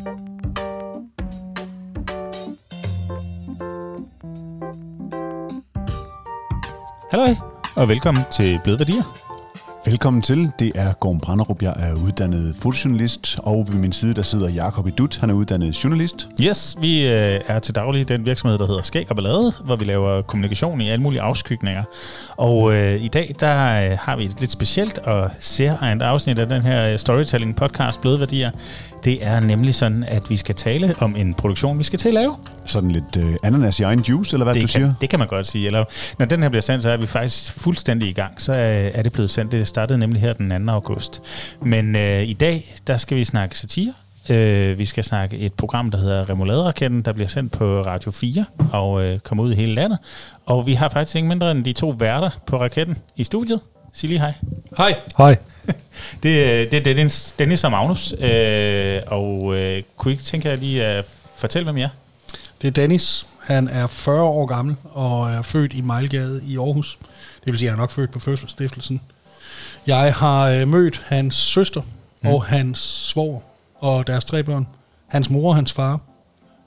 Hallo 0.00 0.14
og 7.76 7.88
velkommen 7.88 8.24
til 8.30 8.60
Bløde 8.64 8.78
Værdier. 8.78 9.20
Velkommen 9.84 10.22
til. 10.22 10.50
Det 10.58 10.72
er 10.74 10.92
Gorm 10.92 11.20
Branderup. 11.20 11.62
Jeg 11.62 11.74
er 11.78 11.94
uddannet 12.06 12.56
fotojournalist, 12.56 13.38
og 13.42 13.66
ved 13.68 13.74
min 13.74 13.92
side 13.92 14.14
der 14.14 14.22
sidder 14.22 14.48
Jakob 14.48 14.88
Idut. 14.88 15.16
Han 15.16 15.30
er 15.30 15.34
uddannet 15.34 15.84
journalist. 15.84 16.28
Yes, 16.42 16.76
vi 16.80 17.06
øh, 17.06 17.40
er 17.46 17.58
til 17.58 17.74
daglig 17.74 18.08
den 18.08 18.26
virksomhed, 18.26 18.58
der 18.58 18.66
hedder 18.66 18.82
Skæg 18.82 19.06
og 19.10 19.16
Ballade, 19.16 19.52
hvor 19.64 19.76
vi 19.76 19.84
laver 19.84 20.22
kommunikation 20.22 20.80
i 20.80 20.88
alle 20.88 21.02
mulige 21.02 21.20
afskygninger. 21.20 21.82
Og 22.36 22.74
øh, 22.74 23.02
i 23.02 23.08
dag, 23.08 23.34
der 23.40 23.90
øh, 23.90 23.98
har 24.00 24.16
vi 24.16 24.24
et 24.24 24.40
lidt 24.40 24.50
specielt 24.50 24.98
og 24.98 25.30
særligt 25.38 26.02
afsnit 26.02 26.38
af 26.38 26.48
den 26.48 26.62
her 26.62 26.96
storytelling 26.96 27.56
podcast 27.56 28.00
Bløde 28.00 28.20
Værdier. 28.20 28.50
Det 29.04 29.24
er 29.24 29.40
nemlig 29.40 29.74
sådan, 29.74 30.04
at 30.04 30.30
vi 30.30 30.36
skal 30.36 30.54
tale 30.54 30.94
om 30.98 31.16
en 31.16 31.34
produktion, 31.34 31.78
vi 31.78 31.84
skal 31.84 31.98
til 31.98 32.08
at 32.08 32.14
lave. 32.14 32.36
Sådan 32.64 32.90
lidt 32.90 33.16
øh, 33.16 33.36
ananas 33.42 33.80
i 33.80 33.82
egen 33.82 34.00
juice, 34.00 34.34
eller 34.34 34.44
hvad 34.44 34.54
det 34.54 34.62
du 34.62 34.66
kan, 34.66 34.68
siger? 34.68 34.94
Det 35.00 35.10
kan 35.10 35.18
man 35.18 35.28
godt 35.28 35.46
sige. 35.46 35.66
Eller, 35.66 35.84
når 36.18 36.26
den 36.26 36.42
her 36.42 36.48
bliver 36.48 36.62
sendt, 36.62 36.82
så 36.82 36.90
er 36.90 36.96
vi 36.96 37.06
faktisk 37.06 37.52
fuldstændig 37.52 38.08
i 38.08 38.12
gang. 38.12 38.42
Så 38.42 38.52
øh, 38.52 38.58
er 38.94 39.02
det 39.02 39.12
blevet 39.12 39.30
sendt. 39.30 39.52
Det 39.52 39.66
startede 39.66 39.98
nemlig 39.98 40.20
her 40.20 40.32
den 40.32 40.66
2. 40.66 40.72
august. 40.72 41.22
Men 41.62 41.96
øh, 41.96 42.22
i 42.22 42.32
dag, 42.32 42.74
der 42.86 42.96
skal 42.96 43.16
vi 43.16 43.24
snakke 43.24 43.58
satire. 43.58 43.92
Øh, 44.28 44.78
vi 44.78 44.84
skal 44.84 45.04
snakke 45.04 45.38
et 45.38 45.54
program, 45.54 45.90
der 45.90 45.98
hedder 45.98 46.30
Remoulade-raketten, 46.30 47.02
der 47.02 47.12
bliver 47.12 47.28
sendt 47.28 47.52
på 47.52 47.82
Radio 47.82 48.10
4 48.10 48.44
og 48.72 49.04
øh, 49.04 49.18
kommer 49.18 49.44
ud 49.44 49.52
i 49.52 49.54
hele 49.54 49.74
landet. 49.74 49.98
Og 50.46 50.66
vi 50.66 50.74
har 50.74 50.88
faktisk 50.88 51.16
ikke 51.16 51.28
mindre 51.28 51.50
end 51.50 51.64
de 51.64 51.72
to 51.72 51.88
værter 51.98 52.30
på 52.46 52.60
raketten 52.60 52.96
i 53.16 53.24
studiet. 53.24 53.60
Sig 53.92 54.08
lige 54.08 54.18
hej. 54.18 54.34
Hej. 54.76 55.00
Hej. 55.18 55.36
Det, 56.22 56.28
øh, 56.28 56.70
det 56.70 56.74
er 56.74 56.80
Dennis, 56.80 57.34
Dennis 57.38 57.64
og 57.64 57.70
Magnus. 57.70 58.12
Øh, 58.12 59.00
og 59.06 59.56
øh, 59.56 59.82
kunne 59.96 60.12
I 60.12 60.14
ikke 60.14 60.24
tænke 60.24 60.48
jer 60.48 60.56
lige 60.56 60.84
at 60.84 61.04
fortælle, 61.36 61.64
hvem 61.64 61.76
I 61.76 61.82
er? 61.82 61.88
Det 62.62 62.68
er 62.68 62.72
Dennis. 62.72 63.26
Han 63.40 63.68
er 63.68 63.86
40 63.86 64.22
år 64.22 64.46
gammel 64.46 64.76
og 64.84 65.30
er 65.30 65.42
født 65.42 65.72
i 65.72 65.80
Mejlgade 65.80 66.42
i 66.46 66.56
Aarhus. 66.56 66.98
Det 67.44 67.52
vil 67.52 67.58
sige, 67.58 67.68
at 67.68 67.72
han 67.72 67.78
er 67.78 67.82
nok 67.82 67.90
født 67.90 68.10
på 68.10 68.18
fødselsstiftelsen. 68.18 69.00
Jeg 69.86 70.14
har 70.14 70.48
øh, 70.48 70.68
mødt 70.68 71.02
hans 71.04 71.34
søster 71.34 71.82
mm. 72.20 72.28
og 72.28 72.44
hans 72.44 72.78
svoger 72.78 73.40
og 73.74 74.06
deres 74.06 74.24
tre 74.24 74.42
børn. 74.42 74.68
Hans 75.06 75.30
mor 75.30 75.48
og 75.48 75.54
hans 75.54 75.72
far. 75.72 76.00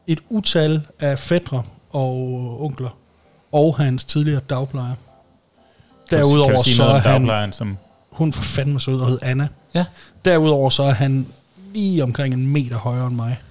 Et 0.08 0.20
utal 0.30 0.82
af 1.00 1.20
fædre 1.20 1.64
og 1.90 2.64
onkler. 2.64 2.98
Og 3.52 3.78
hans 3.78 4.04
tidligere 4.04 4.42
dagplejer. 4.50 4.96
Kan 6.18 6.26
Derudover 6.26 6.56
du 6.56 6.64
sige 6.64 6.76
så 6.76 6.84
noget 6.84 6.96
er 6.96 7.00
han... 7.00 7.22
dagplejeren, 7.22 7.54
som... 7.54 7.78
Hun 8.12 8.34
for 8.34 8.44
fandme 8.44 8.80
sød 8.80 9.02
og 9.02 9.08
hed 9.08 9.20
Anna. 9.22 9.48
Ja. 9.76 9.86
Derudover 10.26 10.70
så 10.70 10.84
er 10.84 10.92
han 10.92 11.28
lige 11.74 12.04
omkring 12.04 12.34
en 12.34 12.48
meter 12.48 12.78
højere 12.78 13.08
end 13.08 13.16
mig. 13.16 13.42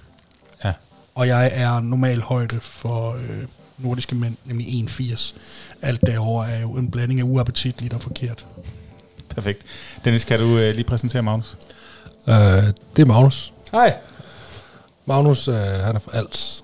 Ja. 0.65 0.73
Og 1.15 1.27
jeg 1.27 1.51
er 1.53 1.79
normal 1.79 2.21
højde 2.21 2.59
for 2.61 3.13
øh, 3.13 3.43
nordiske 3.77 4.15
mænd, 4.15 4.35
nemlig 4.45 4.67
1,80. 4.67 5.35
Alt 5.81 6.01
derovre 6.05 6.51
er 6.51 6.61
jo 6.61 6.71
en 6.71 6.91
blanding 6.91 7.19
af 7.19 7.23
uappetitligt 7.23 7.93
og 7.93 8.01
forkert. 8.01 8.45
Perfekt. 9.29 9.65
Dennis, 10.05 10.23
kan 10.23 10.39
du 10.39 10.57
øh, 10.57 10.75
lige 10.75 10.83
præsentere 10.83 11.21
Magnus? 11.21 11.57
Uh, 12.27 12.33
det 12.33 12.99
er 12.99 13.05
Magnus. 13.05 13.53
Hej. 13.71 13.93
Magnus, 15.05 15.47
uh, 15.47 15.55
han 15.55 15.95
er 15.95 15.99
fra 15.99 16.17
Als. 16.17 16.63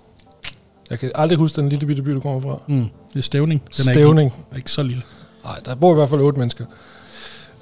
Jeg 0.90 1.00
kan 1.00 1.12
aldrig 1.16 1.38
huske 1.38 1.62
den 1.62 1.70
lille 1.70 1.86
bitte 1.88 2.02
by, 2.02 2.12
du 2.12 2.20
kommer 2.20 2.42
fra. 2.42 2.62
Mm, 2.68 2.90
det 3.14 3.20
er 3.20 3.22
stævning. 3.22 3.62
Den 3.62 3.88
er 3.90 3.94
Stævning. 3.94 4.26
Ikke, 4.26 4.46
er 4.52 4.56
ikke 4.56 4.72
så 4.72 4.84
lille. 4.84 5.04
Nej, 5.44 5.60
der 5.66 5.76
bor 5.76 5.92
i 5.92 5.96
hvert 5.96 6.10
fald 6.10 6.22
otte 6.22 6.40
mennesker. 6.40 6.66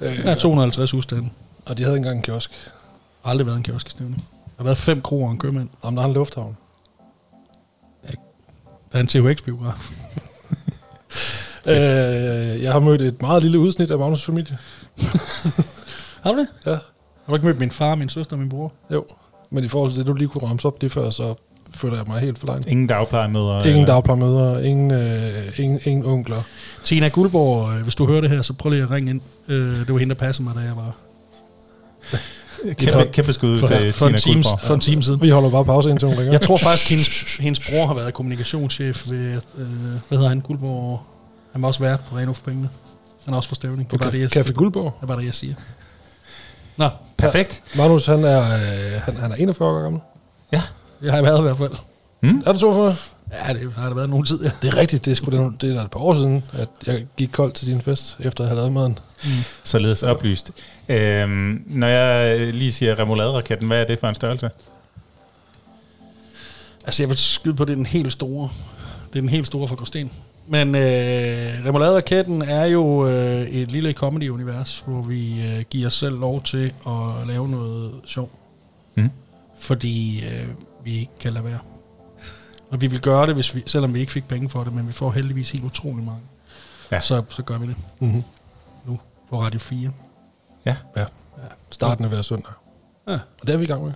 Uh, 0.00 0.06
Der 0.06 0.30
er 0.30 0.34
250 0.34 0.90
husstande. 0.90 1.30
Og 1.66 1.78
de 1.78 1.82
havde 1.84 1.96
engang 1.96 2.16
en 2.16 2.22
kiosk. 2.22 2.50
Aldrig 3.24 3.46
været 3.46 3.56
en 3.56 3.62
kiosk 3.62 3.86
i 3.86 3.90
stævning. 3.90 4.16
Der 4.16 4.52
har 4.56 4.64
været 4.64 4.78
fem 4.78 5.00
kroer 5.02 5.26
og 5.26 5.32
en 5.32 5.38
købmand. 5.38 5.68
Om 5.82 5.96
der 5.96 6.02
er 6.02 6.06
en 6.06 6.12
lufthavn. 6.12 6.56
Der 8.92 8.98
er 8.98 9.00
en 9.00 9.06
THX-biograf. 9.08 9.90
Uh, 11.64 11.72
jeg 12.64 12.72
har 12.72 12.78
mødt 12.78 13.02
et 13.02 13.22
meget 13.22 13.42
lille 13.42 13.58
udsnit 13.58 13.90
af 13.90 13.96
Magnus' 14.12 14.26
familie. 14.26 14.58
Har 16.22 16.32
du 16.32 16.38
det? 16.38 16.48
Ja. 16.66 16.70
Har 16.70 16.80
du 17.28 17.34
ikke 17.34 17.46
mødt 17.46 17.58
min 17.58 17.70
far, 17.70 17.94
min 17.94 18.08
søster 18.08 18.32
og 18.36 18.40
min 18.40 18.48
bror? 18.48 18.72
Jo. 18.92 19.04
Men 19.50 19.64
i 19.64 19.68
forhold 19.68 19.90
til 19.90 19.98
det, 19.98 20.06
du 20.06 20.14
lige 20.14 20.28
kunne 20.28 20.48
ramse 20.48 20.68
op 20.68 20.80
det 20.80 20.92
før, 20.92 21.10
så 21.10 21.34
føler 21.74 21.96
jeg 21.96 22.04
mig 22.06 22.20
helt 22.20 22.38
forlegnet. 22.38 22.66
Ingen 22.66 22.86
dagplejemøder? 22.86 23.64
Ingen 23.64 23.86
dagplejemøder, 23.86 24.58
ingen, 24.60 24.90
øh, 24.90 25.58
ingen, 25.58 25.80
ingen 25.84 26.06
onkler. 26.06 26.42
Tina 26.84 27.08
Guldborg, 27.08 27.74
øh, 27.74 27.82
hvis 27.82 27.94
du 27.94 28.06
hører 28.06 28.20
det 28.20 28.30
her, 28.30 28.42
så 28.42 28.52
prøv 28.52 28.70
lige 28.70 28.82
at 28.82 28.90
ringe 28.90 29.10
ind. 29.10 29.20
Øh, 29.48 29.76
det 29.76 29.92
var 29.92 29.98
hende, 29.98 30.14
der 30.14 30.20
passede 30.20 30.44
mig, 30.44 30.54
da 30.54 30.60
jeg 30.60 30.76
var 30.76 30.96
Kæmpe, 32.78 33.08
kæmpe 33.12 33.32
skud 33.32 33.60
for, 33.60 33.66
til 33.66 33.92
for, 33.92 34.06
en 34.06 34.18
Tina 34.18 34.34
Guldborg. 34.34 34.60
for 34.60 34.74
en 34.74 34.80
time 34.80 35.02
siden. 35.02 35.20
Vi 35.22 35.30
holder 35.30 35.50
bare 35.50 35.64
pause 35.64 35.90
indtil 35.90 36.08
hun 36.08 36.18
ringer. 36.18 36.32
Jeg 36.32 36.40
tror 36.40 36.56
faktisk, 36.56 36.90
hendes, 36.90 37.36
hendes 37.36 37.70
bror 37.70 37.86
har 37.86 37.94
været 37.94 38.14
kommunikationschef 38.14 39.10
ved, 39.10 39.40
øh, 39.58 39.66
hvad 40.08 40.18
hedder 40.18 40.28
han, 40.28 40.40
Guldborg. 40.40 41.00
Han 41.52 41.62
var 41.62 41.68
også 41.68 41.80
vært 41.80 42.00
på 42.10 42.16
Reno 42.16 42.32
for 42.32 42.42
pengene. 42.44 42.68
Han 43.24 43.34
er 43.34 43.36
også 43.36 43.48
for 43.48 43.54
stævning. 43.54 43.90
Det 43.90 43.94
er 43.94 43.98
bare 43.98 44.12
det, 44.12 44.36
jeg, 44.36 44.44
Café 44.46 44.52
Guldborg. 44.52 44.84
det, 44.84 45.02
er 45.02 45.06
bare 45.06 45.18
det, 45.18 45.26
jeg 45.26 45.34
siger. 45.34 45.54
Nå, 46.76 46.88
Perfekt. 47.18 47.62
Magnus, 47.76 48.06
han 48.06 48.24
er, 48.24 48.42
øh, 48.42 49.00
han, 49.02 49.16
han 49.16 49.32
er 49.32 49.36
41 49.36 49.68
år 49.68 49.82
gammel. 49.82 50.00
Jeg 51.02 51.12
har 51.12 51.22
været 51.22 51.38
i 51.38 51.42
hvert 51.42 51.56
fald. 51.56 51.72
Er 52.46 52.52
du 52.52 52.58
42? 52.58 52.96
Ja, 53.32 53.52
det 53.52 53.72
har 53.72 53.86
der 53.86 53.94
været 53.94 54.10
nogen 54.10 54.24
tid, 54.24 54.42
ja. 54.42 54.50
Det 54.62 54.68
er 54.74 54.76
rigtigt, 54.76 55.04
det 55.04 55.10
er, 55.10 55.14
sgu 55.14 55.30
det, 55.30 55.60
det 55.62 55.76
er 55.76 55.84
et 55.84 55.90
par 55.90 56.00
år 56.00 56.14
siden, 56.14 56.44
at 56.52 56.68
jeg 56.86 57.06
gik 57.16 57.28
koldt 57.32 57.54
til 57.54 57.66
din 57.66 57.80
fest, 57.80 58.16
efter 58.20 58.44
at 58.44 58.48
have 58.48 58.56
lavet 58.56 58.72
maden. 58.72 58.98
Således 59.64 60.02
oplyst. 60.02 60.50
Øhm, 60.88 61.62
når 61.66 61.86
jeg 61.86 62.38
lige 62.54 62.72
siger 62.72 62.98
remoulade-raketten, 62.98 63.66
hvad 63.66 63.80
er 63.80 63.84
det 63.84 63.98
for 63.98 64.08
en 64.08 64.14
størrelse? 64.14 64.50
Altså, 66.84 67.02
jeg 67.02 67.08
vil 67.08 67.18
skyde 67.18 67.54
på, 67.54 67.62
at 67.62 67.66
det 67.66 67.72
er 67.72 67.76
den 67.76 67.86
helt 67.86 68.12
store. 68.12 68.48
Det 69.12 69.16
er 69.16 69.20
den 69.20 69.28
helt 69.28 69.46
store 69.46 69.68
for 69.68 69.76
Gråsten. 69.76 70.10
Men 70.46 70.74
øh, 70.74 71.66
Remoulade-raketten 71.66 72.42
er 72.42 72.64
jo 72.64 73.06
øh, 73.08 73.40
et 73.40 73.72
lille 73.72 73.92
comedy-univers, 73.92 74.84
hvor 74.86 75.02
vi 75.02 75.42
øh, 75.42 75.64
giver 75.70 75.86
os 75.86 75.94
selv 75.94 76.18
lov 76.18 76.42
til 76.42 76.72
at 76.86 77.26
lave 77.26 77.48
noget 77.48 77.92
sjov. 78.06 78.30
Mm. 78.94 79.10
Fordi 79.58 80.24
øh, 80.24 80.48
vi 80.88 80.98
ikke 80.98 81.12
kan 81.20 81.30
lade 81.32 81.44
være. 81.44 81.58
Og 82.70 82.80
vi 82.80 82.86
vil 82.86 83.00
gøre 83.00 83.26
det, 83.26 83.34
hvis 83.34 83.54
vi, 83.54 83.62
selvom 83.66 83.94
vi 83.94 84.00
ikke 84.00 84.12
fik 84.12 84.28
penge 84.28 84.48
for 84.48 84.64
det, 84.64 84.72
men 84.72 84.88
vi 84.88 84.92
får 84.92 85.10
heldigvis 85.10 85.50
helt 85.50 85.64
utrolig 85.64 86.04
mange. 86.04 86.20
Ja. 86.92 87.00
Så, 87.00 87.22
så 87.28 87.42
gør 87.42 87.58
vi 87.58 87.66
det 87.66 87.76
Mm-hmm. 88.00 88.22
nu 88.86 88.98
på 89.30 89.40
Radio 89.42 89.60
4. 89.60 89.90
Ja. 90.66 90.76
Ja. 90.96 91.04
Starten 91.70 92.04
af 92.04 92.10
hver 92.10 92.22
søndag. 92.22 92.52
Ja. 93.08 93.12
Og 93.12 93.46
det 93.46 93.50
er 93.52 93.56
vi 93.56 93.64
i 93.64 93.66
gang 93.66 93.84
med. 93.84 93.92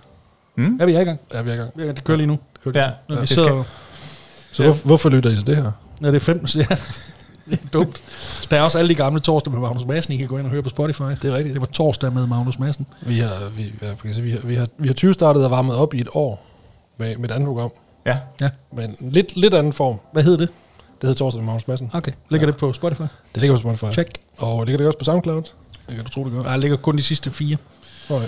Mm? 0.57 0.77
Er 0.81 0.85
vi 0.85 0.93
er 0.93 0.99
i 1.01 1.03
gang? 1.03 1.19
Ja, 1.33 1.41
vi 1.41 1.49
er 1.49 1.53
i 1.53 1.57
gang. 1.57 1.71
Ja, 1.79 1.87
det 1.87 2.03
kører 2.03 2.17
lige 2.17 2.27
nu. 2.27 2.39
Ja, 2.75 2.91
Når 3.09 3.15
vi 3.15 3.21
det 3.21 3.29
sidder, 3.29 3.63
skal, 3.63 4.55
Så 4.55 4.63
hvor, 4.63 4.73
hvorfor 4.85 5.09
lytter 5.09 5.29
I 5.29 5.35
til 5.35 5.47
det 5.47 5.55
her? 5.55 5.71
Ja, 6.01 6.07
det 6.07 6.15
er 6.15 6.19
fem. 6.19 6.45
Ja, 6.55 6.61
det 7.49 7.59
er 7.63 7.67
dumt. 7.73 8.01
Der 8.49 8.57
er 8.57 8.61
også 8.61 8.77
alle 8.77 8.89
de 8.89 8.95
gamle 8.95 9.19
torsdag 9.19 9.53
med 9.53 9.59
Magnus 9.61 9.85
Madsen, 9.85 10.13
I 10.13 10.17
kan 10.17 10.27
gå 10.27 10.37
ind 10.37 10.45
og 10.45 10.51
høre 10.51 10.63
på 10.63 10.69
Spotify. 10.69 11.01
Det 11.01 11.25
er 11.25 11.33
rigtigt. 11.35 11.53
Det 11.53 11.61
var 11.61 11.67
torsdag 11.67 12.13
med 12.13 12.27
Magnus 12.27 12.59
Madsen. 12.59 12.87
Vi 13.01 13.19
har, 13.19 13.49
vi, 13.55 13.73
ja, 13.81 13.87
man 13.87 13.95
kan 13.97 14.13
sige, 14.13 14.23
vi 14.23 14.31
har, 14.31 14.39
vi 14.39 14.55
har, 14.55 14.67
vi 14.77 14.87
har 14.87 14.93
20 14.93 15.13
startet 15.13 15.45
og 15.45 15.51
varmet 15.51 15.75
op 15.75 15.93
i 15.93 16.01
et 16.01 16.07
år 16.13 16.45
med, 16.97 17.17
med 17.17 17.29
et 17.29 17.33
andet 17.33 17.47
program. 17.47 17.71
ja. 18.05 18.49
Men 18.73 18.95
lidt, 18.99 19.35
lidt 19.35 19.53
anden 19.53 19.73
form. 19.73 19.99
Hvad 20.11 20.23
hed 20.23 20.37
det? 20.37 20.49
Det 21.01 21.09
hedder 21.09 21.13
Torsdag 21.13 21.41
med 21.41 21.45
Magnus 21.45 21.67
Madsen. 21.67 21.89
Okay, 21.93 22.11
ligger 22.29 22.47
ja. 22.47 22.51
det 22.51 22.59
på 22.59 22.73
Spotify? 22.73 23.01
Det 23.01 23.41
ligger 23.41 23.55
på 23.55 23.59
Spotify. 23.59 23.93
Check. 23.93 24.09
Og 24.37 24.65
ligger 24.65 24.77
det 24.77 24.87
også 24.87 24.99
på 24.99 25.05
SoundCloud? 25.05 25.43
Det 25.87 25.95
kan 25.95 26.03
du 26.03 26.09
tro, 26.09 26.23
det 26.23 26.33
gør. 26.33 26.51
Ja, 26.51 26.57
ligger 26.57 26.77
kun 26.77 26.97
de 26.97 27.03
sidste 27.03 27.31
fire. 27.31 27.57
Okay. 28.09 28.27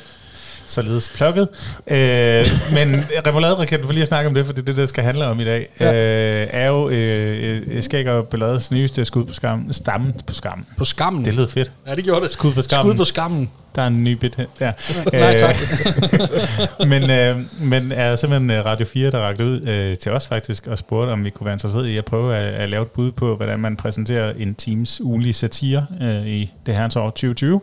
således 0.65 1.09
plukket. 1.15 1.47
Øh, 1.87 1.97
men 2.77 3.05
remoulade-raketten, 3.27 3.85
for 3.85 3.93
lige 3.93 4.01
at 4.01 4.07
snakke 4.07 4.27
om 4.27 4.33
det, 4.33 4.45
for 4.45 4.53
det 4.53 4.61
er 4.61 4.65
det, 4.65 4.77
der 4.77 4.85
skal 4.85 5.03
handle 5.03 5.25
om 5.25 5.39
i 5.39 5.45
dag, 5.45 5.67
ja. 5.79 5.93
øh, 5.93 6.47
er 6.51 6.67
jo 6.67 6.89
øh, 6.89 7.61
øh, 7.67 7.83
Skæg 7.83 8.07
og 8.07 8.27
Ballades 8.27 8.71
nyeste 8.71 9.05
skud 9.05 9.25
på 9.25 9.33
skammen. 9.33 9.73
Stammen 9.73 10.13
på 10.27 10.33
skammen. 10.33 10.67
På 10.77 10.85
skammen. 10.85 11.25
Det 11.25 11.33
lød 11.33 11.47
fedt. 11.47 11.71
Ja, 11.87 11.95
det 11.95 12.03
gjorde 12.03 12.21
det. 12.21 12.31
Skud 12.31 12.53
på 12.53 12.61
skammen. 12.61 12.91
Skud 12.91 12.97
på 12.97 13.05
skammen. 13.05 13.51
Der 13.75 13.81
er 13.81 13.87
en 13.87 14.03
ny 14.03 14.11
bit 14.11 14.35
her. 14.35 14.45
Ja. 14.61 14.71
Nej, 15.19 15.37
tak. 15.37 15.55
men, 16.87 17.09
øh, 17.09 17.37
men 17.61 17.91
er 17.91 18.15
simpelthen 18.15 18.51
øh, 18.51 18.65
Radio 18.65 18.85
4, 18.85 19.11
der 19.11 19.19
rakte 19.19 19.45
ud 19.45 19.61
øh, 19.61 19.97
til 19.97 20.11
os 20.11 20.27
faktisk, 20.27 20.67
og 20.67 20.77
spurgte, 20.77 21.11
om 21.11 21.25
vi 21.25 21.29
kunne 21.29 21.45
være 21.45 21.53
interesseret 21.53 21.87
i 21.87 21.97
at 21.97 22.05
prøve 22.05 22.35
at, 22.35 22.53
at 22.53 22.69
lave 22.69 22.81
et 22.81 22.91
bud 22.91 23.11
på, 23.11 23.35
hvordan 23.35 23.59
man 23.59 23.75
præsenterer 23.75 24.33
en 24.37 24.55
teams 24.55 25.01
ugenlige 25.01 25.33
satire 25.33 25.85
øh, 26.01 26.27
i 26.27 26.53
det 26.65 26.75
her 26.75 26.83
år 26.97 27.09
2020. 27.09 27.61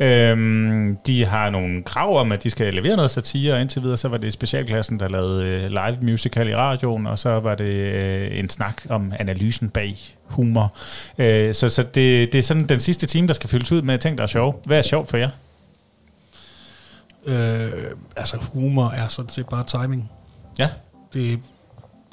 Øh, 0.00 0.96
de 1.06 1.24
har 1.24 1.50
nogle 1.50 1.82
krav 1.82 2.18
om, 2.20 2.32
at 2.32 2.42
de 2.42 2.50
skal 2.50 2.74
levere 2.74 2.96
noget 2.96 3.10
satire, 3.10 3.54
og 3.54 3.60
indtil 3.60 3.82
videre 3.82 3.96
så 3.96 4.08
var 4.08 4.16
det 4.16 4.32
specialklassen, 4.32 5.00
der 5.00 5.08
lavede 5.08 5.44
øh, 5.44 5.70
live 5.70 5.98
musical 6.02 6.48
i 6.48 6.54
radioen, 6.54 7.06
og 7.06 7.18
så 7.18 7.40
var 7.40 7.54
det 7.54 7.64
øh, 7.64 8.38
en 8.38 8.48
snak 8.48 8.82
om 8.88 9.12
analysen 9.18 9.68
bag 9.68 9.96
humor. 10.24 10.74
Øh, 11.18 11.54
så 11.54 11.68
så 11.68 11.82
det, 11.82 12.32
det 12.32 12.38
er 12.38 12.42
sådan 12.42 12.64
den 12.64 12.80
sidste 12.80 13.06
time, 13.06 13.28
der 13.28 13.34
skal 13.34 13.50
fyldes 13.50 13.72
ud 13.72 13.82
med 13.82 13.98
ting, 13.98 14.18
der 14.18 14.22
er 14.22 14.28
sjove. 14.28 14.54
Hvad 14.64 14.78
er 14.78 14.82
sjovt 14.82 15.10
for 15.10 15.16
jer? 15.16 15.30
Øh, 17.26 17.90
altså, 18.16 18.36
humor 18.52 18.88
er 18.88 19.08
sådan 19.08 19.30
set 19.30 19.48
bare 19.48 19.64
timing. 19.64 20.10
Ja. 20.58 20.68
Det, 21.12 21.40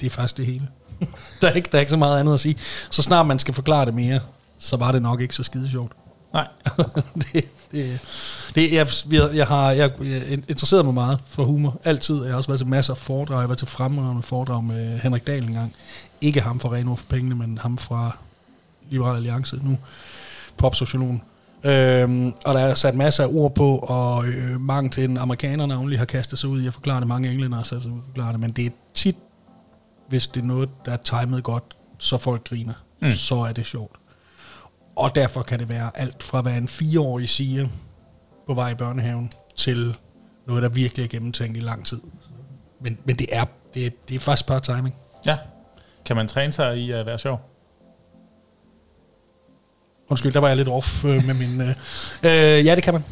det 0.00 0.06
er 0.06 0.10
faktisk 0.10 0.36
det 0.36 0.46
hele. 0.46 0.68
der, 1.40 1.48
er 1.48 1.52
ikke, 1.52 1.68
der 1.72 1.78
er 1.78 1.80
ikke 1.80 1.90
så 1.90 1.96
meget 1.96 2.20
andet 2.20 2.34
at 2.34 2.40
sige. 2.40 2.56
Så 2.90 3.02
snart 3.02 3.26
man 3.26 3.38
skal 3.38 3.54
forklare 3.54 3.86
det 3.86 3.94
mere, 3.94 4.20
så 4.58 4.76
var 4.76 4.92
det 4.92 5.02
nok 5.02 5.20
ikke 5.20 5.34
så 5.34 5.42
skide 5.42 5.70
sjovt. 5.70 5.92
Nej. 6.32 6.46
det, 7.32 7.48
Det, 7.72 8.00
det, 8.54 8.72
jeg, 8.72 8.88
jeg, 9.10 9.30
jeg 9.34 9.46
har 9.46 9.70
jeg, 9.70 9.90
jeg 10.00 10.32
interesseret 10.32 10.84
mig 10.84 10.94
meget 10.94 11.20
for 11.28 11.44
humor. 11.44 11.80
Altid. 11.84 12.22
Jeg 12.22 12.32
har 12.32 12.36
også 12.36 12.48
været 12.48 12.60
til 12.60 12.68
masser 12.68 12.92
af 12.92 12.98
foredrag. 12.98 13.34
Jeg 13.34 13.40
har 13.40 13.46
været 13.46 13.58
til 13.58 13.66
fremragende 13.66 14.22
foredrag 14.22 14.64
med 14.64 14.98
Henrik 14.98 15.26
Dahl 15.26 15.44
engang. 15.44 15.74
Ikke 16.20 16.40
ham 16.40 16.60
fra 16.60 16.72
Reno 16.72 16.94
for 16.94 17.06
pengene, 17.06 17.34
men 17.34 17.58
ham 17.58 17.78
fra 17.78 18.18
Liberal 18.90 19.16
Alliance 19.16 19.56
nu. 19.62 19.78
Popsociologen. 20.56 21.22
Øhm, 21.64 22.32
og 22.44 22.54
der 22.54 22.60
er 22.60 22.74
sat 22.74 22.94
masser 22.94 23.24
af 23.24 23.28
ord 23.32 23.54
på, 23.54 23.78
og 23.78 24.26
øh, 24.26 24.60
mange 24.60 24.90
til 24.90 25.08
den 25.08 25.16
amerikanerne 25.16 25.74
navnlig 25.74 25.98
har 25.98 26.06
kastet 26.06 26.38
sig 26.38 26.50
ud 26.50 26.62
i 26.62 26.66
at 26.66 26.74
forklare 26.74 27.00
det. 27.00 27.08
Mange 27.08 27.30
englænder 27.30 27.56
har 27.56 27.64
sat 27.64 27.82
sig 27.82 27.90
ud 27.90 28.00
forklare 28.06 28.32
det. 28.32 28.40
Men 28.40 28.50
det 28.50 28.66
er 28.66 28.70
tit, 28.94 29.16
hvis 30.08 30.26
det 30.26 30.42
er 30.42 30.46
noget, 30.46 30.68
der 30.84 30.92
er 30.92 30.96
timet 30.96 31.44
godt, 31.44 31.76
så 31.98 32.18
folk 32.18 32.48
griner. 32.48 32.74
Mm. 33.02 33.12
Så 33.12 33.34
er 33.34 33.52
det 33.52 33.66
sjovt. 33.66 33.96
Og 34.96 35.14
derfor 35.14 35.42
kan 35.42 35.58
det 35.58 35.68
være 35.68 35.90
alt 35.94 36.22
fra, 36.22 36.42
hvad 36.42 36.56
en 36.56 36.68
fireårig 36.68 37.28
siger 37.28 37.68
på 38.46 38.54
vej 38.54 38.70
i 38.70 38.74
børnehaven, 38.74 39.32
til 39.56 39.96
noget, 40.46 40.62
der 40.62 40.68
virkelig 40.68 41.04
er 41.04 41.08
gennemtænkt 41.08 41.56
i 41.56 41.60
lang 41.60 41.86
tid. 41.86 42.00
Men, 42.80 42.98
men 43.04 43.16
det, 43.16 43.26
er, 43.32 43.44
det, 43.74 43.86
er, 43.86 43.90
det 44.08 44.14
er 44.14 44.20
faktisk 44.20 44.46
bare 44.46 44.60
timing. 44.60 44.94
Ja. 45.26 45.38
Kan 46.04 46.16
man 46.16 46.28
træne 46.28 46.52
sig 46.52 46.76
i 46.76 46.90
at 46.90 47.06
være 47.06 47.18
sjov? 47.18 47.55
Undskyld, 50.08 50.32
der 50.32 50.40
var 50.40 50.48
jeg 50.48 50.56
lidt 50.56 50.68
off 50.68 51.04
øh, 51.04 51.24
med 51.26 51.34
min... 51.34 51.60
Øh, 51.60 51.68
øh, 52.22 52.66
ja, 52.66 52.74
det 52.74 52.82
kan 52.82 52.94
man. 52.94 53.04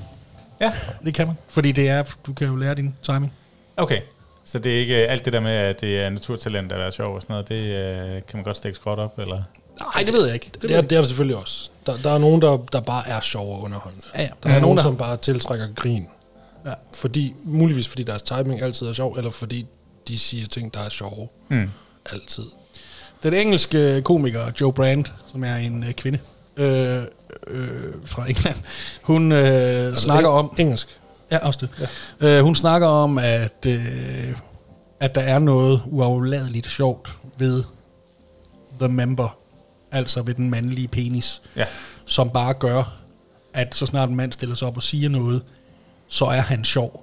Ja. 0.61 0.73
Det 1.05 1.15
kan 1.15 1.27
man. 1.27 1.37
Fordi 1.49 1.73
det 1.73 1.89
er, 1.89 2.05
du 2.27 2.33
kan 2.33 2.47
jo 2.47 2.57
lære 2.57 2.75
din 2.75 2.95
timing. 3.03 3.33
Okay. 3.77 4.01
Så 4.45 4.59
det 4.59 4.75
er 4.77 4.81
ikke 4.81 4.95
alt 4.97 5.25
det 5.25 5.33
der 5.33 5.41
med, 5.41 5.53
at 5.53 5.81
det 5.81 6.01
er 6.01 6.11
naturtalent 6.11 6.73
at 6.73 6.79
være 6.79 6.93
sjov 6.93 7.15
og 7.15 7.23
sådan 7.23 7.33
noget, 7.35 7.49
det 7.49 7.55
øh, 7.55 8.13
kan 8.13 8.23
man 8.35 8.43
godt 8.45 8.57
stikke 8.57 8.77
skråt 8.77 8.99
op, 8.99 9.19
eller? 9.19 9.43
Nej, 9.81 10.03
det 10.07 10.13
ved 10.15 10.25
jeg 10.25 10.35
ikke. 10.35 10.51
Det, 10.55 10.63
Det 10.63 10.71
er, 10.71 10.81
det 10.81 10.93
er 10.93 10.97
der 11.01 11.07
selvfølgelig 11.07 11.37
også. 11.37 11.71
Der, 11.87 11.97
der 11.97 12.11
er 12.11 12.19
nogen, 12.19 12.43
der, 12.43 12.57
der 12.73 12.81
bare 12.81 13.09
er 13.09 13.21
sjov 13.21 13.57
og 13.57 13.63
underholdende. 13.63 14.05
Ja, 14.15 14.23
ja. 14.23 14.29
Der 14.43 14.49
er, 14.49 14.55
Ja, 14.55 14.61
nogen, 14.61 14.63
nogen, 14.63 14.77
der- 14.77 14.83
som 14.83 14.97
bare 14.97 15.17
tiltrækker 15.17 15.67
grin. 15.77 16.07
Ja. 16.67 16.73
Fordi, 16.95 17.35
muligvis 17.45 17.89
fordi 17.89 18.03
deres 18.03 18.23
timing 18.23 18.63
altid 18.63 18.87
er 18.87 18.93
sjov, 18.93 19.15
eller 19.17 19.31
fordi 19.31 19.67
de 20.09 20.19
siger 20.19 20.47
ting, 20.47 20.75
der 20.75 20.81
er 20.81 20.89
sjove. 20.89 21.29
Mm. 21.49 21.71
Altid. 22.13 22.45
Den 23.23 23.35
engelske 23.35 24.03
komiker 24.03 24.41
Joe 24.61 24.73
Brand, 24.73 25.05
som 25.33 25.45
er 25.45 25.55
en 25.57 25.85
øh, 25.85 25.93
kvinde 25.93 26.19
øh, 26.57 27.03
øh, 27.47 27.93
fra 28.05 28.29
England, 28.29 28.57
hun 29.03 29.33
øh, 29.33 29.39
altså, 29.39 30.01
snakker 30.03 30.31
eng- 30.31 30.33
om... 30.39 30.55
Engelsk. 30.59 30.99
Ja, 31.31 31.39
også 31.47 31.59
det. 31.63 31.89
Ja. 32.21 32.39
Øh, 32.39 32.43
hun 32.45 32.55
snakker 32.55 32.87
om, 32.89 33.19
at, 33.19 33.67
øh, 33.67 34.37
at 35.01 35.15
der 35.15 35.21
er 35.21 35.39
noget 35.39 35.83
uafladeligt 35.87 36.67
sjovt 36.71 37.19
ved 37.39 37.65
the 38.81 38.89
member, 38.89 39.37
altså 39.93 40.23
ved 40.23 40.35
den 40.35 40.51
mandlige 40.51 40.89
penis, 40.89 41.43
Ja. 41.57 41.65
som 42.07 42.31
bare 42.31 42.55
gør, 42.55 42.95
at 43.55 43.75
så 43.75 43.87
snart 43.87 44.09
en 44.09 44.17
mand 44.17 44.33
stiller 44.33 44.55
sig 44.57 44.69
op 44.69 44.77
og 44.77 44.83
siger 44.83 45.09
noget, 45.09 45.45
så 46.09 46.25
er 46.25 46.41
han 46.41 46.65
sjov. 46.65 47.01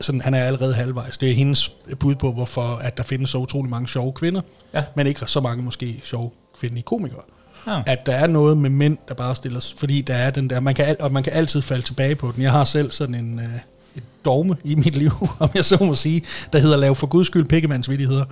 Sådan, 0.00 0.20
han 0.20 0.34
er 0.34 0.44
allerede 0.44 0.74
halvvejs. 0.74 1.18
Det 1.18 1.30
er 1.30 1.34
hendes 1.34 1.72
bud 2.00 2.14
på, 2.14 2.32
hvorfor 2.32 2.62
at 2.62 2.96
der 2.96 3.02
findes 3.02 3.30
så 3.30 3.38
utrolig 3.38 3.70
mange 3.70 3.88
sjove 3.88 4.12
kvinder, 4.12 4.40
Ja. 4.74 4.84
men 4.96 5.06
ikke 5.06 5.20
så 5.26 5.40
mange 5.40 5.62
måske 5.62 6.00
sjove 6.04 6.30
kvindelige 6.60 6.82
komikere. 6.84 7.22
Ja. 7.68 7.82
At 7.86 8.06
der 8.06 8.12
er 8.12 8.26
noget 8.26 8.58
med 8.58 8.70
mænd, 8.70 8.98
der 9.08 9.14
bare 9.14 9.36
stiller 9.36 9.60
sig, 9.60 9.78
fordi 9.78 10.00
der 10.00 10.14
er 10.14 10.30
den 10.30 10.50
der, 10.50 10.60
man 10.60 10.74
kan, 10.74 10.84
al- 10.84 10.96
og 11.00 11.12
man 11.12 11.22
kan 11.22 11.32
altid 11.32 11.62
falde 11.62 11.82
tilbage 11.82 12.14
på 12.14 12.32
den. 12.34 12.42
Jeg 12.42 12.52
har 12.52 12.64
selv 12.64 12.90
sådan 12.90 13.14
en, 13.14 13.38
øh, 13.38 13.54
et 13.96 14.02
dogme 14.24 14.56
i 14.64 14.74
mit 14.74 14.96
liv, 14.96 15.10
om 15.38 15.50
jeg 15.54 15.64
så 15.64 15.76
må 15.80 15.94
sige, 15.94 16.22
der 16.52 16.58
hedder 16.58 16.76
lav 16.76 16.94
for 16.94 17.06
guds 17.06 17.26
skyld 17.26 17.46
pikkemandsvittigheder. 17.46 18.24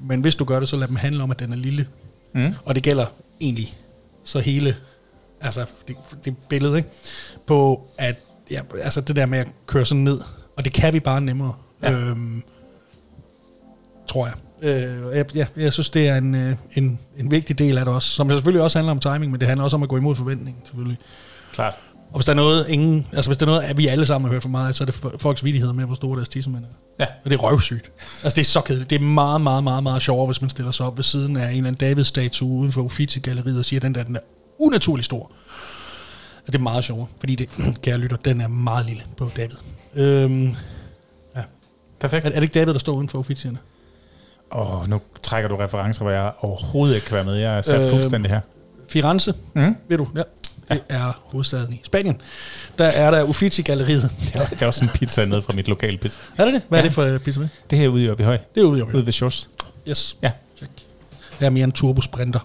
Men 0.00 0.20
hvis 0.20 0.34
du 0.34 0.44
gør 0.44 0.60
det, 0.60 0.68
så 0.68 0.76
lad 0.76 0.88
dem 0.88 0.96
handle 0.96 1.22
om, 1.22 1.30
at 1.30 1.38
den 1.38 1.52
er 1.52 1.56
lille. 1.56 1.86
Mm. 2.34 2.54
Og 2.64 2.74
det 2.74 2.82
gælder 2.82 3.06
egentlig 3.40 3.76
så 4.24 4.38
hele, 4.38 4.76
altså 5.40 5.64
det, 5.88 5.96
det 6.24 6.36
billede, 6.48 6.76
ikke? 6.76 6.88
På 7.46 7.88
at, 7.98 8.16
ja, 8.50 8.60
altså 8.82 9.00
det 9.00 9.16
der 9.16 9.26
med 9.26 9.38
at 9.38 9.46
køre 9.66 9.86
sådan 9.86 10.04
ned, 10.04 10.20
og 10.56 10.64
det 10.64 10.72
kan 10.72 10.92
vi 10.92 11.00
bare 11.00 11.20
nemmere, 11.20 11.54
ja. 11.82 11.92
øhm, 11.92 12.42
tror 14.08 14.26
jeg. 14.26 14.34
Øh, 14.64 15.16
jeg, 15.16 15.36
jeg, 15.36 15.46
jeg 15.56 15.72
synes, 15.72 15.90
det 15.90 16.08
er 16.08 16.16
en, 16.16 16.34
øh, 16.34 16.56
en, 16.74 16.98
en 17.18 17.30
vigtig 17.30 17.58
del 17.58 17.78
af 17.78 17.84
det 17.84 17.94
også, 17.94 18.08
som 18.08 18.30
selvfølgelig 18.30 18.62
også 18.62 18.78
handler 18.78 18.90
om 18.90 18.98
timing, 18.98 19.30
men 19.32 19.40
det 19.40 19.48
handler 19.48 19.64
også 19.64 19.76
om 19.76 19.82
at 19.82 19.88
gå 19.88 19.96
imod 19.96 20.14
forventningen, 20.14 20.62
selvfølgelig. 20.64 20.98
Klart. 21.52 21.74
Og 22.10 22.18
hvis 22.18 22.24
der 22.24 22.32
er 22.32 22.36
noget, 22.36 22.68
ingen, 22.68 23.06
altså 23.12 23.30
hvis 23.30 23.38
der 23.38 23.46
er 23.46 23.50
noget, 23.50 23.62
at 23.62 23.76
vi 23.76 23.86
alle 23.86 24.06
sammen 24.06 24.28
har 24.28 24.32
hørt 24.32 24.42
for 24.42 24.48
meget, 24.48 24.76
så 24.76 24.84
er 24.84 24.86
det 24.86 25.20
folks 25.20 25.44
vidigheder 25.44 25.72
med, 25.72 25.84
hvor 25.84 25.94
store 25.94 26.16
deres 26.16 26.28
tissemænd 26.28 26.64
er. 26.64 26.68
Ja. 27.00 27.06
Og 27.24 27.30
det 27.30 27.36
er 27.36 27.42
røvsygt. 27.42 27.90
Altså 28.24 28.36
det 28.36 28.38
er 28.38 28.44
så 28.44 28.60
kedeligt. 28.60 28.90
Det 28.90 28.96
er 28.96 29.04
meget, 29.04 29.40
meget, 29.40 29.64
meget, 29.64 29.82
meget 29.82 30.02
sjovere, 30.02 30.26
hvis 30.26 30.40
man 30.40 30.50
stiller 30.50 30.72
sig 30.72 30.86
op 30.86 30.96
ved 30.96 31.04
siden 31.04 31.36
af 31.36 31.50
en 31.50 31.56
eller 31.56 31.68
anden 31.68 31.88
David-statue 31.88 32.48
uden 32.48 32.72
for 32.72 32.82
Uffizi-galleriet 32.82 33.58
og 33.58 33.64
siger, 33.64 33.78
at 33.78 33.82
den 33.82 33.94
der, 33.94 34.02
den 34.04 34.16
er 34.16 34.20
unaturligt 34.58 35.04
stor. 35.04 35.32
Altså, 36.38 36.52
det 36.52 36.54
er 36.54 36.62
meget 36.62 36.84
sjovere, 36.84 37.06
fordi 37.18 37.34
det, 37.34 37.48
kære 37.82 37.98
lytter, 37.98 38.16
den 38.16 38.40
er 38.40 38.48
meget 38.48 38.86
lille 38.86 39.02
på 39.16 39.30
David. 39.36 39.56
Øhm, 39.94 40.56
Perfekt. 42.00 42.24
er, 42.24 42.30
er 42.30 42.34
det 42.34 42.42
ikke 42.42 42.60
David, 42.60 42.72
der 42.72 42.78
står 42.78 42.92
uden 42.92 43.08
for 43.08 43.18
Uffizierne? 43.18 43.58
Åh, 44.52 44.80
oh, 44.80 44.88
nu 44.88 45.00
trækker 45.22 45.48
du 45.48 45.56
referencer, 45.56 46.02
hvor 46.02 46.10
jeg 46.10 46.30
overhovedet 46.40 46.94
ikke 46.94 47.06
kan 47.06 47.14
være 47.14 47.24
med. 47.24 47.34
Jeg 47.34 47.58
er 47.58 47.62
sat 47.62 47.80
Øhm. 47.80 47.90
fuldstændig 47.90 48.30
her. 48.30 48.40
Firenze, 48.88 49.34
Mm. 49.54 49.76
ved 49.88 49.98
du? 49.98 50.08
Ja. 50.16 50.22
Det 50.70 50.82
er 50.88 51.20
hovedstaden 51.32 51.72
i 51.72 51.80
Spanien. 51.84 52.20
Der 52.78 52.84
er 52.84 53.10
der 53.10 53.22
Uffizi-galleriet. 53.22 54.12
Jeg 54.34 54.46
har 54.58 54.66
også 54.66 54.84
en 54.84 54.90
pizza 54.94 55.24
ned 55.24 55.42
fra 55.42 55.52
mit 55.52 55.68
lokale 55.68 55.98
pizza. 55.98 56.18
Er 56.38 56.44
det 56.44 56.54
det? 56.54 56.62
Hvad 56.68 56.78
er 56.78 56.82
Ja. 56.82 56.86
det 56.86 56.94
for 56.94 57.02
øh, 57.02 57.18
pizza 57.20 57.40
med? 57.40 57.48
Det 57.70 57.78
her 57.78 57.84
er 57.84 57.88
ude 57.88 58.04
i 58.18 58.22
Høj. 58.22 58.38
Det 58.54 58.60
er 58.60 58.64
ude 58.64 58.78
i 58.78 58.82
Oppe. 58.82 58.94
Ude 58.96 59.06
ved 59.06 59.12
Shores. 59.12 59.48
Yes. 59.88 60.16
Ja. 60.22 60.30
Check. 60.56 60.70
Jeg 61.40 61.46
er 61.46 61.50
mere 61.50 61.64
en 61.64 61.72
turbosprinter, 61.72 62.40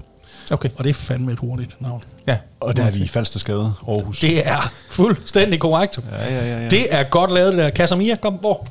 Okay. 0.51 0.69
og 0.78 0.84
det 0.84 0.90
er 0.90 0.94
fandme 0.94 1.31
et 1.31 1.40
hurtigt 1.40 1.81
navn. 1.81 2.04
Ja. 2.28 2.38
Og 2.60 2.78
der 2.78 2.84
er 2.84 2.92
vi 2.92 3.00
i 3.00 3.07
Falsterskade, 3.07 3.74
Aarhus. 3.88 4.19
Det 4.19 4.48
er 4.48 4.72
fuldstændig 4.90 5.60
korrekt. 5.60 6.00
Ja, 6.12 6.34
ja, 6.34 6.46
ja. 6.48 6.62
ja. 6.63 6.69
Det 6.69 6.94
er 6.96 7.04
godt 7.04 7.31
lavet, 7.31 7.51
det 7.54 7.60
der. 7.60 7.69
Casamia, 7.69 8.16
kom, 8.16 8.34
hvor? 8.34 8.68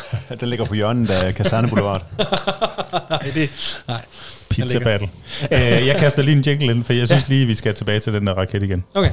Den 0.40 0.48
ligger 0.48 0.64
på 0.64 0.74
hjørnet 0.74 1.10
af 1.10 1.34
Kaserne 1.34 1.68
Boulevard. 1.68 2.02
Nej, 3.10 3.18
det, 3.34 3.50
nej. 3.88 4.00
Pizza 4.50 4.78
battle. 4.78 5.08
uh, 5.52 5.86
jeg 5.88 5.96
kaster 5.98 6.22
lige 6.22 6.36
en 6.36 6.42
jingle 6.42 6.70
ind, 6.70 6.84
for 6.84 6.92
jeg 6.92 7.08
synes 7.08 7.28
lige, 7.28 7.46
vi 7.46 7.54
skal 7.54 7.74
tilbage 7.74 8.00
til 8.00 8.12
den 8.12 8.26
der 8.26 8.34
raket 8.34 8.62
igen. 8.62 8.84
Okay. 8.94 9.10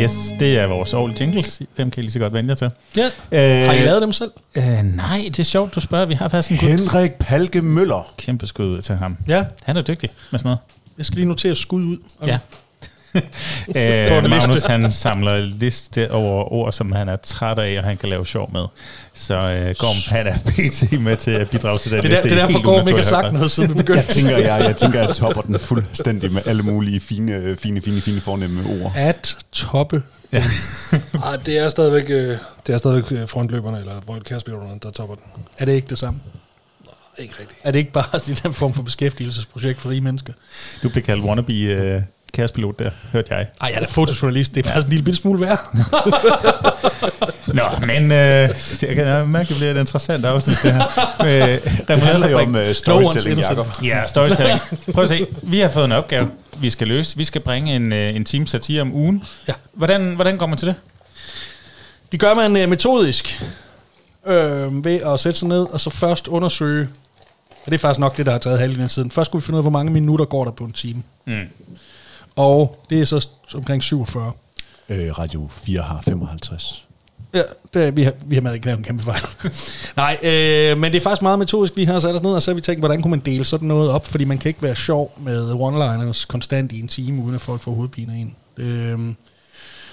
Yes, 0.00 0.32
det 0.40 0.58
er 0.58 0.66
vores 0.66 0.94
all 0.94 1.14
jingles. 1.20 1.62
Dem 1.76 1.90
kan 1.90 2.00
I 2.00 2.02
lige 2.02 2.12
så 2.12 2.18
godt 2.18 2.32
vende 2.32 2.48
jer 2.50 2.54
til. 2.54 2.70
Ja. 2.96 3.06
Uh, 3.06 3.66
Har 3.68 3.72
I 3.74 3.84
lavet 3.84 4.02
dem 4.02 4.12
selv? 4.12 4.30
Uh, 4.56 4.62
nej, 4.96 5.20
det 5.26 5.38
er 5.40 5.44
sjovt, 5.44 5.74
du 5.74 5.80
spørger. 5.80 6.06
Vi 6.06 6.14
har 6.14 6.28
faktisk 6.28 6.50
en 6.62 6.68
gut. 6.70 6.80
Henrik 6.80 7.12
Palke 7.12 7.62
Møller. 7.62 8.12
Kæmpe 8.18 8.46
skud 8.46 8.64
ud 8.66 8.82
til 8.82 8.94
ham. 8.94 9.16
Ja. 9.28 9.44
Han 9.62 9.76
er 9.76 9.82
dygtig 9.82 10.10
med 10.30 10.38
sådan 10.38 10.46
noget. 10.48 10.58
Jeg 10.98 11.06
skal 11.06 11.16
lige 11.16 11.28
notere 11.28 11.54
skud 11.54 11.82
ud. 11.82 11.96
Okay. 12.20 12.32
Ja. 12.32 12.38
øh, 13.76 14.30
Magnus 14.30 14.64
han 14.64 14.92
samler 14.92 15.36
liste 15.38 16.10
over 16.10 16.52
ord, 16.52 16.72
som 16.72 16.92
han 16.92 17.08
er 17.08 17.16
træt 17.16 17.58
af, 17.58 17.78
og 17.78 17.84
han 17.84 17.96
kan 17.96 18.08
lave 18.08 18.26
sjov 18.26 18.52
med. 18.52 18.64
Så 19.14 19.34
øh, 19.34 19.74
Gorm, 19.78 19.96
han 20.16 20.26
er 20.26 20.38
pt. 20.48 21.00
med 21.00 21.16
til 21.16 21.30
at 21.30 21.50
bidrage 21.50 21.78
til 21.78 21.90
den 21.90 22.02
Det 22.02 22.04
er, 22.04 22.08
der, 22.08 22.22
liste. 22.22 22.28
det 22.28 22.42
er 22.42 22.46
derfor, 22.46 22.62
går 22.62 22.80
ikke 22.80 22.92
har 22.94 23.02
sagt 23.02 23.32
noget, 23.32 23.50
siden 23.50 23.68
vi 23.68 23.74
begyndte. 23.74 24.02
Jeg 24.06 24.14
tænker, 24.14 24.36
jeg, 24.36 24.60
jeg 24.64 24.76
tænker, 24.76 25.00
jeg 25.00 25.14
topper 25.16 25.42
den 25.42 25.58
fuldstændig 25.58 26.32
med 26.32 26.42
alle 26.46 26.62
mulige 26.62 27.00
fine, 27.00 27.56
fine, 27.56 27.80
fine, 27.80 28.00
fine 28.00 28.20
fornemme 28.20 28.60
ord. 28.82 28.92
At 28.96 29.36
toppe. 29.52 30.02
Ej, 30.32 31.36
det 31.46 31.58
er 31.58 31.68
stadigvæk, 31.68 32.10
øh, 32.10 32.36
det 32.66 32.72
er 32.74 32.78
stadigvæk 32.78 33.12
øh, 33.12 33.28
frontløberne, 33.28 33.78
eller 33.80 34.00
broadcastspillerne, 34.00 34.78
der 34.82 34.90
topper 34.90 35.14
den. 35.14 35.24
Er 35.58 35.64
det 35.64 35.72
ikke 35.72 35.88
det 35.88 35.98
samme? 35.98 36.20
Ikke 37.18 37.34
rigtigt. 37.40 37.60
Er 37.64 37.70
det 37.70 37.78
ikke 37.78 37.92
bare 37.92 38.20
den 38.42 38.54
form 38.54 38.74
for 38.74 38.82
beskæftigelsesprojekt 38.82 39.80
for 39.80 39.90
rige 39.90 40.00
mennesker? 40.00 40.32
Du 40.82 40.88
blev 40.88 41.04
kaldt 41.04 41.24
wannabe 41.24 41.52
øh, 41.52 42.02
kærespilot 42.32 42.78
der, 42.78 42.90
hørte 43.12 43.34
jeg. 43.34 43.46
Ej, 43.60 43.68
jeg 43.68 43.76
er 43.76 43.80
da 43.80 43.86
fotojournalist. 43.90 44.54
Det 44.54 44.66
er 44.66 44.68
faktisk 44.70 44.86
en 44.86 44.90
lille 44.90 45.04
bitte 45.04 45.20
smule 45.20 45.40
værd. 45.40 45.60
Nå, 47.46 47.62
men 47.86 48.02
øh, 48.12 48.48
jeg 48.82 48.94
kan 48.96 49.28
mærke, 49.28 49.48
det 49.48 49.56
bliver 49.56 49.70
et 49.70 49.76
interessant 49.80 50.24
afsnit, 50.24 50.56
det 50.62 50.72
her. 50.72 50.82
Øh, 51.26 51.58
Det 51.88 51.96
handler 51.96 52.28
jo 52.28 52.38
om 52.38 52.54
Remoulade- 52.54 52.68
uh, 52.70 52.74
storytelling. 52.74 53.40
Jacob. 53.40 53.66
Ja, 53.82 54.06
storytelling. 54.06 54.60
Prøv 54.94 55.02
at 55.04 55.08
se. 55.08 55.26
Vi 55.42 55.60
har 55.60 55.68
fået 55.68 55.84
en 55.84 55.92
opgave, 55.92 56.28
vi 56.58 56.70
skal 56.70 56.88
løse. 56.88 57.16
Vi 57.16 57.24
skal 57.24 57.40
bringe 57.40 57.76
en, 57.76 57.92
øh, 57.92 58.16
en 58.16 58.24
time 58.24 58.46
satire 58.46 58.82
om 58.82 58.94
ugen. 58.94 59.22
Ja. 59.48 59.52
Hvordan, 59.72 60.14
hvordan 60.14 60.36
går 60.38 60.46
man 60.46 60.58
til 60.58 60.68
det? 60.68 60.74
Det 62.12 62.20
gør 62.20 62.34
man 62.34 62.56
øh, 62.56 62.68
metodisk 62.68 63.42
øh, 64.26 64.84
ved 64.84 65.00
at 65.00 65.20
sætte 65.20 65.38
sig 65.38 65.48
ned 65.48 65.66
og 65.72 65.80
så 65.80 65.90
først 65.90 66.28
undersøge, 66.28 66.88
og 67.66 67.72
det 67.72 67.74
er 67.74 67.78
faktisk 67.78 68.00
nok 68.00 68.16
det, 68.16 68.26
der 68.26 68.32
har 68.32 68.38
taget 68.38 68.58
halvdelen 68.58 68.84
af 68.84 68.90
tiden. 68.90 69.10
Først 69.10 69.28
skulle 69.30 69.42
vi 69.42 69.46
finde 69.46 69.56
ud 69.56 69.58
af, 69.58 69.62
hvor 69.64 69.70
mange 69.70 69.92
minutter 69.92 70.24
går 70.24 70.44
der 70.44 70.50
på 70.50 70.64
en 70.64 70.72
time. 70.72 71.02
Mm. 71.26 71.34
Og 72.36 72.84
det 72.90 73.00
er 73.00 73.04
så 73.04 73.28
omkring 73.54 73.82
47. 73.82 74.32
Øh, 74.88 75.18
Radio 75.18 75.48
4 75.52 75.82
har 75.82 76.00
55. 76.00 76.86
Ja, 77.34 77.42
det, 77.74 77.96
vi 77.96 78.02
har, 78.02 78.12
vi 78.26 78.34
har 78.34 78.42
med 78.42 78.54
ikke 78.54 78.66
lavet 78.66 78.78
en 78.78 78.84
kæmpe 78.84 79.04
fejl. 79.04 79.22
Nej, 79.96 80.18
øh, 80.22 80.78
men 80.78 80.92
det 80.92 80.98
er 80.98 81.02
faktisk 81.02 81.22
meget 81.22 81.38
metodisk. 81.38 81.76
Vi 81.76 81.84
har 81.84 81.98
sat 81.98 82.14
os 82.14 82.22
ned, 82.22 82.30
og 82.30 82.42
så 82.42 82.50
har 82.50 82.54
vi 82.54 82.60
tænkt, 82.60 82.80
hvordan 82.80 83.02
kunne 83.02 83.10
man 83.10 83.20
dele 83.20 83.44
sådan 83.44 83.68
noget 83.68 83.90
op, 83.90 84.06
fordi 84.06 84.24
man 84.24 84.38
kan 84.38 84.48
ikke 84.48 84.62
være 84.62 84.76
sjov 84.76 85.12
med 85.20 85.52
one-liners 85.52 86.26
konstant 86.26 86.72
i 86.72 86.80
en 86.80 86.88
time, 86.88 87.22
uden 87.22 87.34
at 87.34 87.40
folk 87.40 87.60
får 87.60 87.72
hovedpine 87.72 88.16
en. 88.16 88.34
Øh, 88.56 88.98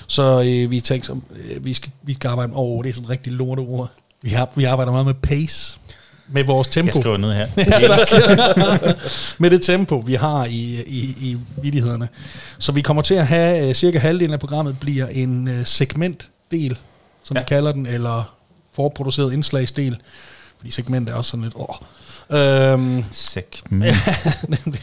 så 0.08 0.42
øh, 0.42 0.72
vi 0.72 0.80
tænkte, 0.80 1.12
øh, 1.12 1.66
vi, 1.66 1.74
skal, 1.74 1.92
vi 2.02 2.14
skal 2.14 2.28
arbejde 2.28 2.52
med, 2.52 2.58
åh, 2.60 2.84
det 2.84 2.90
er 2.90 2.94
sådan 2.94 3.06
en 3.06 3.10
rigtig 3.10 3.34
lorteord. 3.34 3.92
Vi, 4.22 4.30
har, 4.30 4.50
vi 4.56 4.64
arbejder 4.64 4.92
meget 4.92 5.06
med 5.06 5.14
pace. 5.14 5.80
Med 6.28 6.44
vores 6.44 6.68
tempo. 6.68 6.88
Jeg 6.88 6.94
skriver 6.94 7.18
ned 7.18 7.34
her. 7.34 7.48
Ja, 7.58 8.94
med 9.38 9.50
det 9.50 9.62
tempo, 9.62 9.96
vi 9.96 10.14
har 10.14 10.46
i, 10.46 10.84
i, 10.88 11.16
i 11.22 11.38
vidighederne. 11.62 12.10
Så 12.60 12.72
vi 12.72 12.82
kommer 12.82 13.04
til 13.04 13.14
at 13.16 13.28
have 13.28 13.68
uh, 13.68 13.74
cirka 13.74 14.00
halvdelen 14.00 14.34
af 14.34 14.40
programmet 14.40 14.80
bliver 14.80 15.08
en 15.08 15.48
uh, 15.48 15.66
segmentdel, 15.66 16.78
som 17.24 17.36
ja. 17.36 17.40
Ja. 17.40 17.44
vi 17.44 17.48
kalder 17.48 17.72
den, 17.72 17.86
eller 17.86 18.36
forproduceret 18.74 19.34
indslagsdel. 19.34 19.98
Fordi 20.58 20.72
segment 20.72 21.10
er 21.10 21.14
også 21.14 21.32
sådan 21.32 21.44
lidt... 21.44 21.54
Åh. 21.56 21.76
Øhm, 22.30 23.04
Segment. 23.12 23.96
nemlig. 24.66 24.82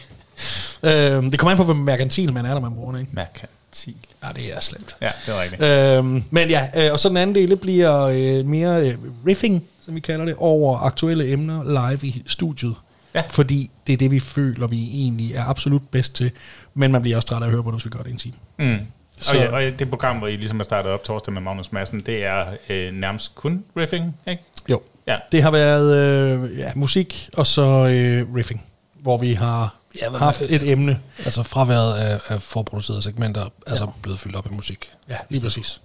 øhm, 0.83 1.31
det 1.31 1.39
kommer 1.39 1.51
an 1.51 1.57
på, 1.57 1.63
hvor 1.63 1.73
merkantil 1.73 2.33
man 2.33 2.45
er, 2.45 2.53
når 2.53 2.61
man 2.61 2.73
bruger 2.73 2.91
det. 2.91 2.99
Ikke? 2.99 3.11
Merkantil. 3.15 3.95
Ja, 4.23 4.27
det 4.35 4.55
er 4.55 4.59
slemt. 4.59 4.95
Ja, 5.01 5.11
det 5.25 5.35
er 5.35 5.41
rigtigt. 5.41 5.63
Øhm, 5.63 6.23
men 6.29 6.49
ja, 6.49 6.67
øh, 6.75 6.91
og 6.91 6.99
så 6.99 7.09
den 7.09 7.17
anden 7.17 7.35
del, 7.35 7.49
det 7.49 7.61
bliver 7.61 8.01
øh, 8.01 8.45
mere 8.45 8.87
øh, 8.87 8.95
riffing, 9.27 9.63
som 9.85 9.95
vi 9.95 9.99
kalder 9.99 10.25
det, 10.25 10.35
over 10.37 10.77
aktuelle 10.77 11.31
emner 11.31 11.63
live 11.89 12.07
i 12.07 12.23
studiet. 12.27 12.75
Ja. 13.15 13.23
Fordi 13.29 13.71
det 13.87 13.93
er 13.93 13.97
det, 13.97 14.11
vi 14.11 14.19
føler, 14.19 14.67
vi 14.67 14.89
egentlig 14.93 15.33
er 15.35 15.43
absolut 15.45 15.81
bedst 15.91 16.13
til. 16.15 16.31
Men 16.73 16.91
man 16.91 17.01
bliver 17.01 17.15
også 17.17 17.27
træt 17.27 17.41
af 17.41 17.45
at 17.45 17.51
høre 17.51 17.63
på 17.63 17.71
det, 17.71 17.75
hvis 17.77 17.85
vi 17.85 17.89
gør 17.89 17.99
det 17.99 18.07
i 18.09 18.11
en 18.11 18.17
time. 18.17 18.33
Mm. 18.59 18.77
Så- 19.17 19.31
Og, 19.31 19.61
ja, 19.63 19.71
og 19.71 19.79
det 19.79 19.89
program, 19.89 20.17
hvor 20.17 20.27
I 20.27 20.35
ligesom 20.35 20.59
er 20.59 20.63
startet 20.63 20.91
op 20.91 21.03
torsdag 21.03 21.33
med 21.33 21.41
Magnus 21.41 21.71
Madsen, 21.71 21.99
det 21.99 22.25
er 22.25 22.45
øh, 22.69 22.93
nærmest 22.93 23.35
kun 23.35 23.63
riffing, 23.77 24.15
ikke? 24.27 24.43
Jo. 24.69 24.81
Ja. 25.07 25.17
Det 25.31 25.43
har 25.43 25.51
været 25.51 26.43
øh, 26.43 26.57
ja, 26.57 26.71
musik 26.75 27.29
og 27.33 27.47
så 27.47 27.61
øh, 27.61 28.35
riffing, 28.35 28.63
hvor 28.99 29.17
vi 29.17 29.33
har 29.33 29.75
Ja, 30.01 30.09
men- 30.09 30.19
haft 30.19 30.41
et 30.41 30.71
emne. 30.71 30.99
Altså 31.25 31.43
fraværet 31.43 31.93
af, 31.97 32.19
af 32.27 32.41
forproducerede 32.41 33.01
segmenter 33.01 33.41
er 33.41 33.49
altså 33.67 33.87
blevet 34.01 34.19
fyldt 34.19 34.35
op 34.35 34.45
af 34.45 34.51
musik. 34.51 34.89
Ja, 35.09 35.15
lige 35.29 35.41
præcis. 35.41 35.81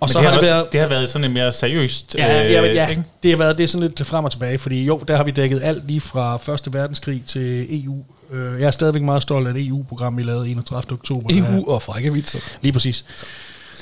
Og 0.00 0.08
så 0.10 0.18
det 0.18 0.26
har 0.26 0.32
har 0.34 0.40
det 0.40 0.50
også, 0.50 0.50
været- 0.52 0.72
Det 0.72 0.80
har 0.80 0.88
været 0.88 1.10
sådan 1.10 1.24
et 1.24 1.30
mere 1.30 1.52
seriøst... 1.52 2.14
Ja, 2.18 2.26
ja, 2.42 2.44
øh, 2.68 2.74
ja 2.76 2.86
ikke? 2.88 3.02
det 3.22 3.30
har 3.30 3.38
været 3.38 3.58
det 3.58 3.64
er 3.64 3.68
sådan 3.68 3.88
lidt 3.88 4.06
frem 4.06 4.24
og 4.24 4.30
tilbage, 4.30 4.58
fordi 4.58 4.84
jo, 4.84 5.02
der 5.08 5.16
har 5.16 5.24
vi 5.24 5.30
dækket 5.30 5.60
alt 5.62 5.86
lige 5.86 6.00
fra 6.00 6.36
Første 6.36 6.72
Verdenskrig 6.72 7.22
til 7.26 7.66
EU. 7.84 8.04
Øh, 8.30 8.60
Jeg 8.60 8.66
er 8.66 8.70
stadigvæk 8.70 9.02
meget 9.02 9.22
stolt 9.22 9.48
af 9.48 9.54
det 9.54 9.66
EU-program, 9.66 10.16
vi 10.16 10.22
lavede 10.22 10.48
31. 10.48 10.92
oktober. 10.92 11.28
Der 11.28 11.42
er- 11.42 11.56
EU 11.56 11.70
og 11.70 11.82
frække 11.82 12.12
vitser. 12.12 12.38
Lige 12.62 12.72
præcis. 12.72 13.04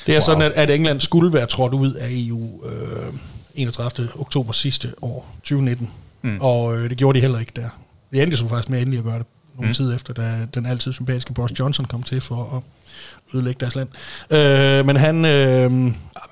Det 0.07 0.13
er 0.15 0.19
wow. 0.19 0.25
sådan, 0.25 0.43
at, 0.43 0.53
at 0.53 0.71
England 0.71 1.01
skulle 1.01 1.33
være 1.33 1.47
trådt 1.47 1.75
ud 1.75 1.93
af 1.93 2.07
EU 2.11 2.65
øh, 2.67 3.13
31. 3.55 4.09
oktober 4.19 4.53
sidste 4.53 4.93
år, 5.03 5.27
2019. 5.43 5.91
Mm. 6.23 6.39
Og 6.41 6.77
øh, 6.77 6.91
det 6.91 6.99
gjorde 6.99 7.17
de 7.17 7.21
heller 7.21 7.39
ikke 7.39 7.53
der. 7.57 7.69
Vi 8.11 8.21
endte 8.23 8.37
så 8.37 8.49
faktisk 8.49 8.69
med 8.69 8.79
endelig 8.81 8.99
at 8.99 9.05
gøre 9.05 9.19
det 9.19 9.27
nogle. 9.57 9.69
Mm. 9.69 9.75
tid 9.75 9.95
efter, 9.95 10.13
da 10.13 10.33
den 10.55 10.67
altid 10.67 10.93
sympatiske 10.93 11.33
Boris 11.33 11.59
Johnson 11.59 11.85
kom 11.85 12.03
til 12.03 12.21
for 12.21 12.57
at 12.57 12.63
ødelægge 13.35 13.61
deres 13.61 13.75
land. 13.75 13.89
Øh, 14.31 14.87
men 14.87 14.97
han... 14.97 15.25
Øh, 15.25 15.71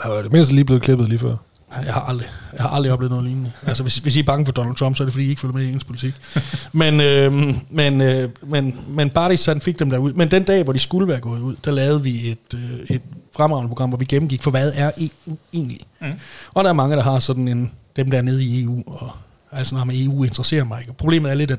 Han 0.00 0.10
var 0.10 0.22
det 0.22 0.32
mindste 0.32 0.54
lige 0.54 0.64
blevet 0.64 0.82
klippet 0.82 1.08
lige 1.08 1.18
før. 1.18 1.36
jeg 1.84 1.94
har 1.94 2.00
aldrig, 2.00 2.26
jeg 2.52 2.62
har 2.62 2.68
aldrig 2.68 2.92
oplevet 2.92 3.10
noget 3.10 3.24
lignende. 3.24 3.52
Altså, 3.66 3.82
hvis, 3.82 3.98
hvis 3.98 4.16
I 4.16 4.18
er 4.18 4.22
bange 4.24 4.44
for 4.46 4.52
Donald 4.52 4.76
Trump, 4.76 4.96
så 4.96 5.02
er 5.02 5.04
det, 5.04 5.12
fordi 5.12 5.26
I 5.26 5.28
ikke 5.28 5.40
følger 5.40 5.54
med 5.54 5.62
i 5.62 5.66
engelsk 5.66 5.86
politik. 5.86 6.14
men, 6.72 7.00
øh, 7.00 7.32
men, 7.70 8.00
øh, 8.00 8.28
men, 8.42 8.78
men 8.88 9.10
Bardis, 9.10 9.46
han 9.46 9.60
fik 9.60 9.78
dem 9.78 9.90
derud. 9.90 10.12
Men 10.12 10.30
den 10.30 10.42
dag, 10.42 10.64
hvor 10.64 10.72
de 10.72 10.78
skulle 10.78 11.08
være 11.08 11.20
gået 11.20 11.40
ud, 11.40 11.56
der 11.64 11.70
lavede 11.70 12.02
vi 12.02 12.30
et, 12.30 12.54
øh, 12.54 12.96
et 12.96 13.02
fremragende 13.36 13.68
program, 13.68 13.88
hvor 13.88 13.98
vi 13.98 14.04
gennemgik, 14.04 14.42
for 14.42 14.50
hvad 14.50 14.72
er 14.76 14.90
EU 14.98 15.36
egentlig? 15.52 15.80
Mm. 16.00 16.06
Og 16.54 16.64
der 16.64 16.70
er 16.70 16.74
mange, 16.74 16.96
der 16.96 17.02
har 17.02 17.18
sådan 17.18 17.48
en, 17.48 17.72
dem 17.96 18.10
der 18.10 18.18
er 18.18 18.22
nede 18.22 18.44
i 18.44 18.62
EU, 18.62 18.82
og 18.86 19.10
altså, 19.52 19.74
når 19.74 19.84
med 19.84 20.04
EU 20.04 20.24
interesserer 20.24 20.64
mig 20.64 20.80
ikke. 20.80 20.92
Og 20.92 20.96
Problemet 20.96 21.30
er 21.30 21.34
lidt, 21.34 21.50
at 21.50 21.58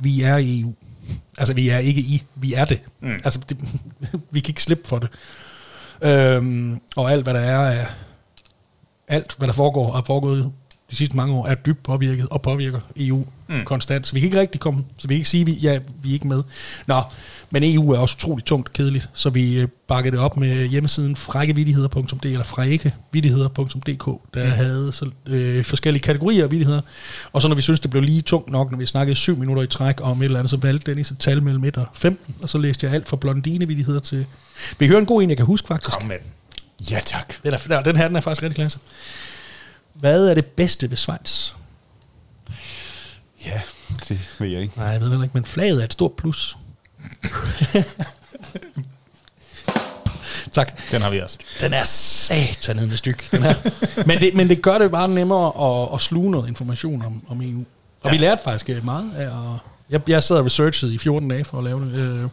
vi 0.00 0.22
er 0.22 0.36
i 0.36 0.60
EU. 0.60 0.74
Altså, 1.38 1.54
vi 1.54 1.68
er 1.68 1.78
ikke 1.78 2.00
i, 2.00 2.22
vi 2.34 2.54
er 2.54 2.64
det. 2.64 2.80
Mm. 3.00 3.12
Altså, 3.12 3.40
det, 3.48 3.58
vi 4.30 4.40
kan 4.40 4.50
ikke 4.50 4.62
slippe 4.62 4.88
for 4.88 4.98
det. 4.98 5.08
Øhm, 6.02 6.80
og 6.96 7.12
alt, 7.12 7.22
hvad 7.22 7.34
der 7.34 7.40
er 7.40 7.80
af 7.80 7.86
alt, 9.08 9.34
hvad 9.38 9.48
der 9.48 9.54
foregår 9.54 9.96
er 9.96 10.02
foregået 10.06 10.52
de 10.94 10.98
sidste 10.98 11.16
mange 11.16 11.34
år, 11.34 11.46
er 11.46 11.54
dybt 11.54 11.82
påvirket 11.82 12.28
og 12.30 12.42
påvirker 12.42 12.80
EU 12.96 13.26
mm. 13.48 13.64
Konstant. 13.64 14.06
Så 14.06 14.12
vi 14.14 14.20
kan 14.20 14.26
ikke 14.26 14.40
rigtig 14.40 14.60
komme, 14.60 14.84
så 14.98 15.08
vi 15.08 15.14
kan 15.14 15.18
ikke 15.18 15.28
sige, 15.28 15.40
at 15.40 15.46
vi, 15.46 15.52
ja, 15.52 15.78
vi 16.02 16.08
er 16.08 16.12
ikke 16.12 16.28
med. 16.28 16.42
Nå, 16.86 17.02
men 17.50 17.62
EU 17.64 17.90
er 17.90 17.98
også 17.98 18.16
utroligt 18.18 18.46
tungt 18.46 18.68
og 18.68 18.72
kedeligt, 18.72 19.08
så 19.14 19.30
vi 19.30 19.60
øh, 19.60 19.68
bakkede 19.88 20.16
det 20.16 20.24
op 20.24 20.36
med 20.36 20.66
hjemmesiden 20.66 21.16
frækkevidigheder.dk 21.16 22.24
eller 22.24 22.44
frækkevidigheder.dk, 22.44 24.34
der 24.34 24.44
mm. 24.44 24.50
havde 24.50 24.92
så, 24.92 25.10
øh, 25.26 25.64
forskellige 25.64 26.02
kategorier 26.02 26.44
af 26.44 26.50
vidigheder. 26.50 26.80
Og 27.32 27.42
så 27.42 27.48
når 27.48 27.54
vi 27.56 27.62
synes 27.62 27.80
det 27.80 27.90
blev 27.90 28.02
lige 28.02 28.22
tungt 28.22 28.50
nok, 28.50 28.70
når 28.70 28.78
vi 28.78 28.86
snakkede 28.86 29.16
syv 29.16 29.36
minutter 29.36 29.62
i 29.62 29.66
træk 29.66 30.00
om 30.02 30.22
et 30.22 30.24
eller 30.24 30.38
andet, 30.38 30.50
så 30.50 30.56
valgte 30.56 30.90
Dennis 30.90 31.10
et 31.10 31.18
tal 31.18 31.42
mellem 31.42 31.64
1 31.64 31.76
og 31.76 31.86
15, 31.94 32.34
og 32.42 32.48
så 32.48 32.58
læste 32.58 32.86
jeg 32.86 32.94
alt 32.94 33.08
fra 33.08 33.16
blondinevidigheder 33.16 34.00
til... 34.00 34.26
Vi 34.78 34.86
hører 34.86 35.00
en 35.00 35.06
god 35.06 35.22
en, 35.22 35.28
jeg 35.28 35.36
kan 35.36 35.46
huske 35.46 35.68
faktisk. 35.68 35.98
Kom 35.98 36.08
med 36.08 36.16
den. 36.18 36.26
Ja, 36.90 37.00
tak. 37.04 37.34
Den, 37.44 37.54
er, 37.54 37.82
den 37.82 37.96
her 37.96 38.08
den 38.08 38.16
er 38.16 38.20
faktisk 38.20 38.42
rigtig 38.42 38.56
klasse. 38.56 38.78
Hvad 39.94 40.28
er 40.28 40.34
det 40.34 40.46
bedste 40.46 40.90
ved 40.90 40.96
Schweiz? 40.96 41.52
Ja, 43.44 43.60
det 44.08 44.28
ved 44.38 44.48
jeg 44.48 44.60
ikke. 44.60 44.72
Nej, 44.76 44.86
jeg 44.86 45.00
ved 45.00 45.10
det 45.10 45.22
ikke, 45.22 45.34
men 45.34 45.44
flaget 45.44 45.80
er 45.80 45.84
et 45.84 45.92
stort 45.92 46.12
plus. 46.12 46.56
tak. 50.52 50.90
Den 50.90 51.02
har 51.02 51.10
vi 51.10 51.20
også. 51.20 51.38
Den 51.60 51.72
er 51.72 51.84
satanet 51.84 52.88
med 52.88 52.96
styk, 52.96 53.30
den 53.30 53.42
her. 53.42 53.54
men, 54.06 54.20
det, 54.20 54.34
men 54.34 54.48
det 54.48 54.62
gør 54.62 54.78
det 54.78 54.90
bare 54.90 55.08
nemmere 55.08 55.52
at, 55.70 55.94
at 55.94 56.00
sluge 56.00 56.30
noget 56.30 56.48
information 56.48 57.04
om, 57.04 57.22
om 57.28 57.42
EU. 57.42 57.58
Og 57.58 57.64
ja. 58.04 58.08
Ja. 58.08 58.10
vi 58.10 58.18
lærte 58.18 58.42
faktisk 58.44 58.70
øh, 58.70 58.84
meget 58.84 59.10
af 59.16 59.24
at... 59.24 59.58
Jeg, 59.90 60.08
jeg 60.08 60.22
sad 60.22 60.36
og 60.36 60.44
researchede 60.46 60.94
i 60.94 60.98
14 60.98 61.28
dage 61.28 61.44
for 61.44 61.58
at 61.58 61.64
lave 61.64 61.84
det. 61.84 61.92
Øh, 61.94 62.28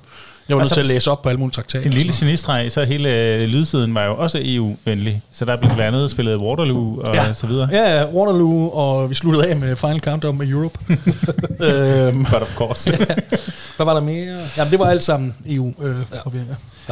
Jeg 0.49 0.57
var 0.57 0.61
nødt 0.63 0.65
Og 0.65 0.69
så- 0.69 0.75
til 0.75 0.81
at 0.81 0.87
læse 0.87 1.11
op 1.11 1.21
på 1.21 1.29
alle 1.29 1.39
mulige 1.39 1.53
traktater. 1.53 1.85
En 1.85 1.93
lille 1.93 2.13
genistreg, 2.19 2.71
så 2.71 2.83
hele 2.83 3.09
øh, 3.09 3.41
lydsiden 3.47 3.95
var 3.95 4.05
jo 4.05 4.15
også 4.17 4.39
EU-venlig. 4.41 5.21
Så 5.31 5.45
der 5.45 5.55
blev 5.57 5.71
blandt 5.75 5.95
andet 5.95 6.11
spillet 6.11 6.37
Waterloo 6.37 6.99
og 7.01 7.15
Ja. 7.15 7.33
så 7.33 7.47
videre. 7.47 7.69
Ja, 7.71 7.99
ja, 7.99 8.05
Waterloo, 8.05 8.69
og 8.69 9.09
vi 9.09 9.15
sluttede 9.15 9.47
af 9.47 9.55
med 9.55 9.75
Final 9.75 9.99
Countdown 9.99 10.37
med 10.37 10.47
Europe. 10.49 10.79
øhm, 11.67 12.25
But 12.25 12.41
of 12.41 12.55
course. 12.55 12.91
hvad 13.75 13.85
var 13.85 13.93
der 13.93 14.01
mere? 14.01 14.37
Jamen, 14.57 14.71
det 14.71 14.79
var 14.79 14.85
alt 14.85 15.03
sammen 15.03 15.35
EU. 15.49 15.73
Øh, 15.83 15.95
ja. 16.13 16.19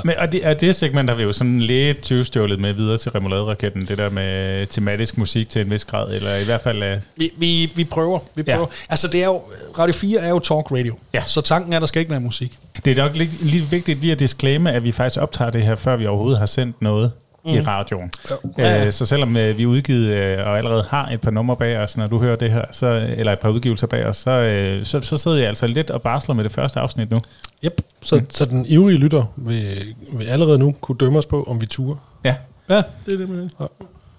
Men, 0.03 0.13
og, 0.17 0.31
det, 0.31 0.43
og 0.45 0.61
det 0.61 0.75
segment 0.75 1.09
har 1.09 1.15
vi 1.17 1.23
jo 1.23 1.33
sådan 1.33 1.59
lidt 1.59 2.01
tyvstjålet 2.01 2.59
med 2.59 2.73
videre 2.73 2.97
til 2.97 3.11
remoulade-raketten. 3.11 3.85
Det 3.87 3.97
der 3.97 4.09
med 4.09 4.67
tematisk 4.67 5.17
musik 5.17 5.49
til 5.49 5.61
en 5.61 5.71
vis 5.71 5.85
grad, 5.85 6.13
eller 6.15 6.35
i 6.35 6.43
hvert 6.43 6.61
fald... 6.61 6.83
Øh, 6.83 6.97
Vi, 7.17 7.31
vi, 7.37 7.71
vi 7.75 7.83
prøver. 7.83 8.19
Vi 8.35 8.43
Ja. 8.47 8.53
prøver. 8.55 8.67
Altså, 8.89 9.07
det 9.07 9.21
er 9.21 9.25
jo, 9.25 9.41
Radio 9.79 9.93
4 9.93 10.19
er 10.21 10.29
jo 10.29 10.39
talk 10.39 10.71
radio. 10.71 10.97
Ja. 11.13 11.23
Så 11.25 11.41
tanken 11.41 11.73
er, 11.73 11.77
at 11.77 11.81
der 11.81 11.87
skal 11.87 11.99
ikke 11.99 12.11
være 12.11 12.19
musik. 12.19 12.57
Det 12.85 12.99
er 12.99 13.03
nok 13.03 13.15
lige, 13.15 13.31
lige 13.41 13.63
vigtigt 13.63 14.01
lige 14.01 14.11
at 14.11 14.19
disclaime, 14.19 14.71
at 14.71 14.83
vi 14.83 14.91
faktisk 14.91 15.21
optager 15.21 15.51
det 15.51 15.63
her, 15.63 15.75
før 15.75 15.95
vi 15.95 16.05
overhovedet 16.05 16.39
har 16.39 16.45
sendt 16.45 16.81
noget 16.81 17.11
mm. 17.45 17.51
i 17.51 17.61
radioen. 17.61 18.11
Ja. 18.57 18.85
Øh, 18.85 18.93
så 18.93 19.05
selvom 19.05 19.37
øh, 19.37 19.57
vi 19.57 19.63
er 19.63 19.67
udgivet 19.67 20.07
øh, 20.07 20.37
og 20.47 20.57
allerede 20.57 20.85
har 20.89 21.07
et 21.07 21.21
par 21.21 21.31
numre 21.31 21.57
bag 21.57 21.77
os, 21.77 21.97
når 21.97 22.07
du 22.07 22.19
hører 22.19 22.35
det 22.35 22.51
her, 22.51 22.65
så, 22.71 23.07
eller 23.17 23.33
et 23.33 23.39
par 23.39 23.49
udgivelser 23.49 23.87
bag 23.87 24.05
os, 24.05 24.17
så, 24.17 24.31
øh, 24.31 24.85
så, 24.85 25.01
så 25.01 25.17
sidder 25.17 25.37
jeg 25.37 25.47
altså 25.47 25.67
lidt 25.67 25.91
og 25.91 26.01
barsler 26.01 26.35
med 26.35 26.43
det 26.43 26.51
første 26.51 26.79
afsnit 26.79 27.11
nu. 27.11 27.19
Yep. 27.65 27.81
Så, 28.01 28.15
mm. 28.15 28.29
så 28.29 28.45
den 28.45 28.65
ivrige 28.65 28.97
lytter 28.97 29.33
vil, 29.35 29.95
vil 30.13 30.25
allerede 30.25 30.59
nu 30.59 30.75
kunne 30.81 30.97
dømme 30.97 31.19
os 31.19 31.25
på, 31.25 31.43
om 31.43 31.61
vi 31.61 31.65
turer. 31.65 31.95
Ja. 32.23 32.35
Ja, 32.69 32.81
det 33.05 33.13
er 33.13 33.17
det 33.17 33.29
med 33.29 33.41
det. 33.41 33.51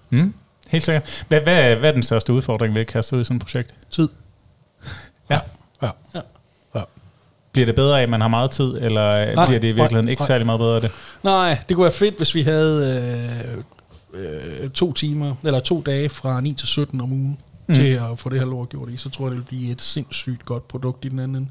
Mm. 0.09 0.33
Helt 0.69 0.83
sikkert. 0.83 1.25
Hvad, 1.27 1.41
hvad, 1.41 1.75
hvad 1.75 1.89
er 1.89 1.93
den 1.93 2.03
største 2.03 2.33
udfordring 2.33 2.73
ved 2.73 2.81
at 2.81 2.87
kaste 2.87 3.15
ud 3.15 3.21
i 3.21 3.23
sådan 3.23 3.37
et 3.37 3.43
projekt? 3.43 3.75
Tid. 3.91 4.09
Ja. 5.29 5.39
Ja. 5.81 5.89
Bliver 7.51 7.65
det 7.65 7.75
bedre 7.75 7.99
af, 7.99 8.03
at 8.03 8.09
man 8.09 8.21
har 8.21 8.27
meget 8.27 8.51
tid, 8.51 8.77
eller 8.81 9.35
Nej, 9.35 9.45
bliver 9.45 9.59
det 9.59 9.67
i 9.67 9.71
virkeligheden 9.71 10.05
nej, 10.05 10.11
ikke 10.11 10.23
særlig 10.23 10.45
meget 10.45 10.59
bedre 10.59 10.75
af 10.75 10.81
det? 10.81 10.91
Nej, 11.23 11.57
det 11.69 11.75
kunne 11.75 11.83
være 11.83 11.91
fedt, 11.93 12.17
hvis 12.17 12.35
vi 12.35 12.41
havde 12.41 13.01
øh, 14.13 14.23
øh, 14.63 14.69
to 14.69 14.93
timer, 14.93 15.35
eller 15.43 15.59
to 15.59 15.81
dage 15.85 16.09
fra 16.09 16.41
9 16.41 16.53
til 16.53 16.67
17 16.67 17.01
om 17.01 17.11
ugen, 17.11 17.37
mm. 17.67 17.75
Til 17.75 17.83
at 18.11 18.19
få 18.19 18.29
det 18.29 18.39
her 18.39 18.45
lort 18.45 18.69
gjort 18.69 18.89
i. 18.89 18.97
Så 18.97 19.09
tror 19.09 19.25
jeg, 19.25 19.31
det 19.31 19.37
ville 19.37 19.47
blive 19.47 19.71
et 19.71 19.81
sindssygt 19.81 20.45
godt 20.45 20.67
produkt 20.67 21.05
i 21.05 21.09
den 21.09 21.19
anden 21.19 21.35
ende. 21.37 21.47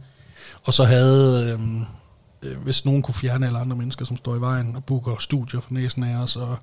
Og 0.64 0.74
så 0.74 0.84
havde, 0.84 1.44
øh, 1.52 2.50
øh, 2.50 2.62
hvis 2.64 2.84
nogen 2.84 3.02
kunne 3.02 3.14
fjerne 3.14 3.46
alle 3.46 3.58
andre 3.58 3.76
mennesker, 3.76 4.04
som 4.04 4.16
står 4.16 4.36
i 4.36 4.40
vejen 4.40 4.76
og 4.76 4.84
booker 4.84 5.16
studier 5.20 5.60
for 5.60 5.72
næsen 5.74 6.04
af 6.04 6.22
os, 6.22 6.36
og 6.36 6.56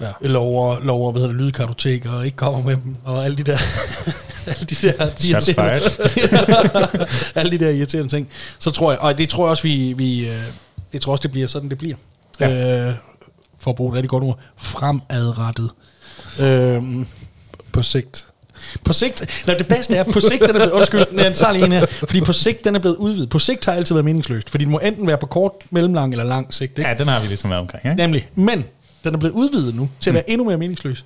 Ja. 0.00 0.12
lover, 0.20 0.80
lover 0.84 1.12
hvad 1.12 1.20
hedder 1.22 1.34
det, 1.34 1.42
lydkartoteker, 1.44 2.10
og 2.10 2.24
ikke 2.24 2.36
kommer 2.36 2.62
med 2.62 2.76
dem, 2.76 2.96
og 3.04 3.24
alle 3.24 3.36
de 3.36 3.42
der, 3.42 3.58
alle 4.52 4.64
de 4.70 4.74
der, 4.74 5.08
Shots 5.16 5.48
irriterende- 5.48 7.06
alle 7.40 7.58
de 7.58 7.64
der 7.64 7.70
irriterende 7.70 8.08
ting, 8.12 8.28
så 8.58 8.70
tror 8.70 8.90
jeg, 8.92 9.00
og 9.00 9.18
det 9.18 9.28
tror 9.28 9.44
jeg 9.44 9.50
også, 9.50 9.62
vi, 9.62 9.94
vi 9.96 10.28
øh, 10.28 10.42
det 10.92 11.00
tror 11.00 11.10
jeg 11.10 11.12
også, 11.12 11.22
det 11.22 11.30
bliver 11.32 11.46
sådan, 11.46 11.68
det 11.70 11.78
bliver. 11.78 11.96
Ja. 12.40 12.86
Øh, 12.88 12.94
for 13.58 13.70
at 13.70 13.76
bruge 13.76 13.90
et 13.90 13.94
rigtig 13.94 14.10
godt 14.10 14.24
ord, 14.24 14.38
fremadrettet. 14.56 15.70
Øhm, 16.40 17.06
På 17.72 17.82
sigt. 17.82 18.24
på 18.84 18.92
sigt, 18.92 19.42
nej, 19.46 19.56
det 19.56 19.66
bedste 19.68 19.94
er, 19.96 20.04
på 20.04 20.20
sigt, 20.20 20.40
den 20.40 20.48
er 20.50 20.52
blevet, 20.52 20.70
undskyld, 20.70 21.04
jeg 21.12 21.34
tager 21.34 21.52
lige 21.52 21.64
en 21.64 21.72
her, 21.72 21.86
fordi 21.86 22.20
på 22.20 22.32
sigt, 22.32 22.64
den 22.64 22.74
er 22.74 22.78
blevet 22.78 22.96
udvidet. 22.96 23.28
På 23.28 23.38
sigt 23.38 23.64
har 23.66 23.72
altid 23.72 23.94
været 23.94 24.04
meningsløst, 24.04 24.50
fordi 24.50 24.64
den 24.64 24.72
må 24.72 24.78
enten 24.78 25.06
være 25.06 25.18
på 25.18 25.26
kort, 25.26 25.52
mellemlang 25.70 26.12
eller 26.12 26.24
lang 26.24 26.54
sigt, 26.54 26.78
ikke? 26.78 26.90
Ja, 26.90 26.96
den 26.96 27.08
har 27.08 27.20
vi 27.20 27.26
ligesom 27.26 27.50
været 27.50 27.60
omkring, 27.60 27.84
ikke? 27.84 27.96
Nemlig. 27.96 28.28
Men 28.34 28.64
den 29.04 29.14
er 29.14 29.18
blevet 29.18 29.34
udvidet 29.34 29.74
nu 29.74 29.88
til 30.00 30.10
at 30.10 30.14
være 30.14 30.30
endnu 30.30 30.44
mere 30.44 30.56
meningsløs. 30.56 31.04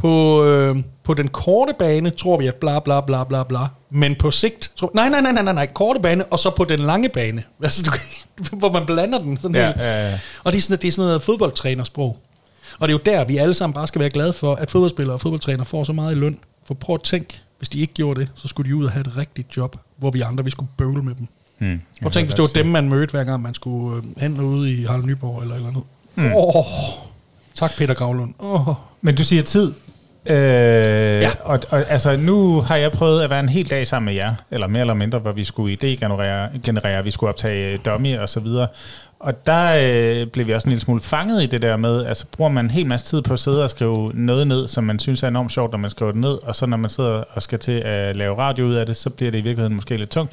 På, 0.00 0.44
øh, 0.44 0.76
på 1.04 1.14
den 1.14 1.28
korte 1.28 1.72
bane 1.78 2.10
tror 2.10 2.36
vi, 2.38 2.46
at 2.46 2.54
bla 2.54 2.78
bla 2.80 3.00
bla 3.00 3.24
bla 3.24 3.42
bla. 3.42 3.58
Men 3.90 4.14
på 4.14 4.30
sigt... 4.30 4.70
Tror, 4.76 4.90
nej, 4.94 5.08
nej, 5.08 5.20
nej, 5.20 5.32
nej, 5.32 5.42
nej, 5.42 5.52
nej, 5.52 5.66
korte 5.66 6.00
bane, 6.00 6.24
og 6.24 6.38
så 6.38 6.50
på 6.50 6.64
den 6.64 6.80
lange 6.80 7.08
bane. 7.08 7.42
Altså, 7.62 7.90
du, 8.50 8.56
hvor 8.56 8.72
man 8.72 8.86
blander 8.86 9.18
den. 9.18 9.38
Sådan 9.40 9.54
Ja, 9.54 9.66
helt. 9.66 9.76
ja, 9.80 10.10
ja. 10.10 10.18
Og 10.44 10.52
det 10.52 10.58
er, 10.58 10.62
sådan, 10.62 10.78
det 10.82 10.88
er 10.88 10.92
sådan 10.92 11.06
noget 11.08 11.22
fodboldtrænersprog. 11.22 12.18
Og 12.78 12.88
det 12.88 12.94
er 12.94 12.98
jo 12.98 13.18
der, 13.18 13.24
vi 13.24 13.36
alle 13.36 13.54
sammen 13.54 13.74
bare 13.74 13.88
skal 13.88 14.00
være 14.00 14.10
glade 14.10 14.32
for, 14.32 14.54
at 14.54 14.70
fodboldspillere 14.70 15.14
og 15.14 15.20
fodboldtrænere 15.20 15.64
får 15.66 15.84
så 15.84 15.92
meget 15.92 16.12
i 16.12 16.14
løn, 16.14 16.38
For 16.66 16.74
prøv 16.74 16.94
at 16.94 17.02
tænk, 17.02 17.40
hvis 17.58 17.68
de 17.68 17.80
ikke 17.80 17.94
gjorde 17.94 18.20
det, 18.20 18.28
så 18.34 18.48
skulle 18.48 18.70
de 18.70 18.76
ud 18.76 18.84
og 18.84 18.90
have 18.90 19.00
et 19.00 19.16
rigtigt 19.16 19.56
job, 19.56 19.76
hvor 19.96 20.10
vi 20.10 20.20
andre, 20.20 20.44
vi 20.44 20.50
skulle 20.50 20.70
bøvle 20.76 21.02
med 21.02 21.14
dem. 21.14 21.26
Hmm. 21.58 21.80
Prøv 22.02 22.06
at 22.06 22.12
tænk, 22.12 22.26
hvis 22.26 22.34
det 22.34 22.42
var 22.42 22.48
dem, 22.62 22.66
man 22.66 22.88
mødte, 22.88 23.10
hver 23.10 23.24
gang 23.24 23.42
man 23.42 23.54
skulle 23.54 23.96
øh, 23.96 24.02
hen 24.22 24.40
ude 24.40 24.72
i 24.72 24.84
Harald 24.84 25.04
Nyborg 25.04 25.42
eller 25.42 25.54
eller 25.54 25.68
andet. 25.68 25.82
Mm. 26.14 26.30
oh, 26.34 26.64
tak 27.54 27.70
Peter 27.78 27.94
Gravlund. 27.94 28.34
Oh. 28.38 28.74
Men 29.00 29.14
du 29.16 29.24
siger 29.24 29.42
tid. 29.42 29.72
Øh, 30.26 30.36
ja. 31.22 31.30
og, 31.40 31.60
og 31.70 31.90
altså, 31.90 32.16
nu 32.16 32.60
har 32.60 32.76
jeg 32.76 32.92
prøvet 32.92 33.22
at 33.22 33.30
være 33.30 33.40
en 33.40 33.48
hel 33.48 33.70
dag 33.70 33.86
sammen 33.86 34.04
med 34.04 34.14
jer, 34.14 34.34
eller 34.50 34.66
mere 34.66 34.80
eller 34.80 34.94
mindre, 34.94 35.18
hvor 35.18 35.32
vi 35.32 35.44
skulle 35.44 35.72
idé-generere, 35.74 36.48
generere, 36.64 37.04
vi 37.04 37.10
skulle 37.10 37.28
optage 37.28 37.78
dummy 37.78 38.18
og 38.18 38.28
så 38.28 38.40
videre. 38.40 38.68
Og 39.20 39.46
der 39.46 39.72
øh, 40.22 40.26
blev 40.26 40.46
vi 40.46 40.54
også 40.54 40.68
en 40.68 40.70
lille 40.70 40.80
smule 40.80 41.00
fanget 41.00 41.42
i 41.42 41.46
det 41.46 41.62
der 41.62 41.76
med, 41.76 42.06
altså 42.06 42.24
bruger 42.32 42.50
man 42.50 42.64
en 42.64 42.70
hel 42.70 42.86
masse 42.86 43.06
tid 43.06 43.22
på 43.22 43.32
at 43.32 43.38
sidde 43.38 43.64
og 43.64 43.70
skrive 43.70 44.12
noget 44.14 44.46
ned, 44.46 44.68
som 44.68 44.84
man 44.84 44.98
synes 44.98 45.22
er 45.22 45.28
enormt 45.28 45.52
sjovt, 45.52 45.70
når 45.70 45.78
man 45.78 45.90
skriver 45.90 46.12
det 46.12 46.20
ned, 46.20 46.38
og 46.42 46.56
så 46.56 46.66
når 46.66 46.76
man 46.76 46.90
sidder 46.90 47.24
og 47.32 47.42
skal 47.42 47.58
til 47.58 47.72
at 47.72 48.16
lave 48.16 48.38
radio 48.38 48.66
ud 48.66 48.74
af 48.74 48.86
det, 48.86 48.96
så 48.96 49.10
bliver 49.10 49.30
det 49.30 49.38
i 49.38 49.42
virkeligheden 49.42 49.74
måske 49.74 49.96
lidt 49.96 50.10
tungt. 50.10 50.32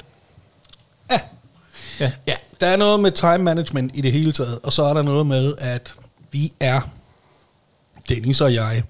Ja, 2.00 2.34
der 2.60 2.66
er 2.66 2.76
noget 2.76 3.00
med 3.00 3.10
time 3.10 3.38
management 3.38 3.96
i 3.96 4.00
det 4.00 4.12
hele 4.12 4.32
taget, 4.32 4.58
og 4.62 4.72
så 4.72 4.82
er 4.82 4.94
der 4.94 5.02
noget 5.02 5.26
med, 5.26 5.54
at 5.58 5.94
vi 6.30 6.52
er, 6.60 6.80
Dennis 8.08 8.40
og 8.40 8.54
jeg, 8.54 8.82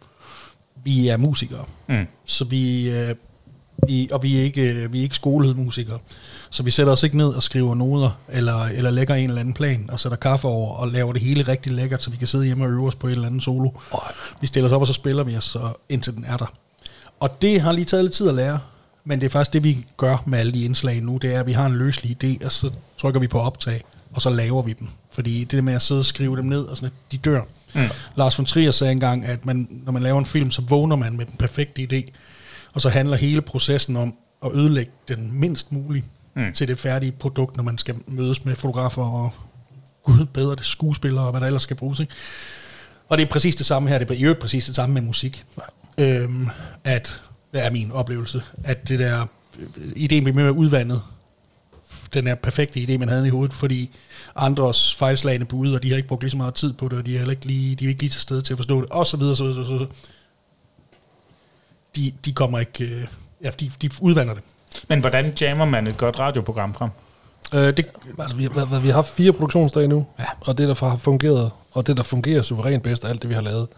vi 0.88 1.08
er 1.08 1.16
musikere. 1.16 1.64
Mm. 1.88 2.06
Så 2.24 2.44
vi, 2.44 2.90
øh, 2.90 3.14
vi 3.88 4.08
og 4.12 4.22
vi 4.22 4.38
er 4.38 4.42
ikke, 4.42 4.62
øh, 4.62 4.92
vi 4.92 4.98
er 4.98 5.02
ikke 5.02 5.14
skolemusikere. 5.14 5.98
Så 6.50 6.62
vi 6.62 6.70
sætter 6.70 6.92
os 6.92 7.02
ikke 7.02 7.16
ned 7.16 7.28
og 7.28 7.42
skriver 7.42 7.74
noder, 7.74 8.10
eller, 8.28 8.64
eller 8.64 8.90
lægger 8.90 9.14
en 9.14 9.28
eller 9.28 9.40
anden 9.40 9.54
plan, 9.54 9.90
og 9.92 10.00
sætter 10.00 10.16
kaffe 10.16 10.48
over, 10.48 10.74
og 10.74 10.88
laver 10.88 11.12
det 11.12 11.22
hele 11.22 11.42
rigtig 11.42 11.72
lækkert, 11.72 12.02
så 12.02 12.10
vi 12.10 12.16
kan 12.16 12.28
sidde 12.28 12.46
hjemme 12.46 12.64
og 12.64 12.70
øve 12.70 12.86
os 12.86 12.94
på 12.94 13.06
et 13.06 13.12
eller 13.12 13.26
andet 13.26 13.42
solo. 13.42 13.70
Vi 14.40 14.46
stiller 14.46 14.68
os 14.68 14.74
op, 14.74 14.80
og 14.80 14.86
så 14.86 14.92
spiller 14.92 15.24
vi 15.24 15.36
os, 15.36 15.44
så, 15.44 15.72
indtil 15.88 16.14
den 16.14 16.24
er 16.24 16.36
der. 16.36 16.52
Og 17.20 17.42
det 17.42 17.60
har 17.60 17.72
lige 17.72 17.84
taget 17.84 18.04
lidt 18.04 18.14
tid 18.14 18.28
at 18.28 18.34
lære, 18.34 18.60
men 19.04 19.20
det 19.20 19.26
er 19.26 19.30
faktisk 19.30 19.52
det, 19.52 19.64
vi 19.64 19.86
gør 19.96 20.22
med 20.26 20.38
alle 20.38 20.52
de 20.52 20.64
indslag 20.64 21.00
nu, 21.00 21.16
det 21.16 21.34
er, 21.34 21.40
at 21.40 21.46
vi 21.46 21.52
har 21.52 21.66
en 21.66 21.74
løslig 21.74 22.24
idé, 22.24 22.44
og 22.44 22.52
så 22.52 22.70
trykker 22.98 23.20
vi 23.20 23.26
på 23.26 23.38
optag, 23.38 23.82
og 24.14 24.22
så 24.22 24.30
laver 24.30 24.62
vi 24.62 24.72
dem. 24.72 24.88
Fordi 25.10 25.40
det 25.40 25.50
der 25.50 25.62
med 25.62 25.74
at 25.74 25.82
sidde 25.82 26.00
og 26.00 26.04
skrive 26.04 26.36
dem 26.36 26.44
ned, 26.44 26.64
og 26.64 26.76
sådan, 26.76 26.90
de 27.12 27.16
dør. 27.16 27.42
Mm. 27.74 27.80
Lars 28.16 28.38
von 28.38 28.46
Trier 28.46 28.70
sagde 28.70 28.92
engang, 28.92 29.24
at 29.24 29.46
man, 29.46 29.68
når 29.70 29.92
man 29.92 30.02
laver 30.02 30.18
en 30.18 30.26
film, 30.26 30.50
så 30.50 30.62
vågner 30.62 30.96
man 30.96 31.16
med 31.16 31.26
den 31.26 31.34
perfekte 31.38 31.88
idé, 31.92 32.12
og 32.74 32.80
så 32.80 32.88
handler 32.88 33.16
hele 33.16 33.42
processen 33.42 33.96
om 33.96 34.14
at 34.44 34.50
ødelægge 34.54 34.92
den 35.08 35.40
mindst 35.40 35.72
muligt 35.72 36.04
mm. 36.36 36.52
til 36.52 36.68
det 36.68 36.78
færdige 36.78 37.12
produkt, 37.12 37.56
når 37.56 37.64
man 37.64 37.78
skal 37.78 37.94
mødes 38.06 38.44
med 38.44 38.56
fotografer 38.56 39.02
og 39.02 39.32
gud 40.02 40.26
bedre 40.26 40.56
det, 40.56 40.64
skuespillere 40.64 41.24
og 41.24 41.30
hvad 41.30 41.40
der 41.40 41.46
ellers 41.46 41.62
skal 41.62 41.76
bruges. 41.76 42.00
Ikke? 42.00 42.12
Og 43.08 43.18
det 43.18 43.24
er 43.24 43.28
præcis 43.28 43.56
det 43.56 43.66
samme 43.66 43.88
her, 43.88 43.98
det 43.98 44.10
er 44.10 44.14
i 44.14 44.22
øvrigt 44.22 44.40
præcis 44.40 44.64
det 44.64 44.76
samme 44.76 44.94
med 44.94 45.02
musik. 45.02 45.44
Øhm, 46.00 46.48
at, 46.84 47.22
det 47.52 47.66
er 47.66 47.70
min 47.70 47.92
oplevelse, 47.92 48.42
at 48.64 48.88
det 48.88 48.98
der, 48.98 49.26
øh, 49.58 49.92
ideen 49.96 50.24
bliver 50.24 50.36
mere 50.36 50.52
udvandet, 50.52 51.02
den 52.14 52.26
er 52.26 52.34
perfekte 52.34 52.80
idé, 52.80 52.98
man 52.98 53.08
havde 53.08 53.26
i 53.26 53.30
hovedet, 53.30 53.54
fordi 53.54 53.90
andres 54.38 54.94
fejlslagende 54.94 55.46
bud, 55.46 55.72
og 55.72 55.82
de 55.82 55.90
har 55.90 55.96
ikke 55.96 56.08
brugt 56.08 56.22
lige 56.22 56.30
så 56.30 56.36
meget 56.36 56.54
tid 56.54 56.72
på 56.72 56.88
det, 56.88 56.98
og 56.98 57.06
de 57.06 57.14
er, 57.14 57.18
heller 57.18 57.32
ikke 57.32 57.46
lige, 57.46 57.76
de 57.76 57.84
er 57.84 57.88
ikke 57.88 58.00
lige 58.00 58.10
til 58.10 58.20
stede 58.20 58.42
til 58.42 58.52
at 58.52 58.58
forstå 58.58 58.80
det, 58.80 58.90
og 58.90 59.06
så 59.06 59.16
videre, 59.16 59.36
så 59.36 59.44
videre, 59.44 59.64
så 59.64 59.72
videre. 59.72 59.88
De, 61.96 62.12
de 62.24 62.32
kommer 62.32 62.58
ikke, 62.58 62.84
øh, 62.84 63.06
ja, 63.44 63.50
de, 63.60 63.70
de 63.82 63.90
udvander 64.00 64.34
det. 64.34 64.42
Men 64.88 65.00
hvordan 65.00 65.32
jammer 65.40 65.64
man 65.64 65.86
et 65.86 65.96
godt 65.96 66.18
radioprogram 66.18 66.74
frem? 66.74 66.90
Øh, 67.54 67.76
det 67.76 67.86
Altså, 68.18 68.36
vi, 68.36 68.44
har, 68.44 68.80
vi 68.80 68.88
har 68.88 68.94
haft 68.94 69.08
fire 69.08 69.32
produktionsdage 69.32 69.88
nu, 69.88 70.06
ja. 70.18 70.24
og 70.40 70.58
det, 70.58 70.68
der 70.68 70.88
har 70.88 70.96
fungeret, 70.96 71.50
og 71.72 71.86
det, 71.86 71.96
der 71.96 72.02
fungerer 72.02 72.42
suverænt 72.42 72.82
bedst 72.82 73.04
af 73.04 73.08
alt 73.08 73.22
det, 73.22 73.30
vi 73.30 73.34
har 73.34 73.40
lavet, 73.40 73.68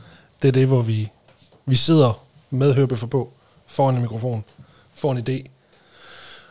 det 0.42 0.48
er 0.48 0.52
det, 0.52 0.66
hvor 0.66 0.82
vi, 0.82 1.08
vi 1.66 1.76
sidder 1.76 2.22
med 2.50 2.74
hørebøffer 2.74 3.06
på, 3.06 3.32
foran 3.66 3.94
en 3.94 4.00
mikrofon, 4.00 4.44
får 4.94 5.12
en 5.12 5.18
idé, 5.18 5.50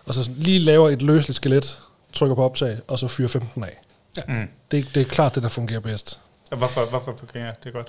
og 0.06 0.14
så 0.14 0.30
lige 0.38 0.60
laver 0.60 0.90
et 0.90 1.02
løsligt 1.02 1.36
skelet, 1.36 1.80
trykker 2.14 2.36
på 2.36 2.44
optag, 2.44 2.78
og 2.88 3.00
så 3.00 3.08
fyrer 3.08 3.28
15 3.28 3.64
af. 3.64 3.80
Ja. 4.18 4.22
Mm. 4.28 4.48
Det, 4.72 4.86
det 4.96 5.02
er 5.02 5.06
klart 5.06 5.36
det, 5.36 5.44
der 5.44 5.50
fungerer 5.50 5.80
bedst. 5.80 6.20
Og 6.52 6.58
hvorfor, 6.58 6.86
hvorfor 6.86 7.16
fungerer 7.20 7.54
det 7.64 7.74
godt? 7.74 7.88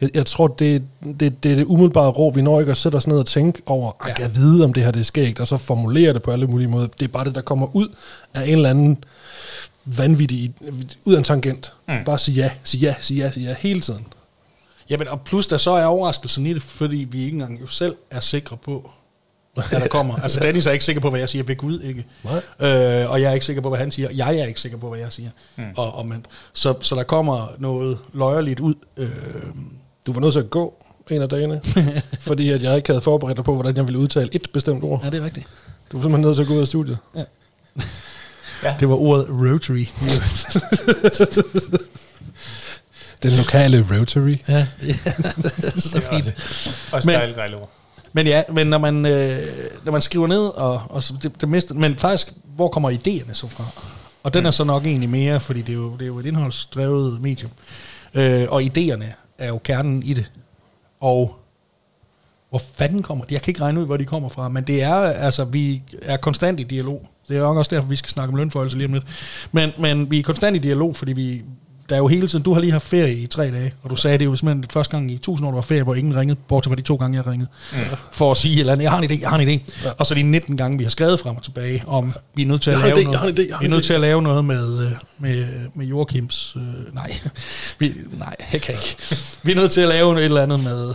Jeg, 0.00 0.10
jeg 0.14 0.26
tror, 0.26 0.46
det, 0.48 0.82
det, 1.20 1.42
det 1.42 1.52
er 1.52 1.56
det 1.56 1.64
umiddelbare 1.64 2.08
rå. 2.10 2.30
Vi 2.30 2.42
når 2.42 2.60
ikke 2.60 2.70
at 2.70 2.76
sætte 2.76 2.96
os 2.96 3.06
ned 3.06 3.18
og 3.18 3.26
tænke 3.26 3.62
over, 3.66 3.92
at 3.92 3.96
Ja. 4.00 4.06
jeg 4.08 4.16
kan 4.16 4.36
vide, 4.36 4.64
om 4.64 4.72
det 4.72 4.84
her 4.84 4.90
det 4.90 5.00
er 5.00 5.04
skægt, 5.04 5.40
og 5.40 5.48
så 5.48 5.56
formulere 5.56 6.12
det 6.12 6.22
på 6.22 6.30
alle 6.30 6.46
mulige 6.46 6.68
måder. 6.68 6.86
Det 6.86 7.02
er 7.02 7.08
bare 7.12 7.24
det, 7.24 7.34
der 7.34 7.40
kommer 7.40 7.76
ud 7.76 7.88
af 8.34 8.42
en 8.42 8.48
eller 8.52 8.70
anden 8.70 9.04
vanvittig, 9.84 10.54
ud 11.04 11.14
af 11.14 11.18
en 11.18 11.24
tangent. 11.24 11.72
Mm. 11.88 12.04
Bare 12.04 12.18
sige 12.18 12.34
ja, 12.42 12.50
sige 12.64 12.80
ja, 12.88 12.94
sige 13.00 13.24
ja, 13.24 13.30
sige 13.30 13.48
ja 13.48 13.54
hele 13.58 13.80
tiden. 13.80 14.06
Jamen, 14.90 15.08
og 15.08 15.20
plus 15.20 15.46
der 15.46 15.58
så 15.58 15.70
er 15.70 15.84
overraskelsen 15.84 16.46
i 16.46 16.54
det, 16.54 16.62
fordi 16.62 16.96
vi 17.10 17.18
ikke 17.24 17.32
engang 17.34 17.60
jo 17.60 17.66
selv 17.66 17.96
er 18.10 18.20
sikre 18.20 18.56
på, 18.56 18.90
hvad 19.68 19.80
der 19.80 19.88
kommer. 19.88 20.16
altså, 20.16 20.40
Dennis 20.40 20.66
er 20.66 20.70
ikke 20.70 20.84
sikker 20.84 21.00
på, 21.02 21.10
hvad 21.10 21.20
jeg 21.20 21.28
siger 21.28 21.44
ved 21.44 21.56
Gud, 21.56 21.80
ikke? 21.80 22.04
Nej. 22.24 22.34
Øh, 22.34 23.10
og 23.10 23.20
jeg 23.20 23.30
er 23.30 23.32
ikke 23.34 23.46
sikker 23.46 23.62
på, 23.62 23.68
hvad 23.68 23.78
han 23.78 23.92
siger. 23.92 24.08
Jeg 24.14 24.36
er 24.38 24.44
ikke 24.44 24.60
sikker 24.60 24.78
på, 24.78 24.88
hvad 24.88 24.98
jeg 24.98 25.12
siger. 25.12 25.30
Mm. 25.56 25.64
Og, 25.76 25.94
og 25.94 26.06
man, 26.06 26.26
så, 26.52 26.74
så 26.80 26.94
der 26.94 27.02
kommer 27.02 27.48
noget 27.58 27.98
løjerligt 28.14 28.60
ud. 28.60 28.74
Øh, 28.96 29.08
Du 30.06 30.12
var 30.12 30.20
nødt 30.20 30.32
til 30.32 30.40
at 30.40 30.50
gå 30.50 30.74
en 31.10 31.22
af 31.22 31.28
dagene, 31.28 31.60
fordi 32.20 32.50
at 32.50 32.62
jeg 32.62 32.76
ikke 32.76 32.88
havde 32.88 33.00
forberedt 33.00 33.36
dig 33.36 33.44
på, 33.44 33.54
hvordan 33.54 33.76
jeg 33.76 33.84
ville 33.86 33.98
udtale 33.98 34.28
et 34.32 34.48
bestemt 34.52 34.84
ord. 34.84 35.00
ja, 35.04 35.10
det 35.10 35.20
er 35.20 35.24
rigtigt. 35.24 35.46
Du 35.92 35.96
var 35.96 36.02
simpelthen 36.02 36.20
nødt 36.20 36.36
til 36.36 36.42
at 36.42 36.48
gå 36.48 36.54
ud 36.54 36.60
af 36.60 36.66
studiet. 36.66 36.98
Det 38.80 38.88
var 38.88 38.94
ordet 38.94 39.26
Rotary. 39.30 39.84
Den 43.22 43.32
lokale 43.32 43.86
Rotary. 43.90 44.34
ja, 44.48 44.66
det 44.80 44.90
er 45.06 45.80
så 45.80 46.00
fint. 46.12 46.34
Også 46.92 47.10
dejligt, 47.10 47.36
dejligt 47.36 47.60
ord. 47.60 47.70
Men 48.16 48.26
ja, 48.26 48.42
men 48.52 48.66
når 48.66 48.78
man, 48.78 49.06
øh, 49.06 49.38
når 49.84 49.92
man 49.92 50.02
skriver 50.02 50.26
ned, 50.26 50.46
og, 50.46 50.82
og 50.88 51.02
så 51.02 51.14
det, 51.22 51.40
det 51.40 51.48
mister, 51.48 51.74
men 51.74 51.96
faktisk, 51.96 52.32
hvor 52.54 52.68
kommer 52.68 52.90
idéerne 52.90 53.32
så 53.32 53.48
fra? 53.48 53.64
Og 54.22 54.34
den 54.34 54.46
er 54.46 54.50
så 54.50 54.64
nok 54.64 54.86
egentlig 54.86 55.08
mere, 55.08 55.40
fordi 55.40 55.62
det 55.62 55.68
er 55.68 55.76
jo, 55.76 55.92
det 55.92 56.02
er 56.02 56.06
jo 56.06 56.18
et 56.18 56.26
indholdsdrevet 56.26 57.22
medium. 57.22 57.50
Øh, 58.14 58.46
og 58.48 58.62
idéerne 58.62 59.04
er 59.38 59.48
jo 59.48 59.58
kernen 59.58 60.02
i 60.02 60.14
det. 60.14 60.30
Og 61.00 61.36
hvor 62.50 62.62
fanden 62.74 63.02
kommer 63.02 63.24
de? 63.24 63.34
Jeg 63.34 63.42
kan 63.42 63.50
ikke 63.50 63.60
regne 63.60 63.80
ud, 63.80 63.86
hvor 63.86 63.96
de 63.96 64.04
kommer 64.04 64.28
fra, 64.28 64.48
men 64.48 64.64
det 64.64 64.82
er, 64.82 64.94
altså, 64.94 65.44
vi 65.44 65.82
er 66.02 66.16
konstant 66.16 66.60
i 66.60 66.62
dialog. 66.62 67.06
Det 67.28 67.36
er 67.36 67.40
nok 67.40 67.56
også 67.56 67.74
derfor, 67.74 67.88
vi 67.88 67.96
skal 67.96 68.10
snakke 68.10 68.32
om 68.32 68.36
lønforholdelse 68.36 68.76
lige 68.76 68.86
om 68.86 68.92
lidt. 68.92 69.04
Men, 69.52 69.72
men 69.78 70.10
vi 70.10 70.18
er 70.18 70.22
konstant 70.22 70.56
i 70.56 70.58
dialog, 70.58 70.96
fordi 70.96 71.12
vi, 71.12 71.42
der 71.88 71.94
er 71.94 71.98
jo 71.98 72.06
hele 72.06 72.28
tiden, 72.28 72.44
du 72.44 72.52
har 72.52 72.60
lige 72.60 72.72
haft 72.72 72.86
ferie 72.86 73.14
i 73.14 73.26
tre 73.26 73.50
dage, 73.50 73.74
og 73.82 73.90
du 73.90 73.96
sagde, 73.96 74.18
det 74.18 74.24
er 74.24 74.28
jo 74.28 74.36
simpelthen 74.36 74.62
det 74.62 74.72
første 74.72 74.90
gang 74.96 75.10
i 75.10 75.18
tusind 75.18 75.46
år, 75.46 75.50
der 75.50 75.54
var 75.54 75.62
ferie, 75.62 75.82
hvor 75.82 75.94
ingen 75.94 76.16
ringede, 76.16 76.38
bortset 76.48 76.70
fra 76.70 76.76
de 76.76 76.82
to 76.82 76.96
gange, 76.96 77.16
jeg 77.16 77.26
ringede, 77.26 77.48
mm. 77.72 77.78
for 78.12 78.30
at 78.30 78.36
sige 78.36 78.54
et 78.54 78.60
eller 78.60 78.72
andet, 78.72 78.82
jeg 78.82 78.90
har 78.90 78.98
en 78.98 79.10
idé, 79.10 79.20
jeg 79.20 79.30
har 79.30 79.38
en 79.38 79.48
idé. 79.48 79.84
Ja. 79.84 79.90
Og 79.98 80.06
så 80.06 80.14
de 80.14 80.22
19 80.22 80.56
gange, 80.56 80.78
vi 80.78 80.84
har 80.84 80.90
skrevet 80.90 81.20
frem 81.20 81.36
og 81.36 81.42
tilbage, 81.42 81.82
om 81.86 82.14
vi 82.34 82.42
er 82.42 82.46
nødt 82.46 82.62
til 82.62 82.70
at 82.70 82.78
lave 82.78 82.92
idé, 82.92 83.04
noget, 83.04 83.38
idé, 83.38 83.58
vi 83.58 83.64
er 83.64 83.68
nødt 83.68 83.84
til 83.84 83.92
at 83.92 84.00
lave 84.00 84.22
noget 84.22 84.44
med, 84.44 84.86
øh, 84.86 84.92
med, 85.18 85.46
med 85.74 85.86
Joachims, 85.86 86.56
øh, 86.56 86.94
nej, 86.94 87.16
vi, 87.78 87.92
nej, 88.18 88.36
jeg 88.52 88.60
kan 88.60 88.74
ikke. 88.74 88.96
Vi 89.42 89.52
er 89.52 89.56
nødt 89.56 89.70
til 89.70 89.80
at 89.80 89.88
lave 89.88 90.18
et 90.18 90.24
eller 90.24 90.42
andet 90.42 90.60
med 90.64 90.94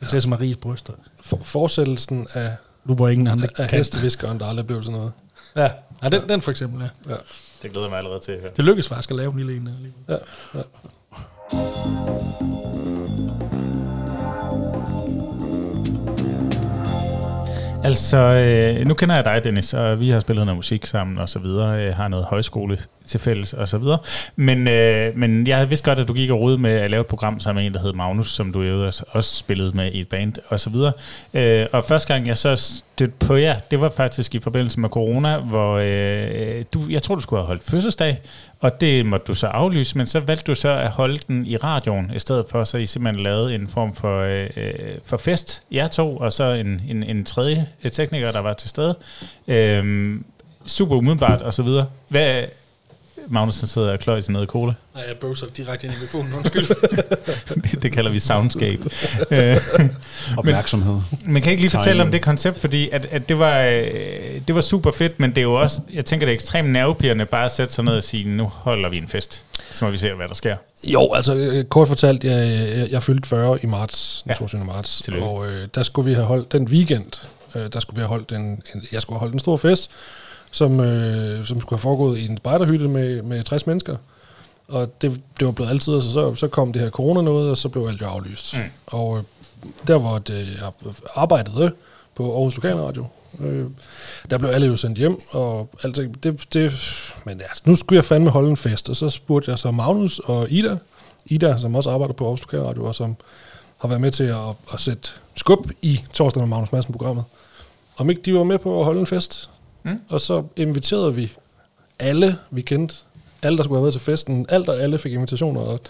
Prinsesse 0.00 0.28
Maries 0.28 0.56
bryster. 0.56 0.92
For, 1.20 1.38
fortsættelsen 1.42 2.26
af, 2.34 2.52
Nu 2.84 2.94
hvor 2.94 3.08
ingen 3.08 3.26
andre 3.26 3.48
af 3.58 3.68
kan. 3.68 3.78
hesteviskeren, 3.78 4.40
der 4.40 4.46
aldrig 4.46 4.66
blev 4.66 4.82
til 4.82 4.92
noget. 4.92 5.12
Ja, 5.56 5.68
ja 6.02 6.08
den, 6.08 6.28
den 6.28 6.40
for 6.40 6.50
eksempel, 6.50 6.80
ja. 6.80 7.12
Ja, 7.12 7.18
Det 7.62 7.70
glæder 7.70 7.86
jeg 7.86 7.90
mig 7.90 7.98
allerede 7.98 8.20
til 8.20 8.32
at 8.32 8.40
høre. 8.40 8.50
Det 8.56 8.64
lykkedes 8.64 8.88
faktisk 8.88 9.10
at 9.10 9.16
lave 9.16 9.32
en 9.32 9.36
lille 9.38 9.56
en. 9.56 9.68
alligevel. 9.68 9.92
ja, 10.08 10.16
ja. 10.54 10.62
Altså, 17.84 18.16
øh, 18.16 18.86
nu 18.86 18.94
kender 18.94 19.14
jeg 19.14 19.24
dig, 19.24 19.44
Dennis, 19.44 19.74
og 19.74 20.00
vi 20.00 20.08
har 20.08 20.20
spillet 20.20 20.46
noget 20.46 20.56
musik 20.56 20.86
sammen 20.86 21.18
og 21.18 21.28
så 21.28 21.38
videre, 21.38 21.86
øh, 21.86 21.96
har 21.96 22.08
noget 22.08 22.26
højskole 22.26 22.78
til 23.06 23.20
fælles 23.20 23.52
og 23.52 23.68
så 23.68 23.78
videre. 23.78 23.98
Men, 24.36 24.68
øh, 24.68 25.16
men 25.16 25.46
jeg 25.46 25.70
vidste 25.70 25.90
godt, 25.90 25.98
at 25.98 26.08
du 26.08 26.12
gik 26.12 26.30
og 26.30 26.40
rode 26.40 26.58
med 26.58 26.70
at 26.70 26.90
lave 26.90 27.00
et 27.00 27.06
program 27.06 27.40
sammen 27.40 27.60
med 27.60 27.66
en, 27.66 27.74
der 27.74 27.80
hed 27.80 27.92
Magnus, 27.92 28.30
som 28.30 28.52
du 28.52 28.62
jo 28.62 28.86
også, 28.86 29.04
også 29.08 29.36
spillede 29.36 29.76
med 29.76 29.92
i 29.92 30.00
et 30.00 30.08
band 30.08 30.32
og 30.48 30.60
så 30.60 30.70
videre. 30.70 30.92
Øh, 31.34 31.66
og 31.72 31.84
første 31.84 32.14
gang 32.14 32.26
jeg 32.26 32.38
så 32.38 32.82
stødt 33.00 33.18
på 33.18 33.34
jer, 33.34 33.58
det 33.70 33.80
var 33.80 33.90
faktisk 33.90 34.34
i 34.34 34.40
forbindelse 34.40 34.80
med 34.80 34.88
corona, 34.88 35.38
hvor 35.38 35.72
øh, 35.82 36.64
du, 36.74 36.82
jeg 36.90 37.02
tror, 37.02 37.14
du 37.14 37.20
skulle 37.20 37.40
have 37.40 37.46
holdt 37.46 37.62
fødselsdag, 37.62 38.20
og 38.60 38.80
det 38.80 39.06
måtte 39.06 39.26
du 39.26 39.34
så 39.34 39.46
aflyse, 39.46 39.98
men 39.98 40.06
så 40.06 40.20
valgte 40.20 40.44
du 40.46 40.54
så 40.54 40.68
at 40.68 40.90
holde 40.90 41.18
den 41.28 41.46
i 41.46 41.56
radioen, 41.56 42.10
i 42.14 42.18
stedet 42.18 42.46
for 42.50 42.64
så 42.64 42.78
I 42.78 42.86
simpelthen 42.86 43.22
lavede 43.22 43.54
en 43.54 43.68
form 43.68 43.94
for, 43.94 44.20
øh, 44.20 44.50
øh 44.56 44.74
for 45.04 45.16
fest, 45.16 45.62
jer 45.72 45.88
to, 45.88 46.16
og 46.16 46.32
så 46.32 46.44
en, 46.44 46.82
en, 46.88 47.02
en 47.02 47.24
tredje 47.24 47.66
tekniker, 47.92 48.32
der 48.32 48.40
var 48.40 48.52
til 48.52 48.68
stede. 48.68 48.94
Øh, 49.48 50.14
super 50.66 50.96
umiddelbart, 50.96 51.42
og 51.42 51.54
så 51.54 51.62
videre. 51.62 51.86
Hvad, 52.08 52.44
Magnus 53.28 53.60
han 53.60 53.68
sidder 53.68 53.92
og 53.92 53.98
kløjer 53.98 54.18
i 54.18 54.22
sin 54.22 54.32
noget 54.32 54.48
cola. 54.48 54.72
Nej, 54.94 55.04
jeg 55.08 55.16
bøvser 55.16 55.46
direkte 55.56 55.86
ind 55.86 55.94
i 55.94 55.98
mikrofonen, 56.00 56.34
undskyld. 56.38 57.62
det, 57.72 57.82
det 57.82 57.92
kalder 57.92 58.10
vi 58.10 58.20
soundscape. 58.20 58.90
Øh, 59.30 59.56
Opmærksomhed. 60.36 60.96
Men 61.24 61.42
kan 61.42 61.50
I 61.50 61.52
ikke 61.52 61.62
lige 61.62 61.70
fortælle 61.70 62.02
om 62.02 62.10
det 62.12 62.22
koncept, 62.22 62.60
fordi 62.60 62.90
at, 62.90 63.06
at 63.10 63.28
det, 63.28 63.38
var, 63.38 63.58
øh, 63.60 64.40
det 64.48 64.54
var 64.54 64.60
super 64.60 64.90
fedt, 64.92 65.20
men 65.20 65.30
det 65.30 65.38
er 65.38 65.42
jo 65.42 65.54
også, 65.54 65.80
jeg 65.92 66.04
tænker, 66.04 66.26
det 66.26 66.32
er 66.32 66.34
ekstremt 66.34 66.70
nervepirrende 66.72 67.26
bare 67.26 67.44
at 67.44 67.52
sætte 67.52 67.74
sig 67.74 67.84
ned 67.84 67.92
og 67.96 68.02
sige, 68.02 68.28
nu 68.28 68.44
holder 68.54 68.88
vi 68.88 68.98
en 68.98 69.08
fest. 69.08 69.42
Så 69.72 69.84
må 69.84 69.90
vi 69.90 69.98
se, 69.98 70.12
hvad 70.14 70.28
der 70.28 70.34
sker. 70.34 70.56
Jo, 70.84 71.12
altså 71.14 71.34
øh, 71.34 71.64
kort 71.64 71.88
fortalt, 71.88 72.24
jeg, 72.24 72.48
jeg, 72.76 72.88
jeg 72.90 73.02
fyldte 73.02 73.28
40 73.28 73.58
i 73.62 73.66
marts, 73.66 74.20
den 74.24 74.30
Ja. 74.30 74.34
22. 74.34 74.64
marts, 74.64 75.00
Tillykke. 75.00 75.26
og 75.26 75.46
øh, 75.48 75.68
der 75.74 75.82
skulle 75.82 76.08
vi 76.08 76.14
have 76.14 76.26
holdt 76.26 76.52
den 76.52 76.68
weekend, 76.68 77.26
øh, 77.54 77.72
der 77.72 77.80
skulle 77.80 77.96
vi 77.96 78.00
have 78.00 78.08
holdt 78.08 78.32
en, 78.32 78.62
en, 78.74 78.82
jeg 78.92 79.02
skulle 79.02 79.14
have 79.16 79.20
holdt 79.20 79.34
en 79.34 79.40
stor 79.40 79.56
fest, 79.56 79.90
som, 80.50 80.80
øh, 80.80 81.44
som 81.44 81.60
skulle 81.60 81.78
have 81.78 81.82
foregået 81.82 82.18
i 82.18 82.26
en 82.26 82.36
spejderhytte 82.36 82.88
med, 82.88 83.22
med 83.22 83.42
60 83.42 83.66
mennesker. 83.66 83.96
Og 84.68 85.02
det, 85.02 85.20
det 85.38 85.46
var 85.46 85.52
blevet 85.52 85.70
altid, 85.70 85.92
og 85.92 86.02
så, 86.02 86.10
så, 86.10 86.34
så 86.34 86.48
kom 86.48 86.72
det 86.72 86.82
her 86.82 86.90
corona 86.90 87.20
noget, 87.20 87.50
og 87.50 87.56
så 87.56 87.68
blev 87.68 87.86
alt 87.86 88.00
jo 88.00 88.06
aflyst. 88.06 88.56
Mm. 88.56 88.62
Og 88.86 89.18
øh, 89.18 89.24
der 89.86 89.98
hvor 89.98 90.18
det, 90.18 90.48
jeg 90.60 90.92
arbejdede 91.14 91.72
på 92.14 92.32
Aarhus 92.34 92.54
Lokalradio, 92.54 93.06
øh, 93.40 93.66
der 94.30 94.38
blev 94.38 94.50
alle 94.50 94.66
jo 94.66 94.76
sendt 94.76 94.98
hjem, 94.98 95.20
og 95.30 95.68
alt 95.82 95.96
det, 95.96 96.24
det, 96.24 96.54
det 96.54 96.72
men 97.24 97.40
altså, 97.40 97.62
nu 97.66 97.76
skulle 97.76 97.96
jeg 97.96 98.04
fandme 98.04 98.30
holde 98.30 98.50
en 98.50 98.56
fest, 98.56 98.88
og 98.88 98.96
så 98.96 99.08
spurgte 99.08 99.50
jeg 99.50 99.58
så 99.58 99.70
Magnus 99.70 100.18
og 100.18 100.50
Ida, 100.50 100.76
Ida, 101.26 101.58
som 101.58 101.74
også 101.74 101.90
arbejder 101.90 102.14
på 102.14 102.24
Aarhus 102.24 102.40
Lokalradio, 102.40 102.84
og 102.84 102.94
som 102.94 103.16
har 103.78 103.88
været 103.88 104.00
med 104.00 104.10
til 104.10 104.24
at, 104.24 104.36
at 104.72 104.80
sætte 104.80 105.10
skub 105.34 105.70
i 105.82 106.00
torsdag 106.12 106.40
med 106.40 106.48
Magnus 106.48 106.72
Madsen-programmet. 106.72 107.24
Om 107.96 108.10
ikke 108.10 108.22
de 108.22 108.34
var 108.34 108.44
med 108.44 108.58
på 108.58 108.78
at 108.78 108.84
holde 108.84 109.00
en 109.00 109.06
fest. 109.06 109.50
Mm. 109.82 110.00
Og 110.08 110.20
så 110.20 110.44
inviterede 110.56 111.14
vi 111.14 111.32
alle, 111.98 112.36
vi 112.50 112.60
kendte, 112.62 112.94
alle, 113.42 113.56
der 113.56 113.62
skulle 113.62 113.78
have 113.78 113.84
været 113.84 113.92
til 113.92 114.02
festen, 114.02 114.46
alt 114.48 114.68
og 114.68 114.80
alle 114.80 114.98
fik 114.98 115.12
invitationer, 115.12 115.60
og 115.60 115.80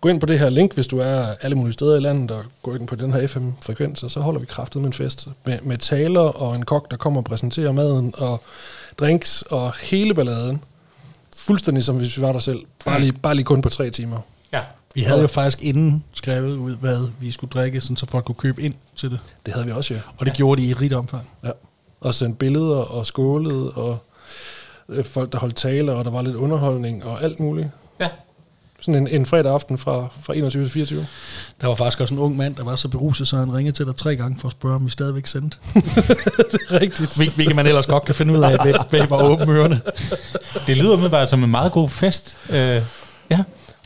gå 0.00 0.08
ind 0.08 0.20
på 0.20 0.26
det 0.26 0.38
her 0.38 0.50
link, 0.50 0.74
hvis 0.74 0.86
du 0.86 0.98
er 0.98 1.26
alle 1.42 1.56
mulige 1.56 1.72
steder 1.72 1.96
i 1.96 2.00
landet, 2.00 2.30
og 2.30 2.44
gå 2.62 2.74
ind 2.74 2.86
på 2.86 2.96
den 2.96 3.12
her 3.12 3.26
FM-frekvens, 3.26 4.02
og 4.02 4.10
så 4.10 4.20
holder 4.20 4.40
vi 4.40 4.46
kraftet 4.46 4.82
med 4.82 4.86
en 4.86 4.92
fest. 4.92 5.28
Med, 5.44 5.58
med 5.62 5.78
taler 5.78 6.20
og 6.20 6.56
en 6.56 6.64
kok, 6.64 6.90
der 6.90 6.96
kommer 6.96 7.20
og 7.20 7.24
præsenterer 7.24 7.72
maden, 7.72 8.14
og 8.18 8.42
drinks 8.98 9.42
og 9.42 9.72
hele 9.82 10.14
balladen. 10.14 10.62
Fuldstændig 11.36 11.84
som 11.84 11.96
hvis 11.96 12.16
vi 12.16 12.22
var 12.22 12.32
der 12.32 12.38
selv. 12.38 12.60
Bare 12.84 13.00
lige, 13.00 13.12
bare 13.12 13.34
lige 13.34 13.44
kun 13.44 13.62
på 13.62 13.68
tre 13.68 13.90
timer. 13.90 14.20
Ja. 14.52 14.60
Vi 14.94 15.00
havde 15.00 15.20
jo 15.20 15.26
faktisk 15.26 15.62
inden 15.62 16.04
skrevet 16.12 16.56
ud, 16.56 16.76
hvad 16.76 16.98
vi 17.20 17.32
skulle 17.32 17.50
drikke, 17.50 17.80
sådan, 17.80 17.96
så 17.96 18.06
folk 18.06 18.24
kunne 18.24 18.34
købe 18.34 18.62
ind 18.62 18.74
til 18.96 19.10
det. 19.10 19.20
Det 19.46 19.54
havde 19.54 19.66
vi 19.66 19.72
også, 19.72 19.94
ja. 19.94 20.00
Og 20.18 20.26
det 20.26 20.34
gjorde 20.34 20.62
de 20.62 20.66
i 20.66 20.70
et 20.70 20.80
rigt 20.80 20.92
omfang. 20.92 21.28
Ja. 21.44 21.50
Og 22.00 22.14
sendte 22.14 22.38
billeder 22.38 22.76
og 22.76 23.06
skålede, 23.06 23.70
og 23.70 23.98
øh, 24.88 25.04
folk, 25.04 25.32
der 25.32 25.38
holdt 25.38 25.56
taler, 25.56 25.92
og 25.92 26.04
der 26.04 26.10
var 26.10 26.22
lidt 26.22 26.36
underholdning 26.36 27.04
og 27.04 27.22
alt 27.22 27.40
muligt. 27.40 27.68
Ja. 28.00 28.08
Sådan 28.80 28.94
en, 28.94 29.08
en 29.08 29.26
fredag 29.26 29.52
aften 29.52 29.78
fra, 29.78 30.06
fra 30.22 30.34
21 30.36 30.64
til 30.64 30.72
24. 30.72 31.06
Der 31.60 31.66
var 31.66 31.74
faktisk 31.74 32.00
også 32.00 32.14
en 32.14 32.20
ung 32.20 32.36
mand, 32.36 32.54
der 32.56 32.64
var 32.64 32.76
så 32.76 32.88
beruset, 32.88 33.28
så 33.28 33.36
han 33.36 33.54
ringede 33.54 33.76
til 33.76 33.86
dig 33.86 33.96
tre 33.96 34.16
gange 34.16 34.38
for 34.40 34.48
at 34.48 34.52
spørge, 34.52 34.74
om 34.74 34.84
vi 34.86 34.90
stadigvæk 34.90 35.26
sendte. 35.26 35.56
Rigtigt. 36.80 37.10
Hvil- 37.16 37.34
Hvilket 37.34 37.56
man 37.56 37.66
ellers 37.66 37.86
godt 37.86 38.04
kan 38.04 38.14
finde 38.14 38.38
ud 38.38 38.42
af, 38.44 38.52
at 38.52 38.86
det 38.90 39.10
var 39.10 39.22
åbne 39.22 39.52
ørerne. 39.52 39.80
Det 40.66 40.76
lyder 40.76 40.96
med 40.96 41.10
bare 41.10 41.26
som 41.26 41.44
en 41.44 41.50
meget 41.50 41.72
god 41.72 41.88
fest. 41.88 42.38
Øh, 42.50 42.56
ja. 42.56 42.82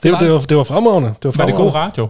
Det, 0.02 0.12
var, 0.12 0.18
det, 0.18 0.32
var, 0.32 0.38
det 0.40 0.56
var 0.56 0.62
fremragende. 0.64 1.08
Det 1.08 1.24
var, 1.24 1.30
Var 1.36 1.46
det 1.46 1.54
fremragende. 1.54 1.62
god 1.72 1.74
radio? 1.74 2.08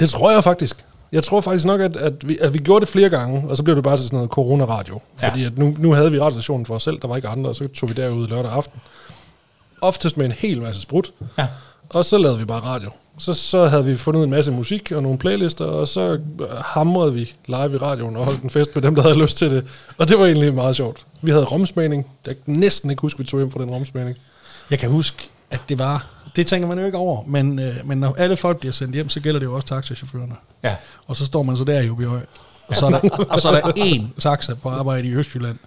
Det 0.00 0.10
tror 0.10 0.30
jeg 0.30 0.44
faktisk. 0.44 0.84
Jeg 1.12 1.22
tror 1.22 1.40
faktisk 1.40 1.66
nok, 1.66 1.80
at, 1.80 1.96
at, 1.96 2.28
vi, 2.28 2.38
at 2.40 2.54
vi 2.54 2.58
gjorde 2.58 2.80
det 2.80 2.88
flere 2.88 3.08
gange, 3.08 3.50
og 3.50 3.56
så 3.56 3.62
blev 3.62 3.76
det 3.76 3.84
bare 3.84 3.96
til 3.96 4.04
sådan 4.04 4.16
noget 4.16 4.30
corona-radio. 4.30 5.00
Ja. 5.22 5.28
Fordi 5.28 5.44
at 5.44 5.58
nu, 5.58 5.74
nu 5.78 5.92
havde 5.92 6.12
vi 6.12 6.20
radiostationen 6.20 6.66
for 6.66 6.74
os 6.74 6.82
selv, 6.82 6.98
der 7.02 7.08
var 7.08 7.16
ikke 7.16 7.28
andre, 7.28 7.50
og 7.50 7.56
så 7.56 7.68
tog 7.68 7.88
vi 7.88 7.94
derud 7.94 8.28
lørdag 8.28 8.52
aften. 8.52 8.80
Oftest 9.80 10.16
med 10.16 10.26
en 10.26 10.32
hel 10.32 10.62
masse 10.62 10.80
sprut. 10.82 11.12
Ja. 11.38 11.46
Og 11.88 12.04
så 12.04 12.18
lavede 12.18 12.38
vi 12.38 12.44
bare 12.44 12.60
radio. 12.60 12.90
Så, 13.18 13.34
så 13.34 13.66
havde 13.66 13.84
vi 13.84 13.96
fundet 13.96 14.24
en 14.24 14.30
masse 14.30 14.52
musik 14.52 14.92
og 14.92 15.02
nogle 15.02 15.18
playlister, 15.18 15.64
og 15.64 15.88
så 15.88 16.00
øh, 16.40 16.48
hamrede 16.64 17.12
vi 17.12 17.32
live 17.46 17.74
i 17.74 17.76
radioen 17.76 18.16
og 18.16 18.24
holdt 18.24 18.42
en 18.42 18.50
fest 18.50 18.70
med 18.74 18.82
dem, 18.82 18.94
der 18.94 19.02
havde 19.02 19.18
lyst 19.24 19.36
til 19.36 19.50
det. 19.50 19.64
Og 19.98 20.08
det 20.08 20.18
var 20.18 20.26
egentlig 20.26 20.54
meget 20.54 20.76
sjovt. 20.76 21.06
Vi 21.22 21.30
havde 21.30 21.44
romsmagning. 21.44 22.06
Jeg 22.26 22.34
kan 22.44 22.54
næsten 22.54 22.90
ikke 22.90 23.00
huske, 23.00 23.16
at 23.16 23.18
vi 23.18 23.24
tog 23.24 23.40
hjem 23.40 23.50
fra 23.50 23.60
den 23.62 23.70
romsmagning. 23.70 24.16
Jeg 24.70 24.78
kan 24.78 24.90
huske, 24.90 25.28
at 25.50 25.60
det 25.68 25.78
var... 25.78 26.15
Det 26.36 26.46
tænker 26.46 26.68
man 26.68 26.78
jo 26.78 26.86
ikke 26.86 26.98
over, 26.98 27.24
men, 27.26 27.58
øh, 27.58 27.76
men 27.84 27.98
når 27.98 28.14
alle 28.18 28.36
folk 28.36 28.58
bliver 28.58 28.72
sendt 28.72 28.94
hjem, 28.94 29.08
så 29.08 29.20
gælder 29.20 29.40
det 29.40 29.46
jo 29.46 29.54
også 29.54 29.68
taxachaufførerne. 29.68 30.36
Ja. 30.62 30.76
Og 31.06 31.16
så 31.16 31.26
står 31.26 31.42
man 31.42 31.56
så 31.56 31.64
der 31.64 31.80
i 31.80 31.90
Åbyhøj. 31.90 32.20
Og 32.68 32.76
så 32.76 32.86
er 32.86 32.90
der, 32.90 33.08
og 33.30 33.40
så 33.40 33.48
er 33.48 33.60
der 33.60 33.72
én 33.72 34.20
taxa 34.20 34.54
på 34.54 34.68
arbejde 34.68 35.08
i 35.08 35.14
Østjylland, 35.14 35.58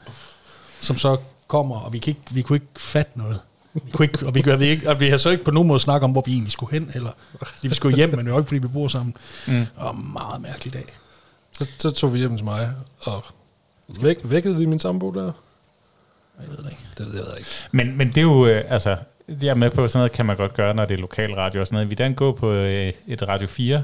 som 0.82 0.98
så 0.98 1.18
kommer, 1.48 1.80
og 1.80 1.94
vi, 1.94 2.00
kan 2.00 2.12
ikke, 2.12 2.22
vi 2.32 2.42
kunne 2.42 2.56
ikke 2.56 2.68
fatte 2.78 3.20
noget. 3.20 3.40
Vi 3.74 3.92
kunne 3.94 4.06
ikke, 4.06 4.28
og 4.28 4.36
vi, 4.36 4.44
vi, 4.58 4.66
ikke, 4.66 4.90
og 4.90 5.00
vi 5.00 5.10
har 5.10 5.18
så 5.18 5.30
ikke 5.30 5.44
på 5.44 5.52
nogen 5.52 5.68
måde 5.68 5.80
snakket 5.80 6.04
om, 6.04 6.12
hvor 6.12 6.24
vi 6.26 6.32
egentlig 6.32 6.52
skulle 6.52 6.72
hen, 6.72 6.92
eller 6.96 7.12
vi 7.62 7.76
skulle 7.76 7.96
hjem, 7.96 8.10
men 8.10 8.20
det 8.20 8.28
er 8.28 8.32
jo 8.32 8.38
ikke, 8.38 8.48
fordi 8.48 8.60
vi 8.60 8.68
bor 8.68 8.88
sammen. 8.88 9.16
Mm. 9.48 9.66
Og 9.76 9.96
meget 9.98 10.42
mærkelig 10.42 10.74
dag. 10.74 10.86
Så, 11.52 11.68
så 11.78 11.92
tog 11.92 12.14
vi 12.14 12.20
hjem 12.20 12.38
til 12.38 12.46
mig, 12.46 12.74
og 13.02 13.26
væk, 14.02 14.18
vækkede 14.24 14.58
vi 14.58 14.66
min 14.66 14.80
sambo 14.80 15.12
der. 15.12 15.32
Jeg 16.42 16.50
ved 16.50 16.58
det 16.58 16.72
ikke. 16.72 16.84
Det 16.98 17.06
ved 17.06 17.28
jeg 17.30 17.38
ikke. 17.38 17.50
Men, 17.72 17.98
men 17.98 18.08
det 18.08 18.18
er 18.18 18.22
jo, 18.22 18.46
øh, 18.46 18.64
altså, 18.68 18.98
jeg 19.42 19.50
er 19.50 19.54
med 19.54 19.70
på, 19.70 19.88
sådan 19.88 20.00
noget 20.00 20.12
kan 20.12 20.26
man 20.26 20.38
godt 20.38 20.54
gøre, 20.54 20.74
når 20.74 20.86
det 20.86 20.94
er 20.94 20.98
lokal 20.98 21.34
radio 21.34 21.62
og 21.62 21.68
sådan 21.68 21.76
noget. 21.76 21.90
Vi 21.90 21.96
den 21.96 22.16
gå 22.16 22.32
på 22.32 22.52
øh, 22.52 22.94
et 23.08 23.28
Radio 23.28 23.48
4, 23.48 23.84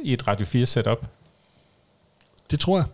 i 0.00 0.12
et 0.12 0.28
Radio 0.28 0.46
4 0.46 0.66
setup. 0.66 1.06
Det 2.50 2.60
tror 2.60 2.76
jeg. 2.76 2.86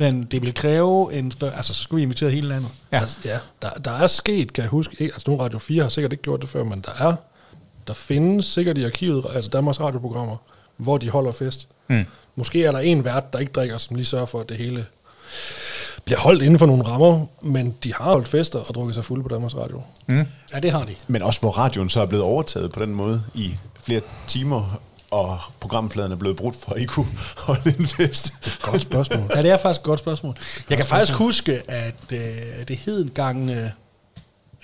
Men 0.00 0.24
det 0.24 0.42
vil 0.42 0.54
kræve 0.54 1.12
en 1.12 1.30
større... 1.30 1.56
Altså, 1.56 1.74
så 1.74 1.82
skulle 1.82 1.98
vi 1.98 2.02
invitere 2.02 2.30
hele 2.30 2.48
landet. 2.48 2.70
Ja. 2.92 3.00
Altså, 3.00 3.18
ja 3.24 3.38
der, 3.62 3.70
der 3.70 3.90
er 3.90 4.06
sket, 4.06 4.52
kan 4.52 4.62
jeg 4.62 4.70
huske, 4.70 4.96
ikke, 4.98 5.14
altså 5.14 5.30
nu 5.30 5.36
Radio 5.36 5.58
4 5.58 5.82
har 5.82 5.88
sikkert 5.88 6.12
ikke 6.12 6.22
gjort 6.22 6.40
det 6.40 6.48
før, 6.48 6.64
men 6.64 6.80
der 6.80 7.08
er, 7.08 7.16
der 7.86 7.94
findes 7.94 8.46
sikkert 8.46 8.78
i 8.78 8.84
arkivet, 8.84 9.26
altså 9.34 9.50
Danmarks 9.50 9.80
radioprogrammer, 9.80 10.36
hvor 10.76 10.98
de 10.98 11.10
holder 11.10 11.32
fest. 11.32 11.68
Mm. 11.88 12.04
Måske 12.34 12.64
er 12.64 12.72
der 12.72 12.78
en 12.78 13.04
vært, 13.04 13.32
der 13.32 13.38
ikke 13.38 13.52
drikker, 13.52 13.78
som 13.78 13.96
lige 13.96 14.06
sørger 14.06 14.26
for, 14.26 14.40
at 14.40 14.48
det 14.48 14.56
hele 14.56 14.86
bliver 16.04 16.18
holdt 16.18 16.42
inden 16.42 16.58
for 16.58 16.66
nogle 16.66 16.82
rammer, 16.84 17.26
men 17.42 17.76
de 17.84 17.94
har 17.94 18.04
holdt 18.04 18.28
fester 18.28 18.58
og 18.58 18.74
drukket 18.74 18.94
sig 18.94 19.04
fulde 19.04 19.22
på 19.22 19.28
Danmarks 19.28 19.56
Radio. 19.56 19.82
Mm. 20.06 20.24
Ja, 20.54 20.60
det 20.60 20.70
har 20.70 20.84
de. 20.84 20.94
Men 21.06 21.22
også 21.22 21.40
hvor 21.40 21.50
radioen 21.50 21.88
så 21.88 22.00
er 22.00 22.06
blevet 22.06 22.24
overtaget 22.24 22.72
på 22.72 22.82
den 22.82 22.94
måde 22.94 23.24
i 23.34 23.54
flere 23.80 24.00
timer, 24.26 24.80
og 25.10 25.38
programfladen 25.60 26.12
er 26.12 26.16
blevet 26.16 26.36
brudt 26.36 26.56
for, 26.56 26.72
at 26.72 26.80
I 26.82 26.84
kunne 26.84 27.06
holde 27.46 27.74
en 27.78 27.86
fest. 27.86 28.32
Godt 28.62 28.82
spørgsmål. 28.82 29.30
Ja, 29.34 29.42
det 29.42 29.50
er 29.50 29.56
faktisk 29.58 29.80
et 29.80 29.84
godt 29.84 30.00
spørgsmål. 30.00 30.36
Jeg 30.70 30.78
kan 30.78 30.86
faktisk 30.86 31.18
huske, 31.18 31.70
at 31.70 31.94
øh, 32.12 32.18
det 32.68 32.76
hed 32.76 33.02
engang 33.02 33.50
øh, 33.50 33.68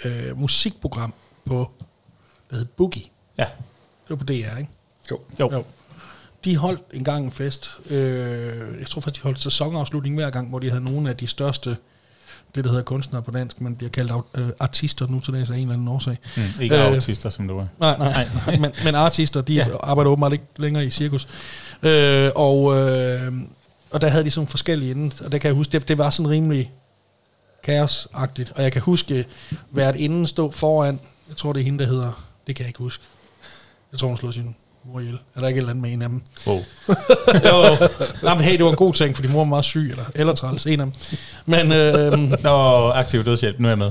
øh, 0.05 0.39
musikprogram 0.39 1.15
på, 1.45 1.71
der 2.51 2.57
hed 2.57 2.65
Boogie. 2.65 3.05
Ja. 3.39 3.45
Det 3.45 4.11
var 4.11 4.17
på 4.17 4.25
DR, 4.25 4.33
ikke? 4.59 4.71
Jo. 5.11 5.21
Jo. 5.41 5.51
Jo. 5.53 5.65
De 6.49 6.57
holdt 6.57 6.83
en 6.93 7.05
gang 7.05 7.25
en 7.25 7.33
fest. 7.33 7.71
Øh, 7.91 7.97
jeg 8.79 8.87
tror 8.87 9.01
faktisk, 9.01 9.23
de 9.23 9.27
holdt 9.27 9.43
sæsonafslutning 9.43 10.15
hver 10.15 10.31
gang, 10.31 10.49
hvor 10.49 10.59
de 10.59 10.71
havde 10.71 10.85
nogle 10.85 11.11
af 11.11 11.17
de 11.17 11.27
største, 11.27 11.77
det 12.55 12.65
der 12.65 12.71
hedder 12.71 12.83
kunstnere 12.85 13.23
på 13.23 13.31
dansk, 13.31 13.61
man 13.61 13.77
bliver 13.77 13.91
kaldt 13.91 14.13
øh, 14.35 14.49
artister 14.61 15.07
nu 15.07 15.21
til 15.21 15.35
dags 15.35 15.51
af 15.51 15.55
en 15.55 15.61
eller 15.61 15.73
anden 15.73 15.89
årsag. 15.89 16.19
Mm. 16.37 16.43
Ikke 16.61 16.77
Øh, 16.77 16.95
autister, 16.95 17.31
som 17.31 17.49
du 17.49 17.59
er. 17.59 17.67
Nej, 17.81 17.99
nej, 17.99 18.29
nej. 18.47 18.57
men, 18.61 18.73
men 18.85 18.95
artister, 18.95 19.41
de 19.41 19.55
Ja. 19.55 19.67
arbejder 19.83 20.11
åbenbart 20.11 20.33
ikke 20.33 20.45
længere 20.57 20.87
i 20.87 20.91
cirkus. 20.91 21.29
Øh, 21.83 22.31
og, 22.35 22.77
øh, 22.79 23.33
og 23.91 24.01
der 24.01 24.09
havde 24.09 24.25
de 24.25 24.31
sådan 24.31 24.49
forskellige 24.49 24.91
inden, 24.91 25.13
og 25.25 25.33
der 25.33 25.39
kan 25.39 25.49
jeg 25.49 25.55
huske, 25.55 25.73
det, 25.73 25.89
det 25.89 25.99
var 25.99 26.11
sådan 26.11 26.31
rimelig 26.31 26.73
kaosagtigt. 27.63 28.53
Og 28.57 28.63
jeg 28.63 28.73
kan 28.73 28.83
huske, 28.83 29.25
hvert 29.71 29.97
inden 29.97 30.27
stod 30.27 30.53
foran, 30.53 31.01
jeg 31.29 31.37
tror 31.37 31.53
det 31.53 31.61
er 31.61 31.65
hende, 31.65 31.79
der 31.85 31.91
hedder, 31.91 32.25
det 32.47 32.57
kan 32.57 32.63
jeg 32.63 32.69
ikke 32.69 32.79
huske. 32.79 33.05
Jeg 33.93 34.01
tror, 34.01 34.09
hun 34.09 34.17
slog 34.17 34.35
sin 34.35 34.57
mor 34.93 35.01
ihjel. 35.01 35.19
Er 35.37 35.41
der 35.41 35.49
ikke 35.49 35.59
et 35.59 35.61
eller 35.61 35.71
andet 35.71 35.83
med 35.83 35.93
en 35.93 36.03
af 36.03 36.09
dem? 36.09 36.23
Wow. 36.47 36.57
jo, 37.45 37.67
jo. 37.67 37.89
Men 38.23 38.41
hey, 38.41 38.53
det 38.53 38.65
var 38.65 38.71
en 38.71 38.77
god 38.77 38.95
ting, 38.95 39.15
fordi 39.17 39.29
mor 39.29 39.39
var 39.39 39.45
meget 39.45 39.65
syg, 39.65 39.91
eller, 39.91 40.05
eller 40.15 40.33
træls, 40.33 40.67
en 40.67 40.81
af 40.81 40.87
dem. 40.87 40.93
Men, 41.47 41.73
øh, 41.73 42.43
Nå, 42.43 42.89
aktiv 42.91 43.25
dødshjælp, 43.25 43.59
nu 43.59 43.69
er 43.69 43.71
jeg 43.71 43.79
med. 43.79 43.91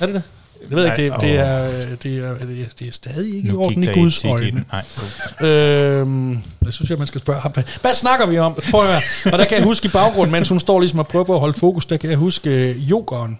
er 0.00 0.06
det 0.06 0.14
det? 0.14 0.22
Jeg 0.70 0.76
ved 0.76 0.84
ikke, 0.84 0.96
det, 0.96 1.10
Nej, 1.10 1.18
det, 1.18 1.40
åh. 1.40 1.46
er, 1.46 1.66
øh, 1.66 1.72
det, 2.02 2.18
er, 2.18 2.34
det, 2.34 2.60
er, 2.60 2.66
det 2.78 2.88
er 2.88 2.92
stadig 2.92 3.36
ikke 3.36 3.48
i 3.48 3.52
orden 3.52 3.82
i 3.82 3.86
Guds 3.86 4.24
øjne. 4.24 4.64
Nej. 4.72 5.50
Øhm, 5.50 6.32
jeg 6.64 6.72
synes, 6.72 6.90
jeg, 6.90 6.98
man 6.98 7.06
skal 7.06 7.20
spørge 7.20 7.40
ham. 7.40 7.52
Hvad, 7.80 7.94
snakker 7.94 8.26
vi 8.26 8.38
om? 8.38 8.58
Prøv 8.70 8.80
at 8.80 8.86
høre. 8.86 9.32
Og 9.32 9.38
der 9.38 9.44
kan 9.44 9.56
jeg 9.56 9.64
huske 9.64 9.86
i 9.86 9.88
baggrunden, 9.88 10.32
mens 10.32 10.48
hun 10.48 10.60
står 10.60 10.80
ligesom 10.80 10.98
og 10.98 11.08
prøver 11.08 11.24
på 11.24 11.34
at 11.34 11.40
holde 11.40 11.58
fokus, 11.58 11.86
der 11.86 11.96
kan 11.96 12.10
jeg 12.10 12.18
huske 12.18 12.50
øh, 12.50 12.90
Jokeren. 12.90 13.38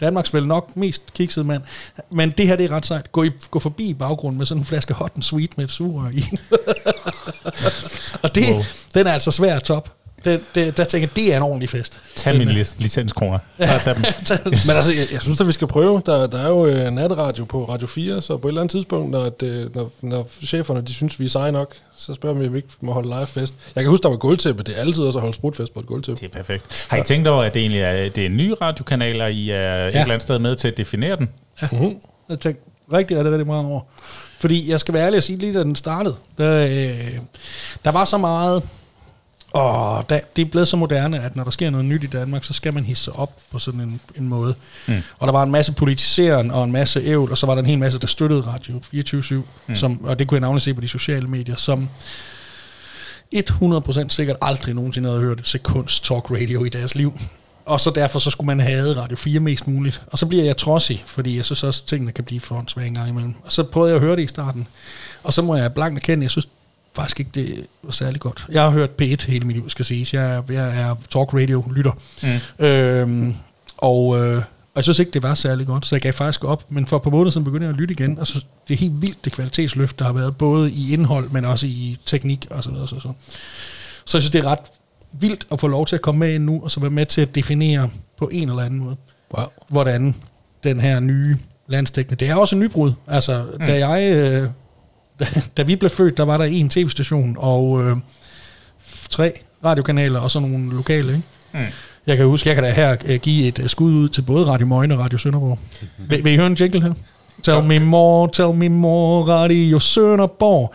Danmarks 0.00 0.34
vel 0.34 0.46
nok 0.46 0.76
mest 0.76 1.02
kiksede 1.14 1.44
mand. 1.44 1.62
Men 2.10 2.30
det 2.30 2.46
her, 2.46 2.56
det 2.56 2.66
er 2.66 2.72
ret 2.76 2.86
sejt. 2.86 3.12
Gå, 3.12 3.22
i, 3.22 3.30
gå 3.50 3.58
forbi 3.58 3.88
i 3.88 3.94
baggrunden 3.94 4.38
med 4.38 4.46
sådan 4.46 4.60
en 4.60 4.64
flaske 4.64 4.94
hot 4.94 5.12
and 5.14 5.22
sweet 5.22 5.56
med 5.56 5.64
et 5.64 5.70
sugerør 5.70 6.10
i. 6.10 6.20
og 8.22 8.34
det, 8.34 8.54
Wow. 8.54 8.62
den 8.94 9.06
er 9.06 9.12
altså 9.12 9.30
svær 9.30 9.56
at 9.56 9.62
top. 9.62 9.92
Det, 10.24 10.40
det, 10.54 10.76
der 10.76 10.84
tænker 10.84 11.08
jeg, 11.08 11.16
det 11.16 11.32
er 11.32 11.36
en 11.36 11.42
ordentlig 11.42 11.70
fest. 11.70 12.00
Tag 12.16 12.36
mine 12.36 12.50
lic- 12.62 12.74
licenskroner. 12.78 13.38
Bare 13.58 13.78
tag 13.78 13.94
dem. 13.94 14.02
Men 14.44 14.76
altså, 14.76 14.92
jeg, 14.98 15.12
jeg 15.12 15.22
synes, 15.22 15.40
at 15.40 15.46
vi 15.46 15.52
skal 15.52 15.66
prøve. 15.68 16.02
Der, 16.06 16.26
der 16.26 16.38
er 16.38 16.48
jo 16.48 16.66
øh, 16.66 16.90
natradio 16.90 17.44
på 17.44 17.64
Radio 17.64 17.86
4, 17.86 18.22
så 18.22 18.36
på 18.36 18.48
et 18.48 18.50
eller 18.50 18.60
andet 18.60 18.70
tidspunkt, 18.70 19.10
når, 19.10 19.28
det, 19.28 19.74
når, 19.74 19.90
når 20.00 20.28
cheferne 20.44 20.80
de 20.80 20.94
synes, 20.94 21.20
vi 21.20 21.24
er 21.24 21.28
seje 21.28 21.52
nok, 21.52 21.74
så 21.96 22.14
spørger 22.14 22.38
vi, 22.38 22.46
om 22.46 22.52
vi 22.52 22.58
ikke 22.58 22.68
må 22.80 22.92
holde 22.92 23.08
live 23.08 23.26
fest. 23.26 23.54
Jeg 23.74 23.82
kan 23.84 23.90
huske, 23.90 24.02
der 24.02 24.08
var 24.08 24.16
gulvtæppe. 24.16 24.62
Det 24.62 24.76
er 24.76 24.80
altid 24.80 25.04
også 25.04 25.18
at 25.18 25.20
holde 25.20 25.34
sprutfest 25.34 25.74
på 25.74 25.80
et 25.80 25.86
gulvtæppe. 25.86 26.20
Det 26.20 26.28
er 26.28 26.36
perfekt. 26.36 26.86
Har 26.90 26.96
I 26.96 27.02
tænkt 27.04 27.28
over, 27.28 27.42
at 27.42 27.54
det 27.54 27.60
egentlig 27.60 27.80
er, 27.80 28.08
det 28.08 28.18
er 28.18 28.26
en 28.26 28.36
ny 28.36 28.54
radiokanal, 28.60 29.20
og 29.20 29.32
I 29.32 29.50
er 29.50 29.56
ja. 29.56 29.86
et 29.86 29.86
eller 29.86 30.02
andet 30.04 30.22
sted 30.22 30.38
med 30.38 30.56
til 30.56 30.68
at 30.68 30.76
definere 30.76 31.16
den? 31.16 31.28
Mm-hmm. 31.72 31.96
Jeg 32.28 32.40
tænkte 32.40 32.62
rigtig, 32.92 33.16
rigtig, 33.16 33.32
rigtig 33.32 33.46
meget 33.46 33.64
over. 33.66 33.80
Fordi 34.40 34.70
jeg 34.70 34.80
skal 34.80 34.94
være 34.94 35.06
ærlig 35.06 35.16
og 35.16 35.22
sige, 35.22 35.38
lige 35.38 35.54
da 35.54 35.62
den 35.62 35.76
startede, 35.76 36.14
der, 36.38 36.64
øh, 36.64 37.18
der 37.84 37.90
var 37.92 38.04
så 38.04 38.18
meget 38.18 38.62
Og 39.52 40.10
da, 40.10 40.20
det 40.36 40.42
er 40.42 40.46
blevet 40.50 40.68
så 40.68 40.76
moderne, 40.76 41.22
at 41.22 41.36
når 41.36 41.44
der 41.44 41.50
sker 41.50 41.70
noget 41.70 41.86
nyt 41.86 42.04
i 42.04 42.06
Danmark, 42.06 42.44
så 42.44 42.52
skal 42.52 42.74
man 42.74 42.84
hisse 42.84 43.04
sig 43.04 43.12
op 43.12 43.32
på 43.52 43.58
sådan 43.58 43.80
en, 43.80 44.00
en 44.16 44.28
måde. 44.28 44.54
Mm. 44.86 45.02
Og 45.18 45.28
der 45.28 45.32
var 45.32 45.42
en 45.42 45.50
masse 45.50 45.72
politiseren 45.72 46.50
og 46.50 46.64
en 46.64 46.72
masse 46.72 47.00
ævl, 47.00 47.30
og 47.30 47.38
så 47.38 47.46
var 47.46 47.54
der 47.54 47.62
en 47.62 47.66
hel 47.66 47.78
masse, 47.78 47.98
der 47.98 48.06
støttede 48.06 48.40
Radio 48.40 48.80
24 48.90 49.42
mm. 49.66 49.76
som, 49.76 50.04
og 50.04 50.18
det 50.18 50.28
kunne 50.28 50.36
jeg 50.36 50.40
navnlig 50.40 50.62
se 50.62 50.74
på 50.74 50.80
de 50.80 50.88
sociale 50.88 51.28
medier, 51.28 51.56
som 51.56 51.88
100% 53.34 54.08
sikkert 54.08 54.36
aldrig 54.42 54.74
nogensinde 54.74 55.08
havde 55.08 55.20
hørt 55.20 55.40
et 55.40 55.46
sekunds 55.46 56.00
talk 56.00 56.30
radio 56.30 56.64
i 56.64 56.68
deres 56.68 56.94
liv. 56.94 57.18
Og 57.64 57.80
så 57.80 57.90
derfor 57.90 58.18
så 58.18 58.30
skulle 58.30 58.46
man 58.46 58.60
have 58.60 58.96
Radio 58.96 59.16
4 59.16 59.40
mest 59.40 59.68
muligt. 59.68 60.02
Og 60.06 60.18
så 60.18 60.26
bliver 60.26 60.44
jeg 60.44 60.56
trodsig, 60.56 61.02
fordi 61.06 61.36
jeg 61.36 61.44
synes 61.44 61.62
også, 61.62 61.82
at 61.84 61.88
tingene 61.88 62.12
kan 62.12 62.24
blive 62.24 62.40
for 62.40 62.80
en 62.80 62.94
gang 62.94 63.08
imellem. 63.08 63.34
Og 63.44 63.52
så 63.52 63.62
prøvede 63.62 63.90
jeg 63.90 63.96
at 63.96 64.02
høre 64.02 64.16
det 64.16 64.22
i 64.22 64.26
starten. 64.26 64.66
Og 65.22 65.32
så 65.32 65.42
må 65.42 65.56
jeg 65.56 65.74
blankt 65.74 65.96
erkende, 65.96 66.22
jeg 66.24 66.30
synes 66.30 66.48
faktisk 66.94 67.20
ikke, 67.20 67.30
det 67.34 67.66
var 67.82 67.92
særlig 67.92 68.20
godt. 68.20 68.46
Jeg 68.52 68.62
har 68.62 68.70
hørt 68.70 68.90
P1 69.02 69.26
hele 69.26 69.46
mit 69.46 69.56
liv, 69.56 69.70
skal 69.70 69.84
siges. 69.84 70.14
Jeg 70.14 70.36
er, 70.36 70.42
jeg 70.50 70.80
er 70.80 70.96
talk 71.10 71.34
radio 71.34 71.64
lytter. 71.74 71.92
Mm. 72.58 72.64
Øhm, 72.66 73.34
og, 73.76 74.18
øh, 74.18 74.36
og 74.36 74.42
jeg 74.76 74.82
synes 74.84 74.98
ikke, 74.98 75.12
det 75.12 75.22
var 75.22 75.34
særlig 75.34 75.66
godt, 75.66 75.86
så 75.86 75.94
jeg 75.94 76.02
gav 76.02 76.12
faktisk 76.12 76.44
op. 76.44 76.70
Men 76.70 76.86
for 76.86 76.96
et 76.96 77.02
par 77.02 77.10
måneder 77.10 77.30
siden 77.30 77.44
begyndte 77.44 77.64
jeg 77.64 77.74
at 77.74 77.80
lytte 77.80 77.92
igen, 77.92 78.18
og 78.18 78.26
så 78.26 78.44
det 78.68 78.74
er 78.74 78.78
helt 78.78 79.02
vildt 79.02 79.24
det 79.24 79.32
kvalitetsløft, 79.32 79.98
der 79.98 80.04
har 80.04 80.12
været, 80.12 80.36
både 80.36 80.70
i 80.70 80.92
indhold, 80.92 81.30
men 81.30 81.44
også 81.44 81.66
i 81.66 81.98
teknik 82.06 82.46
og 82.50 82.62
så 82.62 82.70
videre. 82.70 82.88
Så, 82.88 83.00
så. 83.00 83.12
så 84.04 84.18
jeg 84.18 84.22
synes, 84.22 84.30
det 84.30 84.38
er 84.44 84.46
ret 84.50 84.58
vildt 85.12 85.46
at 85.52 85.60
få 85.60 85.66
lov 85.66 85.86
til 85.86 85.96
at 85.96 86.02
komme 86.02 86.18
med 86.18 86.34
ind 86.34 86.44
nu, 86.44 86.60
og 86.64 86.70
så 86.70 86.80
være 86.80 86.90
med 86.90 87.06
til 87.06 87.20
at 87.20 87.34
definere 87.34 87.90
på 88.18 88.28
en 88.32 88.48
eller 88.48 88.62
anden 88.62 88.80
måde, 88.80 88.96
Wow. 89.38 89.46
hvordan 89.68 90.14
den 90.64 90.80
her 90.80 91.00
nye 91.00 91.36
landstækkende, 91.68 92.16
det 92.24 92.30
er 92.30 92.36
også 92.36 92.56
en 92.56 92.60
nybrud. 92.60 92.92
Altså, 93.06 93.46
mm. 93.60 93.66
da 93.66 93.88
jeg, 93.88 94.12
øh, 94.12 94.48
da, 95.20 95.26
da 95.56 95.62
vi 95.62 95.76
blev 95.76 95.90
født, 95.90 96.16
der 96.16 96.22
var 96.22 96.36
der 96.36 96.44
en 96.44 96.68
tv-station 96.68 97.36
og 97.38 97.84
øh, 97.84 97.96
tre 99.10 99.32
radiokanaler 99.64 100.20
og 100.20 100.30
sådan 100.30 100.48
nogle 100.48 100.76
lokale, 100.76 101.08
ikke? 101.08 101.24
Mm. 101.52 101.72
Jeg 102.06 102.16
kan 102.16 102.26
huske, 102.26 102.48
jeg 102.48 102.56
kan 102.56 102.64
da 102.64 102.70
her 102.70 102.96
øh, 103.06 103.18
give 103.18 103.48
et 103.48 103.58
øh, 103.58 103.68
skud 103.68 103.92
ud 103.92 104.08
til 104.08 104.22
både 104.22 104.46
Radio 104.46 104.66
Møgne 104.66 104.94
og 104.94 105.00
Radio 105.00 105.18
Sønderborg. 105.18 105.58
vil, 106.08 106.24
vil 106.24 106.32
I 106.32 106.36
høre 106.36 106.46
en 106.46 106.54
jingle 106.54 106.82
her? 106.82 106.92
Tell 107.42 107.64
me 107.64 107.78
more, 107.78 108.28
tell 108.32 108.54
me 108.54 108.68
more, 108.68 109.34
Radio 109.34 109.78
Sønderborg. 109.78 110.74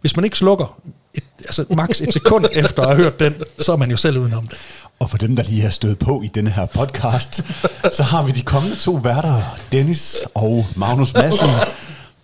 Hvis 0.00 0.16
man 0.16 0.24
ikke 0.24 0.38
slukker, 0.38 0.80
et, 1.14 1.24
altså 1.38 1.64
max 1.70 2.00
et 2.00 2.12
sekund 2.12 2.44
efter 2.64 2.82
at 2.82 2.88
have 2.88 3.02
hørt 3.02 3.20
den, 3.20 3.34
så 3.58 3.72
er 3.72 3.76
man 3.76 3.90
jo 3.90 3.96
selv 3.96 4.18
udenom 4.18 4.48
det. 4.48 4.58
Og 4.98 5.10
for 5.10 5.18
dem, 5.18 5.36
der 5.36 5.42
lige 5.42 5.62
har 5.62 5.70
stået 5.70 5.98
på 5.98 6.22
i 6.22 6.28
denne 6.28 6.50
her 6.50 6.66
podcast, 6.66 7.44
så 7.96 8.02
har 8.02 8.22
vi 8.22 8.32
de 8.32 8.42
kommende 8.42 8.76
to 8.76 8.92
værter, 8.92 9.58
Dennis 9.72 10.16
og 10.34 10.66
Magnus 10.76 11.14
Madsen. 11.14 11.48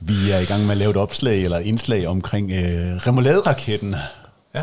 Vi 0.00 0.30
er 0.30 0.38
i 0.38 0.44
gang 0.44 0.62
med 0.62 0.70
at 0.70 0.76
lave 0.76 0.90
et 0.90 0.96
opslag 0.96 1.44
eller 1.44 1.58
et 1.58 1.66
indslag 1.66 2.06
omkring 2.06 2.50
øh, 2.52 2.96
remoulade-raketten. 2.96 3.94
Ja, 4.54 4.62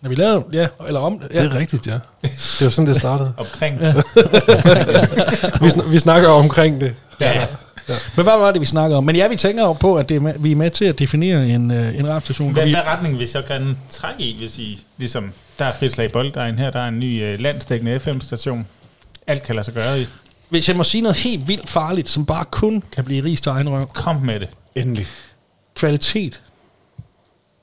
Når 0.00 0.08
vi 0.08 0.14
lavede, 0.14 0.44
ja, 0.52 0.66
eller 0.86 1.00
om 1.00 1.18
det. 1.18 1.28
Ja. 1.34 1.42
Det 1.44 1.52
er 1.52 1.58
rigtigt, 1.58 1.86
ja. 1.86 1.98
Det 2.22 2.60
var 2.60 2.68
sådan, 2.68 2.88
det 2.88 2.96
startede. 2.96 3.32
omkring. 3.44 3.80
Ja. 3.80 3.92
Vi, 5.62 5.66
sn- 5.68 5.88
vi 5.88 5.98
snakker 5.98 6.28
omkring 6.28 6.80
det. 6.80 6.94
ja. 7.20 7.46
Men 7.88 8.24
hvad 8.24 8.38
var 8.38 8.52
det, 8.52 8.60
vi 8.60 8.66
snakker 8.66 8.96
om? 8.96 9.04
Men 9.04 9.16
ja, 9.16 9.28
vi 9.28 9.36
tænker 9.36 9.62
jo 9.64 9.72
på, 9.72 9.96
at 9.96 10.08
det 10.08 10.16
er 10.16 10.20
med, 10.20 10.34
vi 10.38 10.52
er 10.52 10.56
med 10.56 10.70
til 10.70 10.84
at 10.84 10.98
definere 10.98 11.48
en, 11.48 11.70
øh, 11.70 11.98
en 11.98 12.08
radiostation. 12.08 12.52
Hvad, 12.52 12.64
vi, 12.64 12.70
hvad 12.70 12.80
retning 12.86 13.18
vi 13.18 13.26
så 13.26 13.42
kan 13.42 13.76
trække 13.90 14.22
i, 14.22 14.36
hvis 14.38 14.58
I, 14.58 14.84
ligesom, 14.96 15.32
der 15.58 15.64
er 15.64 15.72
frit 15.78 15.92
slag 15.92 16.06
i 16.06 16.12
bolddejen 16.12 16.58
her, 16.58 16.70
der 16.70 16.80
er 16.80 16.88
en 16.88 16.98
ny 17.00 17.22
øh, 17.22 17.40
landsdækkende 17.40 18.00
FM-station. 18.00 18.66
Alt 19.26 19.42
kan 19.42 19.54
lade 19.54 19.64
sig 19.64 19.74
gøre 19.74 20.00
i. 20.00 20.06
hvis 20.48 20.68
jeg 20.68 20.76
må 20.76 20.84
sige 20.84 21.00
noget 21.02 21.16
helt 21.16 21.48
vildt 21.48 21.70
farligt, 21.70 22.08
som 22.08 22.26
bare 22.26 22.44
kun 22.50 22.82
kan 22.96 23.04
blive 23.04 23.24
ris 23.24 23.40
til 23.40 23.50
egen 23.50 23.68
røv. 23.70 23.86
Kom 23.86 24.16
med 24.16 24.40
det. 24.40 24.48
Endelig. 24.80 25.06
Kvalitet. 25.74 26.42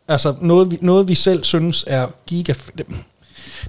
Altså 0.08 0.36
noget, 0.41 0.71
vi, 0.71 0.78
noget 0.82 1.08
vi 1.08 1.15
selv 1.15 1.43
synes 1.43 1.86
er 1.88 2.08
giga... 2.28 2.54
Det, 2.78 2.86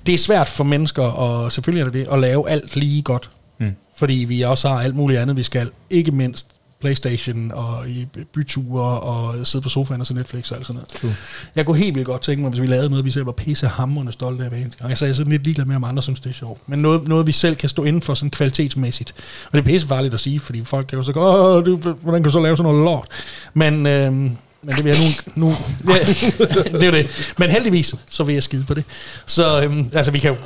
det 0.07 0.15
er 0.15 0.19
svært 0.19 0.49
for 0.49 0.65
mennesker, 0.65 1.03
og 1.03 1.53
selvfølgelig 1.53 1.81
er 1.81 1.85
det 1.85 1.95
det, 1.95 2.13
at 2.13 2.19
lave 2.19 2.49
alt 2.49 2.77
lige 2.77 3.03
godt. 3.03 3.31
Mm. 3.59 3.73
Fordi 3.97 4.15
vi 4.15 4.43
også 4.43 4.69
har 4.69 4.81
alt 4.81 4.95
muligt 4.95 5.21
andet, 5.21 5.37
vi 5.37 5.43
skal. 5.43 5.71
Ikke 5.91 6.11
mindst 6.11 6.56
Playstation 6.81 7.53
og 7.55 7.89
i 7.89 8.07
byture 8.35 9.01
og 9.01 9.47
sidde 9.47 9.63
på 9.63 9.69
sofaen 9.69 10.01
og 10.01 10.07
se 10.07 10.15
Netflix 10.15 10.51
og 10.51 10.57
alt 10.57 10.67
sådan 10.67 10.75
noget. 10.75 10.89
True. 10.89 11.15
Jeg 11.57 11.67
kunne 11.67 11.79
helt 11.79 11.95
vildt 11.95 12.07
godt 12.07 12.23
tænke 12.23 12.43
mig, 12.43 12.51
hvis 12.51 12.61
vi 12.63 12.67
lavede 12.67 12.91
noget, 12.91 13.05
vi 13.05 13.11
selv 13.11 13.27
var 13.27 13.33
pisse 13.33 13.67
hamrende 13.67 14.13
stolte 14.13 14.45
af 14.45 14.51
hver 14.51 14.59
eneste 14.59 14.79
gang. 14.79 14.91
Jeg 14.91 14.99
sagde 14.99 15.15
sådan 15.15 15.33
lidt 15.33 15.45
ligeglad 15.45 15.67
med, 15.67 15.77
om 15.77 15.85
andre 15.85 16.03
synes, 16.03 16.21
det 16.21 16.31
er 16.31 16.35
sjovt. 16.35 16.69
Men 16.69 16.79
noget, 16.79 17.09
noget 17.09 17.27
vi 17.27 17.33
selv 17.33 17.57
kan 17.57 17.69
stå 17.69 17.85
inden 17.85 18.03
for 18.03 18.15
sådan 18.15 18.31
kvalitetsmæssigt. 18.31 19.15
Og 19.47 19.53
det 19.53 19.59
er 19.59 19.65
pisse 19.65 19.89
farligt 19.89 20.15
at 20.15 20.21
sige, 20.21 20.41
fordi 20.41 20.65
folk 20.65 20.87
kan 20.87 20.99
jo 20.99 21.03
så 21.03 21.13
gå, 21.13 21.21
Åh, 21.21 21.65
du, 21.65 21.77
hvordan 21.77 22.23
kan 22.23 22.25
du 22.25 22.31
så 22.31 22.41
lave 22.41 22.57
sådan 22.57 22.73
noget 22.73 22.85
lort? 22.85 23.09
Men, 23.55 23.87
øhm, 23.87 24.37
men 24.63 24.77
det 24.77 24.85
vil 24.85 24.95
jeg 24.97 25.15
nu... 25.35 25.47
nu 25.49 25.57
ja, 25.89 25.99
det 26.81 26.83
er 26.83 26.91
det. 26.91 27.35
Men 27.39 27.51
heldigvis, 27.51 27.95
så 28.09 28.25
vil 28.25 28.33
jeg 28.33 28.43
skide 28.43 28.65
på 28.65 28.75
det. 28.75 28.85
Så 29.27 29.63
øhm, 29.63 29.91
altså, 29.93 30.13
vi 30.13 30.19
kan 30.19 30.31
jo 30.31 30.37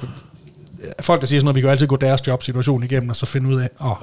folk, 1.01 1.21
der 1.21 1.27
siger 1.27 1.41
sådan 1.41 1.45
noget, 1.45 1.57
vi 1.57 1.61
kan 1.61 1.71
altid 1.71 1.87
gå 1.87 1.97
deres 1.97 2.27
jobsituation 2.27 2.83
igennem, 2.83 3.09
og 3.09 3.17
så 3.17 3.27
finde 3.27 3.49
ud 3.51 3.61
af, 3.61 3.69
åh, 3.85 3.97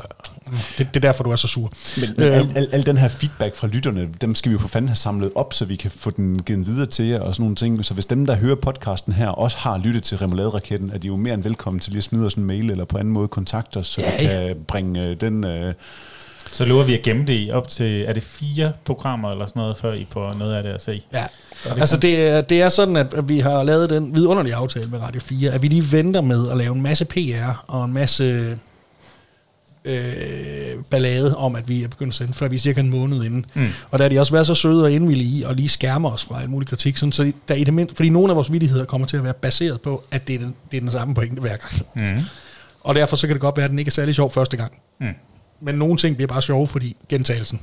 det, 0.77 0.87
det 0.93 0.95
er 0.95 0.99
derfor, 0.99 1.23
du 1.23 1.29
er 1.29 1.35
så 1.35 1.47
sur. 1.47 1.71
Men, 2.01 2.09
men 2.17 2.27
al, 2.27 2.51
al, 2.55 2.69
al 2.71 2.85
den 2.85 2.97
her 2.97 3.07
feedback 3.07 3.55
fra 3.55 3.67
lytterne, 3.67 4.09
dem 4.21 4.35
skal 4.35 4.49
vi 4.49 4.53
jo 4.53 4.59
for 4.59 4.67
fanden 4.67 4.89
have 4.89 4.95
samlet 4.95 5.31
op, 5.35 5.53
så 5.53 5.65
vi 5.65 5.75
kan 5.75 5.91
få 5.91 6.09
den 6.09 6.43
givet 6.43 6.67
videre 6.67 6.85
til 6.85 7.05
jer 7.05 7.19
og 7.19 7.35
sådan 7.35 7.43
nogle 7.43 7.55
ting. 7.55 7.85
Så 7.85 7.93
hvis 7.93 8.05
dem, 8.05 8.25
der 8.25 8.35
hører 8.35 8.55
podcasten 8.55 9.13
her, 9.13 9.27
også 9.27 9.57
har 9.57 9.77
lyttet 9.77 10.03
til 10.03 10.17
Remoulade-raketten, 10.17 10.91
er 10.93 10.97
de 10.97 11.07
jo 11.07 11.15
mere 11.15 11.33
end 11.33 11.43
velkommen 11.43 11.79
til 11.79 11.91
lige 11.91 11.97
at 11.97 12.03
smide 12.03 12.25
os 12.25 12.33
en 12.33 12.43
mail 12.43 12.71
eller 12.71 12.85
på 12.85 12.97
anden 12.97 13.13
måde 13.13 13.27
kontakte 13.27 13.77
os, 13.77 13.87
så 13.87 14.01
Ja, 14.01 14.17
vi 14.19 14.25
kan 14.27 14.63
bringe 14.67 15.03
øh, 15.03 15.21
den... 15.21 15.43
Øh, 15.43 15.73
Så 16.51 16.65
lover 16.65 16.83
vi 16.83 16.93
at 16.93 17.01
gemme 17.03 17.25
det 17.25 17.33
i 17.33 17.51
op 17.51 17.67
til, 17.67 18.05
er 18.07 18.13
det 18.13 18.23
fire 18.23 18.71
programmer 18.85 19.31
eller 19.31 19.45
sådan 19.45 19.59
noget, 19.59 19.77
før 19.77 19.93
I 19.93 20.07
får 20.09 20.33
noget 20.33 20.55
af 20.55 20.63
det 20.63 20.69
at 20.69 20.81
se? 20.81 21.01
Ja, 21.13 21.25
altså 21.65 21.97
det 21.97 22.27
er, 22.27 22.41
det 22.41 22.61
er 22.61 22.69
sådan, 22.69 22.95
at 22.95 23.29
vi 23.29 23.39
har 23.39 23.63
lavet 23.63 23.89
den 23.89 24.15
vidunderlige 24.15 24.55
aftale 24.55 24.87
med 24.87 25.01
Radio 25.01 25.21
4, 25.21 25.51
at 25.51 25.61
vi 25.61 25.67
lige 25.67 25.91
venter 25.91 26.21
med 26.21 26.51
at 26.51 26.57
lave 26.57 26.75
en 26.75 26.81
masse 26.81 27.05
PR 27.05 27.65
og 27.67 27.85
en 27.85 27.93
masse 27.93 28.57
øh, 29.85 30.83
ballade 30.89 31.37
om, 31.37 31.55
at 31.55 31.69
vi 31.69 31.83
er 31.83 31.87
begyndt 31.87 32.11
at 32.11 32.15
sende, 32.15 32.33
før 32.33 32.47
vi 32.47 32.55
er 32.55 32.59
cirka 32.59 32.79
en 32.79 32.89
måned 32.89 33.23
inden. 33.23 33.45
Mm. 33.53 33.67
Og 33.91 33.99
der 33.99 34.05
har 34.05 34.09
de 34.09 34.19
også 34.19 34.31
været 34.33 34.47
så 34.47 34.55
søde 34.55 34.83
og 34.83 34.91
indvillige 34.91 35.39
i 35.39 35.43
at 35.43 35.55
lige 35.55 35.69
skærme 35.69 36.09
os 36.09 36.23
fra 36.23 36.41
al 36.41 36.49
mulig 36.49 36.69
kritik, 36.69 36.97
sådan, 36.97 37.11
så 37.11 37.31
der 37.47 37.55
i 37.55 37.63
det 37.63 37.73
mindste, 37.73 37.95
fordi 37.95 38.09
nogle 38.09 38.29
af 38.29 38.35
vores 38.35 38.51
vittigheder 38.51 38.85
kommer 38.85 39.07
til 39.07 39.17
at 39.17 39.23
være 39.23 39.33
baseret 39.33 39.81
på, 39.81 40.03
at 40.11 40.27
det 40.27 40.35
er 40.35 40.39
den, 40.39 40.55
det 40.71 40.77
er 40.77 40.81
den 40.81 40.91
samme 40.91 41.15
pointe 41.15 41.41
hver 41.41 41.57
gang. 41.57 42.15
Mm. 42.15 42.23
Og 42.81 42.95
derfor 42.95 43.15
så 43.15 43.27
kan 43.27 43.33
det 43.33 43.41
godt 43.41 43.57
være, 43.57 43.63
at 43.63 43.69
den 43.71 43.79
ikke 43.79 43.89
er 43.89 43.93
særlig 43.93 44.15
sjov 44.15 44.31
første 44.31 44.57
gang. 44.57 44.71
Mm. 44.99 45.07
Men 45.59 45.75
nogle 45.75 45.97
ting 45.97 46.15
bliver 46.15 46.27
bare 46.27 46.41
sjove, 46.41 46.67
fordi 46.67 46.95
gentagelsen. 47.09 47.59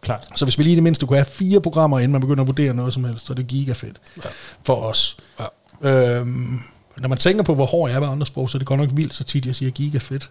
Klart. 0.00 0.28
Så 0.36 0.44
hvis 0.44 0.58
vi 0.58 0.62
lige 0.62 0.72
i 0.72 0.74
det 0.76 0.82
mindste 0.82 1.06
kunne 1.06 1.16
have 1.16 1.26
fire 1.26 1.60
programmer, 1.60 1.98
inden 1.98 2.12
man 2.12 2.20
begynder 2.20 2.42
at 2.42 2.46
vurdere 2.46 2.74
noget 2.74 2.94
som 2.94 3.04
helst, 3.04 3.26
så 3.26 3.32
er 3.32 3.34
det 3.34 3.46
giga 3.46 3.72
fedt 3.72 3.96
ja. 4.24 4.28
for 4.66 4.74
os. 4.74 5.16
Ja. 5.40 5.46
Øhm, 5.90 6.58
når 6.96 7.08
man 7.08 7.18
tænker 7.18 7.42
på, 7.44 7.54
hvor 7.54 7.66
hård 7.66 7.90
jeg 7.90 7.96
er 7.96 8.00
ved 8.00 8.08
andre 8.08 8.26
sprog, 8.26 8.50
så 8.50 8.56
er 8.56 8.58
det 8.58 8.66
godt 8.66 8.80
nok 8.80 8.90
vildt, 8.92 9.14
så 9.14 9.24
tit 9.24 9.46
jeg 9.46 9.54
siger 9.54 9.70
giga 9.70 9.98
fedt. 9.98 10.30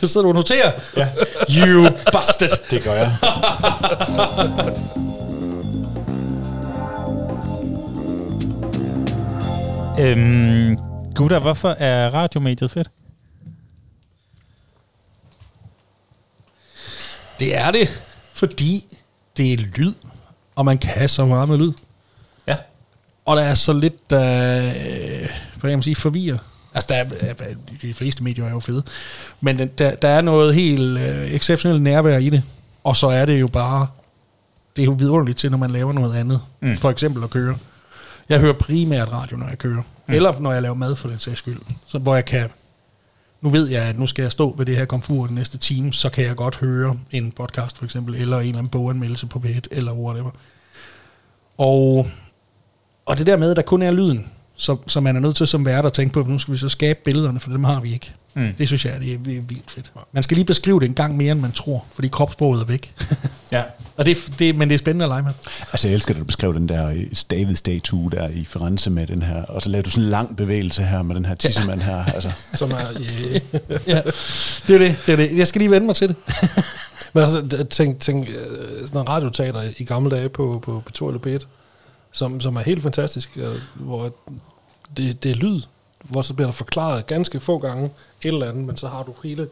du 0.00 0.06
sidder 0.08 0.22
du 0.22 0.28
og 0.28 0.34
noterer. 0.34 0.72
ja, 0.96 1.08
You 1.66 1.86
busted. 2.12 2.50
det 2.70 2.84
gør 2.84 2.92
jeg. 2.94 3.16
Øhm, 10.00 10.76
gutter, 11.14 11.38
hvorfor 11.38 11.68
er 11.68 12.14
radiomediet 12.14 12.70
fedt? 12.70 12.88
Det 17.38 17.56
er 17.56 17.70
det, 17.70 18.02
fordi 18.32 18.96
det 19.36 19.52
er 19.52 19.56
lyd, 19.56 19.92
og 20.56 20.64
man 20.64 20.78
kan 20.78 21.08
så 21.08 21.26
meget 21.26 21.48
med 21.48 21.58
lyd. 21.58 21.72
Ja. 22.46 22.56
Og 23.24 23.36
der 23.36 23.42
er 23.42 23.54
så 23.54 23.72
lidt, 23.72 24.12
øh, 24.12 24.18
hvad 24.18 25.60
kan 25.60 25.70
man 25.70 25.82
sige, 25.82 25.96
forvirrer. 25.96 26.38
Altså, 26.74 26.88
der 26.88 26.94
er, 26.94 27.34
øh, 27.48 27.56
de 27.82 27.94
fleste 27.94 28.22
medier 28.22 28.44
er 28.44 28.50
jo 28.50 28.60
fede. 28.60 28.82
Men 29.40 29.70
der, 29.78 29.94
der 29.94 30.08
er 30.08 30.20
noget 30.20 30.54
helt 30.54 30.98
øh, 30.98 31.32
exceptionelt 31.34 31.82
nærvær 31.82 32.18
i 32.18 32.30
det. 32.30 32.42
Og 32.84 32.96
så 32.96 33.06
er 33.06 33.24
det 33.24 33.40
jo 33.40 33.46
bare, 33.46 33.86
det 34.76 34.82
er 34.82 34.86
jo 34.86 34.92
vidunderligt 34.92 35.38
til, 35.38 35.50
når 35.50 35.58
man 35.58 35.70
laver 35.70 35.92
noget 35.92 36.16
andet. 36.16 36.40
Mm. 36.60 36.76
For 36.76 36.90
eksempel 36.90 37.24
at 37.24 37.30
køre. 37.30 37.56
Jeg 38.28 38.40
hører 38.40 38.52
primært 38.52 39.12
radio, 39.12 39.36
når 39.36 39.48
jeg 39.48 39.58
kører. 39.58 39.82
Mm. 40.06 40.14
Eller 40.14 40.40
når 40.40 40.52
jeg 40.52 40.62
laver 40.62 40.74
mad, 40.74 40.96
for 40.96 41.08
den 41.08 41.18
sags 41.18 41.38
skyld. 41.38 41.58
Så, 41.86 41.98
hvor 41.98 42.14
jeg 42.14 42.24
kan, 42.24 42.48
nu 43.46 43.50
ved 43.50 43.68
jeg, 43.68 43.82
at 43.82 43.98
nu 43.98 44.06
skal 44.06 44.22
jeg 44.22 44.32
stå 44.32 44.54
ved 44.58 44.66
det 44.66 44.76
her 44.76 44.84
komfur 44.84 45.26
den 45.26 45.34
næste 45.34 45.58
time, 45.58 45.92
så 45.92 46.08
kan 46.10 46.24
jeg 46.24 46.36
godt 46.36 46.56
høre 46.56 46.98
en 47.10 47.32
podcast 47.32 47.78
for 47.78 47.84
eksempel, 47.84 48.14
eller 48.14 48.36
en 48.36 48.46
eller 48.46 48.58
anden 48.58 48.70
boganmeldelse 48.70 49.26
på 49.26 49.42
P1, 49.44 49.60
eller 49.70 49.92
whatever. 49.92 50.30
Og, 51.58 52.10
og 53.06 53.18
det 53.18 53.26
der 53.26 53.36
med, 53.36 53.50
at 53.50 53.56
der 53.56 53.62
kun 53.62 53.82
er 53.82 53.90
lyden, 53.90 54.30
så, 54.56 54.76
så 54.86 55.00
man 55.00 55.16
er 55.16 55.20
nødt 55.20 55.36
til 55.36 55.46
som 55.46 55.64
vært 55.64 55.86
at 55.86 55.92
tænke 55.92 56.12
på, 56.12 56.20
at 56.20 56.28
nu 56.28 56.38
skal 56.38 56.54
vi 56.54 56.58
så 56.58 56.68
skabe 56.68 56.98
billederne, 57.04 57.40
for 57.40 57.50
dem 57.50 57.64
har 57.64 57.80
vi 57.80 57.92
ikke. 57.92 58.12
Mm. 58.34 58.54
Det 58.58 58.66
synes 58.66 58.84
jeg, 58.84 59.00
det 59.00 59.14
er, 59.14 59.18
det 59.18 59.36
er 59.36 59.40
vildt 59.40 59.70
fedt. 59.70 59.92
Man 60.12 60.22
skal 60.22 60.34
lige 60.34 60.44
beskrive 60.44 60.80
det 60.80 60.88
en 60.88 60.94
gang 60.94 61.16
mere, 61.16 61.32
end 61.32 61.40
man 61.40 61.52
tror, 61.52 61.84
fordi 61.94 62.08
kropssproget 62.08 62.60
er 62.60 62.66
væk. 62.66 62.94
Ja. 63.52 63.62
og 63.96 64.06
det, 64.06 64.16
det, 64.38 64.54
men 64.54 64.68
det 64.68 64.74
er 64.74 64.78
spændende 64.78 65.04
at 65.04 65.08
lege 65.08 65.22
med. 65.22 65.32
Altså, 65.72 65.88
jeg 65.88 65.94
elsker, 65.94 66.14
at 66.14 66.20
du 66.20 66.24
beskrev 66.24 66.54
den 66.54 66.68
der 66.68 66.88
øh, 66.88 67.06
David-statue 67.30 68.10
der 68.10 68.28
i 68.28 68.44
Firenze 68.44 68.90
med 68.90 69.06
den 69.06 69.22
her, 69.22 69.44
og 69.44 69.62
så 69.62 69.68
lavede 69.68 69.84
du 69.84 69.90
sådan 69.90 70.04
en 70.04 70.10
lang 70.10 70.36
bevægelse 70.36 70.82
her 70.82 71.02
med 71.02 71.14
den 71.14 71.24
her 71.24 71.34
tissemand 71.34 71.80
her. 71.80 72.04
Altså, 72.04 72.32
Som 72.54 72.70
er, 72.70 72.92
yeah. 73.00 73.40
ja, 73.86 74.02
det 74.68 74.74
er 74.74 74.78
det, 74.78 74.96
det 75.06 75.12
er 75.12 75.16
det. 75.16 75.38
Jeg 75.38 75.46
skal 75.46 75.58
lige 75.58 75.70
vende 75.70 75.86
mig 75.86 75.96
til 75.96 76.08
det. 76.08 76.16
Men 77.12 77.20
altså, 77.22 77.66
tænk, 77.70 78.00
tænk 78.00 78.28
øh, 78.28 78.86
sådan 78.86 79.00
en 79.00 79.08
radioteater 79.08 79.62
i 79.78 79.84
gamle 79.84 80.16
dage 80.16 80.28
på, 80.28 80.62
på 80.64 80.82
P2 80.90 81.06
eller 81.06 81.38
P1. 81.38 81.46
som, 82.12 82.40
som 82.40 82.56
er 82.56 82.60
helt 82.60 82.82
fantastisk, 82.82 83.30
øh, 83.36 83.54
hvor 83.74 84.12
det, 84.96 85.22
det 85.22 85.30
er 85.30 85.34
lyd, 85.34 85.60
hvor 85.98 86.22
så 86.22 86.34
bliver 86.34 86.46
der 86.46 86.52
forklaret 86.52 87.06
ganske 87.06 87.40
få 87.40 87.58
gange 87.58 87.84
et 88.22 88.28
eller 88.28 88.48
andet, 88.48 88.64
men 88.64 88.76
så 88.76 88.88
har 88.88 89.02
du 89.02 89.14
hele, 89.22 89.48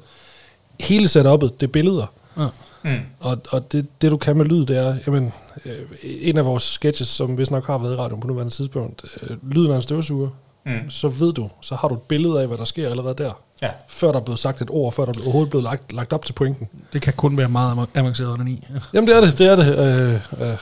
hele 0.81 1.07
setup'et, 1.07 1.49
det 1.61 1.63
er 1.63 1.67
billeder. 1.73 2.07
Ja. 2.37 2.47
Mm. 2.85 2.99
Og, 3.21 3.39
og 3.51 3.73
det, 3.73 3.87
det, 4.03 4.11
du 4.11 4.17
kan 4.17 4.37
med 4.37 4.45
lyd, 4.47 4.67
det 4.67 4.79
er, 4.79 4.97
jamen, 5.07 5.33
øh, 5.65 5.73
en 6.03 6.39
af 6.39 6.45
vores 6.45 6.63
sketches, 6.63 7.09
som 7.09 7.39
vist 7.39 7.51
nok 7.51 7.67
har 7.67 7.79
været 7.79 7.93
i 7.93 7.97
radioen 7.97 8.21
på 8.21 8.27
nuværende 8.27 8.53
tidspunkt, 8.55 9.05
øh, 9.23 9.37
lyden 9.53 9.71
af 9.73 9.77
en 9.77 9.83
støvsuger, 9.83 10.29
Mm. 10.67 10.91
så 10.91 11.09
ved 11.09 11.33
du, 11.33 11.49
så 11.61 11.75
har 11.75 11.89
du 11.89 11.95
et 11.95 12.01
billede 12.03 12.41
af, 12.41 12.47
hvad 12.47 12.59
der 12.59 12.65
sker 12.65 12.91
allerede 12.91 13.15
der. 13.25 13.33
Ja. 13.63 13.69
Før 13.89 14.13
der 14.13 14.21
er 14.21 14.25
blevet 14.25 14.39
sagt 14.39 14.63
et 14.63 14.69
ord, 14.71 14.93
før 14.93 15.05
der 15.05 15.13
er 15.13 15.23
overhovedet 15.23 15.51
blevet 15.51 15.65
lagt, 15.65 15.93
lagt 15.93 16.13
op 16.13 16.25
til 16.25 16.33
pointen. 16.33 16.69
Det 16.93 17.03
kan 17.03 17.13
kun 17.13 17.37
være 17.37 17.49
meget 17.49 17.87
avanceret 17.95 18.29
under 18.29 18.45
ni. 18.45 18.67
Jamen 18.93 19.09
det 19.09 19.17
er 19.17 19.21
det, 19.21 19.39
det 19.39 19.47
er 19.47 19.57
det. 19.57 19.79
Øh, 19.79 20.15
øh, 20.51 20.57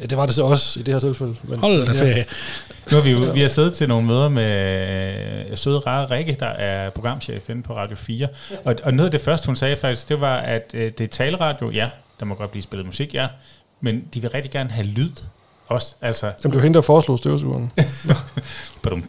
ja, 0.00 0.06
det 0.06 0.18
var 0.18 0.26
det 0.26 0.34
så 0.34 0.42
også 0.44 0.80
i 0.80 0.82
det 0.82 0.94
her 0.94 0.98
tilfælde. 0.98 1.34
Men, 1.42 1.58
Hold 1.58 1.86
da 1.86 1.92
ferie. 1.92 2.24
Nu 2.90 2.96
har 2.96 3.04
vi 3.04 3.10
jo 3.10 3.32
vi 3.32 3.40
har 3.40 3.48
siddet 3.48 3.74
til 3.74 3.88
nogle 3.88 4.06
møder 4.06 4.28
med 4.28 5.50
øh, 5.50 5.56
søde, 5.56 5.78
rare 5.78 6.10
Rikke, 6.10 6.36
der 6.40 6.46
er 6.46 6.90
programchef 6.90 7.50
inde 7.50 7.62
på 7.62 7.76
Radio 7.76 7.96
4. 7.96 8.28
Og, 8.64 8.74
og 8.82 8.94
noget 8.94 9.08
af 9.08 9.12
det 9.12 9.20
første, 9.20 9.46
hun 9.46 9.56
sagde 9.56 9.76
faktisk, 9.76 10.08
det 10.08 10.20
var, 10.20 10.36
at 10.36 10.70
øh, 10.74 10.92
det 10.98 11.04
er 11.04 11.08
taleradio, 11.08 11.70
ja, 11.70 11.88
der 12.20 12.26
må 12.26 12.34
godt 12.34 12.50
blive 12.50 12.62
spillet 12.62 12.86
musik, 12.86 13.14
ja, 13.14 13.26
men 13.80 14.04
de 14.14 14.20
vil 14.20 14.30
rigtig 14.30 14.52
gerne 14.52 14.70
have 14.70 14.86
lyd 14.86 15.12
også. 15.68 15.94
Altså, 16.00 16.26
Jamen, 16.26 16.52
det 16.52 16.54
var 16.54 16.62
hende, 16.62 16.74
der 16.74 16.80
foreslog 16.80 17.18
støvsugeren. 17.18 17.72
badum. 18.82 19.04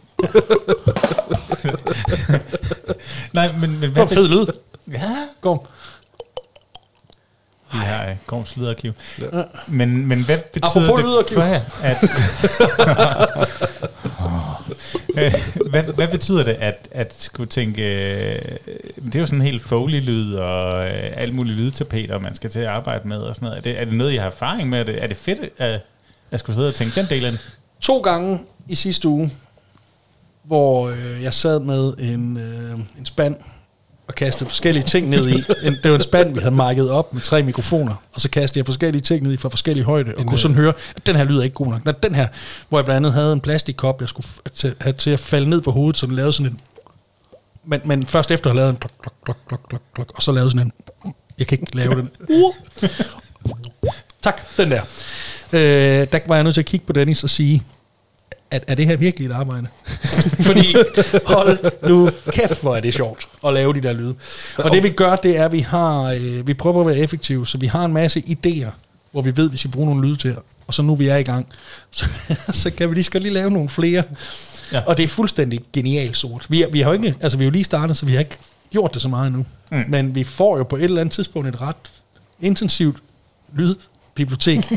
Nej, 3.32 3.52
men, 3.60 3.80
men 3.80 3.90
hvad, 3.90 4.08
fed 4.08 4.28
lyd. 4.28 4.46
Ja, 4.92 5.10
Kom. 5.40 5.60
Vi 7.72 7.78
har 7.78 8.10
uh, 8.10 8.16
Gorms 8.26 8.56
lydarkiv. 8.56 8.92
Men, 9.68 10.06
men 10.06 10.24
hvad 10.24 10.38
betyder 10.52 10.84
Apropos 10.84 11.00
det 11.00 11.08
lydarkiv. 11.08 11.36
for 11.36 11.42
jer, 11.42 11.60
at... 11.82 11.96
Øh, 15.16 15.34
hvad, 15.70 15.82
hvad 15.82 16.08
betyder 16.08 16.44
det, 16.44 16.52
at, 16.52 16.88
at 16.90 17.14
skulle 17.22 17.48
tænke... 17.48 17.82
Øh, 17.82 18.42
det 19.04 19.14
er 19.14 19.20
jo 19.20 19.26
sådan 19.26 19.40
en 19.40 19.46
helt 19.46 19.62
foley-lyd 19.62 20.34
og 20.34 20.84
øh, 20.84 21.12
alt 21.16 21.34
muligt 21.34 21.56
lydtapeter, 21.56 22.18
man 22.18 22.34
skal 22.34 22.50
til 22.50 22.58
at 22.58 22.66
arbejde 22.66 23.08
med 23.08 23.16
og 23.16 23.34
sådan 23.34 23.46
noget. 23.46 23.58
Er 23.58 23.62
det, 23.62 23.80
er 23.80 23.84
det 23.84 23.94
noget, 23.94 24.12
I 24.12 24.16
har 24.16 24.26
erfaring 24.26 24.68
med? 24.68 24.80
Er 24.80 24.84
det, 24.84 25.02
er 25.02 25.06
det 25.06 25.16
fedt 25.16 25.40
at, 25.58 25.80
at 26.30 26.40
skulle 26.40 26.56
sidde 26.56 26.68
og 26.68 26.74
tænke 26.74 27.00
den 27.00 27.06
del 27.10 27.24
ind? 27.24 27.38
To 27.80 28.00
gange 28.00 28.40
i 28.68 28.74
sidste 28.74 29.08
uge, 29.08 29.32
hvor 30.42 30.88
øh, 30.88 31.22
jeg 31.22 31.34
sad 31.34 31.60
med 31.60 31.94
en, 31.98 32.36
øh, 32.36 32.72
en 32.98 33.06
spand 33.06 33.36
og 34.08 34.14
kastede 34.14 34.48
forskellige 34.48 34.82
ting 34.82 35.08
ned 35.08 35.28
i. 35.28 35.34
En, 35.62 35.76
det 35.82 35.90
var 35.90 35.96
en 35.96 36.02
spand, 36.02 36.34
vi 36.34 36.40
havde 36.40 36.54
market 36.54 36.90
op 36.90 37.14
med 37.14 37.22
tre 37.22 37.42
mikrofoner, 37.42 37.94
og 38.12 38.20
så 38.20 38.30
kastede 38.30 38.58
jeg 38.58 38.66
forskellige 38.66 39.02
ting 39.02 39.22
ned 39.22 39.32
i 39.32 39.36
fra 39.36 39.48
forskellige 39.48 39.84
højde, 39.84 40.14
og 40.14 40.20
En, 40.20 40.28
kunne 40.28 40.38
sådan 40.38 40.56
høre, 40.56 40.72
at 40.96 41.06
den 41.06 41.16
her 41.16 41.24
lyd 41.24 41.38
er 41.38 41.42
ikke 41.42 41.54
god 41.54 41.66
nok. 41.66 41.84
Nå, 41.84 41.92
den 42.02 42.14
her, 42.14 42.28
hvor 42.68 42.78
jeg 42.78 42.84
blandt 42.84 42.96
andet 42.96 43.12
havde 43.12 43.32
en 43.32 43.40
plastikkop, 43.40 44.00
jeg 44.00 44.08
skulle 44.08 44.26
til, 44.54 44.74
have 44.80 44.92
til 44.92 45.10
at 45.10 45.20
falde 45.20 45.50
ned 45.50 45.60
på 45.60 45.70
hovedet, 45.70 45.98
så 45.98 46.06
den 46.06 46.14
lavede 46.16 46.32
sådan 46.32 46.52
en... 46.52 46.60
Men, 47.64 47.80
men 47.84 48.06
først 48.06 48.30
efter 48.30 48.50
at 48.50 48.56
have 48.56 48.60
lavet 48.60 48.70
en 48.70 48.76
klok, 48.76 48.92
klok, 49.02 49.14
klok, 49.24 49.38
klok, 49.48 49.60
klok, 49.68 49.82
klok, 49.94 50.12
og 50.14 50.22
så 50.22 50.32
lavede 50.32 50.50
sådan 50.50 50.66
en... 50.66 51.12
Jeg 51.38 51.46
kan 51.46 51.58
ikke 51.60 51.76
lave 51.76 51.94
den. 51.94 52.10
Tak, 54.22 54.56
den 54.56 54.70
der. 54.70 54.82
Øh, 55.52 56.06
der 56.12 56.18
var 56.26 56.34
jeg 56.34 56.44
nødt 56.44 56.54
til 56.54 56.60
at 56.60 56.66
kigge 56.66 56.86
på 56.86 56.92
Dennis 56.92 57.24
og 57.24 57.30
sige, 57.30 57.62
at 58.52 58.64
er 58.66 58.74
det 58.74 58.86
her 58.86 58.96
virkelig 58.96 59.26
et 59.26 59.32
arbejde? 59.32 59.66
Fordi 60.46 60.74
hold 61.26 61.88
nu 61.88 62.10
kæft, 62.30 62.60
hvor 62.62 62.76
er 62.76 62.80
det 62.80 62.94
sjovt 62.94 63.28
at 63.46 63.54
lave 63.54 63.74
de 63.74 63.80
der 63.80 63.92
lyde. 63.92 64.14
Og 64.58 64.70
det 64.72 64.82
vi 64.82 64.90
gør, 64.90 65.16
det 65.16 65.38
er, 65.38 65.44
at 65.44 65.52
vi 65.52 65.58
har, 65.60 66.02
øh, 66.12 66.46
vi 66.46 66.54
prøver 66.54 66.80
at 66.80 66.86
være 66.86 66.96
effektive, 66.98 67.46
så 67.46 67.58
vi 67.58 67.66
har 67.66 67.84
en 67.84 67.92
masse 67.92 68.22
idéer, 68.28 68.70
hvor 69.12 69.22
vi 69.22 69.36
ved, 69.36 69.50
hvis 69.50 69.64
vi 69.64 69.68
bruger 69.70 69.88
nogle 69.88 70.06
lyde 70.08 70.16
til, 70.16 70.36
og 70.66 70.74
så 70.74 70.82
nu 70.82 70.94
vi 70.94 71.08
er 71.08 71.16
i 71.16 71.22
gang, 71.22 71.46
så, 71.90 72.06
så 72.52 72.70
kan 72.70 72.90
vi 72.90 72.94
lige 72.94 73.04
skal 73.04 73.20
lige 73.22 73.32
lave 73.34 73.50
nogle 73.50 73.68
flere. 73.68 74.02
Ja. 74.72 74.80
Og 74.86 74.96
det 74.96 75.02
er 75.04 75.08
fuldstændig 75.08 75.60
genialt 75.72 76.16
sort. 76.16 76.46
Vi, 76.48 76.62
er- 76.62 76.70
vi 76.70 76.80
har 76.80 76.86
jo 76.90 76.92
ikke, 77.02 77.14
altså 77.20 77.38
vi 77.38 77.44
har 77.44 77.46
jo 77.46 77.52
lige 77.52 77.64
startet, 77.64 77.96
så 77.96 78.06
vi 78.06 78.12
har 78.12 78.18
ikke 78.20 78.36
gjort 78.70 78.94
det 78.94 79.02
så 79.02 79.08
meget 79.08 79.26
endnu. 79.26 79.46
Mm. 79.70 79.84
Men 79.88 80.14
vi 80.14 80.24
får 80.24 80.56
jo 80.58 80.64
på 80.64 80.76
et 80.76 80.82
eller 80.84 81.00
andet 81.00 81.14
tidspunkt 81.14 81.48
et 81.48 81.60
ret 81.60 81.76
intensivt 82.40 82.96
lydbibliotek 84.16 84.72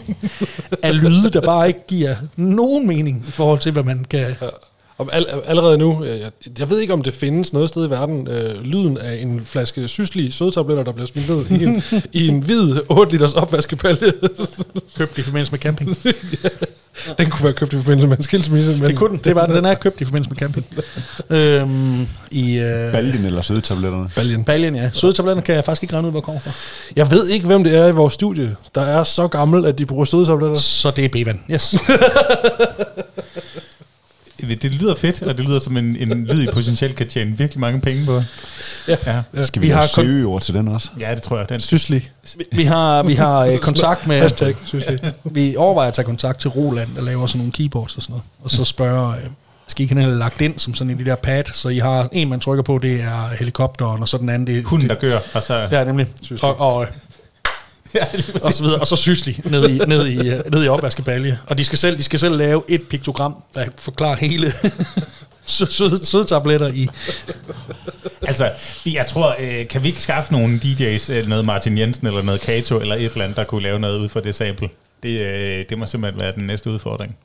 af 0.84 1.02
lyde, 1.02 1.30
der 1.30 1.42
bare 1.42 1.68
ikke 1.68 1.88
giver 1.88 2.16
nogen 2.36 2.88
mening 2.88 3.26
i 3.28 3.32
forhold 3.32 3.60
til, 3.60 3.72
hvad 3.72 3.84
man 3.84 4.06
kan... 4.10 4.36
Om 4.98 5.10
al, 5.12 5.26
allerede 5.46 5.78
nu, 5.78 6.04
jeg, 6.04 6.32
jeg 6.60 6.70
ved 6.70 6.80
ikke, 6.80 6.94
om 6.94 7.02
det 7.02 7.14
findes 7.14 7.54
noget 7.54 7.70
sted 7.70 7.88
i 7.88 7.90
verden, 7.90 8.28
øh, 8.28 8.62
lyden 8.62 8.98
af 8.98 9.22
en 9.22 9.42
flaske 9.42 9.88
syslige 9.88 10.32
sødtabletter, 10.32 10.84
der 10.84 10.92
bliver 10.92 11.08
smidt 11.08 11.30
ned 11.30 11.60
i 11.60 11.64
en, 11.64 11.84
i 12.24 12.28
en 12.28 12.40
hvid 12.40 12.76
8 12.90 13.12
liters 13.12 13.34
opvaskepalje. 13.34 14.12
købt 14.98 15.18
i 15.18 15.22
forbindelse 15.22 15.52
med 15.52 15.60
camping. 15.60 15.98
Den 17.18 17.30
kunne 17.30 17.44
være 17.44 17.54
købt 17.54 17.74
i 17.74 17.76
forbindelse 17.76 18.08
med 18.08 18.18
en 18.18 18.24
skilsmisse. 18.24 18.72
Men 18.72 18.82
Det 18.82 18.98
kunne 18.98 19.10
den. 19.10 19.20
Det 19.24 19.36
var 19.36 19.46
den. 19.46 19.56
Den 19.56 19.66
er 19.66 19.74
købt 19.74 20.02
i 20.02 20.06
forbindelse 20.06 20.30
med 20.30 20.38
camping. 20.38 20.66
øhm, 21.30 22.08
I 22.32 22.60
øh, 22.60 22.92
Baljen 22.92 23.26
eller 23.26 23.42
sødetabletterne. 23.42 24.10
Baljen. 24.16 24.44
Baljen, 24.44 24.76
ja. 24.76 24.90
Sødetabletter 24.94 25.44
kan 25.44 25.56
jeg 25.56 25.66
faktisk 25.66 25.84
ikke 25.84 25.94
regne 25.94 26.08
ud, 26.08 26.12
hvor 26.12 26.22
kommer 26.22 26.42
fra. 26.42 26.52
Jeg 26.96 27.12
ved 27.12 27.28
ikke, 27.28 27.46
hvem 27.46 27.64
det 27.64 27.76
er 27.76 27.88
i 27.88 27.92
vores 27.92 28.14
studie, 28.14 28.56
der 28.76 28.82
er 28.82 29.04
så 29.04 29.28
gammel, 29.28 29.66
at 29.66 29.78
de 29.78 29.86
bruger 29.86 30.06
sødetabletter. 30.06 30.58
Så 30.58 30.92
det 30.92 31.06
er 31.06 31.10
Bevan. 31.10 31.42
Yes. 31.52 31.76
Det 34.50 34.72
lyder 34.72 34.96
fedt, 34.96 35.22
og 35.22 35.38
det 35.38 35.46
lyder 35.46 35.60
som 35.60 35.78
en, 35.78 35.96
en 35.96 36.26
lyd, 36.26 36.44
I 36.44 36.48
potentielt 36.54 36.96
kan 36.96 37.08
tjene 37.08 37.38
virkelig 37.38 37.60
mange 37.62 37.82
penge 37.82 38.06
på. 38.06 38.22
Ja. 38.88 38.96
ja. 39.36 39.44
Skal 39.44 39.62
vi, 39.62 39.68
Vi 39.68 39.72
have 39.72 39.82
har 39.82 39.90
kun- 39.96 40.06
søgeord 40.06 40.42
til 40.42 40.54
den 40.54 40.68
også? 40.68 40.90
Ja, 41.00 41.12
det 41.16 41.22
tror 41.22 41.38
jeg. 41.38 41.50
Den 41.50 41.60
Syslig. 41.60 42.12
Vi, 42.38 42.44
vi 42.52 42.64
har, 42.64 43.04
vi 43.04 43.14
har 43.14 43.40
øh, 43.46 43.58
kontakt 43.58 44.08
med... 44.08 44.20
Hashtag 44.20 44.56
syslig. 44.66 45.00
Vi 45.24 45.56
overvejer 45.56 45.88
at 45.88 45.94
tage 45.94 46.06
kontakt 46.06 46.40
til 46.42 46.50
Roland, 46.50 46.90
der 46.96 47.02
laver 47.02 47.28
sådan 47.28 47.40
nogle 47.40 47.52
keyboards 47.52 47.96
og 47.96 48.02
sådan 48.02 48.12
noget. 48.14 48.24
Og 48.44 48.52
så 48.52 48.64
spørger, 48.66 49.10
øh, 49.10 49.18
skal 49.68 49.84
I 49.86 49.88
kan 49.88 49.98
have 49.98 50.16
lagt 50.16 50.42
ind 50.42 50.60
som 50.60 50.74
sådan 50.74 50.92
en 50.92 51.00
de 51.00 51.06
der 51.06 51.16
pad, 51.16 51.44
så 51.54 51.70
I 51.70 51.78
har 51.78 52.10
en, 52.12 52.30
man 52.30 52.40
trykker 52.40 52.64
på, 52.64 52.80
det 52.82 53.02
er 53.02 53.36
helikopteren, 53.40 54.02
og 54.02 54.08
så 54.10 54.18
den 54.18 54.30
anden, 54.30 54.48
det 54.56 54.64
Hunden, 54.64 54.90
der 54.90 54.96
det, 54.96 55.12
gør, 55.12 55.20
og 55.34 55.44
så... 55.44 55.68
Ja, 55.72 55.84
nemlig. 55.84 56.08
Og, 56.42 56.60
og, 56.60 56.88
øh, 57.94 58.02
og 58.44 58.54
så 58.54 58.64
videre, 58.64 58.80
og 58.80 58.88
så 58.88 58.96
syslig 58.96 59.40
ned 59.46 59.70
i, 59.70 59.78
ned 59.78 60.08
i, 60.08 60.30
øh, 60.30 60.52
ned 60.52 60.66
i 60.66 60.68
opvaskebalje. 60.68 61.40
Og 61.48 61.58
de 61.58 61.66
skal, 61.66 61.78
selv, 61.80 61.98
de 61.98 62.04
skal 62.04 62.20
selv 62.20 62.38
lave 62.38 62.64
et 62.68 62.88
piktogram, 62.88 63.44
der 63.54 63.66
forklarer 63.78 64.16
hele 64.16 64.48
sø- 65.46 65.66
søde, 65.70 66.06
sødetabletter 66.06 66.68
i. 66.68 66.88
Altså, 68.22 68.52
jeg 68.86 69.06
tror, 69.08 69.36
øh, 69.40 69.68
kan 69.68 69.84
vi 69.84 69.88
ikke 69.88 70.02
skaffe 70.02 70.32
nogle 70.32 70.60
DJ's, 70.64 71.12
eller 71.12 71.28
noget 71.28 71.46
Martin 71.46 71.78
Jensen, 71.78 72.08
eller 72.08 72.22
noget 72.22 72.42
Kato, 72.42 72.80
eller 72.80 72.96
et 72.96 73.04
eller 73.12 73.24
andet, 73.24 73.38
der 73.38 73.44
kunne 73.44 73.64
lave 73.64 73.80
noget 73.80 74.00
ud 74.00 74.10
fra 74.10 74.20
det 74.22 74.36
sample? 74.36 74.70
Det, 75.04 75.20
øh, 75.22 75.66
det 75.70 75.78
må 75.78 75.86
simpelthen 75.86 76.22
være 76.22 76.32
den 76.36 76.44
næste 76.48 76.70
udfordring. 76.72 77.16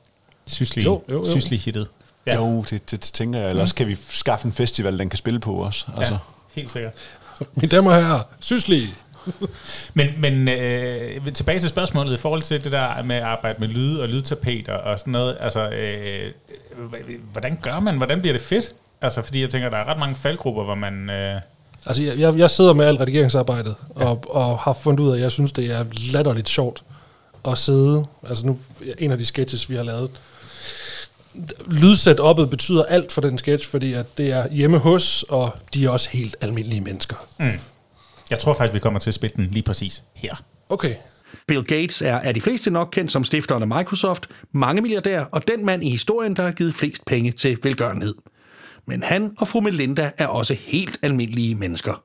Syslig, 0.47 0.85
Jo, 0.85 1.03
jo, 1.09 1.25
jo. 1.27 1.31
syslig 1.39 1.59
hittet. 1.59 1.87
Ja. 2.25 2.35
Jo, 2.35 2.61
det, 2.61 2.71
det, 2.71 2.91
det 2.91 3.01
tænker 3.01 3.39
jeg. 3.39 3.49
Ellers 3.49 3.71
kan 3.73 3.87
vi 3.87 3.97
skaffe 4.09 4.45
en 4.45 4.51
festival, 4.51 4.99
den 4.99 5.09
kan 5.09 5.17
spille 5.17 5.39
på 5.39 5.53
også. 5.53 5.85
Altså. 5.97 6.13
Ja, 6.13 6.19
helt 6.55 6.71
sikkert. 6.71 6.93
Mine 7.55 7.67
damer 7.69 7.91
og 7.91 7.97
herrer, 8.05 8.21
syslig. 8.41 8.93
Men, 9.93 10.07
men 10.17 10.47
øh, 10.47 11.33
tilbage 11.33 11.59
til 11.59 11.69
spørgsmålet 11.69 12.13
i 12.13 12.17
forhold 12.17 12.41
til 12.41 12.63
det 12.63 12.71
der 12.71 13.03
med 13.03 13.15
at 13.15 13.23
arbejde 13.23 13.59
med 13.59 13.67
lyd 13.67 13.97
og 13.97 14.09
lydtapeter 14.09 14.73
og 14.73 14.99
sådan 14.99 15.11
noget. 15.11 15.37
Altså, 15.39 15.69
øh, 15.69 16.31
hvordan 17.31 17.59
gør 17.61 17.79
man? 17.79 17.97
Hvordan 17.97 18.21
bliver 18.21 18.33
det 18.33 18.41
fedt? 18.41 18.73
Altså, 19.01 19.21
fordi 19.21 19.41
jeg 19.41 19.49
tænker, 19.49 19.69
der 19.69 19.77
er 19.77 19.85
ret 19.85 19.99
mange 19.99 20.15
faldgrupper, 20.15 20.63
hvor 20.63 20.75
man... 20.75 21.09
Øh, 21.09 21.35
Altså, 21.85 22.03
jeg, 22.03 22.17
jeg, 22.19 22.37
jeg 22.37 22.49
sidder 22.49 22.73
med 22.73 22.85
alt 22.85 22.99
redigeringsarbejdet, 22.99 23.75
ja. 23.99 24.05
og, 24.05 24.23
og 24.29 24.59
har 24.59 24.73
fundet 24.73 24.99
ud 24.99 25.11
af, 25.11 25.15
at 25.15 25.21
jeg 25.21 25.31
synes, 25.31 25.51
det 25.51 25.71
er 25.71 25.85
latterligt 26.13 26.49
sjovt 26.49 26.83
at 27.47 27.57
sidde. 27.57 28.05
Altså 28.29 28.45
nu, 28.45 28.59
en 28.97 29.11
af 29.11 29.17
de 29.17 29.25
sketches, 29.25 29.69
vi 29.69 29.75
har 29.75 29.83
lavet, 29.83 30.09
lydsetup'et 31.71 32.45
betyder 32.45 32.83
alt 32.83 33.11
for 33.11 33.21
den 33.21 33.37
sketch, 33.37 33.69
fordi 33.69 33.93
at 33.93 34.17
det 34.17 34.31
er 34.31 34.47
hjemme 34.51 34.77
hos, 34.77 35.25
og 35.29 35.51
de 35.73 35.85
er 35.85 35.89
også 35.89 36.09
helt 36.09 36.35
almindelige 36.41 36.81
mennesker. 36.81 37.15
mm. 37.37 37.51
Jeg 38.31 38.39
tror 38.39 38.53
faktisk, 38.53 38.73
vi 38.73 38.79
kommer 38.79 38.99
til 38.99 39.09
at 39.09 39.13
spille 39.13 39.35
den 39.35 39.45
lige 39.45 39.63
præcis 39.63 40.03
her. 40.15 40.43
Okay. 40.69 40.95
Bill 41.47 41.63
Gates 41.63 42.01
er 42.01 42.19
af 42.19 42.33
de 42.33 42.41
fleste 42.41 42.71
nok 42.71 42.89
kendt 42.91 43.11
som 43.11 43.23
stifteren 43.23 43.61
af 43.61 43.67
Microsoft, 43.67 44.27
mange 44.51 44.81
milliardær 44.81 45.23
og 45.23 45.47
den 45.47 45.65
mand 45.65 45.83
i 45.83 45.89
historien, 45.89 46.35
der 46.35 46.43
har 46.43 46.51
givet 46.51 46.73
flest 46.73 47.05
penge 47.05 47.31
til 47.31 47.57
velgørenhed. 47.63 48.15
Men 48.87 49.03
han 49.03 49.35
og 49.39 49.47
fru 49.47 49.61
Melinda 49.61 50.11
er 50.17 50.27
også 50.27 50.53
helt 50.59 50.99
almindelige 51.01 51.55
mennesker. 51.55 52.03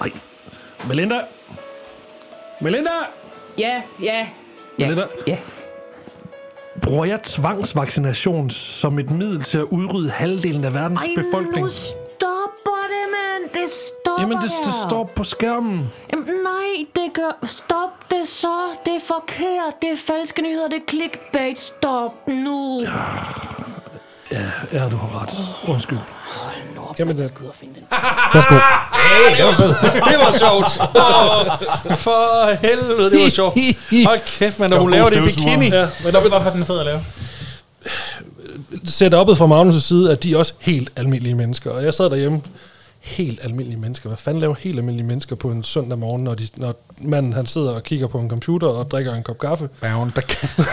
Ej. 0.00 0.10
Melinda? 0.88 1.20
Melinda? 2.60 2.90
Ja, 3.58 3.82
ja. 4.02 4.26
Ja, 4.78 4.86
Melinda? 4.86 5.04
ja. 5.26 5.36
Bruger 6.82 7.04
jeg 7.04 7.22
tvangsvaccination 7.22 8.50
som 8.50 8.98
et 8.98 9.10
middel 9.10 9.42
til 9.42 9.58
at 9.58 9.64
udrydde 9.64 10.10
halvdelen 10.10 10.64
af 10.64 10.74
verdens 10.74 11.00
Ej, 11.02 11.08
befolkning? 11.22 11.64
nu 11.66 11.70
stopper 11.70 12.82
det, 12.88 13.06
mand. 13.16 13.50
Det 13.62 13.70
stopper 13.70 14.22
Jamen, 14.22 14.36
det, 14.36 14.42
det 14.42 14.66
her. 14.66 14.88
står 14.88 15.04
på 15.04 15.24
skærmen. 15.24 15.88
Jamen, 16.12 16.26
nej, 16.26 16.86
det 16.96 17.12
gør... 17.14 17.38
Stop 17.42 18.10
det 18.10 18.28
så. 18.28 18.56
Det 18.84 18.94
er 18.94 19.00
forkert. 19.06 19.74
Det 19.82 19.90
er 19.92 19.96
falske 19.96 20.42
nyheder. 20.42 20.68
Det 20.68 20.76
er 20.76 20.86
clickbait. 20.90 21.58
Stop 21.58 22.28
nu. 22.28 22.80
Ja, 24.32 24.50
ja, 24.72 24.88
du 24.88 24.96
har 24.96 25.22
ret. 25.22 25.68
Undskyld. 25.74 25.98
Jamen, 26.98 27.18
det, 27.18 27.34
Gud, 27.34 27.46
find 27.60 27.74
den. 27.74 27.82
værsgo. 28.34 28.54
Det 30.10 30.18
var 30.18 30.38
sjovt. 30.38 30.66
Åh, 30.96 31.98
for 31.98 32.54
helvede, 32.66 33.10
det 33.10 33.18
var 33.24 33.30
sjovt. 33.30 33.58
Hold 34.06 34.20
kæft, 34.38 34.58
man, 34.58 34.70
når 34.70 34.78
hun 34.78 34.92
Det 34.92 35.00
var 35.00 35.10
laver 35.10 35.24
det 35.26 35.32
i 35.32 35.34
bikini. 35.34 35.68
Ja, 35.68 35.88
men 36.04 36.14
der, 36.14 36.20
Hvorfor 36.20 36.50
er 36.50 36.52
den 36.54 36.66
fed 36.66 36.78
at 36.78 36.86
lave? 36.86 37.00
setup'et 38.88 39.34
fra 39.34 39.46
Magnus' 39.70 39.80
side, 39.80 40.12
at 40.12 40.22
de 40.22 40.32
er 40.34 40.38
også 40.38 40.52
helt 40.60 40.92
almindelige 40.96 41.34
mennesker. 41.34 41.70
Og 41.70 41.84
jeg 41.84 41.94
sad 41.94 42.10
derhjemme, 42.10 42.40
helt 43.06 43.40
almindelige 43.42 43.80
mennesker. 43.80 44.08
Hvad 44.08 44.16
fanden 44.16 44.40
laver 44.40 44.54
helt 44.54 44.78
almindelige 44.78 45.06
mennesker 45.06 45.36
på 45.36 45.50
en 45.50 45.64
søndag 45.64 45.98
morgen, 45.98 46.24
når, 46.24 46.34
de, 46.34 46.48
når 46.56 46.74
manden 46.98 47.32
han 47.32 47.46
sidder 47.46 47.70
og 47.70 47.82
kigger 47.82 48.06
på 48.06 48.18
en 48.18 48.30
computer 48.30 48.68
og 48.68 48.90
drikker 48.90 49.14
en 49.14 49.22
kop 49.22 49.38
kaffe? 49.38 49.68
Bagen, 49.80 50.12
der 50.14 50.20
kan. 50.20 50.48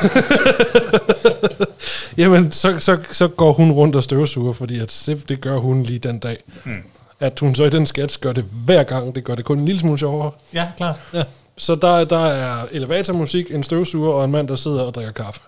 Jamen, 2.17 2.51
så, 2.51 2.79
så, 2.79 2.97
så 3.11 3.27
går 3.27 3.53
hun 3.53 3.71
rundt 3.71 3.95
og 3.95 4.03
støvsuger, 4.03 4.53
fordi 4.53 4.79
at 4.79 5.03
det, 5.05 5.29
det 5.29 5.41
gør 5.41 5.57
hun 5.57 5.83
lige 5.83 5.99
den 5.99 6.19
dag. 6.19 6.37
Mm. 6.63 6.83
At 7.19 7.39
hun 7.39 7.55
så 7.55 7.63
i 7.63 7.69
den 7.69 7.85
sketch 7.85 8.19
gør 8.19 8.33
det 8.33 8.45
hver 8.65 8.83
gang, 8.83 9.15
det 9.15 9.23
gør 9.23 9.35
det 9.35 9.45
kun 9.45 9.59
en 9.59 9.65
lille 9.65 9.81
smule 9.81 9.97
sjovere. 9.97 10.31
Ja, 10.53 10.67
klart. 10.77 10.99
Ja. 11.13 11.23
Så 11.57 11.75
der, 11.75 12.03
der 12.03 12.25
er 12.25 12.65
elevatormusik, 12.71 13.51
en 13.51 13.63
støvsuger 13.63 14.13
og 14.13 14.25
en 14.25 14.31
mand, 14.31 14.47
der 14.47 14.55
sidder 14.55 14.81
og 14.81 14.93
drikker 14.93 15.11
kaffe. 15.11 15.41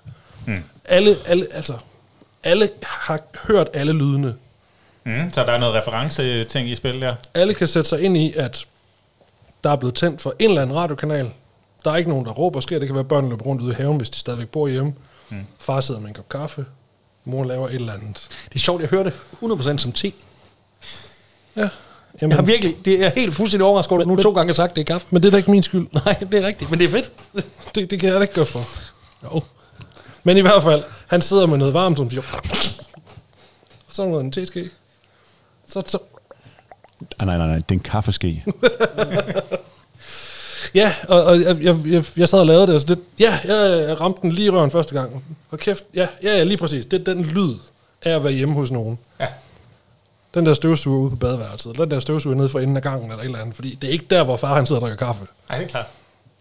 Mm. 0.46 0.64
Alle, 0.86 1.16
alle, 1.26 1.48
altså, 1.52 1.74
alle 2.44 2.70
har 2.84 3.20
hørt 3.48 3.70
alle 3.74 3.94
lydene. 3.94 4.34
Mm, 5.06 5.30
så 5.34 5.44
der 5.44 5.52
er 5.52 5.58
noget 5.60 5.76
reference-ting 5.76 6.70
i 6.70 6.76
spil 6.76 7.02
der. 7.02 7.16
Alle 7.34 7.54
kan 7.54 7.68
sætte 7.68 7.90
sig 7.90 8.02
ind 8.02 8.18
i, 8.18 8.34
at 8.34 8.66
der 9.64 9.70
er 9.72 9.76
blevet 9.76 9.96
tændt 9.96 10.22
for 10.22 10.36
en 10.40 10.50
eller 10.50 10.62
anden 10.62 10.76
radiokanal. 10.76 11.32
Der 11.86 11.92
er 11.92 11.96
ikke 11.96 12.10
nogen, 12.10 12.26
der 12.26 12.32
råber 12.32 12.56
og 12.60 12.64
skriger. 12.64 12.80
Det 12.80 12.88
kan 12.88 12.94
være, 12.96 13.02
at 13.04 13.08
børnene 13.08 13.30
løber 13.30 13.46
rundt 13.46 13.62
ude 13.62 13.72
i 13.72 13.76
haven, 13.76 13.98
hvis 13.98 14.10
de 14.10 14.18
stadigvæk 14.20 14.48
bor 14.50 14.68
hjemme. 14.68 14.94
Mm. 15.30 15.46
Far 15.60 15.82
sidder 15.82 16.00
med 16.02 16.08
en 16.10 16.14
kop 16.16 16.30
kaffe. 16.30 16.66
Mor 17.26 17.44
laver 17.44 17.68
et 17.68 17.76
eller 17.76 17.94
andet. 17.94 18.28
Det 18.50 18.56
er 18.56 18.60
sjovt, 18.60 18.82
jeg 18.82 18.90
hører 18.90 19.04
det 19.04 19.14
100% 19.44 19.78
som 19.78 19.92
te. 19.92 20.12
Ja. 21.56 21.70
Jamen, 22.22 22.32
Jeg 22.32 22.38
har 22.38 22.46
virkelig, 22.46 22.86
det 22.86 23.06
er 23.06 23.10
helt 23.16 23.36
fuldstændig 23.36 23.66
overrasket 23.68 23.92
over, 23.92 24.02
at 24.02 24.08
nu 24.08 24.16
Men- 24.16 24.24
to 24.24 24.32
gange 24.34 24.50
har 24.50 24.54
sagt, 24.56 24.76
det 24.76 24.82
er 24.82 24.86
kaffe. 24.94 25.08
men 25.10 25.22
det 25.24 25.28
er 25.28 25.32
da 25.32 25.38
ikke 25.38 25.52
min 25.52 25.64
skyld. 25.64 25.88
Nej, 26.06 26.14
det 26.32 26.44
er 26.44 26.48
rigtigt, 26.48 26.70
men 26.72 26.80
det 26.80 26.86
er 26.86 26.90
fedt. 26.90 27.12
Det, 27.76 27.92
det 27.92 28.00
kan 28.00 28.10
jeg 28.10 28.16
da 28.16 28.22
ikke 28.22 28.34
gøre 28.34 28.46
for. 28.46 28.60
Jo. 29.24 29.44
Men 30.24 30.38
i 30.38 30.42
hvert 30.42 30.64
fald, 30.64 30.84
han 31.08 31.22
sidder 31.22 31.46
med 31.46 31.58
noget 31.58 31.74
varmt, 31.74 31.98
som 31.98 32.10
siger... 32.10 32.22
Og 33.88 33.96
så 33.96 34.02
er 34.02 34.06
der 34.06 34.12
noget 34.12 34.26
en 34.26 34.32
teske. 34.32 34.70
Så, 35.68 35.84
så, 35.86 35.98
Ah, 37.20 37.28
nej, 37.28 37.38
nej, 37.38 37.48
nej, 37.48 37.56
det 37.56 37.72
er 37.72 37.74
en 37.74 37.80
kaffeske. 37.80 38.44
ja, 40.76 40.94
og, 41.08 41.24
og 41.24 41.42
jeg, 41.42 41.64
jeg, 41.64 41.78
jeg, 41.86 42.04
jeg 42.18 42.30
sad 42.30 42.40
og 42.40 42.46
lavede 42.46 42.68
det, 42.68 42.76
og 42.76 42.82
så 42.82 42.88
det, 42.88 43.00
ja, 43.20 43.40
jeg, 43.44 43.86
jeg 43.88 44.02
ramte 44.02 44.22
den 44.22 44.32
lige 44.32 44.46
i 44.46 44.50
røven 44.50 44.72
første 44.72 45.00
gang. 45.00 45.24
Og 45.52 45.60
kæft, 45.60 45.84
ja, 45.94 46.08
ja, 46.24 46.38
ja 46.38 46.44
lige 46.44 46.58
præcis. 46.58 46.86
Det 46.86 47.00
er 47.00 47.14
den 47.14 47.24
lyd 47.24 47.54
af 48.04 48.16
at 48.16 48.24
være 48.24 48.34
hjemme 48.34 48.54
hos 48.54 48.72
nogen. 48.72 49.00
Ja. 49.20 49.28
Den 50.34 50.46
der 50.46 50.54
støvsuger 50.54 51.00
ude 51.00 51.10
på 51.10 51.16
badeværelset, 51.16 51.72
eller 51.72 51.86
den 51.86 51.92
der 51.92 52.00
støvsuger 52.00 52.36
nede 52.36 52.50
for 52.50 52.60
enden 52.60 52.78
af 52.78 52.84
gangen, 52.84 53.12
eller 53.12 53.22
et 53.22 53.26
eller 53.26 53.40
andet. 53.40 53.56
Fordi 53.56 53.76
det 53.82 53.88
er 53.88 53.92
ikke 53.92 54.06
der, 54.10 54.24
hvor 54.24 54.38
far 54.38 54.56
han 54.56 54.66
sidder 54.66 54.82
og 54.82 54.88
drikker 54.88 55.06
kaffe. 55.06 55.26
Nej, 55.50 55.58
det 55.58 55.66
er 55.66 55.70
klart. 55.70 55.86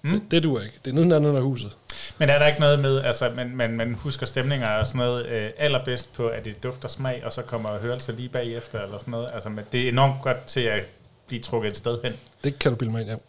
Mm. 0.04 0.10
Det, 0.10 0.22
det 0.30 0.44
duer 0.44 0.60
ikke. 0.62 0.74
Det 0.84 0.90
er 0.90 0.94
neden 0.94 1.12
anden 1.12 1.36
af 1.36 1.42
huset. 1.42 1.76
Men 2.18 2.30
er 2.30 2.38
der 2.38 2.46
ikke 2.46 2.60
noget 2.60 2.78
med, 2.78 3.00
altså 3.00 3.30
man, 3.36 3.56
man, 3.56 3.70
man 3.76 3.94
husker 3.94 4.26
stemninger 4.26 4.68
og 4.68 4.86
sådan 4.86 4.98
noget 4.98 5.26
øh, 5.26 5.50
allerbedst 5.58 6.12
på, 6.12 6.28
at 6.28 6.44
det 6.44 6.62
dufter 6.62 6.88
smag, 6.88 7.22
og 7.24 7.32
så 7.32 7.42
kommer 7.42 7.78
hørelse 7.78 8.12
lige 8.12 8.28
bagefter, 8.28 8.80
eller 8.82 8.98
sådan 8.98 9.10
noget. 9.10 9.28
Altså 9.34 9.48
men 9.48 9.64
det 9.72 9.82
er 9.84 9.88
enormt 9.88 10.22
godt 10.22 10.44
til 10.46 10.60
at 10.60 10.82
blive 11.26 11.42
trukket 11.42 11.70
et 11.70 11.76
sted 11.76 11.98
hen. 12.04 12.12
Det 12.44 12.58
kan 12.58 12.70
du 12.72 12.76
bilde 12.76 12.92
mig 12.92 13.00
ind, 13.00 13.20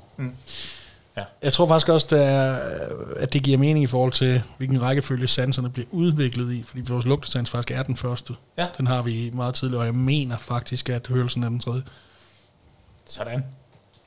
ja. 1.17 1.23
Jeg 1.43 1.53
tror 1.53 1.67
faktisk 1.67 1.89
også, 1.89 2.07
det 2.09 2.23
er, 2.25 2.55
at 3.15 3.33
det 3.33 3.43
giver 3.43 3.57
mening 3.57 3.83
i 3.83 3.87
forhold 3.87 4.11
til, 4.11 4.41
hvilken 4.57 4.81
rækkefølge 4.81 5.27
sanserne 5.27 5.69
bliver 5.69 5.87
udviklet 5.91 6.53
i, 6.53 6.63
fordi 6.63 6.81
vores 6.87 7.05
lugtesans 7.05 7.49
faktisk 7.49 7.71
er 7.77 7.83
den 7.83 7.97
første. 7.97 8.33
Ja. 8.57 8.67
Den 8.77 8.87
har 8.87 9.01
vi 9.01 9.31
meget 9.33 9.55
tidligere, 9.55 9.81
og 9.81 9.85
jeg 9.85 9.95
mener 9.95 10.37
faktisk, 10.37 10.89
at 10.89 11.07
hørelsen 11.07 11.43
er 11.43 11.49
den 11.49 11.59
tredje. 11.59 11.81
Sådan. 13.09 13.45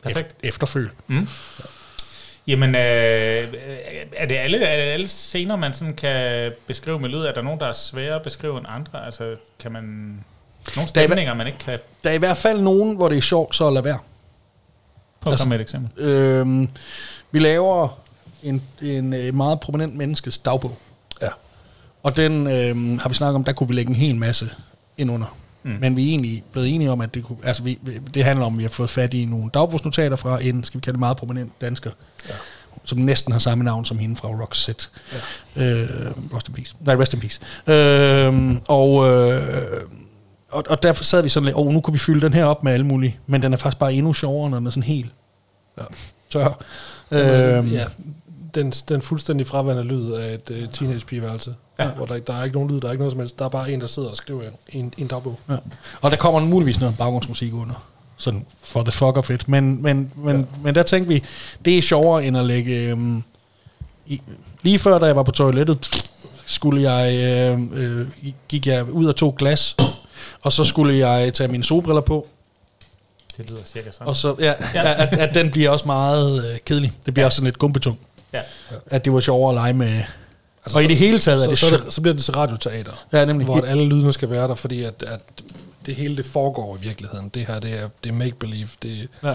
Perfekt. 0.03 0.33
Eft- 0.33 0.49
efterføl. 0.49 0.91
Jamen, 2.49 2.75
øh, 2.75 2.81
er, 4.17 4.27
det 4.27 4.35
alle, 4.35 4.65
er 4.65 4.85
det 4.85 4.93
alle 4.93 5.09
scener, 5.09 5.57
man 5.57 5.75
sådan 5.75 5.95
kan 5.95 6.53
beskrive 6.67 7.01
med 7.01 7.09
lyd? 7.09 7.19
Er 7.19 7.33
der 7.33 7.43
nogen, 7.43 7.61
der 7.61 7.67
er 7.67 7.73
svære 7.73 8.15
at 8.15 8.23
beskrive 8.23 8.59
end 8.59 8.67
andre? 8.69 9.05
Altså, 9.07 9.37
kan 9.59 9.73
man... 9.73 9.83
Nogle 9.85 10.83
er 10.83 10.87
stemninger, 10.87 11.35
man 11.35 11.47
ikke 11.47 11.59
kan... 11.59 11.79
Der 12.05 12.11
er 12.11 12.15
i 12.15 12.19
hvert 12.19 12.37
fald 12.37 12.61
nogen, 12.61 12.97
hvor 12.97 13.09
det 13.09 13.19
er 13.19 13.23
sjovt, 13.23 13.55
så 13.55 13.71
lad 13.71 13.83
være. 13.83 13.99
Prøv 15.21 15.31
at 15.31 15.33
Altså- 15.33 15.45
komme 15.45 15.51
med 15.51 15.59
et 15.59 15.63
eksempel. 15.63 16.05
Øhm, 16.05 16.69
vi 17.31 17.39
laver 17.39 17.99
en, 18.43 18.63
en 18.83 19.15
øh, 19.15 19.35
meget 19.35 19.61
prominent 19.61 19.95
menneskes 19.97 20.39
dagbog. 20.39 20.79
Ja. 21.23 21.29
Og 22.03 22.17
den 22.17 22.47
øhm, 22.47 22.99
har 22.99 23.09
vi 23.09 23.15
snakket 23.15 23.35
om, 23.37 23.45
der 23.45 23.53
kunne 23.53 23.69
vi 23.69 23.75
lægge 23.75 23.91
en 23.91 23.97
hel 23.97 24.17
masse 24.17 24.51
ind 24.99 25.11
under. 25.11 25.37
Mm. 25.63 25.71
Men 25.81 25.97
vi 25.97 26.05
er 26.05 26.09
egentlig 26.09 26.45
blevet 26.53 26.75
enige 26.75 26.91
om, 26.91 27.01
at 27.01 27.15
det, 27.15 27.25
kunne, 27.25 27.39
altså 27.45 27.63
vi, 27.63 27.79
det 28.15 28.25
handler 28.25 28.47
om, 28.47 28.53
at 28.55 28.59
vi 28.59 28.63
har 28.63 28.71
fået 28.71 28.91
fat 28.91 29.15
i 29.15 29.25
nogle 29.25 29.51
dagbogsnotater 29.55 30.17
fra 30.17 30.43
en, 30.43 30.65
skal 30.65 30.79
vi 30.79 30.83
kalde 30.83 30.95
det 30.95 31.01
meget 31.01 31.17
prominent 31.17 31.53
dansker, 31.61 31.91
ja. 32.29 32.35
som 32.85 32.99
næsten 32.99 33.33
har 33.33 33.39
samme 33.41 33.65
navn 33.65 33.85
som 33.85 33.99
hende 33.99 34.17
fra 34.17 34.29
Roxette. 34.29 34.87
Ja. 35.57 35.73
Øh, 35.73 35.89
rest 36.35 36.49
in 36.49 36.55
peace. 36.55 36.75
Nej, 36.81 36.95
rest 36.95 37.15
in 37.15 37.21
peace. 37.21 37.41
Øh, 37.67 38.57
og, 38.69 39.09
øh, 39.09 39.83
og, 40.51 40.65
og 40.69 40.83
derfor 40.83 41.05
sad 41.05 41.23
vi 41.23 41.29
sådan 41.29 41.45
lidt, 41.45 41.57
oh, 41.57 41.73
nu 41.73 41.81
kunne 41.81 41.93
vi 41.93 41.99
fylde 41.99 42.21
den 42.21 42.33
her 42.33 42.45
op 42.45 42.65
med 42.65 42.73
alle 42.73 42.87
mulige, 42.87 43.19
men 43.27 43.43
den 43.43 43.53
er 43.53 43.57
faktisk 43.57 43.79
bare 43.79 43.93
endnu 43.93 44.13
sjovere, 44.13 44.51
når 44.51 44.59
den 44.59 44.67
er 44.67 44.71
sådan 44.71 44.83
helt 44.83 45.13
Ja. 45.79 45.85
tør. 46.33 46.65
Øhm, 47.11 47.69
ja, 47.69 47.85
den, 48.55 48.71
den 48.71 49.03
fuldstændig 49.03 49.47
fraværende 49.47 49.83
lyd 49.83 50.13
af 50.13 50.35
et 50.35 50.51
uh, 50.51 50.73
teenage-pigeværelse. 50.73 51.55
Ja. 51.79 51.89
Hvor 51.89 52.07
der, 52.07 52.19
der 52.19 52.35
er 52.35 52.45
ikke 52.45 52.57
nogen 52.57 52.71
lyd, 52.71 52.81
der 52.81 52.89
er 52.89 52.93
ikke 52.93 53.03
noget 53.03 53.13
som 53.13 53.21
helst. 53.21 53.39
Der 53.39 53.45
er 53.45 53.49
bare 53.49 53.73
en, 53.73 53.81
der 53.81 53.87
sidder 53.87 54.09
og 54.09 54.17
skriver 54.17 54.43
en, 54.69 54.95
i 54.97 55.01
en 55.01 55.07
dagbog. 55.07 55.39
Ja. 55.49 55.57
Og 56.01 56.11
der 56.11 56.17
kommer 56.17 56.41
muligvis 56.41 56.81
noget 56.81 56.99
baggrundsmusik 56.99 57.55
under. 57.55 57.89
Sådan 58.17 58.47
for 58.63 58.83
the 58.83 58.93
fuck 58.93 59.17
of 59.17 59.31
it. 59.31 59.49
Men, 59.49 59.83
men, 59.83 60.13
men, 60.17 60.37
ja. 60.37 60.45
men 60.63 60.75
der 60.75 60.83
tænkte 60.83 61.09
vi, 61.09 61.25
det 61.65 61.79
er 61.79 61.83
sjovere 61.83 62.25
end 62.25 62.39
at 62.39 62.45
lægge... 62.45 62.91
Øhm, 62.91 63.23
i, 64.07 64.23
lige 64.63 64.79
før, 64.79 64.99
da 64.99 65.07
jeg 65.07 65.17
var 65.17 65.23
på 65.23 65.31
toilettet, 65.31 66.05
skulle 66.47 66.93
jeg, 66.93 67.15
øh, 67.15 67.61
øh, 67.73 68.07
gik 68.49 68.67
jeg 68.67 68.91
ud 68.91 69.07
og 69.07 69.17
tog 69.17 69.37
glas, 69.37 69.77
og 70.43 70.53
så 70.53 70.65
skulle 70.65 71.09
jeg 71.09 71.35
tage 71.35 71.49
mine 71.49 71.65
solbriller 71.65 72.01
på, 72.01 72.27
Det 73.37 73.51
lyder 73.51 73.61
cirka 73.65 73.91
sådan. 73.91 74.07
og 74.07 74.17
så, 74.17 74.35
ja, 74.39 74.53
ja. 74.75 75.03
At, 75.03 75.19
at 75.19 75.35
den 75.35 75.51
bliver 75.51 75.71
også 75.71 75.87
meget 75.87 76.39
øh, 76.39 76.59
kedelig. 76.65 76.93
Det 77.07 77.15
bliver 77.15 77.23
ja. 77.23 77.27
også 77.27 77.37
sådan 77.37 77.45
lidt 77.45 77.59
gumpetung. 77.59 77.99
Ja. 78.33 78.43
At 78.87 79.05
det 79.05 79.13
var 79.13 79.21
sjovere 79.21 79.51
at 79.51 79.55
lege 79.55 79.75
med... 79.75 80.03
Altså, 80.65 80.79
og 80.79 80.85
i 80.85 80.87
det 80.87 80.97
hele 80.97 81.19
taget 81.19 81.39
er 81.39 81.45
så, 81.45 81.51
det, 81.51 81.59
så, 81.59 81.67
er 81.67 81.71
sjovt. 81.71 81.85
det, 81.85 81.93
så 81.95 82.01
bliver 82.01 82.15
det 82.15 82.25
til 82.25 82.35
radioteater. 82.35 82.93
Ja, 83.13 83.25
nemlig. 83.25 83.45
Hvor 83.45 83.57
at 83.57 83.69
alle 83.69 83.85
lydene 83.85 84.13
skal 84.13 84.31
være 84.31 84.49
der, 84.49 84.55
fordi 84.55 84.83
at, 84.83 85.03
at 85.03 85.21
det 85.87 85.95
hele 85.97 86.17
det 86.17 86.27
foregår 86.27 86.77
i 86.77 86.81
virkeligheden. 86.81 87.29
Det 87.29 87.47
her, 87.47 87.59
det 87.59 87.79
er, 87.81 87.89
det 88.05 88.11
er 88.11 88.15
make-believe. 88.15 88.69
Det, 88.83 89.09
Ja. 89.25 89.35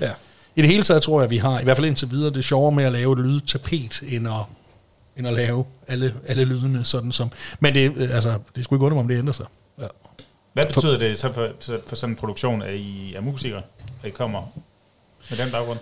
ja. 0.00 0.10
I 0.56 0.62
det 0.62 0.70
hele 0.70 0.82
taget 0.82 1.02
tror 1.02 1.20
jeg, 1.20 1.24
at 1.24 1.30
vi 1.30 1.36
har, 1.36 1.60
i 1.60 1.64
hvert 1.64 1.76
fald 1.76 1.86
indtil 1.86 2.10
videre, 2.10 2.30
det 2.30 2.36
er 2.36 2.42
sjovere 2.42 2.72
med 2.72 2.84
at 2.84 2.92
lave 2.92 3.12
et 3.12 3.18
lydtapet, 3.18 4.02
end 4.08 4.28
at, 4.28 4.34
end 5.16 5.26
at 5.28 5.34
lave 5.34 5.64
alle, 5.88 6.14
alle 6.26 6.44
lydene 6.44 6.84
sådan 6.84 7.12
som... 7.12 7.30
Men 7.60 7.74
det, 7.74 7.92
øh, 7.96 8.14
altså, 8.14 8.38
det 8.56 8.64
skulle 8.64 8.78
ikke 8.78 8.84
undre 8.84 8.94
mig, 8.94 9.02
om 9.02 9.08
det 9.08 9.18
ændrer 9.18 9.32
sig. 9.32 9.46
ja. 9.80 9.86
Hvad 10.52 10.66
betyder 10.66 10.98
det 10.98 11.18
så 11.18 11.32
for, 11.32 11.48
så 11.60 11.78
for 11.86 11.96
sådan 11.96 12.12
en 12.12 12.16
produktion, 12.16 12.62
at 12.62 12.74
I 12.74 13.14
er 13.14 13.20
musikere, 13.20 13.62
at 14.02 14.08
I 14.08 14.10
kommer 14.10 14.42
med 15.30 15.38
den 15.38 15.50
baggrund? 15.50 15.78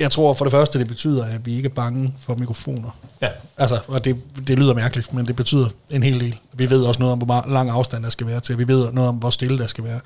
Jeg 0.00 0.10
tror 0.10 0.34
for 0.34 0.44
det 0.44 0.52
første, 0.52 0.78
det 0.78 0.88
betyder, 0.88 1.24
at 1.24 1.46
vi 1.46 1.56
ikke 1.56 1.68
er 1.68 1.74
bange 1.74 2.14
for 2.20 2.34
mikrofoner. 2.34 2.90
Ja, 3.22 3.28
Altså, 3.58 3.80
og 3.88 4.04
det, 4.04 4.16
det 4.48 4.58
lyder 4.58 4.74
mærkeligt, 4.74 5.14
men 5.14 5.26
det 5.26 5.36
betyder 5.36 5.68
en 5.90 6.02
hel 6.02 6.20
del. 6.20 6.38
Vi 6.52 6.70
ved 6.70 6.84
også 6.84 7.00
noget 7.00 7.12
om, 7.12 7.18
hvor 7.18 7.44
lang 7.48 7.70
afstand 7.70 8.04
der 8.04 8.10
skal 8.10 8.26
være 8.26 8.40
til. 8.40 8.58
Vi 8.58 8.68
ved 8.68 8.92
noget 8.92 9.08
om, 9.08 9.16
hvor 9.16 9.30
stille 9.30 9.58
der 9.58 9.66
skal 9.66 9.84
være. 9.84 10.00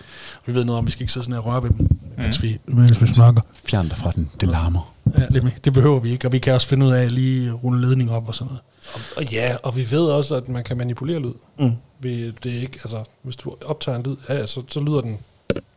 Vi 0.47 0.55
ved 0.55 0.65
noget 0.65 0.79
om, 0.79 0.87
vi 0.87 0.91
skal 0.91 1.03
ikke 1.03 1.13
sidde 1.13 1.25
sådan 1.25 1.35
her 1.35 1.41
og 1.41 1.47
røre 1.47 1.63
ved 1.63 1.71
dem, 1.71 1.89
mens, 2.19 2.43
vi, 2.43 2.59
mens 2.67 3.01
vi 3.03 3.07
snakker. 3.07 3.43
Fjern 3.65 3.89
dig 3.89 3.97
fra 3.97 4.11
den, 4.11 4.31
det 4.41 4.49
larmer. 4.49 4.95
Ja, 5.19 5.27
lidt 5.31 5.45
mere. 5.45 5.53
det 5.65 5.73
behøver 5.73 6.01
vi 6.01 6.11
ikke, 6.11 6.29
og 6.29 6.33
vi 6.33 6.39
kan 6.39 6.55
også 6.55 6.69
finde 6.69 6.87
ud 6.87 6.93
af 6.93 7.03
at 7.05 7.13
lige 7.13 7.53
rulle 7.53 7.81
ledning 7.89 8.11
op 8.13 8.29
og 8.29 8.35
sådan 8.35 8.47
noget. 8.47 8.61
Og, 8.95 9.01
og 9.17 9.33
ja, 9.33 9.57
og 9.63 9.77
vi 9.77 9.91
ved 9.91 10.05
også, 10.05 10.35
at 10.35 10.49
man 10.49 10.65
kan 10.65 10.77
manipulere 10.77 11.19
lyd. 11.19 11.33
Mm. 11.59 11.73
Vi, 12.01 12.31
det 12.31 12.57
er 12.57 12.61
ikke, 12.61 12.79
altså, 12.85 13.05
hvis 13.23 13.37
du 13.37 13.57
optager 13.67 13.97
en 13.99 14.03
lyd, 14.03 14.17
ja, 14.29 14.47
så, 14.47 14.63
så 14.69 14.81
lyder 14.81 15.01
den 15.01 15.19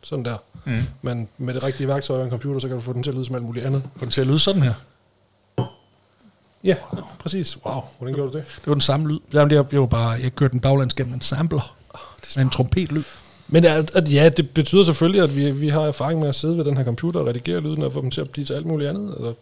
sådan 0.02 0.24
der. 0.24 0.36
Mm. 0.66 0.78
Men 1.02 1.28
med 1.38 1.54
det 1.54 1.64
rigtige 1.64 1.88
værktøj 1.88 2.18
og 2.18 2.24
en 2.24 2.30
computer, 2.30 2.60
så 2.60 2.68
kan 2.68 2.74
du 2.74 2.80
få 2.80 2.92
den 2.92 3.02
til 3.02 3.10
at 3.10 3.14
lyde 3.14 3.24
som 3.24 3.34
alt 3.34 3.44
muligt 3.44 3.66
andet. 3.66 3.82
Få 3.96 4.04
den 4.04 4.10
til 4.12 4.20
at 4.20 4.26
lyde 4.26 4.38
sådan 4.38 4.62
her. 4.62 4.74
Ja, 6.64 6.76
præcis. 7.18 7.58
Wow, 7.66 7.80
hvordan 7.98 8.14
gjorde 8.14 8.32
du 8.32 8.38
det? 8.38 8.44
Det 8.56 8.66
var 8.66 8.74
den 8.74 8.80
samme 8.80 9.08
lyd. 9.08 9.18
Jamen, 9.32 9.50
det 9.50 9.58
var- 9.58 9.64
det 9.64 9.90
bare, 9.90 10.10
jeg 10.10 10.34
kørte 10.36 10.52
den 10.52 10.60
baglands 10.60 10.94
gennem 10.94 11.14
en 11.14 11.20
sampler. 11.20 11.76
med 12.36 12.44
en 12.44 12.50
trompetlyd. 12.50 13.02
Men 13.48 13.64
at, 13.64 13.90
at, 13.96 14.12
ja, 14.12 14.28
det 14.28 14.50
betyder 14.50 14.82
selvfølgelig, 14.82 15.22
at 15.22 15.36
vi, 15.36 15.50
vi 15.50 15.68
har 15.68 15.80
erfaring 15.80 16.20
med 16.20 16.28
at 16.28 16.34
sidde 16.34 16.56
ved 16.58 16.64
den 16.64 16.76
her 16.76 16.84
computer 16.84 17.20
og 17.20 17.26
redigere 17.26 17.60
lyden 17.60 17.82
og 17.82 17.92
få 17.92 18.00
dem 18.02 18.10
til 18.10 18.20
at 18.20 18.30
blive 18.30 18.44
til 18.44 18.54
alt 18.54 18.66
muligt 18.66 18.90
andet. 18.90 19.08
Altså, 19.08 19.34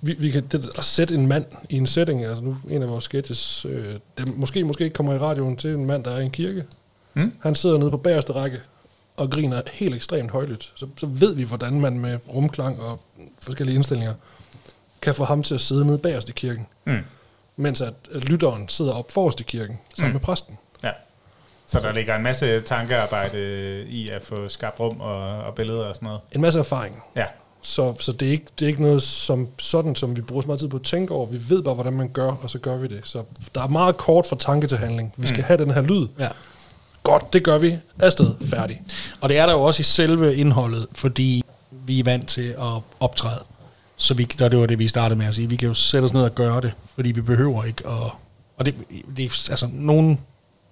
vi, 0.00 0.14
vi 0.18 0.30
kan 0.30 0.42
det, 0.52 0.70
at 0.78 0.84
sætte 0.84 1.14
en 1.14 1.26
mand 1.26 1.44
i 1.70 1.76
en 1.76 1.86
setting, 1.86 2.24
altså 2.24 2.44
nu 2.44 2.56
en 2.68 2.82
af 2.82 2.88
vores 2.88 3.04
sketches, 3.04 3.66
øh, 3.68 3.94
det 4.18 4.36
måske 4.36 4.64
måske 4.64 4.84
ikke 4.84 4.94
kommer 4.94 5.14
i 5.14 5.18
radioen 5.18 5.56
til 5.56 5.70
en 5.70 5.86
mand, 5.86 6.04
der 6.04 6.10
er 6.10 6.20
i 6.20 6.24
en 6.24 6.30
kirke. 6.30 6.64
Mm. 7.14 7.32
Han 7.40 7.54
sidder 7.54 7.78
nede 7.78 7.90
på 7.90 7.96
bagerste 7.96 8.32
række 8.32 8.60
og 9.16 9.30
griner 9.30 9.62
helt 9.72 9.94
ekstremt 9.94 10.30
højlydt. 10.30 10.72
Så, 10.76 10.86
så 10.98 11.06
ved 11.06 11.34
vi, 11.34 11.42
hvordan 11.42 11.80
man 11.80 11.98
med 11.98 12.18
rumklang 12.34 12.80
og 12.82 13.00
forskellige 13.42 13.74
indstillinger 13.76 14.14
kan 15.02 15.14
få 15.14 15.24
ham 15.24 15.42
til 15.42 15.54
at 15.54 15.60
sidde 15.60 15.86
nede 15.86 15.98
bagerst 15.98 16.28
i 16.28 16.32
kirken. 16.32 16.66
Mm. 16.84 16.98
Mens 17.56 17.80
at, 17.80 17.94
at 18.14 18.24
lytteren 18.28 18.68
sidder 18.68 18.92
op 18.92 19.10
forrest 19.10 19.40
i 19.40 19.44
kirken 19.44 19.78
sammen 19.98 20.10
Mm. 20.10 20.14
med 20.14 20.20
præsten. 20.20 20.58
ja. 20.82 20.90
Så 21.66 21.80
der 21.80 21.92
ligger 21.92 22.16
en 22.16 22.22
masse 22.22 22.60
tankearbejde 22.60 23.38
i 23.88 24.08
at 24.08 24.22
få 24.22 24.48
skabt 24.48 24.80
rum 24.80 25.00
og, 25.00 25.14
og 25.44 25.54
billeder 25.54 25.84
og 25.84 25.94
sådan 25.94 26.06
noget. 26.06 26.20
En 26.32 26.40
masse 26.40 26.58
erfaring. 26.58 27.02
Ja. 27.16 27.24
Så, 27.62 27.94
så 28.00 28.12
det, 28.12 28.28
er 28.28 28.32
ikke, 28.32 28.46
det 28.58 28.64
er 28.64 28.68
ikke 28.68 28.82
noget 28.82 29.02
som 29.02 29.48
sådan, 29.58 29.94
som 29.94 30.16
vi 30.16 30.20
bruger 30.20 30.42
så 30.42 30.46
meget 30.46 30.60
tid 30.60 30.68
på 30.68 30.76
at 30.76 30.82
tænke 30.82 31.14
over. 31.14 31.26
Vi 31.26 31.40
ved 31.48 31.62
bare, 31.62 31.74
hvordan 31.74 31.92
man 31.92 32.08
gør, 32.08 32.30
og 32.42 32.50
så 32.50 32.58
gør 32.58 32.76
vi 32.76 32.86
det. 32.88 33.00
Så 33.04 33.22
der 33.54 33.62
er 33.62 33.68
meget 33.68 33.96
kort 33.96 34.26
fra 34.26 34.36
tanke 34.36 34.66
til 34.66 34.78
handling. 34.78 35.14
Vi 35.16 35.26
skal 35.26 35.38
mm. 35.40 35.44
have 35.44 35.58
den 35.58 35.70
her 35.70 35.80
lyd. 35.80 36.08
Ja. 36.18 36.28
Godt, 37.02 37.32
det 37.32 37.44
gør 37.44 37.58
vi. 37.58 37.78
Afsted. 37.98 38.34
Færdig. 38.50 38.82
Og 39.20 39.28
det 39.28 39.38
er 39.38 39.46
der 39.46 39.52
jo 39.52 39.62
også 39.62 39.80
i 39.80 39.84
selve 39.84 40.36
indholdet, 40.36 40.86
fordi 40.94 41.44
vi 41.70 42.00
er 42.00 42.04
vant 42.04 42.28
til 42.28 42.48
at 42.58 42.82
optræde. 43.00 43.44
Så 43.96 44.14
vi, 44.14 44.24
der, 44.24 44.48
det 44.48 44.58
var 44.58 44.66
det, 44.66 44.78
vi 44.78 44.88
startede 44.88 45.18
med 45.18 45.26
at 45.26 45.34
sige. 45.34 45.48
Vi 45.48 45.56
kan 45.56 45.68
jo 45.68 45.74
sætte 45.74 46.06
os 46.06 46.12
ned 46.12 46.22
og 46.22 46.34
gøre 46.34 46.60
det, 46.60 46.72
fordi 46.94 47.12
vi 47.12 47.20
behøver 47.20 47.64
ikke 47.64 47.88
at... 47.88 48.12
Og 48.56 48.66
det, 48.66 48.74
det 49.16 49.48
altså, 49.50 49.68
nogen, 49.72 50.20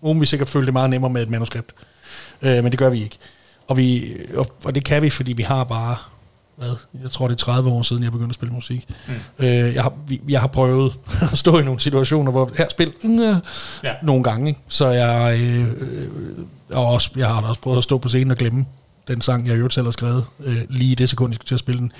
nogen 0.03 0.21
vil 0.21 0.29
sikkert 0.29 0.49
føle 0.49 0.67
det 0.67 0.73
meget 0.73 0.91
nemmere 0.91 1.11
med 1.11 1.23
et 1.23 1.31
manuskript. 1.31 1.73
Øh, 2.43 2.63
men 2.63 2.71
det 2.71 2.79
gør 2.79 2.91
vi 2.91 3.03
ikke. 3.03 3.19
Og, 3.69 3.77
vi, 3.77 4.03
og, 4.35 4.47
og 4.65 4.75
det 4.75 4.85
kan 4.85 5.03
vi, 5.03 5.11
fordi 5.11 5.33
vi 5.33 5.43
har 5.43 5.65
bare... 5.65 5.97
Hvad? 6.61 7.03
Jeg 7.03 7.11
tror, 7.11 7.29
det 7.29 7.35
er 7.35 7.39
30 7.39 7.71
år 7.71 7.83
siden, 7.83 8.03
jeg 8.03 8.13
begyndte 8.13 8.31
at 8.33 8.35
spille 8.35 8.55
musik. 8.55 8.87
Mm. 9.09 9.13
Øh, 9.39 9.49
jeg, 9.49 9.83
har, 9.83 9.93
jeg 10.29 10.41
har 10.41 10.47
prøvet 10.47 10.93
at 11.33 11.39
stå 11.39 11.59
i 11.59 11.65
nogle 11.65 11.81
situationer, 11.81 12.31
hvor 12.33 12.51
her 12.59 12.67
spil 12.71 12.93
øh, 13.05 13.11
Ja. 13.85 13.93
nogle 14.03 14.25
gange. 14.25 14.49
Ikke? 14.49 14.61
Så 14.69 14.87
jeg, 14.89 15.39
øh, 15.43 15.61
øh, 15.63 16.09
og 16.73 16.87
også, 16.87 17.11
jeg 17.17 17.27
har 17.29 17.43
også 17.43 17.61
prøvet 17.61 17.79
at 17.79 17.85
stå 17.85 17.99
på 17.99 18.09
scenen 18.09 18.31
og 18.31 18.37
glemme 18.37 18.67
den 19.09 19.21
sang, 19.21 19.47
jeg 19.47 19.55
i 19.55 19.57
øvrigt 19.57 19.75
selv 19.75 19.87
har 19.87 19.91
skrevet, 19.91 20.25
øh, 20.45 20.57
lige 20.69 20.93
i 20.93 20.95
det 20.95 21.09
sekund, 21.09 21.31
jeg 21.33 21.35
skal 21.35 21.47
til 21.47 21.55
at 21.55 21.59
spille 21.59 21.79
den. 21.81 21.93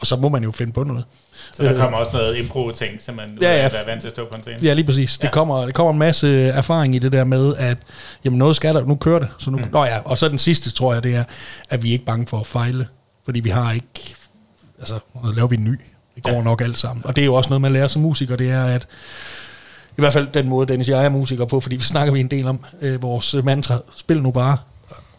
Og 0.00 0.06
så 0.06 0.16
må 0.16 0.28
man 0.28 0.42
jo 0.44 0.52
finde 0.52 0.72
på 0.72 0.84
noget. 0.84 1.04
Så 1.52 1.62
der 1.62 1.78
kommer 1.78 1.98
også 1.98 2.12
noget 2.16 2.36
impro-ting, 2.38 3.02
som 3.02 3.14
man 3.14 3.38
Ja, 3.40 3.56
ja, 3.56 3.68
er 3.68 3.86
vant 3.86 4.00
til 4.00 4.08
at 4.08 4.14
stå 4.14 4.24
på 4.30 4.36
en 4.36 4.42
scene. 4.42 4.58
Ja, 4.62 4.72
lige 4.72 4.86
præcis. 4.86 5.18
Det, 5.18 5.24
Ja. 5.24 5.30
kommer, 5.30 5.66
det 5.66 5.74
kommer 5.74 5.92
en 5.92 5.98
masse 5.98 6.28
erfaring 6.48 6.94
i 6.94 6.98
det 6.98 7.12
der 7.12 7.24
med, 7.24 7.54
at 7.58 7.78
jamen 8.24 8.38
noget 8.38 8.56
skal 8.56 8.74
der, 8.74 8.84
nu 8.86 8.94
kører 8.94 9.18
det. 9.18 9.28
Så 9.38 9.50
nu, 9.50 9.58
mm. 9.58 9.64
Nå 9.72 9.84
ja, 9.84 9.98
og 10.04 10.18
så 10.18 10.28
den 10.28 10.38
sidste, 10.38 10.70
tror 10.70 10.92
jeg, 10.94 11.02
det 11.02 11.14
er, 11.16 11.24
at 11.70 11.82
vi 11.82 11.88
er 11.88 11.92
ikke 11.92 12.04
bange 12.04 12.26
for 12.26 12.38
at 12.40 12.46
fejle. 12.46 12.86
Fordi 13.24 13.40
vi 13.40 13.50
har 13.50 13.72
ikke, 13.72 14.16
altså, 14.78 14.98
nu 15.24 15.30
laver 15.30 15.48
vi 15.48 15.56
en 15.56 15.64
ny. 15.64 15.80
Det 16.14 16.22
går 16.22 16.32
ja. 16.32 16.42
Nok 16.42 16.60
alt 16.60 16.78
sammen. 16.78 17.06
Og 17.06 17.16
det 17.16 17.22
er 17.22 17.26
jo 17.26 17.34
også 17.34 17.50
noget, 17.50 17.60
man 17.60 17.72
lærer 17.72 17.88
som 17.88 18.02
musiker, 18.02 18.36
det 18.36 18.50
er, 18.50 18.64
at 18.64 18.86
i 19.90 20.00
hvert 20.00 20.12
fald 20.12 20.26
den 20.26 20.48
måde, 20.48 20.66
Dennis 20.66 20.88
jeg 20.88 21.04
er 21.04 21.08
musiker 21.08 21.44
på, 21.44 21.60
fordi 21.60 21.76
vi 21.76 21.82
snakker 21.82 22.12
vi 22.12 22.20
en 22.20 22.28
del 22.28 22.46
om 22.46 22.64
øh, 22.80 23.02
vores 23.02 23.34
mantra, 23.44 23.78
spil 23.96 24.22
nu 24.22 24.30
bare. 24.30 24.58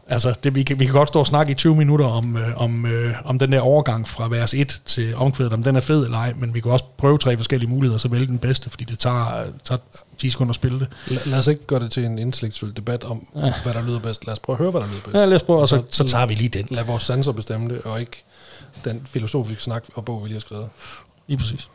Altså, 0.08 0.36
det, 0.43 0.56
vi, 0.56 0.64
kan, 0.64 0.80
vi 0.80 0.86
kan 0.86 0.93
godt 0.93 1.10
stå 1.10 1.20
og 1.20 1.28
snakke 1.28 1.51
i 1.51 1.56
20 1.56 1.76
minutter 1.76 2.06
om, 2.06 2.38
øh, 2.38 2.62
om, 2.62 2.86
øh, 2.86 3.14
om 3.26 3.39
den 3.39 3.51
der 3.51 3.62
overgang 3.62 4.08
fra 4.08 4.28
vers 4.28 4.53
1 4.53 4.82
til 4.86 5.16
omkvædet, 5.16 5.53
om 5.53 5.64
den 5.64 5.76
er 5.76 5.80
fed 5.80 6.06
eller 6.06 6.18
ej, 6.18 6.34
men 6.38 6.53
vi 6.53 6.60
kan 6.60 6.72
også 6.72 6.86
prøve 6.97 7.18
tre 7.18 7.38
forskellige 7.38 7.70
muligheder, 7.70 7.97
så 7.99 8.08
vælge 8.08 8.28
den 8.28 8.38
bedste, 8.38 8.70
fordi 8.70 8.84
det 8.84 8.99
tager, 8.99 9.45
tager 9.64 9.80
10 10.18 10.30
sekunder 10.30 10.51
at 10.51 10.56
spille 10.56 10.80
det. 10.80 10.88
La- 11.08 11.30
lad 11.30 11.39
os 11.39 11.47
ikke 11.47 11.66
gøre 11.66 11.80
det 11.80 11.91
til 11.91 12.06
en 12.06 12.20
intellektuel 12.20 12.76
debat 12.76 13.03
om, 13.03 13.28
ja. 13.36 13.53
hvad 13.64 13.74
der 13.74 13.82
lyder 13.82 13.99
bedst. 13.99 14.26
Lad 14.26 14.34
os 14.34 14.39
prøve 14.39 14.56
at 14.56 14.58
høre, 14.58 14.72
hvad 14.72 14.82
der 14.82 14.88
lyder 14.88 15.01
bedst. 15.01 15.16
Ja, 15.16 15.26
lad 15.26 15.36
os 15.36 15.43
prøve, 15.43 15.60
og 15.60 15.70
så, 15.70 15.84
så 15.91 16.08
tager 16.08 16.26
vi 16.26 16.34
lige 16.34 16.49
den. 16.49 16.68
Lad 16.72 16.84
vores 16.84 17.03
sanser 17.03 17.32
bestemme 17.32 17.70
det, 17.70 17.82
og 17.82 17.99
ikke 17.99 18.24
den 18.86 19.01
filosofiske 19.06 19.64
snak 19.64 19.84
og 19.93 20.06
bog, 20.06 20.24
vi 20.24 20.28
lige 20.28 20.36
har 20.36 20.39
skrevet. 20.39 20.68
Lige 21.28 21.38
præcis. 21.38 21.68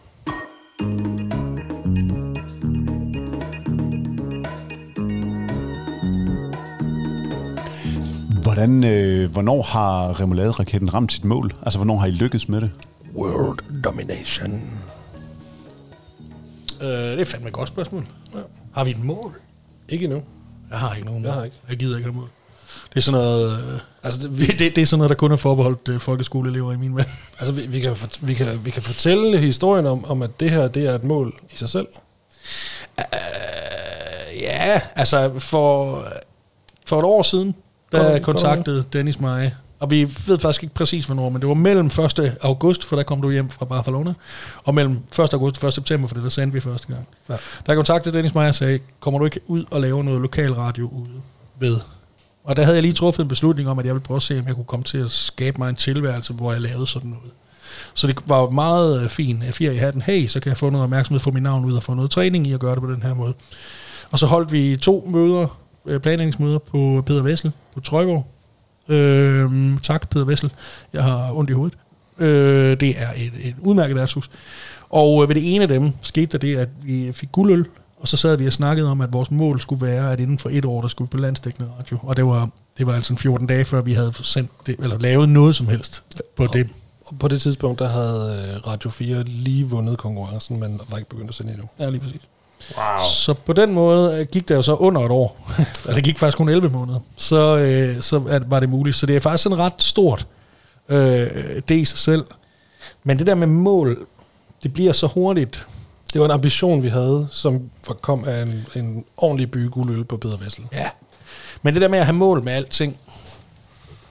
Hvordan, 8.54 8.84
øh, 8.84 9.30
hvornår 9.30 9.62
har 9.62 10.20
remoulade-raketten 10.20 10.94
ramt 10.94 11.12
sit 11.12 11.24
mål? 11.24 11.52
Altså, 11.62 11.78
hvornår 11.78 11.98
har 11.98 12.06
I 12.06 12.10
lykkes 12.10 12.48
med 12.48 12.60
det? 12.60 12.70
World 13.14 13.82
domination. 13.84 14.62
Øh, 16.82 16.88
det 16.88 17.20
er 17.20 17.24
fandme 17.24 17.46
et 17.48 17.52
godt 17.52 17.68
spørgsmål. 17.68 18.06
Ja. 18.34 18.38
Har 18.74 18.84
vi 18.84 18.90
et 18.90 19.04
mål? 19.04 19.32
Ikke 19.88 20.04
endnu. 20.04 20.22
Jeg 20.70 20.78
har 20.78 20.94
ikke 20.94 21.06
nogen 21.06 21.24
Jeg 21.24 21.28
mål. 21.30 21.38
har 21.38 21.44
ikke. 21.44 21.56
Jeg 21.68 21.76
gider 21.76 21.96
ikke 21.96 22.10
have 22.10 22.16
mål. 22.20 22.28
Det 22.90 22.96
er 22.96 23.00
sådan 23.00 23.20
noget, 23.20 23.52
øh, 23.74 23.80
Altså, 24.02 24.20
det, 24.20 24.38
vi, 24.38 24.46
det, 24.46 24.58
det, 24.58 24.76
det 24.76 24.82
er 24.82 24.86
sådan 24.86 24.98
noget, 24.98 25.10
der 25.10 25.16
kun 25.16 25.32
er 25.32 25.36
forbeholdt 25.36 25.88
øh, 25.88 26.00
folkeskoleelever 26.00 26.72
i 26.72 26.76
min 26.76 26.96
verden. 26.96 27.12
altså 27.40 27.52
vi, 27.54 27.66
vi, 27.66 27.80
kan, 27.80 27.96
fort- 27.96 28.18
vi, 28.26 28.34
kan, 28.34 28.64
vi 28.64 28.70
kan 28.70 28.82
fortælle 28.82 29.38
historien 29.38 29.86
om, 29.86 30.04
om, 30.04 30.22
at 30.22 30.40
det 30.40 30.50
her 30.50 30.68
det 30.68 30.86
er 30.86 30.94
et 30.94 31.04
mål 31.04 31.34
i 31.54 31.56
sig 31.56 31.68
selv. 31.68 31.86
Øh, 32.98 33.04
ja, 34.40 34.80
altså 34.96 35.32
for, 35.38 36.04
for 36.86 36.98
et 36.98 37.04
år 37.04 37.22
siden, 37.22 37.54
der 37.92 38.18
kom 38.18 38.34
kontaktede 38.34 38.84
Dennis 38.92 39.20
mig, 39.20 39.54
og 39.80 39.90
vi 39.90 40.04
ved 40.26 40.38
faktisk 40.38 40.62
ikke 40.62 40.74
præcis 40.74 41.04
hvornår, 41.06 41.28
men 41.28 41.40
det 41.40 41.48
var 41.48 41.54
mellem 41.54 41.86
1. 41.86 42.36
august, 42.42 42.84
for 42.84 42.96
der 42.96 43.02
kom 43.02 43.22
du 43.22 43.30
hjem 43.30 43.50
fra 43.50 43.64
Barcelona, 43.64 44.12
og 44.64 44.74
mellem 44.74 44.96
1. 45.18 45.34
august 45.34 45.62
og 45.62 45.68
1. 45.68 45.74
september, 45.74 46.08
for 46.08 46.14
det 46.14 46.24
der 46.24 46.30
sendte 46.30 46.54
vi 46.54 46.60
første 46.60 46.86
gang. 46.86 47.08
Ja. 47.28 47.36
Der 47.66 47.74
kontaktede 47.74 48.16
Dennis 48.16 48.34
mig 48.34 48.48
og 48.48 48.54
sagde, 48.54 48.78
kommer 49.00 49.18
du 49.18 49.24
ikke 49.24 49.40
ud 49.46 49.64
og 49.70 49.80
lave 49.80 50.04
noget 50.04 50.20
lokal 50.20 50.52
radio 50.52 50.88
ude 50.88 51.20
ved? 51.60 51.76
Og 52.44 52.56
der 52.56 52.62
havde 52.62 52.76
jeg 52.76 52.82
lige 52.82 52.94
truffet 52.94 53.22
en 53.22 53.28
beslutning 53.28 53.68
om, 53.68 53.78
at 53.78 53.86
jeg 53.86 53.94
ville 53.94 54.04
prøve 54.04 54.16
at 54.16 54.22
se, 54.22 54.38
om 54.38 54.46
jeg 54.46 54.54
kunne 54.54 54.64
komme 54.64 54.84
til 54.84 54.98
at 54.98 55.10
skabe 55.10 55.58
mig 55.58 55.68
en 55.68 55.76
tilværelse, 55.76 56.32
hvor 56.32 56.52
jeg 56.52 56.60
lavede 56.60 56.86
sådan 56.86 57.10
noget. 57.10 57.30
Så 57.94 58.06
det 58.06 58.18
var 58.26 58.50
meget 58.50 59.02
øh, 59.02 59.08
fint. 59.08 59.44
Jeg 59.44 59.54
fire 59.54 59.74
i 59.74 59.76
hatten, 59.76 60.02
hey, 60.02 60.26
så 60.26 60.40
kan 60.40 60.48
jeg 60.48 60.56
få 60.56 60.70
noget 60.70 60.84
opmærksomhed, 60.84 61.20
få 61.20 61.30
mit 61.30 61.42
navn 61.42 61.64
ud 61.64 61.72
og 61.72 61.82
få 61.82 61.94
noget 61.94 62.10
træning 62.10 62.46
i 62.46 62.52
at 62.52 62.60
gøre 62.60 62.74
det 62.74 62.82
på 62.82 62.92
den 62.92 63.02
her 63.02 63.14
måde. 63.14 63.34
Og 64.10 64.18
så 64.18 64.26
holdt 64.26 64.52
vi 64.52 64.76
to 64.76 65.08
møder, 65.12 65.59
planlægningsmøder 65.84 66.58
på 66.58 67.02
Peter 67.06 67.22
Vessel 67.22 67.52
på 67.74 67.80
Trøjborg. 67.80 68.26
Øh, 68.88 69.78
tak, 69.82 70.10
Peter 70.10 70.24
Vessel. 70.24 70.52
Jeg 70.92 71.04
har 71.04 71.32
ondt 71.32 71.50
i 71.50 71.52
hovedet. 71.52 71.78
Øh, 72.18 72.80
det 72.80 72.88
er 72.88 73.10
et, 73.16 73.32
et 73.48 73.54
udmærket 73.58 73.96
værtshus. 73.96 74.30
Og 74.90 75.22
øh, 75.22 75.28
ved 75.28 75.34
det 75.34 75.54
ene 75.54 75.62
af 75.62 75.68
dem 75.68 75.92
skete 76.02 76.26
der 76.26 76.38
det, 76.38 76.56
at 76.56 76.68
vi 76.82 77.12
fik 77.12 77.32
guldøl, 77.32 77.66
og 78.00 78.08
så 78.08 78.16
sad 78.16 78.36
vi 78.36 78.46
og 78.46 78.52
snakkede 78.52 78.90
om, 78.90 79.00
at 79.00 79.12
vores 79.12 79.30
mål 79.30 79.60
skulle 79.60 79.86
være, 79.86 80.12
at 80.12 80.20
inden 80.20 80.38
for 80.38 80.48
et 80.52 80.64
år, 80.64 80.80
der 80.80 80.88
skulle 80.88 81.08
vi 81.08 81.10
på 81.10 81.16
landstækkende 81.16 81.70
radio. 81.78 81.98
Og 82.02 82.16
det 82.16 82.26
var, 82.26 82.48
det 82.78 82.86
var 82.86 82.94
altså 82.94 83.12
en 83.12 83.18
14 83.18 83.46
dage, 83.46 83.64
før 83.64 83.80
vi 83.80 83.92
havde 83.92 84.12
sendt 84.22 84.50
det, 84.66 84.76
eller 84.82 84.98
lavet 84.98 85.28
noget 85.28 85.56
som 85.56 85.68
helst 85.68 86.02
på 86.36 86.46
det. 86.46 86.68
Og 87.04 87.18
på 87.18 87.28
det 87.28 87.40
tidspunkt, 87.40 87.78
der 87.78 87.88
havde 87.88 88.46
øh, 88.48 88.66
Radio 88.66 88.90
4 88.90 89.22
lige 89.22 89.64
vundet 89.64 89.98
konkurrencen, 89.98 90.60
men 90.60 90.80
var 90.90 90.96
ikke 90.96 91.10
begyndt 91.10 91.28
at 91.28 91.34
sende 91.34 91.52
endnu. 91.52 91.68
Ja, 91.78 91.90
lige 91.90 92.00
præcis. 92.00 92.20
Wow. 92.76 92.84
Så 93.10 93.34
på 93.34 93.52
den 93.52 93.72
måde 93.72 94.20
øh, 94.20 94.26
gik 94.26 94.48
der 94.48 94.54
jo 94.56 94.62
så 94.62 94.74
under 94.74 95.00
et 95.04 95.10
år. 95.10 95.36
Eller 95.84 95.94
det 95.94 96.04
gik 96.04 96.18
faktisk 96.18 96.36
kun 96.38 96.48
11 96.48 96.68
måneder. 96.68 96.98
Så, 97.16 97.56
øh, 97.56 98.02
så 98.02 98.16
er- 98.28 98.40
var 98.46 98.60
det 98.60 98.68
muligt. 98.68 98.96
Så 98.96 99.06
det 99.06 99.16
er 99.16 99.20
faktisk 99.20 99.42
sådan 99.42 99.58
ret 99.58 99.72
stort. 99.78 100.26
Øh, 100.88 100.98
det 101.68 101.74
i 101.74 101.84
sig 101.84 101.98
selv. 101.98 102.24
Men 103.04 103.18
det 103.18 103.26
der 103.26 103.34
med 103.34 103.46
mål, 103.46 104.06
det 104.62 104.72
bliver 104.72 104.92
så 104.92 105.06
hurtigt. 105.06 105.66
Det 106.12 106.20
var 106.20 106.24
en 106.24 106.30
ambition, 106.32 106.82
vi 106.82 106.88
havde, 106.88 107.28
som 107.30 107.60
kom 108.00 108.24
af 108.28 108.42
en, 108.42 108.66
en 108.76 109.04
ordentlig 109.16 109.50
by 109.50 109.70
guldøl 109.70 110.04
på 110.04 110.16
Peter 110.16 110.36
Vessel. 110.36 110.64
Ja. 110.72 110.88
Men 111.62 111.74
det 111.74 111.82
der 111.82 111.88
med 111.88 111.98
at 111.98 112.04
have 112.06 112.16
mål 112.16 112.42
med 112.42 112.52
alting, 112.52 112.96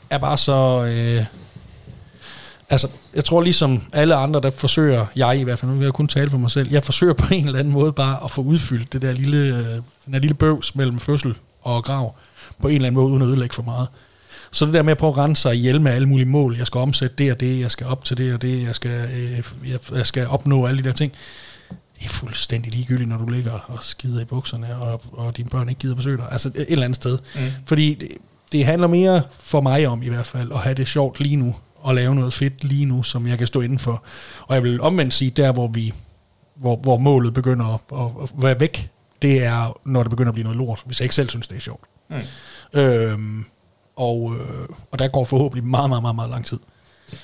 er 0.09 0.17
bare 0.17 0.37
så... 0.37 0.83
Øh, 0.85 1.25
altså, 2.69 2.87
jeg 3.15 3.25
tror 3.25 3.41
ligesom 3.41 3.81
alle 3.93 4.15
andre, 4.15 4.41
der 4.41 4.51
forsøger, 4.51 5.05
jeg 5.15 5.39
i 5.39 5.43
hvert 5.43 5.59
fald, 5.59 5.71
nu 5.71 5.77
vil 5.77 5.85
jeg 5.85 5.93
kun 5.93 6.07
tale 6.07 6.29
for 6.29 6.37
mig 6.37 6.51
selv, 6.51 6.71
jeg 6.71 6.83
forsøger 6.83 7.13
på 7.13 7.33
en 7.33 7.45
eller 7.45 7.59
anden 7.59 7.73
måde 7.73 7.93
bare 7.93 8.23
at 8.23 8.31
få 8.31 8.41
udfyldt 8.41 8.93
det 8.93 9.01
der 9.01 9.11
lille, 9.11 9.37
øh, 9.37 9.65
den 10.05 10.13
der 10.13 10.19
lille 10.19 10.33
bøvs 10.33 10.75
mellem 10.75 10.99
fødsel 10.99 11.35
og 11.61 11.83
grav, 11.83 12.15
på 12.59 12.67
en 12.67 12.75
eller 12.75 12.87
anden 12.87 13.01
måde, 13.01 13.11
uden 13.11 13.21
at 13.21 13.27
ødelægge 13.27 13.55
for 13.55 13.63
meget. 13.63 13.87
Så 14.51 14.65
det 14.65 14.73
der 14.73 14.83
med 14.83 14.91
at 14.91 14.97
prøve 14.97 15.11
at 15.11 15.17
rense 15.17 15.41
sig 15.41 15.55
ihjel 15.55 15.81
med 15.81 15.91
alle 15.91 16.07
mulige 16.07 16.25
mål, 16.25 16.55
jeg 16.57 16.67
skal 16.67 16.79
omsætte 16.79 17.15
det 17.15 17.31
og 17.31 17.39
det, 17.39 17.59
jeg 17.59 17.71
skal 17.71 17.87
op 17.87 18.03
til 18.03 18.17
det 18.17 18.33
og 18.33 18.41
det, 18.41 18.63
jeg 18.63 18.75
skal, 18.75 19.09
øh, 19.15 19.69
jeg, 19.69 19.79
jeg 19.91 20.07
skal 20.07 20.27
opnå 20.27 20.65
alle 20.65 20.83
de 20.83 20.87
der 20.87 20.93
ting, 20.93 21.13
det 21.99 22.05
er 22.05 22.09
fuldstændig 22.09 22.73
ligegyldigt, 22.73 23.09
når 23.09 23.17
du 23.17 23.29
ligger 23.29 23.51
og 23.51 23.77
skider 23.81 24.21
i 24.21 24.25
bukserne, 24.25 24.75
og, 24.75 25.01
og 25.11 25.37
dine 25.37 25.49
børn 25.49 25.69
ikke 25.69 25.79
gider 25.79 25.95
besøge 25.95 26.17
dig. 26.17 26.25
Altså 26.31 26.47
et 26.55 26.65
eller 26.69 26.85
andet 26.85 26.95
sted. 26.95 27.17
Mm. 27.35 27.41
Fordi 27.65 27.93
det, 27.93 28.09
det 28.51 28.65
handler 28.65 28.87
mere 28.87 29.21
for 29.39 29.61
mig 29.61 29.87
om 29.87 30.03
i 30.03 30.07
hvert 30.09 30.27
fald, 30.27 30.51
at 30.51 30.57
have 30.57 30.75
det 30.75 30.87
sjovt 30.87 31.19
lige 31.19 31.35
nu, 31.35 31.55
og 31.81 31.95
lave 31.95 32.15
noget 32.15 32.33
fedt 32.33 32.63
lige 32.63 32.85
nu, 32.85 33.03
som 33.03 33.27
jeg 33.27 33.37
kan 33.37 33.47
stå 33.47 33.61
indenfor. 33.61 34.03
Og 34.47 34.55
jeg 34.55 34.63
vil 34.63 34.81
omvendt 34.81 35.13
sige, 35.13 35.31
der 35.31 35.51
hvor 35.51 35.67
vi 35.67 35.93
hvor, 36.59 36.75
hvor 36.75 36.97
målet 36.97 37.33
begynder 37.33 37.65
at, 37.65 37.99
at, 37.99 38.23
at 38.23 38.29
være 38.41 38.59
væk, 38.59 38.91
det 39.21 39.43
er, 39.43 39.79
når 39.85 40.03
det 40.03 40.09
begynder 40.09 40.29
at 40.29 40.33
blive 40.33 40.43
noget 40.43 40.57
lort, 40.57 40.81
hvis 40.85 40.99
jeg 40.99 41.05
ikke 41.05 41.15
selv 41.15 41.29
synes, 41.29 41.47
det 41.47 41.57
er 41.57 41.61
sjovt. 41.61 41.83
Mm. 42.09 42.79
Øhm, 42.79 43.45
og, 43.95 44.35
øh, 44.35 44.67
og 44.91 44.99
der 44.99 45.07
går 45.07 45.25
forhåbentlig 45.25 45.63
meget, 45.63 45.89
meget, 45.89 46.01
meget, 46.01 46.15
meget 46.15 46.29
lang 46.31 46.45
tid. 46.45 46.59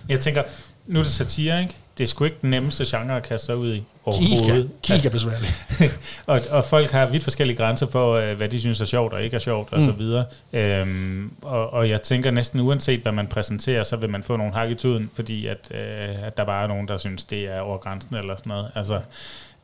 Jeg 0.09 0.19
tænker, 0.19 0.43
nu 0.85 0.99
er 0.99 1.03
det 1.03 1.11
satire, 1.11 1.61
ikke? 1.61 1.75
Det 1.97 2.03
er 2.03 2.07
sgu 2.07 2.23
ikke 2.25 2.37
den 2.41 2.49
nemmeste 2.49 2.85
genre 2.97 3.17
at 3.17 3.23
kaste 3.23 3.45
sig 3.45 3.55
ud 3.57 3.73
i 3.73 3.77
er, 3.77 3.81
overhovedet. 4.05 4.69
kig 4.83 5.05
er 5.05 5.09
besværligt. 5.09 5.65
og, 6.27 6.41
og 6.51 6.65
folk 6.65 6.91
har 6.91 7.05
vidt 7.05 7.23
forskellige 7.23 7.57
grænser 7.57 7.87
for, 7.87 8.13
øh, 8.13 8.37
hvad 8.37 8.49
de 8.49 8.59
synes 8.59 8.81
er 8.81 8.85
sjovt 8.85 9.13
og 9.13 9.23
ikke 9.23 9.35
er 9.35 9.39
sjovt, 9.39 9.73
og 9.73 9.79
Mm. 9.79 9.85
så 9.85 9.91
videre. 9.91 10.25
Øhm, 10.53 11.31
og, 11.41 11.73
og 11.73 11.89
jeg 11.89 12.01
tænker 12.01 12.31
næsten 12.31 12.59
uanset, 12.59 12.99
hvad 12.99 13.11
man 13.11 13.27
præsenterer, 13.27 13.83
så 13.83 13.95
vil 13.95 14.09
man 14.09 14.23
få 14.23 14.37
nogle 14.37 14.53
hak 14.53 14.69
i 14.69 14.75
tuden, 14.75 15.09
fordi 15.15 15.47
at, 15.47 15.57
øh, 15.71 16.25
at 16.27 16.37
der 16.37 16.43
bare 16.45 16.63
er 16.63 16.67
nogen, 16.67 16.87
der 16.87 16.97
synes, 16.97 17.23
det 17.23 17.39
er 17.55 17.59
over 17.59 17.77
grænsen 17.77 18.15
eller 18.15 18.35
sådan 18.35 18.49
noget. 18.49 18.71
Altså, 18.75 18.99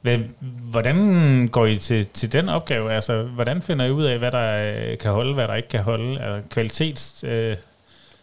hvad, 0.02 0.18
hvordan 0.42 1.48
går 1.52 1.66
I 1.66 1.78
til, 1.78 2.08
til 2.14 2.32
den 2.34 2.50
opgave? 2.50 2.94
Altså, 2.94 3.22
hvordan 3.24 3.62
finder 3.62 3.86
I 3.86 3.92
ud 3.92 4.04
af, 4.04 4.18
hvad 4.20 4.32
der 4.32 4.74
øh, 4.92 4.98
kan 4.98 5.12
holde, 5.12 5.34
hvad 5.34 5.48
der 5.48 5.56
ikke 5.56 5.70
kan 5.70 5.84
holde? 5.84 6.22
Altså, 6.22 6.50
kvalitets... 6.50 7.24
Øh, 7.28 7.56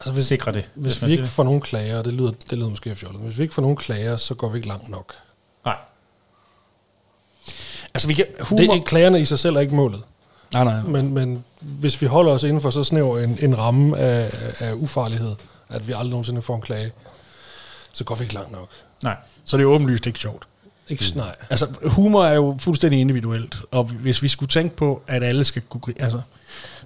Altså, 0.00 0.12
hvis, 0.12 0.24
sikre 0.26 0.52
det. 0.52 0.70
hvis 0.74 1.00
man 1.00 1.08
vi 1.10 1.16
ikke 1.16 1.28
får 1.28 1.42
nogen 1.44 1.60
klager, 1.60 2.02
det 2.02 2.12
lyder, 2.12 2.30
det 2.50 2.58
lyder 2.58 2.68
måske 2.68 2.96
fjollet, 2.96 3.20
men 3.20 3.28
hvis 3.28 3.38
vi 3.38 3.42
ikke 3.42 3.54
får 3.54 3.62
nogen 3.62 3.76
klager, 3.76 4.16
så 4.16 4.34
går 4.34 4.48
vi 4.48 4.56
ikke 4.58 4.68
langt 4.68 4.88
nok. 4.88 5.14
Nej. 5.64 5.76
Altså 7.94 8.08
vi 8.08 8.14
kan, 8.14 8.24
humor, 8.40 8.60
Det, 8.74 8.80
er- 8.80 8.82
klagerne 8.84 9.20
i 9.20 9.24
sig 9.24 9.38
selv 9.38 9.56
er 9.56 9.60
ikke 9.60 9.74
målet. 9.74 10.02
Nej, 10.52 10.64
nej. 10.64 10.82
Men, 10.82 11.14
men 11.14 11.44
hvis 11.60 12.02
vi 12.02 12.06
holder 12.06 12.32
os 12.32 12.42
inden 12.44 12.60
for 12.60 12.70
så 12.70 12.84
snæver 12.84 13.18
en, 13.18 13.38
en 13.42 13.58
ramme 13.58 13.98
af, 13.98 14.30
af 14.58 14.72
ufarlighed, 14.72 15.34
at 15.68 15.88
vi 15.88 15.92
aldrig 15.92 16.10
nogensinde 16.10 16.42
får 16.42 16.54
en 16.56 16.60
klage, 16.62 16.92
så 17.92 18.04
går 18.04 18.14
vi 18.14 18.22
ikke 18.22 18.34
langt 18.34 18.52
nok. 18.52 18.68
Nej. 19.02 19.16
Så 19.44 19.56
det 19.56 19.62
er 19.62 19.66
åbenlyst 19.66 20.06
ikke 20.06 20.18
sjovt. 20.18 20.46
Ikke 20.88 21.04
mm. 21.14 21.18
nej. 21.20 21.36
Altså, 21.50 21.66
humor 21.84 22.24
er 22.24 22.34
jo 22.34 22.56
fuldstændig 22.60 23.00
individuelt, 23.00 23.56
og 23.70 23.84
hvis 23.84 24.22
vi 24.22 24.28
skulle 24.28 24.48
tænke 24.50 24.76
på, 24.76 25.02
at 25.06 25.22
alle 25.24 25.44
skal 25.44 25.62
kunne 25.62 25.94
altså, 26.00 26.20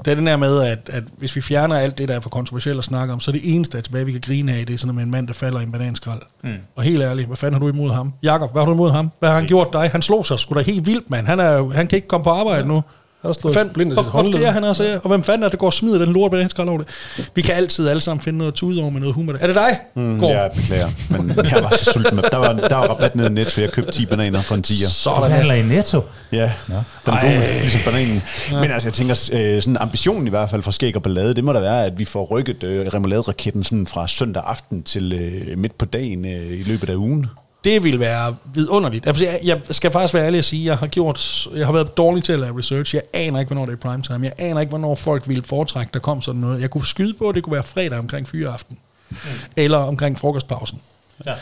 det 0.05 0.11
er 0.11 0.15
den 0.15 0.29
her 0.29 0.37
med, 0.37 0.63
at, 0.63 0.79
at 0.93 1.05
hvis 1.19 1.37
vi 1.37 1.41
fjerner 1.41 1.77
alt 1.77 1.99
det, 1.99 2.09
der 2.09 2.15
er 2.15 2.21
for 2.21 2.31
kontroversielt 2.31 2.79
at 2.79 2.85
snakke 2.85 3.13
om, 3.13 3.21
så 3.21 3.31
er 3.31 3.33
det 3.33 3.55
eneste, 3.55 3.79
er 3.79 3.83
tilbage, 3.83 4.07
vi 4.07 4.13
kan 4.13 4.21
grine 4.21 4.53
af, 4.53 4.67
det 4.67 4.75
er 4.75 4.79
sådan 4.79 4.95
med 4.95 5.03
en 5.03 5.11
mand, 5.11 5.27
der 5.27 5.35
falder 5.35 5.61
i 5.61 5.63
en 5.63 5.73
bananskrald. 5.73 6.21
Mm. 6.45 6.51
Og 6.77 6.83
helt 6.83 7.03
ærligt, 7.03 7.27
hvad 7.27 7.37
fanden 7.37 7.55
har 7.55 7.61
du 7.61 7.69
imod 7.69 7.93
ham? 7.93 8.13
Jakob, 8.23 8.53
hvad 8.53 8.63
har 8.63 8.67
du 8.67 8.73
imod 8.73 8.91
ham? 8.91 9.11
Hvad 9.19 9.29
har 9.29 9.37
han 9.37 9.47
gjort 9.47 9.73
dig? 9.73 9.91
Han 9.93 10.03
slog 10.03 10.27
sig 10.27 10.39
sgu 10.39 10.55
da 10.55 10.61
helt 10.61 10.87
vildt, 10.87 11.11
mand. 11.11 11.27
Han, 11.27 11.41
er, 11.41 11.71
han 11.71 11.87
kan 11.87 11.97
ikke 11.97 12.09
komme 12.09 12.25
på 12.25 12.31
arbejde 12.31 12.61
ja. 12.61 12.67
nu. 12.67 12.83
Han 13.23 13.29
har 13.29 13.33
slået 13.33 13.55
i 13.55 13.59
hvor- 13.59 13.83
sit 13.85 13.93
Hvorfor 13.93 14.11
håndled. 14.11 14.35
sker 14.41 14.51
han 14.51 14.63
her? 14.65 14.99
Og 15.03 15.09
hvem 15.09 15.23
fanden 15.23 15.43
er 15.43 15.49
det, 15.49 15.59
går 15.59 15.67
og 15.67 15.73
smider 15.73 15.99
den 15.99 16.13
lort 16.13 16.31
bananskrald 16.31 16.69
over 16.69 16.79
det? 16.79 16.89
Vi 17.35 17.43
kan 17.43 17.55
altid 17.55 17.89
alle 17.89 18.01
sammen 18.01 18.23
finde 18.23 18.39
noget 18.39 18.55
tude 18.55 18.81
over 18.81 18.91
med 18.91 19.01
noget 19.01 19.15
humor. 19.15 19.33
Er 19.41 19.47
det 19.47 19.57
dig? 19.57 19.79
Mm, 19.95 20.21
Gård? 20.21 20.31
jeg 20.31 20.51
beklager, 20.57 20.89
men 21.11 21.37
jeg 21.37 21.63
var 21.63 21.71
så 21.77 21.85
sulten. 21.93 22.19
Der 22.19 22.37
var, 22.37 22.53
der 22.53 22.77
var 22.77 22.87
rabat 22.87 23.17
nede 23.17 23.27
i 23.29 23.31
Netto, 23.31 23.61
jeg 23.61 23.71
købte 23.71 23.93
10 23.93 24.07
bananer 24.07 24.43
for 24.43 24.55
en 24.55 24.65
10'er. 24.67 24.85
Du 24.85 24.91
Sådan 24.91 25.23
der. 25.23 25.29
handler 25.29 25.55
i 25.55 25.63
Netto. 25.63 26.01
Ja, 26.33 26.53
den 26.69 27.15
gode, 27.23 27.61
ligesom 27.61 27.81
bananen. 27.85 28.23
Men 28.53 28.71
altså, 28.71 28.89
jeg 28.89 28.95
tænker, 28.95 29.31
øh, 29.33 29.63
sådan 29.63 29.77
ambitionen 29.81 30.27
i 30.27 30.31
hvert 30.31 30.51
fald 30.51 30.63
for 30.63 30.71
Skæg 30.71 30.97
og 30.97 31.03
Ballade, 31.03 31.35
det 31.35 31.45
må 31.45 31.53
da 31.53 31.61
være, 31.61 31.87
at 31.87 31.99
vi 31.99 32.05
får 32.05 32.25
rykket 32.25 32.63
øh, 32.63 32.87
remoulade-raketten 32.87 33.65
sådan 33.65 33.87
fra 33.87 34.09
søndag 34.09 34.43
aften 34.47 34.83
til 34.83 35.13
øh, 35.13 35.59
midt 35.59 35.79
på 35.79 35.85
dagen 35.85 36.25
øh, 36.25 36.61
i 36.61 36.63
løbet 36.63 36.91
af 36.91 36.95
ugen. 36.95 37.27
Det 37.65 37.85
vil 37.85 38.01
være 38.01 38.37
vidunderligt. 38.55 39.07
Altså, 39.07 39.25
jeg, 39.25 39.41
jeg 39.45 39.61
skal 39.71 39.91
faktisk 39.93 40.15
være 40.15 40.27
ærlig 40.27 40.39
at 40.39 40.45
sige, 40.45 40.65
jeg 40.65 40.79
har, 40.79 40.87
gjort, 40.87 41.49
jeg 41.55 41.67
har 41.67 41.73
været 41.73 41.97
dårlig 41.97 42.25
til 42.25 42.33
at 42.33 42.39
lave 42.39 42.59
research. 42.59 42.95
Jeg 42.95 43.03
aner 43.13 43.41
ikke, 43.41 43.49
hvornår 43.49 43.67
det 43.67 43.73
er 43.73 43.77
primetime. 43.77 44.25
Jeg 44.25 44.33
aner 44.39 44.61
ikke, 44.61 44.69
hvornår 44.69 44.95
folk 44.95 45.29
ville 45.29 45.43
foretrække, 45.43 45.91
der 45.95 45.99
kom 45.99 46.23
sådan 46.23 46.41
noget. 46.41 46.61
Jeg 46.61 46.71
kunne 46.71 46.87
skyde 46.87 47.15
på, 47.15 47.29
at 47.29 47.35
det 47.35 47.43
kunne 47.43 47.55
være 47.55 47.63
fredag 47.63 47.99
omkring 47.99 48.29
fyreaften. 48.29 48.79
Mm. 49.11 49.17
Eller 49.57 49.79
omkring 49.79 50.19
frokostpausen. 50.19 50.81
Ja. 51.27 51.35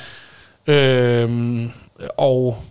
Øhm, 0.67 1.71
og, 2.17 2.63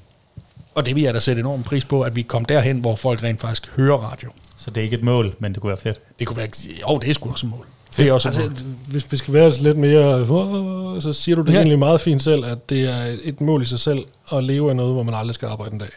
og 0.76 0.86
det 0.86 0.96
vil 0.96 1.04
jeg 1.04 1.14
da 1.14 1.20
sætte 1.20 1.40
enorm 1.40 1.64
pris 1.64 1.86
på, 1.86 2.02
at 2.02 2.16
vi 2.16 2.22
kom 2.22 2.46
derhen, 2.46 2.80
hvor 2.80 2.96
folk 2.96 3.24
rent 3.24 3.42
faktisk 3.42 3.72
hører 3.76 3.98
radio. 3.98 4.30
Så 4.58 4.72
det 4.72 4.82
er 4.82 4.84
ikke 4.84 4.98
et 4.98 5.04
mål, 5.04 5.36
men 5.40 5.54
det 5.54 5.62
kunne 5.62 5.70
være 5.70 5.78
fedt. 5.78 6.20
Det 6.20 6.28
kunne 6.28 6.38
være, 6.38 6.50
jo, 6.82 6.98
det 6.98 7.10
er 7.10 7.14
sgu 7.14 7.30
også 7.30 7.46
et 7.46 7.52
mål. 7.52 7.66
Det 8.00 8.10
er 8.10 8.14
også 8.14 8.28
Altså, 8.28 8.50
hvis 8.88 9.12
vi 9.12 9.18
skal 9.18 9.34
være 9.34 9.52
lidt 9.62 9.78
mere, 9.78 10.26
"Åh", 10.30 11.02
så 11.02 11.14
siger 11.14 11.36
du 11.36 11.42
det 11.42 11.48
Ja. 11.50 11.54
ja. 11.54 11.60
egentlig 11.60 11.80
meget 11.80 12.02
fint 12.02 12.24
selv, 12.24 12.46
at 12.46 12.70
det 12.70 12.82
er 12.90 13.16
et 13.24 13.42
mål 13.42 13.62
i 13.62 13.66
sig 13.66 13.80
selv 13.80 14.00
at 14.34 14.44
leve 14.44 14.70
af 14.70 14.76
noget, 14.76 14.94
hvor 14.94 15.04
man 15.04 15.14
aldrig 15.16 15.36
skal 15.36 15.48
arbejde 15.48 15.74
en 15.74 15.80
dag. 15.80 15.90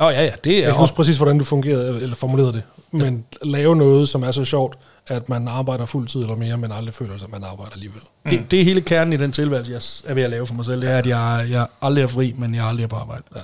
Åh 0.00 0.06
oh, 0.06 0.12
ja, 0.14 0.24
ja, 0.24 0.30
det 0.44 0.50
Jeg 0.52 0.58
er 0.58 0.62
kan 0.62 0.68
også, 0.70 0.80
huske 0.80 0.96
præcis, 0.96 1.16
hvordan 1.16 1.38
du 1.38 1.44
fungerede, 1.44 2.02
eller 2.02 2.16
formulerede 2.16 2.52
det. 2.52 2.62
Men 2.90 3.24
lave 3.42 3.76
noget, 3.76 4.08
som 4.08 4.22
er 4.22 4.30
så 4.30 4.44
sjovt, 4.44 4.78
at 5.06 5.28
man 5.28 5.48
arbejder 5.48 5.84
fuld 5.84 6.08
tid 6.08 6.20
eller 6.20 6.36
mere, 6.36 6.56
men 6.56 6.72
aldrig 6.72 6.94
føler 6.94 7.16
sig, 7.16 7.26
at 7.26 7.32
man 7.32 7.44
arbejder 7.44 7.72
alligevel. 7.72 8.00
det, 8.30 8.50
det 8.50 8.60
er 8.60 8.64
hele 8.64 8.80
kernen 8.80 9.12
i 9.12 9.16
den 9.16 9.32
tilværelse, 9.32 9.72
jeg 9.72 10.10
er 10.10 10.14
ved 10.14 10.22
at 10.22 10.30
lave 10.30 10.46
for 10.46 10.54
mig 10.54 10.64
selv. 10.64 10.80
Det 10.82 10.90
er, 10.90 10.96
at 10.98 11.06
jeg, 11.06 11.46
jeg 11.50 11.66
aldrig 11.82 12.02
er 12.02 12.06
fri, 12.06 12.34
men 12.36 12.54
jeg 12.54 12.64
aldrig 12.64 12.84
er 12.84 12.88
på 12.88 12.96
arbejde. 12.96 13.22
Ja. 13.36 13.40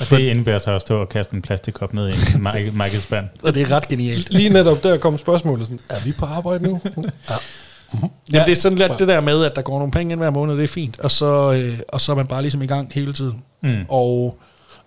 Og 0.00 0.10
det 0.10 0.18
indebærer 0.18 0.58
sig 0.58 0.74
at 0.74 0.80
stå 0.82 1.00
og 1.00 1.08
kaste 1.08 1.34
en 1.34 1.42
plastikkop 1.42 1.94
ned 1.94 2.08
i 2.08 2.12
en 2.36 2.42
mark- 2.48 2.74
markedsspand. 2.74 3.26
Og 3.44 3.54
det 3.54 3.62
er 3.62 3.70
ret 3.70 3.88
genialt. 3.88 4.30
Lige 4.30 4.48
netop 4.48 4.82
der 4.82 4.96
kom 4.96 5.18
spørgsmålet 5.18 5.66
sådan, 5.66 5.80
er 5.90 6.00
vi 6.04 6.12
på 6.18 6.26
arbejde 6.26 6.64
nu? 6.64 6.80
Ja. 7.30 7.34
Jamen, 8.32 8.46
det 8.46 8.52
er 8.52 8.56
sådan 8.56 8.78
lidt 8.78 8.92
det 8.98 9.08
der 9.08 9.20
med, 9.20 9.44
at 9.44 9.56
der 9.56 9.62
går 9.62 9.78
nogle 9.78 9.92
penge 9.92 10.12
ind 10.12 10.20
hver 10.20 10.30
måned, 10.30 10.56
det 10.56 10.64
er 10.64 10.68
fint. 10.68 11.00
Og 11.00 11.10
så, 11.10 11.52
øh, 11.52 11.78
og 11.88 12.00
så 12.00 12.12
er 12.12 12.16
man 12.16 12.26
bare 12.26 12.42
ligesom 12.42 12.62
i 12.62 12.66
gang 12.66 12.90
hele 12.94 13.12
tiden. 13.12 13.42
Mm. 13.62 13.76
Og 13.88 14.38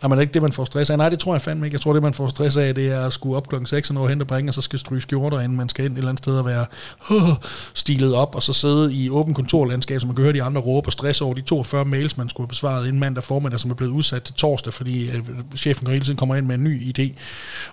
er 0.01 0.07
man 0.07 0.19
ikke 0.19 0.33
det, 0.33 0.41
man 0.41 0.51
får 0.51 0.65
stress 0.65 0.89
af? 0.89 0.97
Nej, 0.97 1.09
det 1.09 1.19
tror 1.19 1.33
jeg 1.33 1.41
fandme 1.41 1.65
ikke. 1.65 1.75
Jeg 1.75 1.81
tror, 1.81 1.93
det, 1.93 2.01
man 2.01 2.13
får 2.13 2.27
stress 2.27 2.57
af, 2.57 2.75
det 2.75 2.91
er 2.91 3.05
at 3.05 3.13
skulle 3.13 3.37
op 3.37 3.47
klokken 3.47 3.67
6 3.67 3.89
og 3.89 3.93
nå 3.93 4.03
at 4.03 4.09
hente 4.09 4.23
og 4.23 4.27
bringe, 4.27 4.49
og 4.49 4.53
så 4.53 4.61
skal 4.61 4.79
stryge 4.79 5.01
skjorter, 5.01 5.39
inden 5.39 5.57
man 5.57 5.69
skal 5.69 5.85
ind 5.85 5.93
et 5.93 5.97
eller 5.97 6.09
andet 6.09 6.23
sted 6.23 6.37
og 6.37 6.45
være 6.45 6.65
uh, 7.11 7.29
stilet 7.73 8.15
op, 8.15 8.35
og 8.35 8.43
så 8.43 8.53
sidde 8.53 8.93
i 8.95 9.09
åben 9.09 9.33
kontorlandskab, 9.33 9.99
så 9.99 10.07
man 10.07 10.15
kan 10.15 10.23
høre 10.23 10.33
de 10.33 10.43
andre 10.43 10.61
råbe 10.61 10.87
og 10.87 10.93
stress 10.93 11.21
over 11.21 11.33
de 11.33 11.41
42 11.41 11.85
mails, 11.85 12.17
man 12.17 12.29
skulle 12.29 12.45
have 12.45 12.49
besvaret 12.49 12.87
inden 12.87 12.99
mandag 12.99 13.23
formiddag, 13.23 13.59
som 13.59 13.71
er 13.71 13.75
blevet 13.75 13.91
udsat 13.91 14.23
til 14.23 14.35
torsdag, 14.35 14.73
fordi 14.73 15.09
øh, 15.09 15.23
chefen 15.57 15.87
hele 15.87 16.03
tiden 16.05 16.17
kommer 16.17 16.35
ind 16.35 16.45
med 16.45 16.55
en 16.55 16.63
ny 16.63 16.99
idé. 16.99 17.15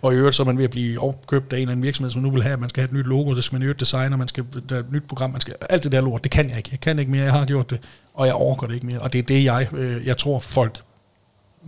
Og 0.02 0.12
i 0.12 0.16
øvrigt 0.16 0.36
så 0.36 0.42
er 0.42 0.46
man 0.46 0.58
ved 0.58 0.64
at 0.64 0.70
blive 0.70 1.02
opkøbt 1.02 1.52
af 1.52 1.56
en 1.56 1.60
eller 1.60 1.72
anden 1.72 1.84
virksomhed, 1.84 2.10
som 2.10 2.22
nu 2.22 2.30
vil 2.30 2.42
have, 2.42 2.52
at 2.52 2.60
man 2.60 2.68
skal 2.68 2.80
have 2.80 2.88
et 2.88 2.94
nyt 2.94 3.06
logo, 3.06 3.34
så 3.34 3.42
skal 3.42 3.54
man 3.54 3.62
i 3.62 3.64
øvrigt 3.64 3.80
designe, 3.80 4.14
og 4.14 4.18
man 4.18 4.28
skal, 4.28 4.44
der 4.68 4.76
er 4.76 4.80
et 4.80 4.92
nyt 4.92 5.04
program, 5.08 5.30
man 5.30 5.40
skal, 5.40 5.54
alt 5.70 5.84
det 5.84 5.92
der 5.92 6.00
lort, 6.00 6.22
det 6.22 6.30
kan 6.30 6.48
jeg 6.48 6.56
ikke. 6.56 6.68
Jeg 6.72 6.80
kan 6.80 6.98
ikke 6.98 7.10
mere, 7.10 7.24
jeg 7.24 7.32
har 7.32 7.44
gjort 7.44 7.70
det, 7.70 7.80
og 8.14 8.26
jeg 8.26 8.34
overgår 8.34 8.66
det 8.66 8.74
ikke 8.74 8.86
mere. 8.86 8.98
Og 8.98 9.12
det 9.12 9.18
er 9.18 9.22
det, 9.22 9.44
jeg, 9.44 9.68
øh, 9.72 10.06
jeg 10.06 10.16
tror, 10.16 10.38
folk 10.38 10.80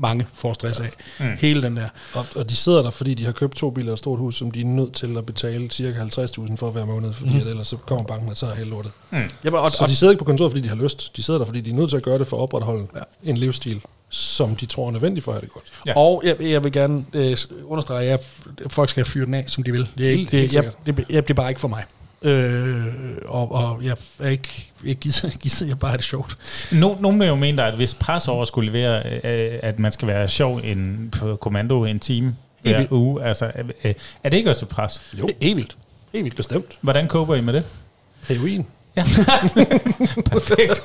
mange 0.01 0.27
får 0.35 0.53
stress 0.53 0.81
af. 0.81 0.91
Mm. 1.21 1.27
Hele 1.39 1.63
den 1.63 1.77
der. 1.77 1.89
Og, 2.15 2.27
og 2.37 2.51
de 2.51 2.57
sidder 2.57 2.83
der, 2.83 2.91
fordi 2.91 3.15
de 3.15 3.25
har 3.25 3.33
købt 3.33 3.57
to 3.57 3.71
biler 3.71 3.89
og 3.89 3.93
et 3.93 3.99
stort 3.99 4.19
hus, 4.19 4.37
som 4.37 4.51
de 4.51 4.61
er 4.61 4.65
nødt 4.65 4.93
til 4.93 5.17
at 5.17 5.27
betale 5.27 5.71
cirka 5.71 5.99
50.000 5.99 6.57
for 6.57 6.71
hver 6.71 6.85
måned, 6.85 7.13
fordi 7.13 7.35
mm. 7.35 7.41
at 7.41 7.47
ellers 7.47 7.69
så 7.69 7.77
kommer 7.77 8.05
banken 8.05 8.29
og 8.29 8.37
tager 8.37 8.55
hele 8.55 8.71
lortet. 8.71 8.93
Jamen, 9.45 9.61
og, 9.61 9.73
Så 9.73 9.87
de 9.89 9.97
sidder 9.97 10.11
ikke 10.11 10.19
på 10.19 10.25
kontoret, 10.25 10.53
fordi 10.53 10.63
de 10.63 10.69
har 10.69 10.77
lyst. 10.77 11.17
De 11.17 11.23
sidder 11.23 11.39
der, 11.39 11.47
fordi 11.47 11.61
de 11.61 11.71
er 11.71 11.75
nødt 11.75 11.91
til 11.91 11.97
at 11.97 12.03
gøre 12.03 12.19
det 12.19 12.27
for 12.27 12.37
at 12.37 12.43
opretholde 12.43 12.87
ja. 12.95 13.31
en 13.31 13.37
livsstil, 13.37 13.81
som 14.09 14.57
de 14.57 14.67
tror 14.67 14.87
er 14.87 14.91
nødvendig 14.91 15.23
for 15.23 15.33
at 15.33 15.35
have 15.35 15.41
det 15.41 15.53
godt. 15.53 15.65
Ja. 15.87 15.93
Og 15.97 16.23
jeg, 16.25 16.37
jeg 16.41 16.65
vil 16.65 16.73
gerne 16.73 17.05
øh, 17.13 17.37
understrege, 17.67 18.11
at 18.11 18.27
folk 18.69 18.91
skal 18.91 19.05
fyre 19.05 19.27
den 19.27 19.35
af, 19.35 19.45
som 19.47 19.63
de 19.63 19.73
vil. 19.73 19.89
Det 19.99 20.07
er, 20.07 20.11
ikke, 20.11 20.31
det, 20.31 20.55
jeg, 20.55 20.71
det, 20.87 21.05
jeg, 21.11 21.23
det 21.23 21.31
er 21.31 21.35
bare 21.35 21.49
ikke 21.49 21.61
for 21.61 21.69
mig. 21.69 21.85
Øh, 22.23 22.85
og, 23.25 23.53
og 23.53 23.85
jeg 23.85 23.97
er 24.19 24.29
ikke, 24.29 24.71
jeg 24.85 24.97
gider, 24.97 25.29
gider 25.43 25.67
jeg 25.67 25.79
bare 25.79 25.91
have 25.91 25.97
det 25.97 26.05
sjovt. 26.05 26.37
No, 26.73 26.95
nogle 27.01 27.19
vil 27.19 27.29
jo 27.29 27.35
mene, 27.35 27.63
at 27.65 27.75
hvis 27.75 27.95
pres 27.95 28.29
over 28.29 28.45
skulle 28.45 28.73
levere, 28.73 29.03
øh, 29.25 29.59
at 29.63 29.79
man 29.79 29.93
skal 29.93 30.09
være 30.09 30.29
sjov 30.29 30.61
en, 30.65 31.15
på 31.19 31.37
kommando 31.37 31.85
en 31.85 32.01
time 32.01 32.37
hver 32.63 32.77
vildt. 32.77 32.93
uge, 32.93 33.25
altså, 33.25 33.51
øh, 33.85 33.95
er 34.25 34.31
det 34.31 34.37
ikke 34.37 34.51
også 34.51 34.65
et 34.65 34.69
pres? 34.69 35.03
Jo. 35.19 35.29
Helt 35.43 35.57
vildt. 35.57 35.77
Helt 36.13 36.25
vildt 36.25 36.37
bestemt. 36.37 36.79
Hvordan 36.81 37.09
koper 37.09 37.35
I 37.35 37.41
med 37.41 37.53
det? 37.53 37.65
Heroin. 38.29 38.67
Perfekt. 40.31 40.83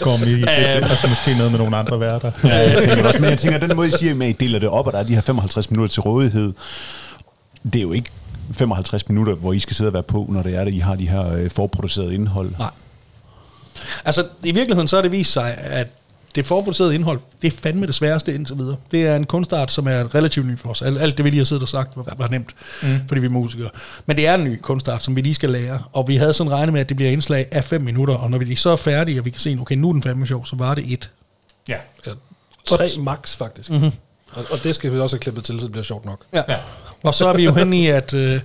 Går 0.00 0.16
med 0.16 0.26
i 0.26 0.40
det, 0.40 0.90
og 0.90 0.98
så 0.98 1.06
måske 1.08 1.34
noget 1.36 1.50
med 1.52 1.58
nogle 1.58 1.76
andre 1.76 2.00
værter. 2.00 2.32
Ja, 2.44 2.54
jeg 2.56 2.82
tænker 2.82 3.06
også, 3.06 3.20
men 3.20 3.30
jeg 3.30 3.38
tænker, 3.38 3.58
den 3.58 3.76
måde, 3.76 3.88
I 3.88 3.90
siger 3.90 4.14
med, 4.14 4.26
at 4.26 4.32
I 4.32 4.36
deler 4.44 4.58
det 4.58 4.68
op, 4.68 4.86
og 4.86 4.92
der 4.92 4.98
er 4.98 5.02
de 5.02 5.14
her 5.14 5.20
55 5.20 5.70
minutter 5.70 5.92
til 5.92 6.02
rådighed, 6.02 6.52
det 7.64 7.76
er 7.76 7.82
jo 7.82 7.92
ikke 7.92 8.10
55 8.52 9.08
minutter, 9.08 9.34
hvor 9.34 9.52
I 9.52 9.58
skal 9.58 9.76
sidde 9.76 9.88
og 9.88 9.94
være 9.94 10.02
på, 10.02 10.26
når 10.28 10.42
det 10.42 10.54
er, 10.54 10.60
at 10.60 10.74
I 10.74 10.78
har 10.78 10.94
de 10.94 11.08
her 11.08 11.32
øh, 11.32 11.50
forproducerede 11.50 12.14
indhold. 12.14 12.50
Nej. 12.58 12.70
Altså, 14.04 14.26
i 14.44 14.52
virkeligheden 14.52 14.88
så 14.88 14.96
har 14.96 15.02
det 15.02 15.12
vist 15.12 15.32
sig, 15.32 15.54
at 15.58 15.88
det 16.34 16.46
forproducerede 16.46 16.94
indhold, 16.94 17.20
det 17.42 17.52
er 17.52 17.56
fandme 17.60 17.86
det 17.86 17.94
sværeste 17.94 18.34
indtil 18.34 18.58
videre. 18.58 18.76
Det 18.90 19.06
er 19.06 19.16
en 19.16 19.24
kunstart, 19.24 19.72
som 19.72 19.86
er 19.86 20.14
relativt 20.14 20.46
ny 20.46 20.58
for 20.58 20.70
os. 20.70 20.82
Alt, 20.82 21.00
alt 21.00 21.16
det, 21.16 21.24
vi 21.24 21.30
lige 21.30 21.40
har 21.40 21.44
siddet 21.44 21.62
og 21.62 21.68
sagt, 21.68 21.96
var, 21.96 22.14
var 22.18 22.28
nemt, 22.28 22.54
mm. 22.82 23.00
fordi 23.08 23.20
vi 23.20 23.26
er 23.26 23.30
musikere. 23.30 23.70
Men 24.06 24.16
det 24.16 24.26
er 24.26 24.34
en 24.34 24.44
ny 24.44 24.60
kunstart, 24.60 25.02
som 25.02 25.16
vi 25.16 25.20
lige 25.20 25.34
skal 25.34 25.50
lære. 25.50 25.82
Og 25.92 26.08
vi 26.08 26.16
havde 26.16 26.32
sådan 26.32 26.52
regnet 26.52 26.72
med, 26.72 26.80
at 26.80 26.88
det 26.88 26.96
bliver 26.96 27.12
indslag 27.12 27.46
af 27.52 27.64
5 27.64 27.82
minutter. 27.82 28.14
Og 28.14 28.30
når 28.30 28.38
vi 28.38 28.54
så 28.54 28.70
er 28.70 28.76
færdige, 28.76 29.20
og 29.20 29.24
vi 29.24 29.30
kan 29.30 29.40
se, 29.40 29.58
okay, 29.60 29.74
nu 29.74 29.88
er 29.88 29.92
den 29.92 30.02
fandme 30.02 30.26
sjov, 30.26 30.46
så 30.46 30.56
var 30.56 30.74
det 30.74 30.92
et. 30.92 31.10
Ja. 31.68 31.76
Ja, 32.06 32.10
tre 32.66 32.90
max, 32.98 33.36
faktisk. 33.36 33.70
Mm-hmm. 33.70 33.90
Og, 34.34 34.44
og 34.50 34.64
det 34.64 34.74
skal 34.74 34.92
vi 34.92 34.98
også 34.98 35.16
have 35.16 35.20
klippet 35.20 35.44
til, 35.44 35.60
så 35.60 35.64
det 35.64 35.72
bliver 35.72 35.84
sjovt 35.84 36.04
nok. 36.04 36.20
Ja. 36.32 36.42
ja. 36.48 36.56
Og 37.02 37.14
så 37.14 37.26
er 37.26 37.36
vi 37.36 37.44
jo 37.44 37.54
henne 37.54 37.82
i, 37.82 37.86
at 37.86 38.14
øh, 38.14 38.40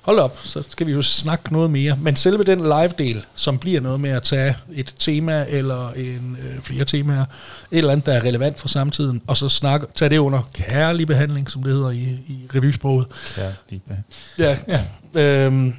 hold 0.00 0.18
op, 0.18 0.38
så 0.44 0.62
skal 0.70 0.86
vi 0.86 0.92
jo 0.92 1.02
snakke 1.02 1.52
noget 1.52 1.70
mere. 1.70 1.98
Men 2.00 2.16
selve 2.16 2.44
den 2.44 2.60
live-del, 2.60 3.24
som 3.34 3.58
bliver 3.58 3.80
noget 3.80 4.00
med 4.00 4.10
at 4.10 4.22
tage 4.22 4.56
et 4.72 4.94
tema 4.98 5.46
eller 5.48 5.90
en, 5.90 6.38
øh, 6.40 6.62
flere 6.62 6.84
temaer, 6.84 7.24
et 7.70 7.78
eller 7.78 7.92
andet, 7.92 8.06
der 8.06 8.12
er 8.12 8.24
relevant 8.24 8.60
for 8.60 8.68
samtiden, 8.68 9.22
og 9.26 9.36
så 9.36 9.48
snakke, 9.48 9.86
tage 9.94 10.08
det 10.08 10.18
under 10.18 10.50
kærlig 10.52 11.06
behandling, 11.06 11.50
som 11.50 11.62
det 11.62 11.72
hedder 11.72 11.90
i, 11.90 12.02
i 12.28 12.46
revysproget. 12.54 13.06
ja 13.36 13.52
lige 13.70 13.82
bag. 13.88 13.98
Ja. 14.38 14.56
ja. 14.68 14.84
Øhm, 15.14 15.74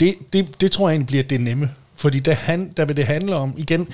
det, 0.00 0.14
det, 0.32 0.60
det 0.60 0.72
tror 0.72 0.88
jeg 0.88 0.94
egentlig 0.94 1.06
bliver 1.06 1.22
det 1.22 1.40
nemme. 1.40 1.70
Fordi 1.96 2.20
der, 2.20 2.34
han, 2.34 2.72
der 2.76 2.84
vil 2.84 2.96
det 2.96 3.04
handle 3.04 3.36
om, 3.36 3.54
igen, 3.56 3.88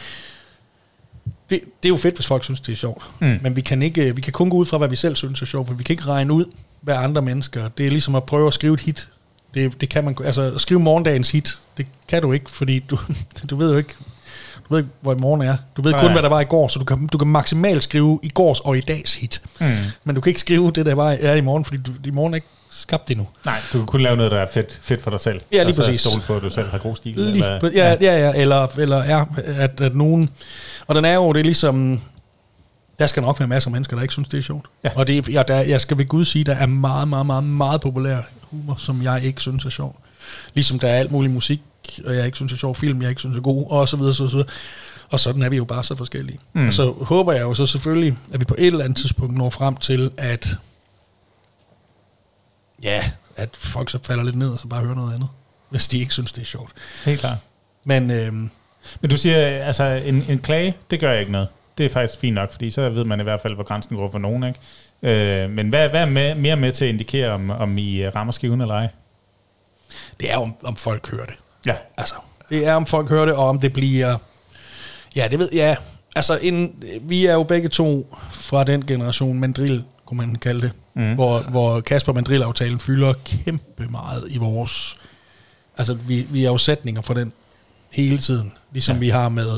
det, 1.53 1.61
det 1.83 1.89
er 1.89 1.89
jo 1.89 1.97
fedt, 1.97 2.15
hvis 2.15 2.27
folk 2.27 2.45
synes, 2.45 2.61
det 2.61 2.73
er 2.73 2.77
sjovt. 2.77 3.03
Mm. 3.21 3.39
Men 3.43 3.57
vi 3.57 3.61
kan, 3.61 3.83
ikke, 3.83 4.17
vi 4.17 4.21
kan 4.21 4.33
kun 4.33 4.51
gå 4.51 4.57
ud 4.57 4.67
fra, 4.67 4.79
hvad 4.79 4.89
vi 4.89 4.97
selv 4.97 5.17
synes 5.17 5.43
er 5.43 5.47
sjovt, 5.47 5.69
for 5.69 5.75
vi 5.75 5.85
kan 5.85 5.93
ikke 5.95 6.07
regne 6.07 6.33
ud, 6.33 6.45
hvad 6.81 6.95
andre 6.95 7.23
mennesker... 7.23 7.69
Det 7.69 7.87
er 7.87 7.91
ligesom 7.91 8.15
at 8.15 8.25
prøve 8.25 8.47
at 8.47 8.55
skrive 8.55 8.75
et 8.75 8.81
hit. 8.81 9.09
Det, 9.55 9.81
det 9.81 9.89
kan 9.89 10.05
man, 10.05 10.17
altså 10.25 10.43
at 10.55 10.61
skrive 10.61 10.81
morgendagens 10.81 11.31
hit, 11.31 11.59
det 11.77 11.87
kan 12.09 12.23
du 12.23 12.33
ikke, 12.33 12.51
fordi 12.51 12.79
du, 12.79 12.99
du 13.51 13.57
ved 13.57 13.71
jo 13.71 13.79
ikke, 13.79 13.95
du 14.69 14.75
ved 14.75 14.79
ikke, 14.79 14.91
hvor 15.01 15.13
i 15.15 15.17
morgen 15.17 15.43
er. 15.43 15.57
Du 15.77 15.83
ved 15.83 15.91
Nej, 15.91 16.01
kun, 16.01 16.07
nej. 16.07 16.15
hvad 16.15 16.23
der 16.23 16.29
var 16.29 16.41
i 16.41 16.45
går, 16.45 16.69
så 16.69 16.79
du 16.79 16.85
kan, 16.85 17.07
du 17.07 17.19
kan 17.19 17.29
maksimalt 17.29 17.83
skrive 17.83 18.21
i 18.23 18.29
gårs 18.29 18.61
og 18.61 18.79
i 18.79 18.81
dags 18.81 19.15
hit. 19.15 19.43
Mm. 19.61 19.67
Men 20.05 20.15
du 20.15 20.21
kan 20.21 20.31
ikke 20.31 20.41
skrive 20.41 20.71
det, 20.71 20.87
der 20.87 20.95
var, 20.95 21.17
er 21.21 21.35
i 21.35 21.41
morgen, 21.41 21.65
fordi 21.65 21.83
du, 21.83 21.93
i 22.05 22.11
morgen 22.11 22.35
er 22.35 22.37
ikke 22.37 22.47
skabt 22.73 23.11
endnu. 23.11 23.29
Nej, 23.45 23.61
du 23.73 23.79
kan 23.79 23.87
kun 23.87 24.01
lave 24.01 24.17
noget, 24.17 24.33
der 24.33 24.39
er 24.39 24.47
fedt, 24.55 24.79
fedt 24.83 25.03
for 25.03 25.11
dig 25.11 25.21
selv. 25.21 25.41
Ja, 25.53 25.63
lige 25.63 25.71
og 25.71 25.75
så 25.75 25.83
præcis. 25.83 26.01
stole 26.01 26.23
på, 26.27 26.37
at 26.37 26.43
du 26.43 26.51
selv 26.51 26.69
har 26.69 26.79
god 26.79 26.97
stil. 26.97 27.15
Lige, 27.17 27.33
eller, 27.33 27.61
på- 27.61 27.67
ja, 27.75 27.97
ja, 28.01 28.19
ja, 28.29 28.41
eller, 28.41 28.67
eller 28.79 28.97
er, 28.97 29.25
at, 29.47 29.81
at 29.81 29.95
nogen... 29.97 30.31
Og 30.87 30.95
den 30.95 31.05
er 31.05 31.15
jo, 31.15 31.33
det 31.33 31.41
er 31.41 31.45
ligesom... 31.45 32.01
Der 32.99 33.07
skal 33.07 33.23
nok 33.23 33.41
være 33.41 33.49
masser 33.49 33.69
af 33.69 33.73
mennesker, 33.73 33.97
der 33.97 34.03
ikke 34.03 34.13
synes, 34.13 34.29
det 34.29 34.39
er 34.39 34.43
sjovt. 34.43 34.67
Ja. 34.85 34.91
Og 34.95 35.07
det, 35.07 35.29
ja, 35.29 35.43
der, 35.49 35.57
jeg 35.61 35.81
skal 35.81 35.99
ved 35.99 36.07
Gud 36.07 36.25
sige, 36.25 36.45
der 36.45 36.55
er 36.55 36.67
meget, 36.67 37.09
meget, 37.09 37.27
meget, 37.27 37.45
meget 37.45 37.81
populær 37.81 38.19
humor, 38.51 38.75
som 38.79 39.03
jeg 39.03 39.25
ikke 39.25 39.41
synes 39.41 39.65
er 39.65 39.71
sjovt. 39.71 39.97
Ligesom 40.55 40.79
der 40.79 40.89
er 40.89 40.99
alt 40.99 41.13
mulig 41.13 41.31
musik, 41.31 41.61
og 42.07 42.17
jeg 42.17 42.27
ikke 42.27 42.37
synes 42.37 42.53
er 42.53 42.57
sjov, 42.57 42.75
film, 42.77 43.03
jeg 43.03 43.09
ikke 43.11 43.19
synes 43.21 43.37
er 43.37 43.41
god, 43.41 43.71
og 43.71 43.89
så 43.89 43.97
videre, 43.97 44.15
så 44.15 44.27
videre. 44.27 44.45
Og 45.11 45.21
sådan 45.21 45.43
er 45.43 45.49
vi 45.49 45.57
jo 45.57 45.65
bare 45.65 45.85
så 45.85 45.97
forskellige. 45.97 46.39
Mm. 46.53 46.67
Og 46.67 46.73
så 46.73 46.95
håber 47.01 47.33
jeg 47.33 47.43
jo 47.43 47.55
så 47.55 47.67
selvfølgelig, 47.67 48.19
at 48.33 48.41
vi 48.41 48.45
på 48.45 48.55
et 48.59 48.67
eller 48.67 48.85
andet 48.85 48.97
tidspunkt 48.99 49.37
når 49.37 49.51
frem 49.51 49.77
til, 49.77 50.11
at 50.17 50.57
ja, 52.83 53.03
at 53.37 53.49
folk 53.57 53.91
så 53.91 53.99
falder 54.03 54.25
lidt 54.25 54.37
ned 54.37 54.51
og 54.53 54.59
så 54.59 54.69
bare 54.69 54.81
hører 54.81 54.95
noget 54.95 55.15
andet, 55.15 55.29
hvis 55.69 55.89
de 55.89 55.99
ikke 55.99 56.13
synes, 56.13 56.33
det 56.33 56.43
er 56.43 56.47
sjovt. 56.47 56.73
Helt 57.05 57.21
klart. 57.21 57.37
Men 57.85 58.11
øh, 58.11 58.33
Men 59.01 59.11
du 59.11 59.17
siger, 59.17 59.65
altså 59.65 59.85
en, 59.85 60.25
en 60.29 60.39
klage, 60.39 60.77
det 60.91 61.01
gør 61.01 61.11
jeg 61.11 61.21
ikke 61.21 61.33
noget. 61.33 61.49
Det 61.79 61.87
er 61.87 61.91
faktisk 61.91 62.19
fint 62.19 62.35
nok, 62.35 62.53
fordi 62.53 62.71
så 62.71 62.89
ved 62.91 63.05
man 63.05 63.21
i 63.21 63.23
hvert 63.23 63.41
fald, 63.41 63.55
hvor 63.55 63.65
grænsen 63.65 63.97
går 63.97 64.11
for 64.11 64.19
nogen. 64.19 64.45
Ikke? 64.45 65.43
Øh, 65.43 65.51
men 65.51 65.69
hvad, 65.69 65.89
hvad 65.89 66.01
er 66.01 66.07
med, 66.07 66.35
mere 66.35 66.57
med 66.57 66.73
til 66.73 66.85
at 66.85 66.89
indikere, 66.89 67.31
om, 67.31 67.51
om 67.51 67.79
I 67.79 68.03
øh, 68.03 68.15
rammer 68.15 68.33
skiven 68.33 68.61
eller 68.61 68.75
ej? 68.75 68.89
det 70.21 70.33
er 70.33 70.37
om, 70.37 70.55
om 70.65 70.77
folk 70.77 71.11
hører 71.11 71.25
det. 71.27 71.35
Ja. 71.67 71.75
Altså, 71.97 72.15
det 72.49 72.67
er 72.67 72.75
om 72.75 72.87
folk 72.87 73.09
hører 73.09 73.27
det, 73.27 73.35
og 73.35 73.49
om 73.49 73.61
det 73.61 73.73
bliver... 73.73 74.17
Ja, 75.17 75.29
det 75.31 75.39
ved 75.39 75.49
jeg. 75.53 75.77
Altså, 76.17 76.39
en, 76.43 76.85
vi 77.01 77.27
er 77.27 77.33
jo 77.33 77.43
begge 77.43 77.69
to 77.69 78.17
fra 78.33 78.65
den 78.65 78.87
generation 78.87 79.39
mandrill, 79.39 79.85
kunne 80.13 80.27
man 80.27 80.35
kalde 80.37 80.61
det, 80.61 80.73
mm. 80.95 81.15
hvor, 81.15 81.41
hvor 81.41 81.81
Kasper 81.81 82.13
Mandrill-aftalen 82.13 82.79
fylder 82.81 83.13
kæmpe 83.25 83.87
meget 83.91 84.25
i 84.31 84.39
vores... 84.39 84.97
Altså, 85.79 85.95
vi, 85.95 86.27
vi 86.31 86.45
er 86.45 86.51
jo 86.51 86.59
sætninger 86.59 87.03
for 87.03 87.15
den 87.15 87.33
hele 87.91 88.19
tiden, 88.19 88.53
ligesom 88.73 88.95
ja. 88.97 89.01
vi 89.01 89.09
har 89.09 89.29
med... 89.29 89.49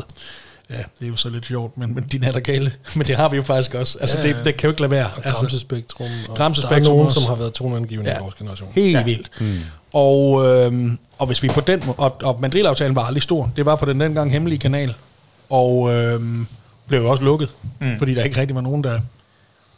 Ja, 0.70 0.74
det 0.98 1.04
er 1.04 1.08
jo 1.08 1.16
så 1.16 1.28
lidt 1.28 1.46
sjovt, 1.46 1.78
men, 1.78 1.94
men 1.94 2.04
de 2.12 2.18
nattergale, 2.18 2.72
men 2.96 3.06
det 3.06 3.16
har 3.16 3.28
vi 3.28 3.36
jo 3.36 3.42
faktisk 3.42 3.74
også. 3.74 3.98
Altså, 4.00 4.20
Ja, 4.20 4.28
ja, 4.28 4.36
det, 4.36 4.44
det 4.44 4.56
kan 4.56 4.66
jo 4.68 4.70
ikke 4.70 4.80
lade 4.80 4.90
være. 4.90 5.06
Og 5.06 5.16
Altså, 5.24 5.40
Gramsespektrum. 5.40 6.08
Og 6.28 6.36
Gramsespektrum 6.36 6.82
Der 6.82 6.90
er 6.90 6.94
nogen, 6.94 7.06
også. 7.06 7.20
som 7.20 7.28
har 7.28 7.34
været 7.34 7.52
toneangivende 7.52 8.10
Ja. 8.10 8.16
i 8.18 8.20
vores 8.20 8.34
generation. 8.34 8.72
Helt 8.74 8.96
Ja. 8.98 9.04
vildt. 9.04 9.30
Mm. 9.40 9.58
Og, 9.92 10.46
øhm, 10.46 10.98
og 11.18 11.26
hvis 11.26 11.42
vi 11.42 11.48
på 11.48 11.60
den 11.60 11.82
må- 11.86 11.94
og, 11.98 12.16
og 12.24 12.40
mandrilaftalen 12.40 12.96
var 12.96 13.02
aldrig 13.04 13.22
stor. 13.22 13.52
Det 13.56 13.66
var 13.66 13.76
på 13.76 13.84
den 13.86 14.00
dengang 14.00 14.32
hemmelige 14.32 14.58
kanal. 14.58 14.94
Og 15.50 15.94
øhm, 15.94 16.46
blev 16.88 17.00
jo 17.00 17.10
også 17.10 17.24
lukket, 17.24 17.48
mm. 17.80 17.98
fordi 17.98 18.14
der 18.14 18.22
ikke 18.22 18.40
rigtig 18.40 18.54
var 18.54 18.60
nogen, 18.62 18.84
der... 18.84 19.00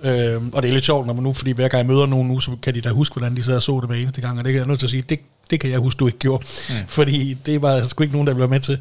Øhm, 0.03 0.51
og 0.53 0.63
det 0.63 0.69
er 0.69 0.73
lidt 0.73 0.85
sjovt, 0.85 1.07
når 1.07 1.15
man 1.15 1.23
nu, 1.23 1.33
fordi 1.33 1.51
hver 1.51 1.69
gang 1.69 1.79
jeg 1.79 1.87
møder 1.95 2.07
nogen 2.07 2.29
nu, 2.29 2.41
så 2.41 2.51
kan 2.63 2.75
de 2.75 2.81
da 2.81 2.89
huske, 2.89 3.13
hvordan 3.13 3.37
de 3.37 3.43
sad 3.43 3.57
og 3.57 3.63
så 3.63 3.79
det 3.81 3.89
hver 3.89 3.97
eneste 3.97 4.21
gang, 4.21 4.39
og 4.39 4.45
det 4.45 4.53
kan 4.53 4.59
jeg 4.59 4.67
nødt 4.67 4.79
til 4.79 4.87
at 4.87 4.91
sige, 4.91 5.05
det, 5.09 5.21
det 5.51 5.61
kan 5.61 5.71
jeg 5.71 5.79
huske, 5.79 5.99
du 5.99 6.07
ikke 6.07 6.19
gjorde. 6.19 6.45
Mm. 6.69 6.75
Fordi 6.99 7.35
det 7.47 7.63
var 7.63 7.81
sgu 7.81 8.03
ikke 8.03 8.15
nogen, 8.15 8.29
der 8.29 8.35
blev 8.35 8.49
med 8.49 8.61
til. 8.61 8.79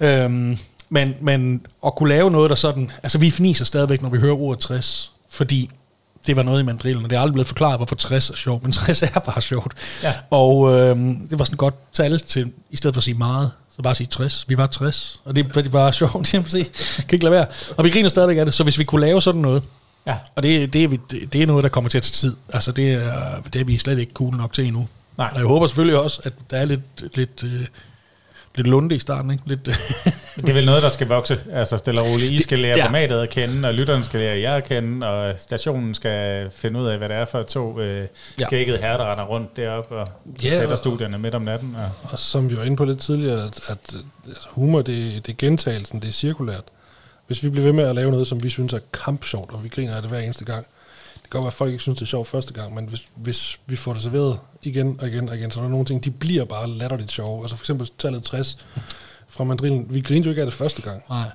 Øhm, 0.00 0.58
men, 0.90 1.14
men 1.20 1.60
at 1.86 1.94
kunne 1.94 2.08
lave 2.08 2.30
noget, 2.30 2.50
der 2.50 2.56
sådan... 2.56 2.90
Altså, 3.02 3.18
vi 3.18 3.30
fniser 3.30 3.64
stadigvæk, 3.64 4.02
når 4.02 4.10
vi 4.10 4.18
hører 4.18 4.34
ordet 4.34 4.58
60, 4.60 5.12
fordi 5.30 5.70
det 6.26 6.36
var 6.36 6.42
noget 6.42 6.62
i 6.62 6.64
mandrillen, 6.64 7.04
og 7.04 7.10
det 7.10 7.16
er 7.16 7.20
aldrig 7.20 7.32
blevet 7.32 7.48
forklaret, 7.48 7.78
hvorfor 7.78 7.96
60 7.96 8.30
er 8.30 8.36
sjovt, 8.36 8.62
men 8.62 8.72
60 8.86 9.02
er 9.02 9.18
bare 9.18 9.42
sjovt. 9.42 9.72
Ja. 10.02 10.14
Og 10.30 10.78
øhm, 10.78 11.28
det 11.28 11.38
var 11.38 11.44
sådan 11.44 11.54
et 11.54 11.58
godt 11.58 11.74
tal 11.92 12.20
til, 12.20 12.52
i 12.70 12.76
stedet 12.76 12.94
for 12.94 13.00
at 13.00 13.04
sige 13.04 13.14
meget, 13.14 13.50
så 13.76 13.82
bare 13.82 13.94
sige 13.94 14.06
60. 14.06 14.44
Vi 14.48 14.56
var 14.56 14.66
60, 14.66 15.20
og 15.24 15.36
det, 15.36 15.54
det 15.54 15.66
er 15.66 15.70
bare 15.70 15.92
sjovt, 15.92 16.28
se, 16.28 16.42
kan 16.98 17.12
ikke 17.12 17.24
lade 17.24 17.32
være. 17.32 17.46
Og 17.76 17.84
vi 17.84 17.90
griner 17.90 18.08
stadigvæk 18.08 18.38
af 18.38 18.44
det, 18.44 18.54
så 18.54 18.62
hvis 18.62 18.78
vi 18.78 18.84
kunne 18.84 19.00
lave 19.00 19.22
sådan 19.22 19.40
noget, 19.40 19.62
Ja. 20.08 20.16
og 20.34 20.42
det, 20.42 20.72
det, 20.72 20.84
er, 20.84 20.88
vi, 20.88 21.00
det, 21.32 21.42
er 21.42 21.46
noget, 21.46 21.62
der 21.62 21.68
kommer 21.68 21.90
til 21.90 21.98
at 21.98 22.02
tage 22.02 22.12
tid. 22.12 22.36
Altså 22.52 22.72
det 22.72 22.92
er, 22.92 23.40
det 23.52 23.60
er 23.60 23.64
vi 23.64 23.78
slet 23.78 23.98
ikke 23.98 24.12
cool 24.12 24.34
nok 24.36 24.52
til 24.52 24.64
endnu. 24.66 24.88
Nej. 25.18 25.28
Og 25.32 25.38
jeg 25.38 25.46
håber 25.46 25.66
selvfølgelig 25.66 25.98
også, 25.98 26.20
at 26.24 26.32
der 26.50 26.56
er 26.56 26.64
lidt, 26.64 27.16
lidt, 27.16 27.42
øh, 27.44 27.66
lidt 28.54 28.66
lunde 28.66 28.94
i 28.94 28.98
starten, 28.98 29.30
ikke? 29.30 29.42
Lidt, 29.46 29.64
Det 30.36 30.48
er 30.48 30.52
vel 30.52 30.66
noget, 30.66 30.82
der 30.82 30.88
skal 30.90 31.06
vokse, 31.08 31.38
altså 31.52 31.76
stille 31.78 32.00
og 32.00 32.06
roligt. 32.06 32.32
I 32.32 32.42
skal 32.42 32.58
lære 32.58 32.76
Ja. 32.76 32.86
formatet 32.86 33.20
at 33.20 33.30
kende, 33.30 33.68
og 33.68 33.74
lytterne 33.74 34.04
skal 34.04 34.20
lære 34.20 34.38
jer 34.40 34.54
at 34.54 34.64
kende, 34.64 35.06
og 35.06 35.34
stationen 35.38 35.94
skal 35.94 36.50
finde 36.50 36.80
ud 36.80 36.86
af, 36.86 36.98
hvad 36.98 37.08
det 37.08 37.16
er 37.16 37.24
for 37.24 37.42
to 37.42 37.80
øh, 37.80 38.06
skækkede 38.46 38.78
herrer, 38.78 38.96
der 38.96 39.12
render 39.12 39.24
rundt 39.24 39.56
deroppe 39.56 39.94
og 39.96 40.08
Ja, 40.42 40.50
sætter 40.50 40.72
og- 40.72 40.78
studierne 40.78 41.18
midt 41.18 41.34
om 41.34 41.42
natten. 41.42 41.76
Og, 41.76 42.10
Og 42.12 42.18
som 42.18 42.50
vi 42.50 42.56
var 42.56 42.62
inde 42.64 42.76
på 42.76 42.84
lidt 42.84 42.98
tidligere, 42.98 43.44
at, 43.44 43.60
at 43.68 43.94
altså, 44.28 44.48
humor, 44.50 44.82
det, 44.82 45.26
det 45.26 45.32
er 45.32 45.36
gentagelsen, 45.38 46.00
det 46.02 46.08
er 46.08 46.12
cirkulært. 46.12 46.64
Hvis 47.28 47.42
vi 47.42 47.50
bliver 47.50 47.64
ved 47.64 47.72
med 47.72 47.84
at 47.84 47.94
lave 47.94 48.10
noget, 48.10 48.26
som 48.26 48.42
vi 48.42 48.48
synes 48.48 48.72
er 48.72 48.78
kampsjovt, 48.92 49.50
og 49.50 49.64
vi 49.64 49.68
griner 49.68 49.96
af 49.96 50.02
det 50.02 50.10
hver 50.10 50.18
eneste 50.18 50.44
gang, 50.44 50.66
det 51.14 51.22
kan 51.22 51.30
godt 51.30 51.42
være, 51.42 51.46
at 51.46 51.52
folk 51.52 51.70
ikke 51.70 51.82
synes, 51.82 51.98
det 51.98 52.04
er 52.04 52.08
sjovt 52.08 52.28
første 52.28 52.52
gang, 52.52 52.74
men 52.74 52.88
hvis, 52.88 53.06
hvis 53.14 53.60
vi 53.66 53.76
får 53.76 53.92
det 53.92 54.02
serveret 54.02 54.38
igen 54.62 54.96
og 55.00 55.08
igen 55.08 55.28
og 55.28 55.36
igen, 55.36 55.50
så 55.50 55.60
er 55.60 55.64
der 55.64 55.70
nogle 55.70 55.86
ting, 55.86 56.04
de 56.04 56.10
bliver 56.10 56.44
bare 56.44 56.68
latterligt 56.70 57.12
sjove. 57.12 57.42
Altså 57.42 57.56
for 57.56 57.62
eksempel 57.62 57.90
tallet 57.98 58.22
60 58.22 58.66
fra 59.28 59.44
mandrillen. 59.44 59.86
Vi 59.90 60.00
grinte 60.00 60.26
jo 60.26 60.30
ikke 60.30 60.42
af 60.42 60.46
det 60.46 60.54
første 60.54 60.82
gang. 60.82 61.02
nej. 61.08 61.30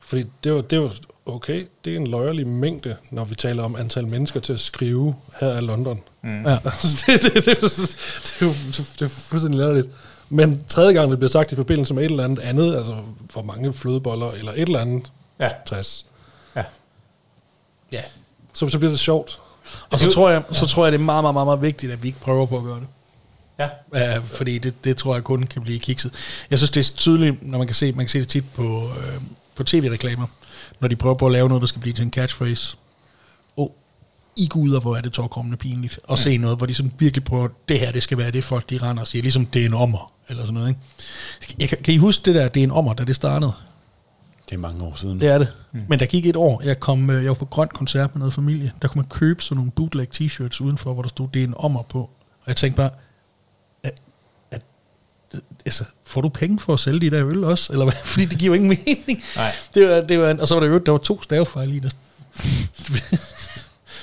Fordi 0.00 0.24
det 0.44 0.54
var, 0.54 0.60
det 0.60 0.82
var 0.82 0.92
okay, 1.26 1.66
det 1.84 1.92
er 1.92 1.96
en 1.96 2.06
løjerlig 2.06 2.46
mængde, 2.46 2.96
når 3.10 3.24
vi 3.24 3.34
taler 3.34 3.62
om 3.62 3.76
antal 3.76 4.06
mennesker 4.06 4.40
til 4.40 4.52
at 4.52 4.60
skrive, 4.60 5.14
her 5.40 5.48
er 5.48 5.60
London. 5.60 6.00
Mm. 6.22 6.42
Ja. 6.42 6.58
Altså, 6.64 7.04
det, 7.06 7.22
det, 7.22 7.34
det, 7.34 7.46
det, 7.46 7.60
det, 7.60 8.36
er 8.40 8.46
jo 8.46 8.52
det 8.98 9.02
er 9.02 9.08
fuldstændig 9.08 9.60
latterligt. 9.60 9.88
Men 10.28 10.64
tredje 10.68 10.92
gang, 10.92 11.10
det 11.10 11.18
bliver 11.18 11.30
sagt 11.30 11.52
i 11.52 11.56
forbindelse 11.56 11.94
med 11.94 12.04
et 12.04 12.10
eller 12.10 12.24
andet 12.24 12.38
andet, 12.38 12.76
altså 12.76 12.96
hvor 13.32 13.42
mange 13.42 13.72
flødeboller, 13.72 14.30
eller 14.30 14.52
et 14.52 14.60
eller 14.60 14.78
andet, 14.78 15.12
Ja. 15.40 15.48
60, 15.66 16.06
ja. 16.56 16.64
ja. 17.92 18.02
så, 18.52 18.68
så 18.68 18.78
bliver 18.78 18.90
det 18.90 19.00
sjovt. 19.00 19.40
Og 19.90 20.00
så 20.00 20.10
tror, 20.10 20.30
jeg, 20.30 20.42
så 20.52 20.66
tror 20.66 20.84
jeg, 20.84 20.92
det 20.92 21.00
er 21.00 21.04
meget, 21.04 21.24
meget, 21.24 21.34
meget, 21.34 21.46
meget 21.46 21.62
vigtigt, 21.62 21.92
at 21.92 22.02
vi 22.02 22.08
ikke 22.08 22.20
prøver 22.20 22.46
på 22.46 22.56
at 22.56 22.64
gøre 22.64 22.80
det. 22.80 22.88
Ja. 23.58 23.68
Ja, 23.94 24.18
fordi 24.18 24.58
det, 24.58 24.84
det 24.84 24.96
tror 24.96 25.14
jeg 25.14 25.24
kun 25.24 25.42
kan 25.42 25.62
blive 25.62 25.78
kikset. 25.78 26.12
Jeg 26.50 26.58
synes, 26.58 26.70
det 26.70 26.90
er 26.90 26.96
tydeligt, 26.96 27.46
når 27.46 27.58
man 27.58 27.66
kan 27.66 27.74
se, 27.74 27.92
man 27.92 28.06
kan 28.06 28.08
se 28.08 28.18
det 28.18 28.28
tit 28.28 28.44
på, 28.54 28.90
øh, 28.98 29.20
på 29.54 29.64
tv-reklamer, 29.64 30.26
når 30.80 30.88
de 30.88 30.96
prøver 30.96 31.14
på 31.14 31.26
at 31.26 31.32
lave 31.32 31.48
noget, 31.48 31.60
der 31.60 31.66
skal 31.66 31.80
blive 31.80 31.94
til 31.94 32.04
en 32.04 32.10
catchphrase. 32.10 32.76
Og 33.56 33.76
i 34.36 34.46
guder, 34.46 34.80
hvor 34.80 34.96
er 34.96 35.00
det 35.00 35.12
tårkommende 35.12 35.56
pinligt. 35.56 36.00
Og 36.04 36.18
se 36.18 36.38
noget, 36.38 36.56
hvor 36.56 36.66
de 36.66 36.74
sådan 36.74 36.92
virkelig 36.98 37.24
prøver, 37.24 37.48
det 37.68 37.80
her, 37.80 37.92
det 37.92 38.02
skal 38.02 38.18
være 38.18 38.30
det, 38.30 38.44
folk 38.44 38.70
de 38.70 38.78
render 38.78 39.00
og 39.00 39.06
siger, 39.06 39.22
ligesom 39.22 39.46
det 39.46 39.62
er 39.62 39.66
en 39.66 39.74
ommer, 39.74 40.12
eller 40.28 40.42
sådan 40.42 40.54
noget. 40.54 40.68
Ikke? 41.48 41.68
Kan, 41.68 41.78
kan 41.84 41.94
I 41.94 41.96
huske 41.96 42.22
det 42.24 42.34
der, 42.34 42.48
det 42.48 42.60
er 42.60 42.64
en 42.64 42.70
ommer, 42.70 42.94
da 42.94 43.04
det 43.04 43.16
startede? 43.16 43.52
Det 44.52 44.58
er 44.58 44.60
mange 44.60 44.84
år 44.84 44.94
siden. 44.94 45.20
Det 45.20 45.28
er 45.28 45.38
det. 45.38 45.52
Mm. 45.72 45.80
Men 45.88 45.98
der 45.98 46.06
gik 46.06 46.26
et 46.26 46.36
år. 46.36 46.62
Jeg, 46.64 46.80
kom, 46.80 47.10
øh, 47.10 47.22
jeg 47.22 47.28
var 47.28 47.34
på 47.34 47.44
grøn 47.44 47.68
koncert 47.68 48.14
med 48.14 48.18
noget 48.18 48.34
familie. 48.34 48.72
Der 48.82 48.88
kunne 48.88 48.98
man 48.98 49.08
købe 49.08 49.42
sådan 49.42 49.56
nogle 49.56 49.70
bootleg 49.70 50.06
t-shirts 50.14 50.62
udenfor, 50.62 50.92
hvor 50.92 51.02
der 51.02 51.08
stod, 51.08 51.28
det 51.34 51.42
er 51.42 51.46
en 51.46 51.54
ommer 51.56 51.82
på. 51.82 51.98
Og 52.40 52.46
jeg 52.46 52.56
tænkte 52.56 52.76
bare, 52.76 52.90
at, 53.82 53.94
at, 54.50 54.62
altså, 55.66 55.84
får 56.04 56.20
du 56.20 56.28
penge 56.28 56.58
for 56.58 56.72
at 56.72 56.80
sælge 56.80 57.00
de 57.00 57.10
der 57.16 57.26
øl 57.28 57.44
også? 57.44 57.72
Eller 57.72 57.84
hvad? 57.84 57.94
Fordi 58.12 58.24
det 58.24 58.38
giver 58.38 58.56
jo 58.56 58.62
ingen 58.62 58.78
mening. 58.86 59.22
Nej. 59.36 59.52
Det 59.74 59.88
var, 59.88 60.00
det 60.00 60.18
var, 60.18 60.36
og 60.40 60.48
så 60.48 60.54
var 60.54 60.60
der 60.60 60.68
jo, 60.68 60.78
der 60.78 60.92
var 60.92 60.98
to 60.98 61.22
stavefejl 61.22 61.72
i 61.72 61.78
det. 61.78 61.96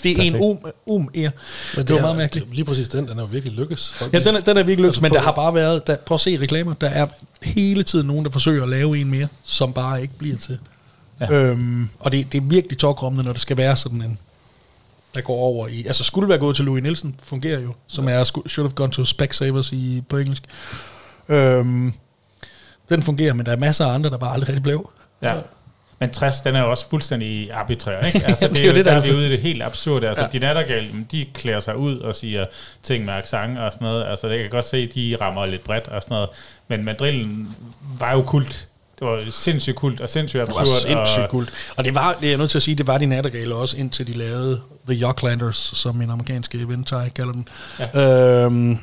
Det 0.03 0.17
er 0.19 0.23
en 0.23 0.35
um, 0.35 0.57
um 0.85 1.09
er. 1.15 1.29
Men 1.75 1.87
Det 1.87 1.89
var 1.89 1.97
er- 1.97 2.01
meget 2.01 2.17
mærkeligt. 2.17 2.53
Lige 2.55 2.65
præcis 2.65 2.87
den, 2.87 3.07
den 3.07 3.17
er 3.19 3.23
jo 3.23 3.27
virkelig 3.31 3.53
lykkes. 3.57 3.91
Folk, 3.91 4.13
Ja, 4.13 4.19
den 4.19 4.35
er, 4.35 4.39
den 4.39 4.57
er 4.57 4.63
virkelig 4.63 4.77
lykkes, 4.77 4.87
Altså 4.97 5.01
men 5.01 5.11
der 5.11 5.19
har 5.21 5.31
bare 5.31 5.53
været, 5.53 5.87
der, 5.87 5.95
prøv 5.97 6.15
at 6.15 6.21
se 6.21 6.37
reklamer, 6.41 6.73
der 6.73 6.87
er 6.89 7.07
hele 7.41 7.83
tiden 7.83 8.07
nogen, 8.07 8.25
der 8.25 8.31
forsøger 8.31 8.63
at 8.63 8.69
lave 8.69 8.97
en 8.97 9.11
mere, 9.11 9.27
som 9.43 9.73
bare 9.73 10.01
ikke 10.01 10.13
bliver 10.17 10.37
til. 10.37 10.59
Ja. 11.19 11.25
Ja. 11.33 11.41
Øhm, 11.43 11.89
og 11.99 12.11
det, 12.11 12.31
det 12.31 12.37
er 12.37 12.45
virkelig 12.45 12.77
tårkrummende, 12.77 13.25
når 13.25 13.31
det 13.31 13.41
skal 13.41 13.57
være 13.57 13.77
sådan 13.77 14.01
en, 14.01 14.17
der 15.15 15.21
går 15.21 15.35
over 15.35 15.67
i, 15.67 15.83
altså 15.85 16.03
skulle 16.03 16.29
være 16.29 16.37
gået 16.37 16.55
til 16.55 16.65
Louis 16.65 16.83
Nielsen, 16.83 17.15
fungerer 17.23 17.59
jo, 17.59 17.73
som 17.87 18.07
er 18.07 18.23
sku- 18.23 18.47
should 18.47 18.69
have 18.69 18.75
gone 18.75 18.91
to 18.91 19.05
Specsavers 19.05 19.71
i, 19.71 20.03
på 20.09 20.17
engelsk. 20.17 20.43
Øhm, 21.29 21.93
den 22.89 23.03
fungerer, 23.03 23.33
men 23.33 23.45
der 23.45 23.51
er 23.51 23.57
masser 23.57 23.85
af 23.85 23.93
andre, 23.93 24.09
der 24.09 24.17
bare 24.17 24.33
aldrig 24.33 24.47
rigtig 24.49 24.63
blev. 24.63 24.89
Ja. 25.21 25.33
Men 25.99 26.09
60, 26.11 26.41
den 26.41 26.55
er 26.55 26.59
jo 26.61 26.69
også 26.71 26.89
fuldstændig 26.89 27.51
arbitrær, 27.53 28.05
ikke? 28.05 28.21
Altså, 28.27 28.47
det, 28.47 28.59
er 28.59 28.67
jo 28.67 28.73
det, 28.75 28.85
der, 28.85 28.91
der 28.91 28.97
er 29.01 29.03
vi 29.05 29.13
ude 29.15 29.27
i 29.27 29.31
det 29.31 29.39
helt 29.41 29.63
absurde. 29.63 30.07
Altså, 30.09 30.23
Ja. 30.23 30.29
de 30.29 30.39
nattergale, 30.39 30.87
de 31.11 31.25
klæder 31.33 31.59
sig 31.59 31.77
ud 31.77 31.97
og 31.99 32.15
siger 32.15 32.45
ting 32.83 33.05
med 33.05 33.13
accent 33.13 33.59
og 33.59 33.73
sådan 33.73 33.85
noget. 33.85 34.05
Altså, 34.07 34.27
det 34.27 34.35
kan 34.35 34.41
jeg 34.43 34.51
godt 34.51 34.65
se, 34.65 34.87
de 34.87 35.17
rammer 35.21 35.45
lidt 35.45 35.63
bredt 35.63 35.87
og 35.87 36.01
sådan 36.03 36.13
noget. 36.15 36.29
Men 36.67 36.85
madrillen 36.85 37.55
var 37.99 38.11
jo 38.13 38.21
kult. 38.21 38.65
Det 38.99 39.07
var 39.07 39.21
sindssygt 39.31 39.75
kult 39.75 40.01
og 40.01 40.09
sindssygt 40.09 40.39
Det 40.47 40.55
var 40.55 40.59
absurd. 40.61 40.81
sindssygt 40.87 41.23
og, 41.23 41.29
kult. 41.29 41.49
Og 41.77 41.85
det 41.85 41.95
var, 41.95 42.13
det 42.13 42.25
er 42.25 42.29
jeg 42.29 42.37
nødt 42.37 42.49
til 42.49 42.57
at 42.57 42.61
sige, 42.63 42.75
det 42.75 42.87
var 42.87 42.97
de 42.97 43.05
nattergale 43.05 43.55
også, 43.55 43.77
indtil 43.77 44.07
de 44.07 44.13
lavede 44.13 44.61
The 44.89 45.01
Yocklanders, 45.05 45.71
som 45.75 45.95
min 45.95 46.09
amerikanske 46.09 46.67
ven 46.69 46.83
kalder 47.15 47.31
den. 47.31 47.47
Ja. 47.95 48.43
Øhm, 48.45 48.77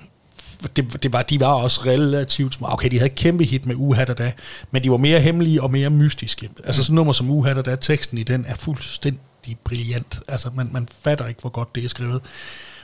det, 0.76 1.02
det 1.02 1.12
var, 1.12 1.22
de 1.22 1.40
var 1.40 1.52
også 1.52 1.80
relativt 1.86 2.54
små. 2.54 2.68
Okay, 2.70 2.90
de 2.90 2.98
havde 2.98 3.11
kæmpe 3.14 3.44
hit 3.44 3.66
med 3.66 3.74
Uhat 3.78 4.18
da, 4.18 4.32
men 4.70 4.84
de 4.84 4.90
var 4.90 4.96
mere 4.96 5.20
hemmelige 5.20 5.62
og 5.62 5.70
mere 5.70 5.90
mystiske. 5.90 6.50
Altså 6.64 6.82
sådan 6.82 6.94
nummer 6.94 7.12
som 7.12 7.30
Uhat 7.30 7.66
da, 7.66 7.76
teksten 7.76 8.18
i 8.18 8.22
den 8.22 8.44
er 8.48 8.54
fuldstændig 8.54 9.57
brilliant. 9.64 10.18
Altså 10.28 10.50
man, 10.54 10.68
man 10.72 10.88
fatter 11.04 11.26
ikke, 11.26 11.40
hvor 11.40 11.50
godt 11.50 11.74
det 11.74 11.84
er 11.84 11.88
skrevet, 11.88 12.20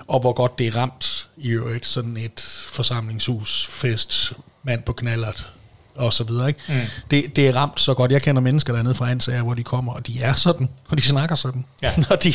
og 0.07 0.21
hvor 0.21 0.33
godt 0.33 0.59
det 0.59 0.67
er 0.67 0.77
ramt 0.77 1.29
i 1.37 1.51
øvrigt. 1.51 1.87
Sådan 1.87 2.17
et 2.17 2.41
forsamlingshus, 2.69 3.69
fest, 3.71 4.33
mand 4.63 4.83
på 4.83 4.93
knallert, 4.93 5.51
og 5.95 6.13
så 6.13 6.25
videre. 6.25 6.49
Ikke? 6.49 6.61
Mm. 6.69 6.81
Det, 7.11 7.37
det 7.37 7.49
er 7.49 7.57
ramt 7.57 7.81
så 7.81 7.95
godt. 7.95 8.13
Jeg 8.13 8.23
kender 8.23 8.43
mennesker 8.43 8.73
dernede 8.73 8.95
fra 8.95 9.11
Ansager, 9.11 9.43
hvor 9.43 9.55
de 9.55 9.63
kommer, 9.63 9.93
og 9.93 10.07
de 10.07 10.23
er 10.23 10.35
sådan, 10.35 10.69
og 10.89 10.99
de 10.99 11.03
snakker 11.03 11.37
sådan. 11.37 11.65
Ja. 11.83 11.93
og, 12.11 12.25
de, 12.25 12.33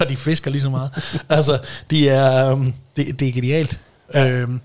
og 0.00 0.08
de 0.08 0.16
fisker 0.16 0.50
lige 0.50 0.62
så 0.62 0.70
meget. 0.70 0.90
altså, 1.28 1.58
de 1.90 2.08
er, 2.08 2.52
um, 2.52 2.74
det, 2.96 3.20
det 3.20 3.28
er 3.28 3.32
genialt. 3.32 3.80
Ja. 4.14 4.40
Øhm, 4.40 4.60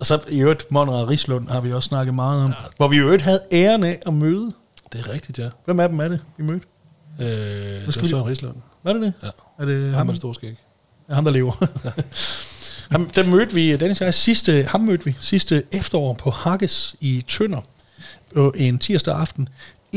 og 0.00 0.06
så 0.06 0.20
i 0.28 0.40
øvrigt, 0.40 0.70
Monrad 0.70 1.08
Rislund 1.08 1.48
har 1.48 1.60
vi 1.60 1.72
også 1.72 1.88
snakket 1.88 2.14
meget 2.14 2.44
om, 2.44 2.50
ja. 2.50 2.56
hvor 2.76 2.88
vi 2.88 2.96
i 2.96 2.98
øvrigt 2.98 3.22
havde 3.22 3.40
æren 3.52 3.84
af 3.84 4.02
at 4.06 4.14
møde. 4.14 4.52
Det 4.92 5.00
er 5.00 5.12
rigtigt, 5.12 5.38
ja. 5.38 5.48
Hvem 5.64 5.80
af 5.80 5.88
dem 5.88 6.00
er 6.00 6.08
det, 6.08 6.20
vi 6.36 6.44
mødte? 6.44 6.66
Øh, 7.20 7.26
det 7.26 7.94
skal 7.94 8.02
var 8.02 8.08
Søren 8.08 8.26
Rislund. 8.26 8.56
Var 8.82 8.92
det 8.92 9.02
det? 9.02 9.12
Ja. 9.22 9.28
Er 9.58 9.64
det 9.64 9.84
Ham 9.84 9.94
ham, 9.94 10.06
med 10.06 10.14
det 10.14 10.20
store 10.20 10.34
skæg. 10.34 10.56
Ja, 11.08 11.14
ham 11.14 11.24
der 11.24 11.30
lever. 11.32 11.52
ham, 12.92 13.10
der 13.10 13.26
mødte 13.26 13.54
vi, 13.54 13.76
Dennis 13.76 14.00
og 14.00 14.04
jeg, 14.04 14.14
sidste, 14.14 14.62
ham 14.62 14.80
mødte 14.80 15.04
vi 15.04 15.16
sidste 15.20 15.62
efterår 15.72 16.14
på 16.14 16.30
Hakkes 16.30 16.96
i 17.00 17.24
Tønder 17.28 17.60
på 18.34 18.52
en 18.56 18.78
tirsdag 18.78 19.14
aften. 19.14 19.48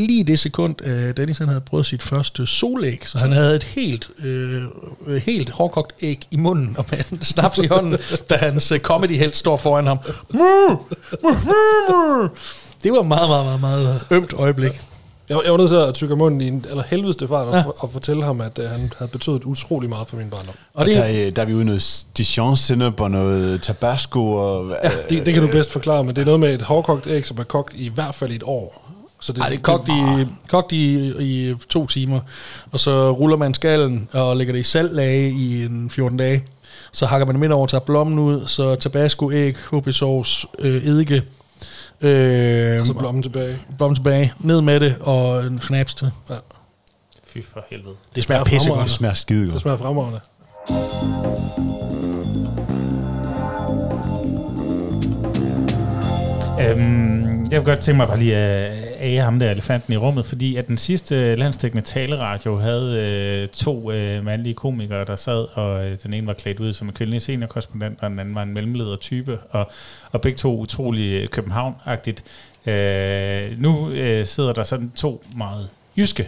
Lige 0.08 0.24
det 0.24 0.40
sekund, 0.40 0.86
øh, 0.86 1.18
Dennis 1.18 1.38
han 1.38 1.48
havde 1.48 1.62
prøvet 1.62 1.86
sit 1.86 2.04
første 2.04 2.48
solæg, 2.48 3.08
så 3.08 3.18
han 3.18 3.32
havde 3.32 3.56
et 3.56 3.64
helt, 3.64 4.10
øh, 4.24 4.64
øh, 5.08 5.22
helt 5.22 5.50
hårdkogt 5.50 5.94
æg 6.02 6.28
i 6.32 6.38
munden, 6.38 6.76
og 6.78 6.86
med 6.92 7.00
en 7.12 7.24
snaps 7.24 7.58
i 7.58 7.68
hånden, 7.68 7.98
da 8.30 8.36
hans 8.36 8.72
øh, 8.72 8.80
comedy 8.80 9.12
helt 9.18 9.38
står 9.38 9.58
foran 9.58 9.88
ham. 9.88 9.98
Det 12.84 12.92
var 12.92 13.00
et 13.00 13.08
meget, 13.08 13.30
meget, 13.30 13.46
meget, 13.46 13.62
meget 13.62 14.06
ømt 14.12 14.34
øjeblik. 14.34 14.82
Jeg, 15.30 15.40
jeg 15.44 15.52
var 15.52 15.58
nødt 15.58 15.70
til 15.70 15.76
at 15.76 15.94
tykke 15.94 16.16
munden 16.16 16.42
i 16.42 16.48
en 16.48 16.66
eller 16.70 16.84
helvedeste 16.88 17.28
fart 17.28 17.48
og, 17.48 17.54
ja. 17.54 17.64
og 17.78 17.92
fortælle 17.92 18.24
ham, 18.24 18.42
at 18.42 18.60
uh, 18.60 18.66
han 18.66 18.94
havde 18.98 19.12
betydet 19.12 19.44
utrolig 19.44 19.90
meget 19.90 20.08
for 20.08 20.18
min 20.18 20.30
barndom. 20.30 20.56
Og, 20.74 20.80
og 20.80 20.86
det, 20.86 20.96
der, 20.96 21.26
øh, 21.26 21.36
der 21.36 21.42
er 21.42 21.46
vi 21.46 21.54
ude 21.54 21.66
noget 21.66 22.06
dijon 22.18 22.58
sennep 22.58 23.02
og 23.02 23.12
noget 23.12 23.62
tabasco. 23.62 24.32
Og, 24.32 24.76
ja, 24.84 24.90
det, 25.10 25.26
det 25.26 25.34
kan 25.34 25.44
du 25.44 25.50
bedst 25.50 25.72
forklare, 25.72 26.04
men 26.04 26.16
det 26.16 26.22
er 26.22 26.26
noget 26.26 26.40
med 26.40 26.54
et 26.54 26.62
hårdkogt 26.62 27.08
æg, 27.08 27.26
som 27.26 27.38
er 27.38 27.44
kogt 27.44 27.74
i 27.76 27.90
hvert 27.90 28.16
fald 28.16 28.32
et 28.32 28.44
år. 28.46 28.92
Så 29.22 29.34
det, 29.34 29.42
Ej, 29.42 29.50
det 29.50 29.58
er 29.58 29.62
kogt, 29.62 29.90
i, 29.90 30.26
kogt 30.48 30.72
i, 30.72 31.12
i 31.20 31.56
to 31.70 31.88
timer, 31.88 32.20
og 32.72 32.80
så 32.80 33.12
ruller 33.12 33.38
man 33.38 33.54
skallen 33.54 34.10
og 34.14 34.38
lægger 34.38 34.54
det 34.54 34.60
i 34.60 34.64
saltlage 34.64 35.30
i 35.32 35.66
en 35.66 35.90
14 35.90 36.18
dage. 36.18 36.44
Så 36.92 37.06
hakker 37.06 37.26
man 37.26 37.36
det 37.36 37.40
midt 37.40 37.52
over, 37.52 37.68
tager 37.68 37.82
blommen 37.82 38.20
ud, 38.20 38.48
så 38.48 38.76
tabasco, 38.76 39.32
æg, 39.32 39.56
HB-sovs, 39.72 40.46
øh, 40.60 40.84
eddike, 40.86 41.24
Øh, 42.02 42.80
og 42.80 42.86
så 42.88 42.94
blommen 42.94 43.24
tilbage. 43.24 43.60
Blommen 43.78 43.96
tilbage. 43.96 44.34
Ned 44.40 44.62
med 44.62 44.80
det, 44.80 44.98
og 45.02 45.46
en 45.46 45.62
snaps 45.62 45.94
til. 45.94 46.12
Ja. 46.30 46.36
Fy 47.28 47.38
for 47.54 47.66
helvede. 47.70 47.96
Det 48.16 48.24
smager 48.24 48.44
pissegodt. 48.44 48.84
Det 48.84 48.92
smager 48.92 49.14
skide 49.14 49.44
godt. 49.44 49.54
Det 49.54 49.62
smager 49.62 49.78
fremragende. 49.78 50.20
Øhm, 56.62 57.46
jeg 57.52 57.60
vil 57.60 57.66
godt 57.66 57.80
tænke 57.80 57.98
mig 57.98 58.08
bare 58.08 58.20
lige 58.20 58.36
at 58.36 58.89
af 59.00 59.24
ham 59.24 59.40
der 59.40 59.52
elefanten 59.52 59.94
i 59.94 59.98
rummet, 59.98 60.26
fordi 60.26 60.56
at 60.56 60.68
den 60.68 60.78
sidste 60.78 61.36
landstækkende 61.36 61.84
taleradio 61.84 62.58
havde 62.58 62.96
øh, 62.98 63.48
to 63.48 63.92
øh, 63.92 64.26
mandlige 64.26 64.54
komikere, 64.54 65.06
der 65.06 65.16
sad, 65.16 65.48
og 65.54 65.86
øh, 65.86 65.98
den 66.04 66.14
ene 66.14 66.28
var 66.28 66.34
klædt 66.34 66.60
ud 66.60 66.74
som 66.74 66.88
en 66.88 66.94
kvindelig 66.94 67.22
seniorkorrespondent, 67.22 67.98
og 68.02 68.10
den 68.10 68.20
anden 68.20 68.36
var 68.36 68.44
en 68.44 68.54
mellemleder 68.54 68.96
type, 68.96 69.40
og, 69.50 69.72
og 70.12 70.22
begge 70.22 70.38
to 70.38 70.60
utrolig 70.60 71.22
øh, 71.22 71.28
København-agtigt. 71.28 72.24
Øh, 72.66 73.62
nu 73.62 73.90
øh, 73.90 74.26
sidder 74.26 74.54
der 74.54 74.64
sådan 74.64 74.92
to 74.96 75.24
meget 75.36 75.70
jyske 75.98 76.28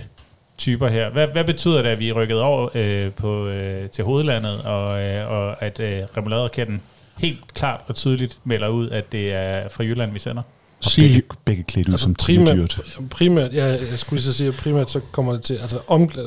typer 0.58 0.88
her. 0.88 1.10
Hvad, 1.10 1.28
hvad 1.28 1.44
betyder 1.44 1.82
det, 1.82 1.90
at 1.90 2.00
vi 2.00 2.10
er 2.10 2.14
rykket 2.14 2.42
over 2.42 2.70
øh, 2.76 3.12
på, 3.12 3.48
øh, 3.48 3.86
til 3.86 4.04
hovedlandet, 4.04 4.62
og, 4.62 5.04
øh, 5.04 5.32
og 5.32 5.64
at 5.64 5.80
øh, 5.80 6.04
remoulade 6.18 6.80
helt 7.18 7.54
klart 7.54 7.82
og 7.88 7.96
tydeligt 7.96 8.40
melder 8.44 8.68
ud, 8.68 8.90
at 8.90 9.12
det 9.12 9.34
er 9.34 9.70
fra 9.70 9.84
Jylland, 9.84 10.12
vi 10.12 10.20
sender? 10.20 10.44
Og 10.86 10.92
begge, 10.96 11.24
begge 11.46 11.64
klædt 11.64 11.88
ud 11.88 11.94
altså 11.94 12.04
som 12.04 12.16
primært, 12.16 12.56
dyrt. 12.56 12.82
Primært, 13.10 13.54
ja, 13.54 13.66
jeg 13.66 14.00
skulle 14.00 14.18
lige 14.18 14.26
så 14.26 14.34
sige, 14.34 14.48
at 14.48 14.54
primært 14.54 14.92
så 14.92 15.00
kommer 15.12 15.34
det 15.34 15.42
til, 15.42 15.54
altså 15.54 15.80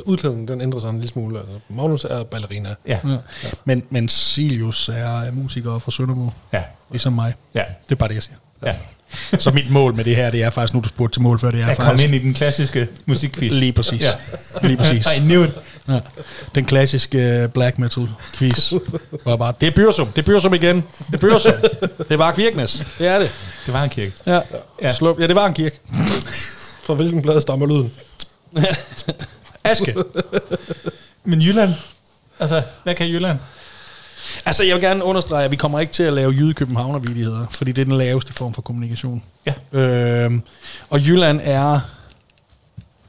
udklædningen, 0.07 0.49
den 0.49 0.61
ændrer 0.61 0.81
sig 0.81 0.89
en 0.89 0.97
lille 0.97 1.09
smule. 1.09 1.39
Altså, 1.39 1.55
Magnus 1.69 2.05
er 2.05 2.25
ballerina. 2.25 2.75
Ja. 2.87 2.99
ja. 3.05 3.11
ja. 3.11 3.19
Men, 3.65 3.83
men 3.91 4.09
Silius 4.09 4.89
er 4.89 5.33
musiker 5.33 5.79
fra 5.79 5.91
Sønderborg. 5.91 6.33
Ja. 6.53 6.63
Ligesom 6.91 7.13
mig. 7.13 7.35
Ja. 7.55 7.65
Det 7.85 7.93
er 7.93 7.97
bare 7.97 8.09
det, 8.09 8.15
jeg 8.15 8.23
siger. 8.23 8.37
Ja. 8.67 8.77
Så 9.39 9.51
mit 9.51 9.71
mål 9.71 9.95
med 9.95 10.05
det 10.05 10.17
her, 10.17 10.31
det 10.31 10.43
er 10.43 10.51
faktisk, 10.51 10.75
nu 10.75 10.81
du 10.81 10.89
spurgte 10.89 11.15
til 11.15 11.23
mål 11.23 11.39
før, 11.39 11.51
det 11.51 11.61
er 11.61 11.67
at 11.67 11.77
faktisk... 11.77 11.89
komme 11.89 12.05
ind 12.05 12.15
i 12.15 12.19
den 12.19 12.35
klassiske 12.35 12.89
musikquiz. 13.07 13.53
Lige 13.53 13.73
præcis. 13.73 14.03
Ja. 14.03 14.13
Lige 14.63 14.77
præcis. 14.77 15.07
I 15.17 15.21
knew 15.21 15.45
it. 15.45 15.51
Ja. 15.89 16.01
Den 16.55 16.65
klassiske 16.65 17.19
øh, 17.19 17.49
black 17.49 17.79
metal 17.79 18.09
quiz 18.37 18.73
var 19.25 19.37
bare, 19.37 19.55
det 19.61 19.67
er 19.67 19.71
Byrsum, 19.71 20.07
det 20.07 20.19
er 20.19 20.27
Byrsum 20.27 20.55
igen. 20.55 20.77
Det 20.77 21.15
er 21.15 21.19
Byrsum. 21.19 21.53
Det 22.09 22.19
var 22.19 22.35
Virknes. 22.35 22.87
Det 22.99 23.07
er 23.07 23.19
det. 23.19 23.31
Det 23.67 23.75
var 23.75 23.83
en 23.83 23.91
kirke. 23.91 24.13
Ja, 24.27 24.41
ja. 24.83 24.95
Slå, 24.95 25.17
ja 25.21 25.27
det 25.27 25.35
var 25.35 25.47
en 25.47 25.55
kirke. 25.55 25.81
Fra 26.83 26.95
hvilken 26.95 27.23
plade 27.23 27.41
stammer 27.41 27.67
lyden? 27.67 27.93
Aske. 29.65 29.95
Men 31.25 31.43
Jylland? 31.43 31.75
Altså, 32.41 32.63
hvad 32.83 32.95
kan 32.95 33.09
Jylland? 33.09 33.39
Altså, 34.47 34.65
jeg 34.65 34.75
vil 34.75 34.83
gerne 34.83 35.05
understrege, 35.05 35.45
at 35.45 35.51
vi 35.51 35.57
kommer 35.57 35.81
ikke 35.81 35.93
til 35.93 36.03
at 36.03 36.13
lave 36.13 36.31
jyde 36.33 36.55
københavner 36.55 37.47
fordi 37.51 37.73
det 37.73 37.81
er 37.81 37.85
den 37.85 37.99
laveste 37.99 38.33
form 38.33 38.55
for 38.55 38.63
kommunikation. 38.63 39.23
Ja. 39.47 39.81
Øhm, 39.81 40.43
og 40.91 41.01
Jylland 41.01 41.41
er 41.43 41.81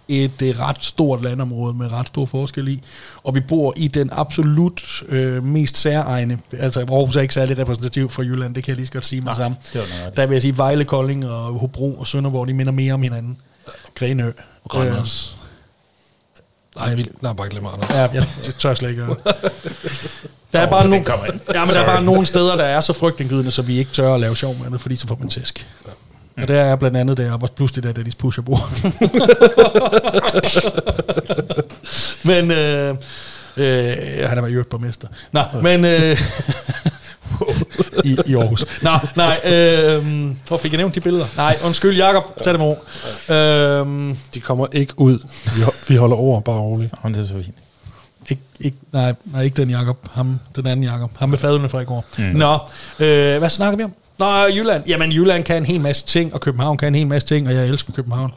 et 0.08 0.42
et 0.42 0.60
ret 0.60 0.84
stort 0.84 1.24
landområde 1.24 1.74
med 1.74 1.92
ret 1.92 2.08
stor 2.08 2.26
forskel 2.26 2.68
i, 2.68 2.84
og 3.24 3.36
vi 3.36 3.40
bor 3.40 3.74
i 3.78 3.88
den 3.88 4.10
absolut 4.12 5.04
øh, 5.10 5.44
mest 5.44 5.78
særegne, 5.78 6.40
altså 6.52 6.80
Aarhus 6.80 7.16
er 7.16 7.22
ikke 7.22 7.34
særlig 7.34 7.58
repræsentativ 7.58 8.10
for 8.10 8.24
Jylland, 8.24 8.56
det 8.56 8.64
kan 8.64 8.70
jeg 8.70 8.76
lige 8.76 8.88
så 8.88 8.94
godt 8.94 9.06
sige 9.06 9.22
med 9.22 9.36
sammen. 9.36 9.60
Der 10.16 10.26
vil 10.26 10.36
jeg 10.36 10.42
sige, 10.42 10.58
Vejle, 10.58 10.84
Kolding 10.84 11.28
og 11.30 11.60
Hobro 11.60 11.94
og 11.94 12.08
Sønderborg, 12.08 12.48
de 12.48 12.54
minder 12.54 12.72
mere 12.72 12.94
om 12.94 13.02
hinanden. 13.02 13.38
Grenø. 13.96 14.32
Randers. 14.74 15.36
Øh, 15.40 15.45
nej, 16.76 16.96
vi, 16.96 17.10
nej, 17.22 17.34
bare 17.34 17.50
glemme 17.50 17.70
Randers. 17.70 17.90
Ja, 17.90 18.02
jeg, 18.02 18.24
jeg 18.46 18.54
tør 18.60 18.74
slet 18.74 18.90
ikke 18.90 19.06
Der 20.54 20.60
er, 20.62 20.66
oh, 20.66 20.72
bare 20.72 20.88
nogle, 20.88 21.06
ja, 21.54 21.66
men 21.66 21.74
der 21.74 21.80
er 21.80 21.86
bare 21.86 22.04
nogle 22.04 22.26
steder, 22.26 22.56
der 22.56 22.64
er 22.64 22.82
så 22.82 22.94
frygtindgydende, 22.94 23.52
så 23.52 23.62
vi 23.62 23.78
ikke 23.78 23.92
tør 23.92 24.14
at 24.14 24.20
lave 24.20 24.36
sjov 24.36 24.56
med 24.64 24.72
det, 24.72 24.82
fordi 24.82 24.96
så 24.96 25.08
får 25.08 25.18
man 25.20 25.30
tæsk. 25.30 25.68
Ja. 25.86 25.92
Mm. 26.36 26.42
Og 26.42 26.48
der 26.48 26.62
er 26.62 26.76
blandt 26.76 26.98
andet 26.98 27.18
der, 27.18 27.32
og 27.32 27.50
plus 27.56 27.72
det 27.72 27.84
der 27.84 27.92
Dennis 27.92 28.16
Pusher 28.16 28.44
men, 32.28 32.52
øh, 32.52 32.90
øh, 33.58 34.30
han 34.30 34.38
er 34.38 34.48
jo 34.48 34.64
borgmester. 34.70 35.08
Nå, 35.32 35.42
men... 35.62 35.86
Øh, 35.86 36.22
i, 38.04 38.18
i 38.26 38.36
Aarhus. 38.36 38.66
Nå, 38.82 38.92
nej, 39.16 39.40
øh, 39.46 40.06
hvor 40.48 40.58
fik 40.58 40.72
jeg 40.72 40.78
nævnt 40.78 40.96
de 40.96 41.02
billeder? 41.02 41.26
Nej, 41.38 41.58
undskyld, 41.66 41.98
Jacob, 41.98 42.24
tag 42.44 42.54
dem 42.54 42.62
over. 42.62 42.76
Øh, 43.30 44.16
de 44.34 44.40
kommer 44.40 44.68
ikke 44.72 44.94
ud. 44.98 45.20
Vi, 45.56 45.62
vi 45.88 45.96
holder 45.96 46.16
over, 46.16 46.42
bare 46.42 46.60
roligt. 46.60 46.94
Jamen, 47.04 47.14
det 47.14 47.24
er 47.24 47.28
så 47.28 47.34
fint. 47.34 47.56
Ik, 48.30 48.40
ikke, 48.60 48.78
nej, 48.92 49.14
nej, 49.26 49.42
ikke 49.42 49.62
den 49.62 49.70
Jakob, 49.70 49.98
ham, 50.12 50.40
den 50.56 50.68
anden 50.68 50.84
Jakob. 50.84 51.12
Ham 51.18 51.30
med 51.30 51.38
fadene 51.38 51.70
fra 51.70 51.80
i 51.80 51.86
går. 51.86 52.06
Mm. 52.18 52.24
Nå, 52.24 52.54
øh, 53.00 53.38
hvad 53.38 53.50
snakker 53.50 53.78
vi 53.78 53.84
om? 53.84 53.94
Nå, 54.20 54.26
Jylland. 54.56 54.84
Jamen, 54.88 55.12
Jylland 55.12 55.44
kan 55.44 55.58
en 55.58 55.66
hel 55.66 55.82
masse 55.82 56.06
ting, 56.06 56.34
og 56.34 56.42
København 56.42 56.78
kan 56.78 56.88
en 56.88 56.96
hel 56.96 57.08
masse 57.08 57.28
ting, 57.28 57.48
og 57.48 57.54
jeg 57.54 57.68
elsker 57.68 57.94
København. 57.94 58.32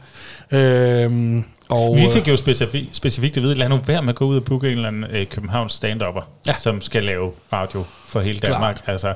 Øhm, 0.51 1.43
og, 1.69 1.95
vi 1.95 2.07
fik 2.13 2.27
jo 2.27 2.37
specifikt, 2.37 2.95
specifikt 2.95 3.37
at 3.37 3.43
vide, 3.43 3.55
lad 3.55 3.69
nu 3.69 3.77
være 3.77 4.01
med 4.01 4.09
at 4.09 4.15
gå 4.15 4.25
ud 4.25 4.35
og 4.35 4.43
booke 4.43 4.67
en 4.67 4.73
eller 4.73 4.87
anden 4.87 5.03
øh, 5.03 5.27
Københavns 5.27 5.73
stand 5.73 6.01
ja. 6.47 6.55
som 6.59 6.81
skal 6.81 7.03
lave 7.03 7.31
radio 7.53 7.83
for 8.05 8.19
hele 8.19 8.39
Danmark. 8.39 8.81
Altså, 8.87 9.13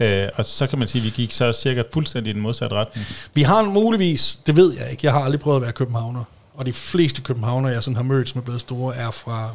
øh, 0.00 0.28
og 0.36 0.44
så 0.44 0.66
kan 0.66 0.78
man 0.78 0.88
sige, 0.88 1.00
at 1.00 1.04
vi 1.04 1.10
gik 1.10 1.32
så 1.32 1.52
cirka 1.52 1.82
fuldstændig 1.92 2.30
i 2.30 2.32
den 2.32 2.42
modsatte 2.42 2.76
retning. 2.76 3.06
Vi 3.34 3.42
har 3.42 3.62
muligvis, 3.62 4.40
det 4.46 4.56
ved 4.56 4.74
jeg 4.78 4.90
ikke, 4.90 5.00
jeg 5.06 5.12
har 5.12 5.20
aldrig 5.20 5.40
prøvet 5.40 5.56
at 5.56 5.62
være 5.62 5.72
københavner, 5.72 6.24
og 6.54 6.66
de 6.66 6.72
fleste 6.72 7.22
københavner, 7.22 7.68
jeg 7.68 7.82
sådan 7.82 7.96
har 7.96 8.02
mødt, 8.02 8.28
som 8.28 8.38
er 8.38 8.44
blevet 8.44 8.60
store, 8.60 8.96
er 8.96 9.10
fra 9.10 9.50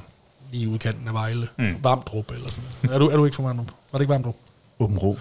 lige 0.51 0.69
udkanten 0.69 1.07
af 1.07 1.13
Vejle. 1.13 1.47
Mm. 1.57 1.75
Vamdrup 1.83 2.31
eller 2.31 2.49
sådan 2.49 2.63
noget. 2.83 2.95
Er 2.95 2.99
du, 2.99 3.09
er 3.09 3.17
du 3.17 3.25
ikke 3.25 3.35
fra 3.35 3.43
Vamdrup? 3.43 3.67
Var 3.91 3.99
det 3.99 4.03
ikke 4.03 4.13
Vamdrup? 4.13 4.35
Åben 4.79 4.97
ro. 4.97 5.17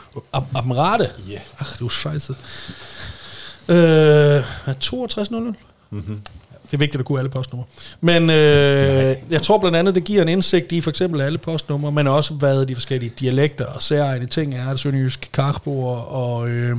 Amrate? 0.54 1.10
Ja. 1.28 1.32
Yeah. 1.32 1.42
Ach, 1.58 1.78
du 1.80 1.88
scheiße. 1.88 2.34
Øh, 3.68 4.74
62 4.80 5.30
00? 5.30 5.54
Mm-hmm. 5.90 6.22
Det 6.70 6.76
er 6.76 6.78
vigtigt 6.78 7.00
at 7.00 7.04
kunne 7.06 7.18
alle 7.18 7.30
postnumre. 7.30 7.66
Men 8.00 8.30
øh, 8.30 9.16
jeg 9.30 9.42
tror 9.42 9.58
blandt 9.58 9.76
andet, 9.76 9.94
det 9.94 10.04
giver 10.04 10.22
en 10.22 10.28
indsigt 10.28 10.72
i 10.72 10.80
for 10.80 10.90
eksempel 10.90 11.20
alle 11.20 11.38
postnumre, 11.38 11.92
men 11.92 12.06
også 12.06 12.34
hvad 12.34 12.66
de 12.66 12.74
forskellige 12.74 13.12
dialekter 13.20 13.66
og 13.66 13.82
særegne 13.82 14.26
ting 14.26 14.54
er. 14.54 14.70
Det 14.70 14.80
sønderjyske 14.80 15.28
karkbord 15.32 16.06
og 16.08 16.48
øh, 16.48 16.76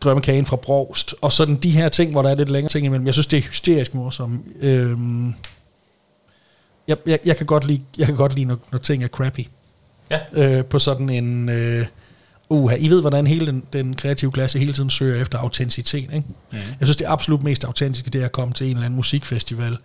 drømmekagen 0.00 0.46
fra 0.46 0.56
Brogst. 0.56 1.14
Og 1.20 1.32
sådan 1.32 1.54
de 1.54 1.70
her 1.70 1.88
ting, 1.88 2.12
hvor 2.12 2.22
der 2.22 2.30
er 2.30 2.34
lidt 2.34 2.50
længere 2.50 2.70
ting 2.70 2.86
imellem. 2.86 3.06
Jeg 3.06 3.14
synes, 3.14 3.26
det 3.26 3.36
er 3.36 3.42
hysterisk 3.42 3.94
morsomt. 3.94 4.40
Øh, 4.60 4.90
jeg, 6.88 6.96
jeg, 7.06 7.18
jeg, 7.24 7.36
kan 7.36 7.46
godt 7.46 7.66
lide, 7.66 7.82
jeg 7.98 8.06
kan 8.06 8.16
godt 8.16 8.34
lide, 8.34 8.46
når, 8.46 8.58
når 8.72 8.78
ting 8.78 9.04
er 9.04 9.08
crappy. 9.08 9.46
Ja. 10.10 10.58
Øh, 10.58 10.64
på 10.64 10.78
sådan 10.78 11.10
en... 11.10 11.48
Øh, 11.48 11.86
uh, 12.52 12.72
I 12.78 12.88
ved, 12.88 13.00
hvordan 13.00 13.26
hele 13.26 13.46
den, 13.46 13.62
den 13.72 13.94
kreative 13.96 14.32
klasse 14.32 14.58
hele 14.58 14.72
tiden 14.72 14.90
søger 14.90 15.22
efter 15.22 15.38
autenticitet. 15.38 16.12
Ikke? 16.14 16.26
Mm. 16.50 16.58
Jeg 16.58 16.64
synes, 16.82 16.96
det 16.96 17.06
absolut 17.08 17.42
mest 17.42 17.64
autentiske, 17.64 18.10
det 18.10 18.20
er 18.20 18.24
at 18.24 18.32
komme 18.32 18.54
til 18.54 18.66
en 18.66 18.70
eller 18.70 18.84
anden 18.84 18.96
musikfestival, 18.96 19.76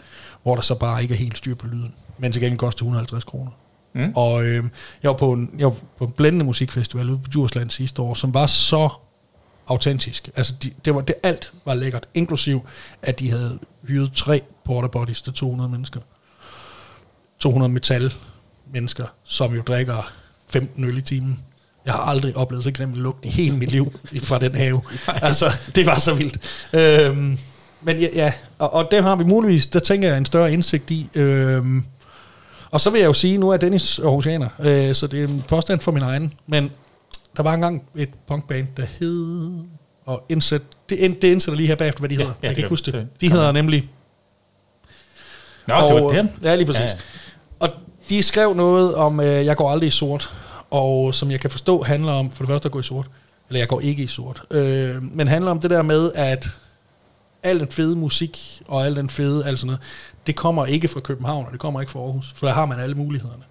hvor 0.43 0.55
der 0.55 0.61
så 0.61 0.75
bare 0.75 1.01
ikke 1.01 1.13
er 1.13 1.17
helt 1.17 1.37
styr 1.37 1.55
på 1.55 1.67
lyden, 1.67 1.93
men 2.17 2.31
til 2.31 2.41
gengæld 2.41 2.59
koster 2.59 2.81
150 2.81 3.23
kroner. 3.23 3.51
Mm. 3.93 4.11
Og 4.15 4.45
øh, 4.45 4.63
jeg, 5.03 5.09
var 5.09 5.17
på 5.17 5.33
en, 5.33 5.49
jeg 5.57 5.65
var 5.67 5.75
på 5.97 6.05
en 6.05 6.11
blændende 6.11 6.45
musikfestival 6.45 7.09
ude 7.09 7.17
på 7.17 7.29
Djursland 7.31 7.69
sidste 7.69 8.01
år, 8.01 8.13
som 8.13 8.33
var 8.33 8.47
så 8.47 8.89
autentisk. 9.67 10.29
Altså, 10.35 10.53
de, 10.63 10.71
det 10.85 10.95
var, 10.95 11.01
det 11.01 11.15
alt 11.23 11.53
var 11.65 11.73
lækkert, 11.73 12.07
inklusiv 12.13 12.67
at 13.01 13.19
de 13.19 13.29
havde 13.29 13.59
hyret 13.87 14.13
tre 14.13 14.41
porta 14.65 14.87
potties 14.87 15.21
til 15.21 15.33
200 15.33 15.69
mennesker. 15.69 15.99
200 17.39 17.73
metal 17.73 18.13
mennesker, 18.73 19.05
som 19.23 19.53
jo 19.55 19.61
drikker 19.61 20.13
15 20.47 20.83
øl 20.83 20.97
i 20.97 21.01
timen. 21.01 21.39
Jeg 21.87 21.95
har 21.95 22.01
aldrig 22.01 22.37
oplevet 22.37 22.63
så 22.63 22.71
grimt 22.71 22.95
lugt 22.95 23.25
i 23.25 23.29
hele 23.29 23.57
mit 23.57 23.71
liv 23.71 23.93
fra 24.23 24.39
den 24.39 24.55
have. 24.55 24.81
Altså, 25.07 25.51
det 25.75 25.85
var 25.85 25.99
så 25.99 26.13
vildt. 26.13 26.37
Øhm, 26.73 27.37
men 27.81 27.97
ja, 27.97 28.07
ja 28.13 28.33
og, 28.59 28.73
og 28.73 28.87
det 28.91 29.03
har 29.03 29.15
vi 29.15 29.23
muligvis, 29.23 29.67
der 29.67 29.79
tænker 29.79 30.07
jeg 30.07 30.17
en 30.17 30.25
større 30.25 30.53
indsigt 30.53 30.91
i. 30.91 31.09
Øhm, 31.15 31.83
og 32.71 32.81
så 32.81 32.89
vil 32.89 32.99
jeg 32.99 33.07
jo 33.07 33.13
sige, 33.13 33.37
nu 33.37 33.49
er 33.49 33.57
Dennis 33.57 33.99
Aarhusianer, 33.99 34.49
øh, 34.59 34.95
så 34.95 35.07
det 35.07 35.23
er 35.23 35.27
en 35.27 35.43
påstand 35.47 35.79
for 35.79 35.91
min 35.91 36.03
egen, 36.03 36.33
men 36.47 36.71
der 37.37 37.43
var 37.43 37.53
engang 37.53 37.83
et 37.95 38.09
punkband, 38.27 38.67
der 38.77 38.85
hed, 38.99 39.51
og 40.05 40.23
indsæt 40.29 40.61
det, 40.89 41.21
det 41.21 41.27
indsætter 41.27 41.57
lige 41.57 41.67
her 41.67 41.75
bagefter, 41.75 41.99
hvad 41.99 42.09
de 42.09 42.15
hedder. 42.15 42.29
ja, 42.29 42.35
jeg 42.41 42.49
det 42.49 42.55
kan 42.55 42.57
ikke 42.57 42.69
huske 42.69 42.91
det. 42.91 43.07
De 43.21 43.31
hedder 43.31 43.51
nemlig... 43.51 43.89
Nå, 45.67 45.75
det 45.75 46.03
var 46.03 46.09
dem. 46.09 46.29
Ja, 46.43 46.55
lige 46.55 46.65
præcis. 46.65 46.81
Ja, 46.81 46.85
Ja, 46.85 46.91
ja. 46.91 46.97
Og 47.59 47.69
de 48.09 48.23
skrev 48.23 48.53
noget 48.53 48.95
om, 48.95 49.19
øh, 49.19 49.25
jeg 49.25 49.57
går 49.57 49.71
aldrig 49.71 49.87
i 49.87 49.91
sort, 49.91 50.29
og 50.71 51.13
som 51.13 51.31
jeg 51.31 51.39
kan 51.39 51.49
forstå 51.49 51.81
handler 51.83 52.11
om, 52.11 52.31
for 52.31 52.43
det 52.43 52.47
første 52.49 52.65
at 52.65 52.71
gå 52.71 52.79
i 52.79 52.83
sort, 52.83 53.07
eller 53.49 53.59
jeg 53.59 53.67
går 53.67 53.79
ikke 53.81 54.03
i 54.03 54.07
sort, 54.07 54.43
øh, 54.51 55.03
men 55.15 55.27
handler 55.27 55.51
om 55.51 55.59
det 55.59 55.69
der 55.69 55.81
med, 55.81 56.11
at 56.15 56.47
al 57.43 57.59
den 57.59 57.67
fede 57.71 57.95
musik 57.95 58.61
og 58.67 58.85
al 58.85 58.95
den 58.95 59.09
fede, 59.09 59.45
alt 59.45 59.59
sådan 59.59 59.67
noget, 59.67 59.79
det 60.27 60.35
kommer 60.35 60.65
ikke 60.65 60.87
fra 60.87 60.99
København, 60.99 61.45
og 61.45 61.51
det 61.51 61.59
kommer 61.59 61.79
ikke 61.81 61.91
fra 61.91 61.99
Aarhus, 61.99 62.33
for 62.35 62.47
der 62.47 62.53
har 62.53 62.65
man 62.65 62.79
alle 62.79 62.95
mulighederne. 62.95 63.43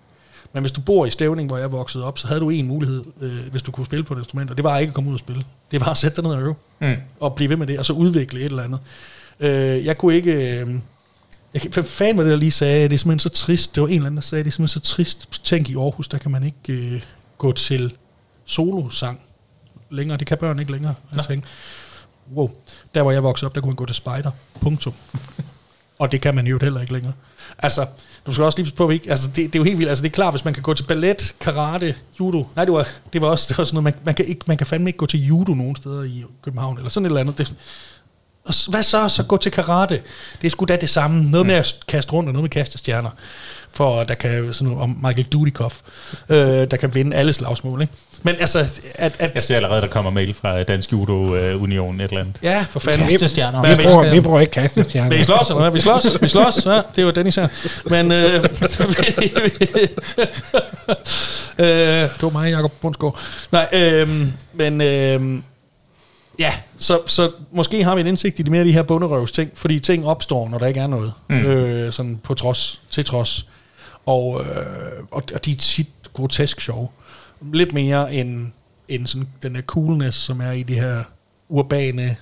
Men 0.52 0.62
hvis 0.62 0.72
du 0.72 0.80
bor 0.80 1.06
i 1.06 1.10
Stævning, 1.10 1.48
hvor 1.48 1.56
jeg 1.58 1.72
voksede 1.72 2.04
op, 2.04 2.18
så 2.18 2.26
havde 2.26 2.40
du 2.40 2.50
en 2.50 2.66
mulighed, 2.66 3.04
øh, 3.20 3.50
hvis 3.50 3.62
du 3.62 3.70
kunne 3.70 3.86
spille 3.86 4.04
på 4.04 4.14
et 4.14 4.18
instrument, 4.18 4.50
og 4.50 4.56
det 4.56 4.64
var 4.64 4.78
ikke 4.78 4.90
at 4.90 4.94
komme 4.94 5.08
ud 5.10 5.14
og 5.14 5.18
spille. 5.20 5.44
Det 5.70 5.80
var 5.80 5.88
at 5.90 5.96
sætte 5.96 6.16
dig 6.16 6.24
ned 6.24 6.32
og 6.36 6.42
øve, 6.42 6.54
Mm. 6.80 6.94
og 7.20 7.34
blive 7.34 7.50
ved 7.50 7.56
med 7.56 7.66
det, 7.66 7.78
og 7.78 7.86
så 7.86 7.92
udvikle 7.92 8.40
et 8.40 8.44
eller 8.46 8.62
andet. 8.62 8.78
Øh, 9.40 9.86
jeg 9.86 9.98
kunne 9.98 10.14
ikke... 10.14 10.60
Øh, 10.60 10.74
jeg, 11.56 11.62
kan- 11.62 11.72
hvad 11.72 11.84
fanden 11.84 12.16
var 12.16 12.22
det, 12.22 12.30
der 12.32 12.38
lige 12.38 12.50
sagde? 12.50 12.88
Det 12.88 12.94
er 12.94 12.98
simpelthen 12.98 13.18
så 13.18 13.28
trist. 13.28 13.74
Det 13.74 13.80
var 13.82 13.88
en 13.88 13.94
eller 13.94 14.06
anden, 14.06 14.16
der 14.16 14.22
sagde, 14.22 14.44
det 14.44 14.50
er 14.50 14.52
simpelthen 14.52 14.82
så 14.82 14.88
trist. 14.94 15.28
Tænk, 15.44 15.70
i 15.70 15.74
Aarhus, 15.76 16.08
der 16.08 16.18
kan 16.18 16.30
man 16.30 16.42
ikke 16.42 16.72
øh, 16.94 17.02
gå 17.38 17.52
til 17.52 17.92
solosang 18.44 19.20
længere. 19.90 20.18
Det 20.18 20.26
kan 20.26 20.38
børn 20.38 20.58
ikke 20.58 20.72
længere. 20.72 20.94
Jeg 21.16 21.24
tænkte, 21.24 21.48
wow. 22.34 22.50
Der, 22.94 23.02
hvor 23.02 23.12
jeg 23.12 23.22
voksede 23.22 23.48
op, 23.48 23.54
der 23.54 23.60
kunne 23.60 23.70
man 23.70 23.76
gå 23.76 23.86
til 23.86 23.96
spejder. 23.96 24.30
Punktum. 24.60 24.92
og 25.98 26.12
det 26.12 26.20
kan 26.20 26.34
man 26.34 26.46
jo 26.46 26.58
heller 26.62 26.80
ikke 26.80 26.92
længere. 26.92 27.12
Altså, 27.58 27.86
du 28.26 28.32
skal 28.32 28.44
også 28.44 28.58
lige 28.62 28.72
på, 28.76 28.90
ikke? 28.90 29.10
Altså, 29.10 29.28
det, 29.28 29.36
det, 29.36 29.54
er 29.54 29.58
jo 29.58 29.64
helt 29.64 29.78
vildt. 29.78 29.88
Altså, 29.88 30.02
det 30.02 30.08
er 30.08 30.14
klart, 30.14 30.32
hvis 30.32 30.44
man 30.44 30.54
kan 30.54 30.62
gå 30.62 30.74
til 30.74 30.82
ballet, 30.84 31.34
karate, 31.40 31.94
judo. 32.20 32.44
Nej, 32.56 32.64
det 32.64 32.74
var, 32.74 32.88
det 33.12 33.20
var 33.20 33.28
også, 33.28 33.46
det 33.48 33.58
var 33.58 33.64
sådan 33.64 33.74
noget, 33.74 33.84
man, 33.96 34.04
man, 34.04 34.14
kan 34.14 34.24
ikke, 34.24 34.40
man 34.46 34.56
kan 34.56 34.66
fandme 34.66 34.88
ikke 34.88 34.96
gå 34.96 35.06
til 35.06 35.26
judo 35.26 35.54
nogen 35.54 35.76
steder 35.76 36.02
i 36.02 36.24
København, 36.42 36.76
eller 36.76 36.90
sådan 36.90 37.04
et 37.06 37.10
eller 37.10 37.20
andet. 37.20 37.38
Det, 37.38 37.54
og 38.46 38.54
hvad 38.68 38.82
så? 38.82 39.08
Så 39.08 39.22
gå 39.22 39.36
til 39.36 39.52
karate. 39.52 40.00
Det 40.40 40.46
er 40.46 40.50
sgu 40.50 40.64
da 40.64 40.76
det 40.76 40.88
samme. 40.90 41.30
Noget 41.30 41.46
med 41.46 41.54
at 41.54 41.74
kaste 41.88 42.12
rundt, 42.12 42.28
og 42.28 42.32
noget 42.32 42.42
med 42.42 42.50
kastestjerner. 42.50 43.10
For 43.72 44.04
der 44.04 44.14
kan 44.14 44.48
sådan 44.54 44.68
noget 44.68 44.82
om 44.82 44.98
Michael 45.02 45.26
Dudikoff, 45.32 45.74
øh, 46.28 46.36
der 46.38 46.76
kan 46.76 46.94
vinde 46.94 47.16
alle 47.16 47.32
slagsmål. 47.32 47.80
Ikke? 47.82 47.92
Men 48.22 48.34
altså, 48.40 48.58
at, 48.94 49.16
at 49.18 49.30
Jeg 49.34 49.42
ser 49.42 49.56
allerede, 49.56 49.80
der 49.80 49.86
kommer 49.86 50.10
mail 50.10 50.34
fra 50.34 50.62
Dansk 50.62 50.92
Judo 50.92 51.34
øh, 51.36 51.62
Union 51.62 52.00
et 52.00 52.04
eller 52.04 52.20
andet. 52.20 52.36
ja, 52.42 52.64
for 52.70 52.80
fanden. 52.80 53.08
Kastestjerner. 53.08 53.62
Vi 53.62 53.68
vil- 53.68 53.86
bruger, 53.88 54.10
vi 54.10 54.20
bruger 54.20 54.40
ikke 54.40 54.50
kastestjerner. 54.52 55.08
Vil 55.10 55.20
I 55.20 55.24
slås, 55.24 55.48
eller 55.48 55.60
hvad? 55.60 55.70
Vi 55.70 55.80
slås, 55.80 56.22
vi 56.22 56.28
slås. 56.28 56.66
Ja, 56.66 56.80
det 56.96 57.06
var 57.06 57.10
Dennis 57.12 57.36
her. 57.36 57.48
Men, 57.86 58.12
øh, 58.12 58.34
øh, 61.58 61.66
det 62.10 62.22
var 62.22 62.30
mig, 62.30 62.50
Jacob 62.50 62.72
Bundsgaard. 62.80 63.18
Nej, 63.52 63.68
øh, 63.72 64.08
men 64.54 64.80
øh, 64.80 65.38
ja, 66.38 66.52
så, 66.78 67.00
så 67.06 67.30
måske 67.52 67.84
har 67.84 67.94
vi 67.94 68.00
en 68.00 68.06
indsigt 68.06 68.38
i 68.38 68.42
de 68.42 68.50
mere 68.50 68.64
de 68.64 68.72
her 68.72 68.82
bunderøvs 68.82 69.32
ting, 69.32 69.50
fordi 69.54 69.80
ting 69.80 70.06
opstår, 70.06 70.48
når 70.48 70.58
der 70.58 70.66
ikke 70.66 70.80
er 70.80 70.86
noget. 70.86 71.12
Mm. 71.28 71.36
Øh, 71.36 71.92
sådan 71.92 72.20
på 72.22 72.34
trods, 72.34 72.80
til 72.90 73.04
trods. 73.04 73.46
Og, 74.06 74.40
øh, 74.40 75.02
og, 75.10 75.22
og 75.34 75.44
de 75.44 75.52
er 75.52 75.56
tit 75.56 75.86
grotesk 76.12 76.60
sjove. 76.60 76.88
Lidt 77.52 77.72
mere 77.72 78.14
end, 78.14 78.46
end 78.88 79.06
sådan 79.06 79.28
den 79.42 79.54
der 79.54 79.62
coolness, 79.62 80.18
som 80.18 80.40
er 80.40 80.50
i 80.50 80.62
de 80.62 80.74
her 80.74 81.02
urbane 81.48 82.16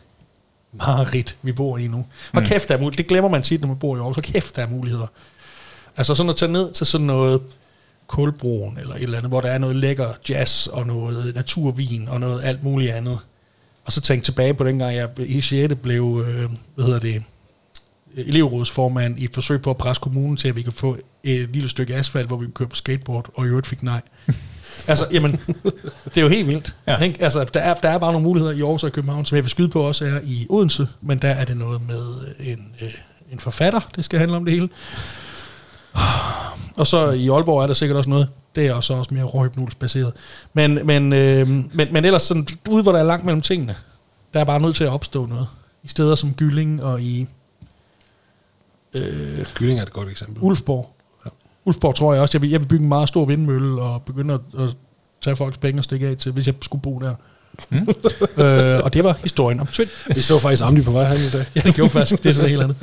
mareridt, 0.72 1.36
vi 1.42 1.52
bor 1.52 1.78
i 1.78 1.86
nu. 1.86 2.06
Og 2.32 2.40
mm. 2.40 2.44
kæft, 2.44 2.68
der 2.68 2.74
er 2.74 2.78
muligheder. 2.78 3.02
Det 3.02 3.06
glemmer 3.06 3.30
man 3.30 3.42
tit, 3.42 3.60
når 3.60 3.68
man 3.68 3.76
bor 3.76 3.96
i 3.96 3.98
Aarhus. 3.98 4.16
Og 4.16 4.22
kæft, 4.22 4.56
der 4.56 4.62
er 4.62 4.68
muligheder. 4.68 5.06
Altså 5.96 6.14
sådan 6.14 6.30
at 6.30 6.36
tage 6.36 6.52
ned 6.52 6.72
til 6.72 6.86
sådan 6.86 7.06
noget 7.06 7.42
kulbroen 8.06 8.78
eller 8.78 8.94
et 8.94 9.02
eller 9.02 9.18
andet, 9.18 9.30
hvor 9.30 9.40
der 9.40 9.48
er 9.48 9.58
noget 9.58 9.76
lækker 9.76 10.08
jazz 10.28 10.66
og 10.66 10.86
noget 10.86 11.34
naturvin 11.34 12.08
og 12.08 12.20
noget 12.20 12.44
alt 12.44 12.64
muligt 12.64 12.92
andet. 12.92 13.18
Og 13.84 13.92
så 13.92 14.00
tænke 14.00 14.24
tilbage 14.24 14.54
på 14.54 14.64
dengang, 14.64 14.96
jeg 14.96 15.08
i 15.18 15.40
6. 15.40 15.74
blev, 15.82 16.24
øh, 16.28 16.50
hvad 16.74 16.84
hedder 16.84 17.00
det, 17.00 17.22
elevrådsformand 18.16 19.18
i 19.18 19.24
et 19.24 19.34
forsøg 19.34 19.62
på 19.62 19.70
at 19.70 19.76
presse 19.76 20.00
kommunen 20.00 20.36
til, 20.36 20.48
at 20.48 20.56
vi 20.56 20.62
kan 20.62 20.72
få 20.72 20.96
et 21.24 21.50
lille 21.52 21.68
stykke 21.68 21.94
asfalt, 21.94 22.26
hvor 22.26 22.36
vi 22.36 22.44
kan 22.44 22.52
køre 22.52 22.68
på 22.68 22.76
skateboard, 22.76 23.30
og 23.34 23.44
i 23.44 23.48
øvrigt 23.48 23.66
fik 23.66 23.82
nej. 23.82 24.00
altså, 24.88 25.06
jamen, 25.12 25.32
det 26.04 26.16
er 26.16 26.22
jo 26.22 26.28
helt 26.28 26.48
vildt. 26.48 26.76
Ja. 26.86 26.98
Ikke? 26.98 27.22
Altså, 27.22 27.44
der 27.54 27.60
er, 27.60 27.74
der 27.74 27.88
er 27.88 27.98
bare 27.98 28.12
nogle 28.12 28.24
muligheder 28.24 28.52
i 28.52 28.60
Aarhus 28.60 28.84
og 28.84 28.92
København, 28.92 29.24
som 29.24 29.36
jeg 29.36 29.44
vil 29.44 29.50
skyde 29.50 29.68
på 29.68 29.82
også 29.82 30.04
er 30.04 30.20
i 30.24 30.46
Odense, 30.50 30.88
men 31.00 31.18
der 31.18 31.28
er 31.28 31.44
det 31.44 31.56
noget 31.56 31.86
med 31.86 32.34
en, 32.40 32.74
øh, 32.82 32.94
en 33.32 33.38
forfatter, 33.38 33.80
det 33.96 34.04
skal 34.04 34.18
handle 34.18 34.36
om 34.36 34.44
det 34.44 34.54
hele. 34.54 34.68
Og 36.76 36.86
så 36.86 37.10
i 37.10 37.28
Aalborg 37.28 37.62
er 37.62 37.66
der 37.66 37.74
sikkert 37.74 37.96
også 37.96 38.10
noget. 38.10 38.28
Det 38.54 38.66
er 38.66 38.74
også, 38.74 38.94
også 38.94 39.14
mere 39.14 39.24
råhypnolsbaseret. 39.24 40.12
Men, 40.52 40.86
men, 40.86 41.12
øh, 41.12 41.48
men, 41.48 41.88
men 41.90 42.04
ellers 42.04 42.22
sådan, 42.22 42.46
ude 42.70 42.82
hvor 42.82 42.92
der 42.92 42.98
er 42.98 43.04
langt 43.04 43.24
mellem 43.24 43.40
tingene, 43.40 43.76
der 44.34 44.40
er 44.40 44.44
bare 44.44 44.60
nødt 44.60 44.76
til 44.76 44.84
at 44.84 44.90
opstå 44.90 45.26
noget. 45.26 45.46
I 45.82 45.88
steder 45.88 46.14
som 46.14 46.34
Gylling 46.34 46.82
og 46.82 47.02
i 47.02 47.26
øh, 48.94 49.46
Kylling 49.54 49.78
er 49.78 49.82
et 49.82 49.92
godt 49.92 50.08
eksempel. 50.08 50.42
Ulfborg. 50.42 50.90
Ja. 51.24 51.30
Ulfborg 51.64 51.94
tror 51.94 52.12
jeg 52.12 52.22
også, 52.22 52.34
jeg 52.34 52.42
vil, 52.42 52.50
jeg 52.50 52.60
vil 52.60 52.66
bygge 52.66 52.82
en 52.82 52.88
meget 52.88 53.08
stor 53.08 53.24
vindmølle 53.24 53.82
og 53.82 54.02
begynde 54.02 54.34
at, 54.34 54.60
at 54.60 54.76
tage 55.22 55.36
folks 55.36 55.58
penge 55.58 55.80
og 55.80 55.84
stikke 55.84 56.08
af 56.08 56.16
til, 56.16 56.32
hvis 56.32 56.46
jeg 56.46 56.54
skulle 56.62 56.82
bo 56.82 56.98
der. 56.98 57.14
Mm. 57.70 57.88
øh, 58.44 58.84
og 58.84 58.94
det 58.94 59.04
var 59.04 59.16
historien 59.22 59.60
om 59.60 59.66
Tvind. 59.66 60.14
Vi 60.14 60.22
så 60.22 60.38
faktisk 60.38 60.62
Amdi 60.64 60.82
på 60.82 60.90
vej 60.90 61.16
hen 61.16 61.26
i 61.26 61.30
dag. 61.30 61.46
Ja, 61.56 61.60
det 61.60 61.74
gjorde 61.74 61.90
faktisk. 61.90 62.22
Det 62.22 62.28
er 62.28 62.34
så 62.34 62.46
helt 62.46 62.62
andet. 62.62 62.76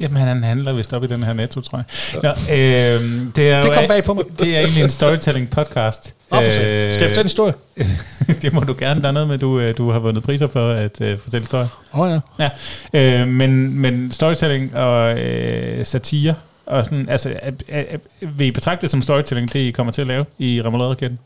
Jamen, 0.00 0.16
han 0.16 0.42
handler 0.42 0.72
vist 0.72 0.92
op 0.92 1.04
i 1.04 1.06
den 1.06 1.22
her 1.22 1.32
netto, 1.32 1.60
tror 1.60 1.78
jeg. 1.78 2.22
Nå, 2.22 2.28
øh, 2.54 3.26
det, 3.36 3.50
er 3.50 3.62
Det 3.62 3.72
kom 3.72 3.84
bag 3.88 4.04
på 4.04 4.14
mig. 4.14 4.24
Det 4.38 4.56
er 4.56 4.60
egentlig 4.60 4.82
en 4.82 4.90
storytelling 4.90 5.50
podcast. 5.50 6.14
Nå, 6.30 6.36
for 6.36 6.44
øh, 6.44 6.52
Skal 6.52 6.64
jeg 6.66 6.92
fortælle 6.94 7.20
en 7.20 7.24
historie? 7.24 7.54
det 8.42 8.52
må 8.52 8.60
du 8.60 8.74
gerne. 8.78 9.02
Der 9.02 9.08
er 9.08 9.12
noget 9.12 9.28
med, 9.28 9.38
du, 9.38 9.60
øh, 9.60 9.76
du 9.78 9.90
har 9.90 9.98
vundet 9.98 10.22
priser 10.24 10.46
for 10.46 10.70
at 10.70 11.00
uh, 11.00 11.18
fortælle 11.18 11.44
historier. 11.44 11.68
Åh 11.94 12.00
oh, 12.00 12.20
ja. 12.38 12.48
Ja, 12.92 13.20
øh, 13.22 13.28
men, 13.28 13.78
men 13.78 14.12
storytelling 14.12 14.76
og 14.76 15.18
øh, 15.18 15.86
satire, 15.86 16.34
og 16.66 16.84
sådan, 16.84 17.08
altså, 17.08 17.34
er, 17.42 17.52
er, 17.68 17.84
er, 17.88 17.98
vil 18.20 18.46
I 18.46 18.50
betragte 18.50 18.82
det 18.82 18.90
som 18.90 19.02
storytelling, 19.02 19.52
det 19.52 19.58
I 19.58 19.70
kommer 19.70 19.92
til 19.92 20.00
at 20.00 20.08
lave 20.08 20.24
i 20.38 20.62
Remouladeketten? 20.64 21.18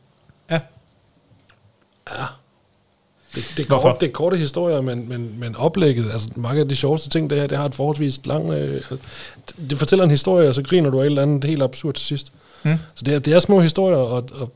Ja. 0.50 0.60
Det, 3.36 3.54
det, 3.56 3.62
er 3.62 3.66
Hvorfor? 3.66 3.90
kort, 3.90 4.00
det 4.00 4.08
er 4.08 4.12
korte 4.12 4.36
historier, 4.36 4.80
men, 4.80 5.08
men, 5.08 5.34
men 5.38 5.56
oplægget, 5.56 6.10
altså 6.12 6.28
mange 6.36 6.60
af 6.60 6.68
de 6.68 6.76
sjoveste 6.76 7.08
ting, 7.10 7.30
det 7.30 7.38
her, 7.38 7.46
det 7.46 7.58
har 7.58 7.64
et 7.64 7.74
forholdsvis 7.74 8.26
lang... 8.26 8.50
Øh, 8.50 8.82
det 9.70 9.78
fortæller 9.78 10.04
en 10.04 10.10
historie, 10.10 10.48
og 10.48 10.54
så 10.54 10.62
griner 10.62 10.90
du 10.90 10.98
af 10.98 11.02
et 11.02 11.06
eller 11.06 11.22
andet 11.22 11.44
helt 11.44 11.62
absurd 11.62 11.94
til 11.94 12.06
sidst. 12.06 12.32
Mm. 12.62 12.76
Så 12.94 13.04
det 13.04 13.14
er, 13.14 13.18
det 13.18 13.32
er 13.32 13.38
små 13.38 13.60
historier, 13.60 13.96
og, 13.96 14.28
og 14.32 14.52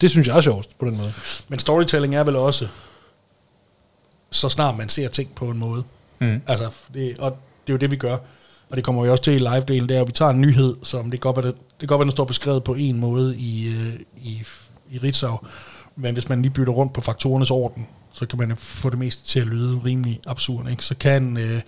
det 0.00 0.10
synes 0.10 0.28
jeg 0.28 0.36
er 0.36 0.40
sjovest 0.40 0.78
på 0.78 0.86
den 0.86 0.96
måde. 0.96 1.12
Men 1.48 1.58
storytelling 1.58 2.14
er 2.14 2.24
vel 2.24 2.36
også, 2.36 2.68
så 4.30 4.48
snart 4.48 4.78
man 4.78 4.88
ser 4.88 5.08
ting 5.08 5.34
på 5.34 5.44
en 5.44 5.58
måde. 5.58 5.82
Mm. 6.18 6.40
Altså, 6.46 6.70
det, 6.94 7.16
og 7.18 7.30
det 7.66 7.72
er 7.72 7.74
jo 7.74 7.78
det, 7.78 7.90
vi 7.90 7.96
gør. 7.96 8.16
Og 8.70 8.76
det 8.76 8.84
kommer 8.84 9.02
vi 9.02 9.08
også 9.08 9.24
til 9.24 9.32
i 9.32 9.38
live-delen, 9.38 9.86
der, 9.88 10.00
at 10.00 10.06
vi 10.06 10.12
tager 10.12 10.30
en 10.30 10.40
nyhed, 10.40 10.76
som 10.82 11.10
det 11.10 11.20
kan 11.20 11.32
godt 11.32 11.36
være, 11.36 11.52
det, 11.52 11.54
det 11.54 11.78
kan 11.78 11.88
godt 11.88 11.98
være, 11.98 12.04
den 12.04 12.12
står 12.12 12.24
beskrevet 12.24 12.64
på 12.64 12.74
en 12.74 13.00
måde 13.00 13.36
i, 13.38 13.68
øh, 13.68 14.00
i, 14.16 14.42
i 14.90 14.98
Ritzau. 14.98 15.38
Men 15.96 16.12
hvis 16.12 16.28
man 16.28 16.42
lige 16.42 16.52
bytter 16.52 16.72
rundt 16.72 16.92
på 16.92 17.00
faktorernes 17.00 17.50
orden, 17.50 17.86
så 18.12 18.26
kan 18.26 18.38
man 18.38 18.56
få 18.56 18.90
det 18.90 18.98
mest 18.98 19.28
til 19.28 19.40
at 19.40 19.46
lyde 19.46 19.80
rimelig 19.84 20.20
absurd. 20.26 20.70
Ikke? 20.70 20.84
Så 20.84 20.94
kan 20.94 21.36
øh, 21.36 21.60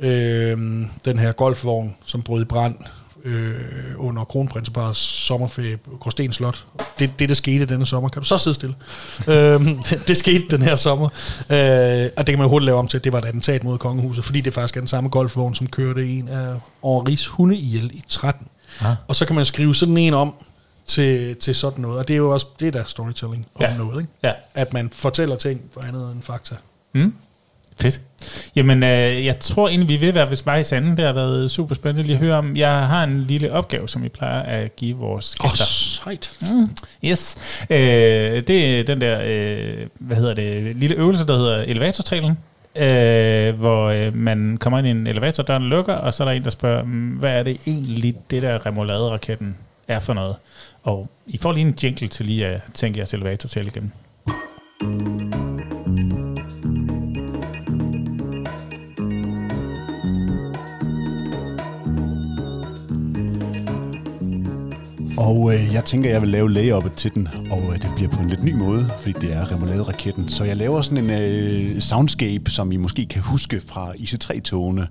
øh, 0.00 0.58
den 1.04 1.18
her 1.18 1.32
golfvogn, 1.32 1.96
som 2.04 2.22
brød 2.22 2.42
i 2.42 2.44
brand 2.44 2.76
øh, 3.24 3.54
under 3.96 4.24
kronprinseparets 4.24 5.00
sommerferie 5.00 5.76
på 5.76 5.90
Gråsten 6.00 6.32
Slot, 6.32 6.64
det, 6.98 7.10
det, 7.18 7.28
der 7.28 7.34
skete 7.34 7.66
denne 7.66 7.86
sommer, 7.86 8.08
kan 8.08 8.22
du 8.22 8.28
så 8.28 8.38
sidde 8.38 8.54
stille. 8.54 8.74
øh, 9.28 9.66
det 10.08 10.16
skete 10.16 10.44
den 10.50 10.62
her 10.62 10.76
sommer, 10.76 11.08
øh, 11.50 12.10
og 12.16 12.26
det 12.26 12.32
kan 12.32 12.38
man 12.38 12.48
hurtigt 12.48 12.66
lave 12.66 12.78
om 12.78 12.88
til, 12.88 12.98
at 12.98 13.04
det 13.04 13.12
var 13.12 13.18
et 13.18 13.24
attentat 13.24 13.64
mod 13.64 13.78
kongehuset, 13.78 14.24
fordi 14.24 14.40
det 14.40 14.54
faktisk 14.54 14.76
er 14.76 14.80
den 14.80 14.88
samme 14.88 15.10
golfvogn, 15.10 15.54
som 15.54 15.66
kørte 15.66 16.08
en 16.08 16.28
af 16.28 16.54
Henris 16.84 17.26
hunde 17.26 17.56
ihjel 17.56 17.90
i 17.94 18.02
13. 18.08 18.46
Ah. 18.80 18.94
Og 19.08 19.16
så 19.16 19.26
kan 19.26 19.36
man 19.36 19.44
skrive 19.44 19.74
sådan 19.74 19.96
en 19.96 20.14
om 20.14 20.34
til, 20.88 21.36
til 21.36 21.54
sådan 21.54 21.80
noget, 21.82 21.98
og 21.98 22.08
det 22.08 22.14
er 22.14 22.18
jo 22.18 22.30
også 22.30 22.46
det 22.60 22.72
der 22.74 22.84
storytelling 22.84 23.46
om 23.54 23.62
Ja. 23.62 23.76
noget, 23.76 24.00
ikke? 24.00 24.12
Ja. 24.22 24.32
at 24.54 24.72
man 24.72 24.90
fortæller 24.92 25.36
ting 25.36 25.70
på 25.74 25.80
andet 25.80 26.12
end 26.12 26.22
fakta. 26.22 26.54
Mm. 26.94 27.14
Fedt. 27.80 28.00
Jamen, 28.56 28.82
øh, 28.82 29.24
jeg 29.26 29.38
tror 29.38 29.68
egentlig, 29.68 29.88
vi 29.88 29.96
vil 30.06 30.14
være 30.14 30.30
ved 30.30 30.36
vej 30.44 30.58
i 30.58 30.64
sanden. 30.64 30.96
Det 30.96 31.04
har 31.04 31.12
været 31.12 31.50
super 31.50 31.74
spændende 31.74 32.02
lige 32.06 32.14
at 32.16 32.20
høre 32.22 32.36
om. 32.36 32.56
Jeg 32.56 32.70
har 32.86 33.04
en 33.04 33.20
lille 33.24 33.52
opgave, 33.52 33.88
som 33.88 34.02
vi 34.02 34.08
plejer 34.08 34.42
at 34.42 34.76
give 34.76 34.96
vores 34.96 35.36
Åh, 35.40 35.50
gæster. 35.50 35.64
sejt. 35.64 36.32
Mm, 36.54 36.70
yes. 37.04 37.36
Øh, 37.70 37.78
det 38.46 38.78
er 38.78 38.82
den 38.84 39.00
der, 39.00 39.20
øh, 39.24 39.86
hvad 39.98 40.16
hedder 40.16 40.34
det, 40.34 40.76
lille 40.76 40.96
øvelse, 40.96 41.26
der 41.26 41.36
hedder 41.36 41.62
elevatortalen. 41.62 42.38
Øh, 42.76 43.54
hvor 43.58 43.84
øh, 43.86 44.14
man 44.14 44.56
kommer 44.60 44.78
ind 44.78 44.86
i 44.88 44.90
en 44.90 45.06
elevator, 45.06 45.42
døren 45.42 45.62
lukker, 45.62 45.94
og 45.94 46.14
så 46.14 46.22
er 46.22 46.28
der 46.28 46.32
en, 46.32 46.44
der 46.44 46.50
spørger, 46.50 46.84
"Mm, 46.84 47.08
hvad 47.08 47.30
er 47.38 47.42
det 47.42 47.56
egentlig, 47.66 48.14
det 48.30 48.42
der 48.42 48.66
remoulade-raketten 48.66 49.56
er 49.88 50.00
for 50.00 50.14
noget? 50.14 50.36
Og 50.88 51.08
I 51.26 51.38
får 51.38 51.52
lige 51.52 51.66
en 51.66 51.74
jingle 51.82 52.08
til 52.08 52.26
lige 52.26 52.46
at 52.46 52.60
tænke 52.74 52.98
jeres 52.98 53.14
elevator 53.14 53.48
til 53.48 53.66
igennem. 53.66 53.90
Og 65.18 65.54
øh, 65.54 65.74
jeg 65.74 65.84
tænker, 65.84 66.10
jeg 66.10 66.20
vil 66.22 66.28
lave 66.28 66.48
layup'et 66.48 66.94
til 66.94 67.14
den, 67.14 67.28
og 67.50 67.62
øh, 67.62 67.82
det 67.82 67.92
bliver 67.96 68.10
på 68.10 68.20
en 68.20 68.28
lidt 68.28 68.44
ny 68.44 68.52
måde, 68.52 68.90
fordi 68.98 69.12
det 69.12 69.32
er 69.32 69.52
remoulade-raketten. 69.52 70.28
Så 70.28 70.44
jeg 70.44 70.56
laver 70.56 70.80
sådan 70.80 71.04
en 71.04 71.10
øh, 71.10 71.80
soundscape, 71.80 72.50
som 72.50 72.72
I 72.72 72.76
måske 72.76 73.06
kan 73.06 73.22
huske 73.22 73.60
fra 73.60 73.92
IC3-togene. 73.92 74.86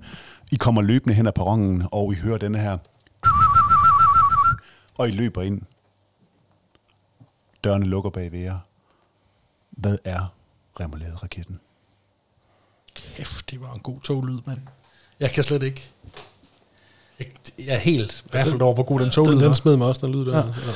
I 0.52 0.56
kommer 0.56 0.82
løbende 0.82 1.14
hen 1.14 1.26
ad 1.26 1.32
perronen, 1.32 1.82
og 1.92 2.12
I 2.12 2.16
hører 2.16 2.38
denne 2.38 2.58
her. 2.58 2.78
Og 4.98 5.08
I 5.08 5.10
løber 5.10 5.42
ind. 5.42 5.62
Dørene 7.64 7.84
lukker 7.84 8.10
bag 8.10 8.32
ved 8.32 8.40
jer. 8.40 8.58
Hvad 9.70 9.98
er 10.04 10.34
remoulade-raketten? 10.80 11.60
Kæft, 12.94 13.50
det 13.50 13.60
var 13.60 13.74
en 13.74 13.80
god 13.80 14.00
toglyd, 14.00 14.38
mand. 14.46 14.58
Jeg 15.20 15.30
kan 15.30 15.44
slet 15.44 15.62
ikke... 15.62 15.90
Jeg, 17.18 17.26
jeg 17.58 17.74
er 17.74 17.78
helt 17.78 18.24
fald 18.32 18.60
over, 18.60 18.74
hvor 18.74 18.82
god 18.82 19.00
den 19.00 19.10
toglyd 19.10 19.32
Den, 19.32 19.40
den 19.40 19.54
smed 19.54 19.76
mig 19.76 19.86
også, 19.86 20.06
den 20.06 20.14
lyd 20.14 20.26
der. 20.26 20.36
Ja. 20.36 20.44
Ja. 20.46 20.72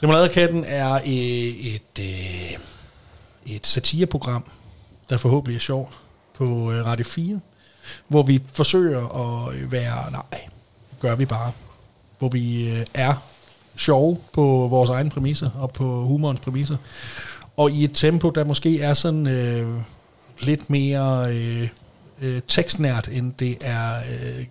Limonadekatten 0.00 0.64
er 0.66 0.94
øh, 0.94 1.06
et, 1.06 1.98
øh, 2.00 2.58
et 3.46 3.66
satireprogram, 3.66 4.50
der 5.10 5.16
forhåbentlig 5.18 5.56
er 5.56 5.60
sjovt 5.60 5.98
på 6.34 6.72
øh, 6.72 6.86
Radio 6.86 7.04
4, 7.04 7.40
hvor 8.08 8.22
vi 8.22 8.42
forsøger 8.52 9.08
at 9.08 9.54
øh, 9.54 9.72
være, 9.72 10.10
nej, 10.10 10.48
gør 11.00 11.16
vi 11.16 11.26
bare, 11.26 11.52
hvor 12.18 12.28
vi 12.28 12.68
er 12.94 13.22
sjove 13.76 14.18
på 14.32 14.66
vores 14.70 14.90
egne 14.90 15.10
præmisser 15.10 15.50
og 15.50 15.70
på 15.72 15.84
humorens 16.04 16.40
præmisser, 16.40 16.76
og 17.56 17.70
i 17.70 17.84
et 17.84 17.90
tempo, 17.94 18.30
der 18.30 18.44
måske 18.44 18.80
er 18.80 18.94
sådan 18.94 19.26
øh, 19.26 19.80
lidt 20.40 20.70
mere 20.70 21.34
øh, 21.34 21.68
øh, 22.22 22.40
tekstnært, 22.48 23.08
end 23.08 23.32
det 23.38 23.56
er 23.60 23.96
øh, 23.96 24.44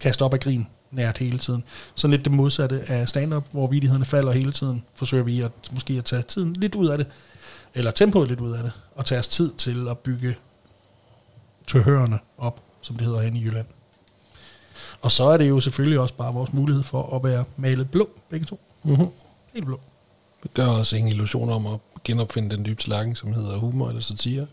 kaste 0.00 0.22
op 0.22 0.34
af 0.34 0.40
grin 0.40 0.66
nært 0.90 1.18
hele 1.18 1.38
tiden. 1.38 1.64
Sådan 1.94 2.10
lidt 2.10 2.24
det 2.24 2.32
modsatte 2.32 2.82
af 2.88 3.08
stand-up, 3.08 3.44
hvor 3.50 3.66
vidighederne 3.66 4.04
falder 4.04 4.32
hele 4.32 4.52
tiden. 4.52 4.84
Forsøger 4.94 5.24
vi 5.24 5.40
at, 5.40 5.52
måske 5.72 5.94
at 5.94 6.04
tage 6.04 6.22
tiden 6.22 6.52
lidt 6.52 6.74
ud 6.74 6.88
af 6.88 6.98
det, 6.98 7.06
eller 7.74 7.90
tempoet 7.90 8.28
lidt 8.28 8.40
ud 8.40 8.52
af 8.52 8.62
det, 8.62 8.72
og 8.94 9.04
tage 9.04 9.18
os 9.18 9.28
tid 9.28 9.52
til 9.52 9.88
at 9.90 9.98
bygge 9.98 10.36
tøhørerne 11.66 12.18
op, 12.38 12.62
som 12.80 12.96
det 12.96 13.06
hedder 13.06 13.20
hen 13.20 13.36
i 13.36 13.44
Jylland. 13.44 13.66
Og 15.02 15.12
så 15.12 15.24
er 15.24 15.36
det 15.36 15.48
jo 15.48 15.60
selvfølgelig 15.60 16.00
også 16.00 16.14
bare 16.14 16.34
vores 16.34 16.52
mulighed 16.52 16.82
for 16.82 17.16
at 17.16 17.24
være 17.24 17.44
malet 17.56 17.90
blå, 17.90 18.08
begge 18.30 18.46
to. 18.46 18.60
Mm-hmm. 18.82 19.08
Helt 19.54 19.66
blå. 19.66 19.80
Vi 20.42 20.48
gør 20.54 20.68
os 20.68 20.92
ingen 20.92 21.12
illusioner 21.12 21.54
om 21.54 21.66
at 21.66 21.78
genopfinde 22.04 22.56
den 22.56 22.64
dybe 22.64 22.82
tallerken, 22.82 23.16
som 23.16 23.32
hedder 23.32 23.56
humor 23.56 23.88
eller 23.88 24.02
satire. 24.02 24.46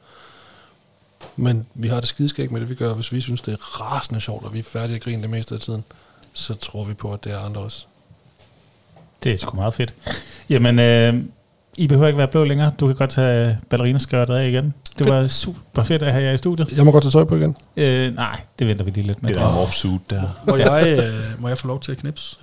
Men 1.36 1.66
vi 1.74 1.88
har 1.88 2.00
det 2.00 2.10
skideskægt 2.10 2.52
med 2.52 2.62
det, 2.62 2.70
vi 2.70 2.76
gør. 2.76 2.94
Hvis 2.94 3.12
vi 3.12 3.22
synes, 3.22 3.42
det 3.42 3.54
er 3.54 3.82
rasende 3.82 4.22
sjovt, 4.22 4.46
og 4.46 4.54
vi 4.54 4.60
er 4.60 4.64
færdige 4.64 4.96
at 4.96 5.02
grine 5.02 5.22
det 5.22 5.30
meste 5.30 5.56
af 5.56 5.62
tiden, 5.62 5.84
så 6.34 6.54
tror 6.54 6.84
vi 6.84 6.94
på, 6.94 7.14
at 7.14 7.24
det 7.24 7.32
er 7.32 7.40
andre 7.40 7.62
også. 7.62 7.86
Det 9.24 9.32
er 9.34 9.38
sgu 9.38 9.56
meget 9.56 9.74
fedt. 9.74 9.96
Jamen, 10.50 10.80
øh, 10.80 11.24
I 11.78 11.88
behøver 11.88 12.08
ikke 12.08 12.18
være 12.18 12.28
blå 12.28 12.44
længere. 12.44 12.72
Du 12.80 12.88
kan 12.88 12.96
godt 12.96 13.10
tage 13.10 13.58
ballerinaskørtet 13.70 14.34
af 14.34 14.48
igen. 14.48 14.74
Det 15.00 15.10
var 15.10 15.28
super 15.28 15.84
fedt 15.84 16.04
at 16.04 16.12
have 16.12 16.24
jer 16.24 16.32
i 16.32 16.38
studiet. 16.38 16.72
Jeg 16.78 16.86
må 16.86 16.92
godt 16.92 17.04
tage 17.04 17.12
tøj 17.12 17.24
på 17.24 17.36
igen. 17.36 17.56
Øh, 17.78 18.16
nej, 18.16 18.40
det 18.60 18.68
venter 18.68 18.84
vi 18.84 18.92
lige 18.92 19.08
lidt 19.08 19.22
med. 19.22 19.30
Det 19.30 19.38
der 19.38 19.50
morph-suit 19.56 20.10
der. 20.10 20.22
Må 20.48 20.56
jeg, 20.56 20.98
øh, 20.98 21.42
må 21.42 21.48
jeg 21.48 21.58
få 21.58 21.68
lov 21.68 21.80
til 21.80 21.92
at 21.92 21.98
knipse? 21.98 22.38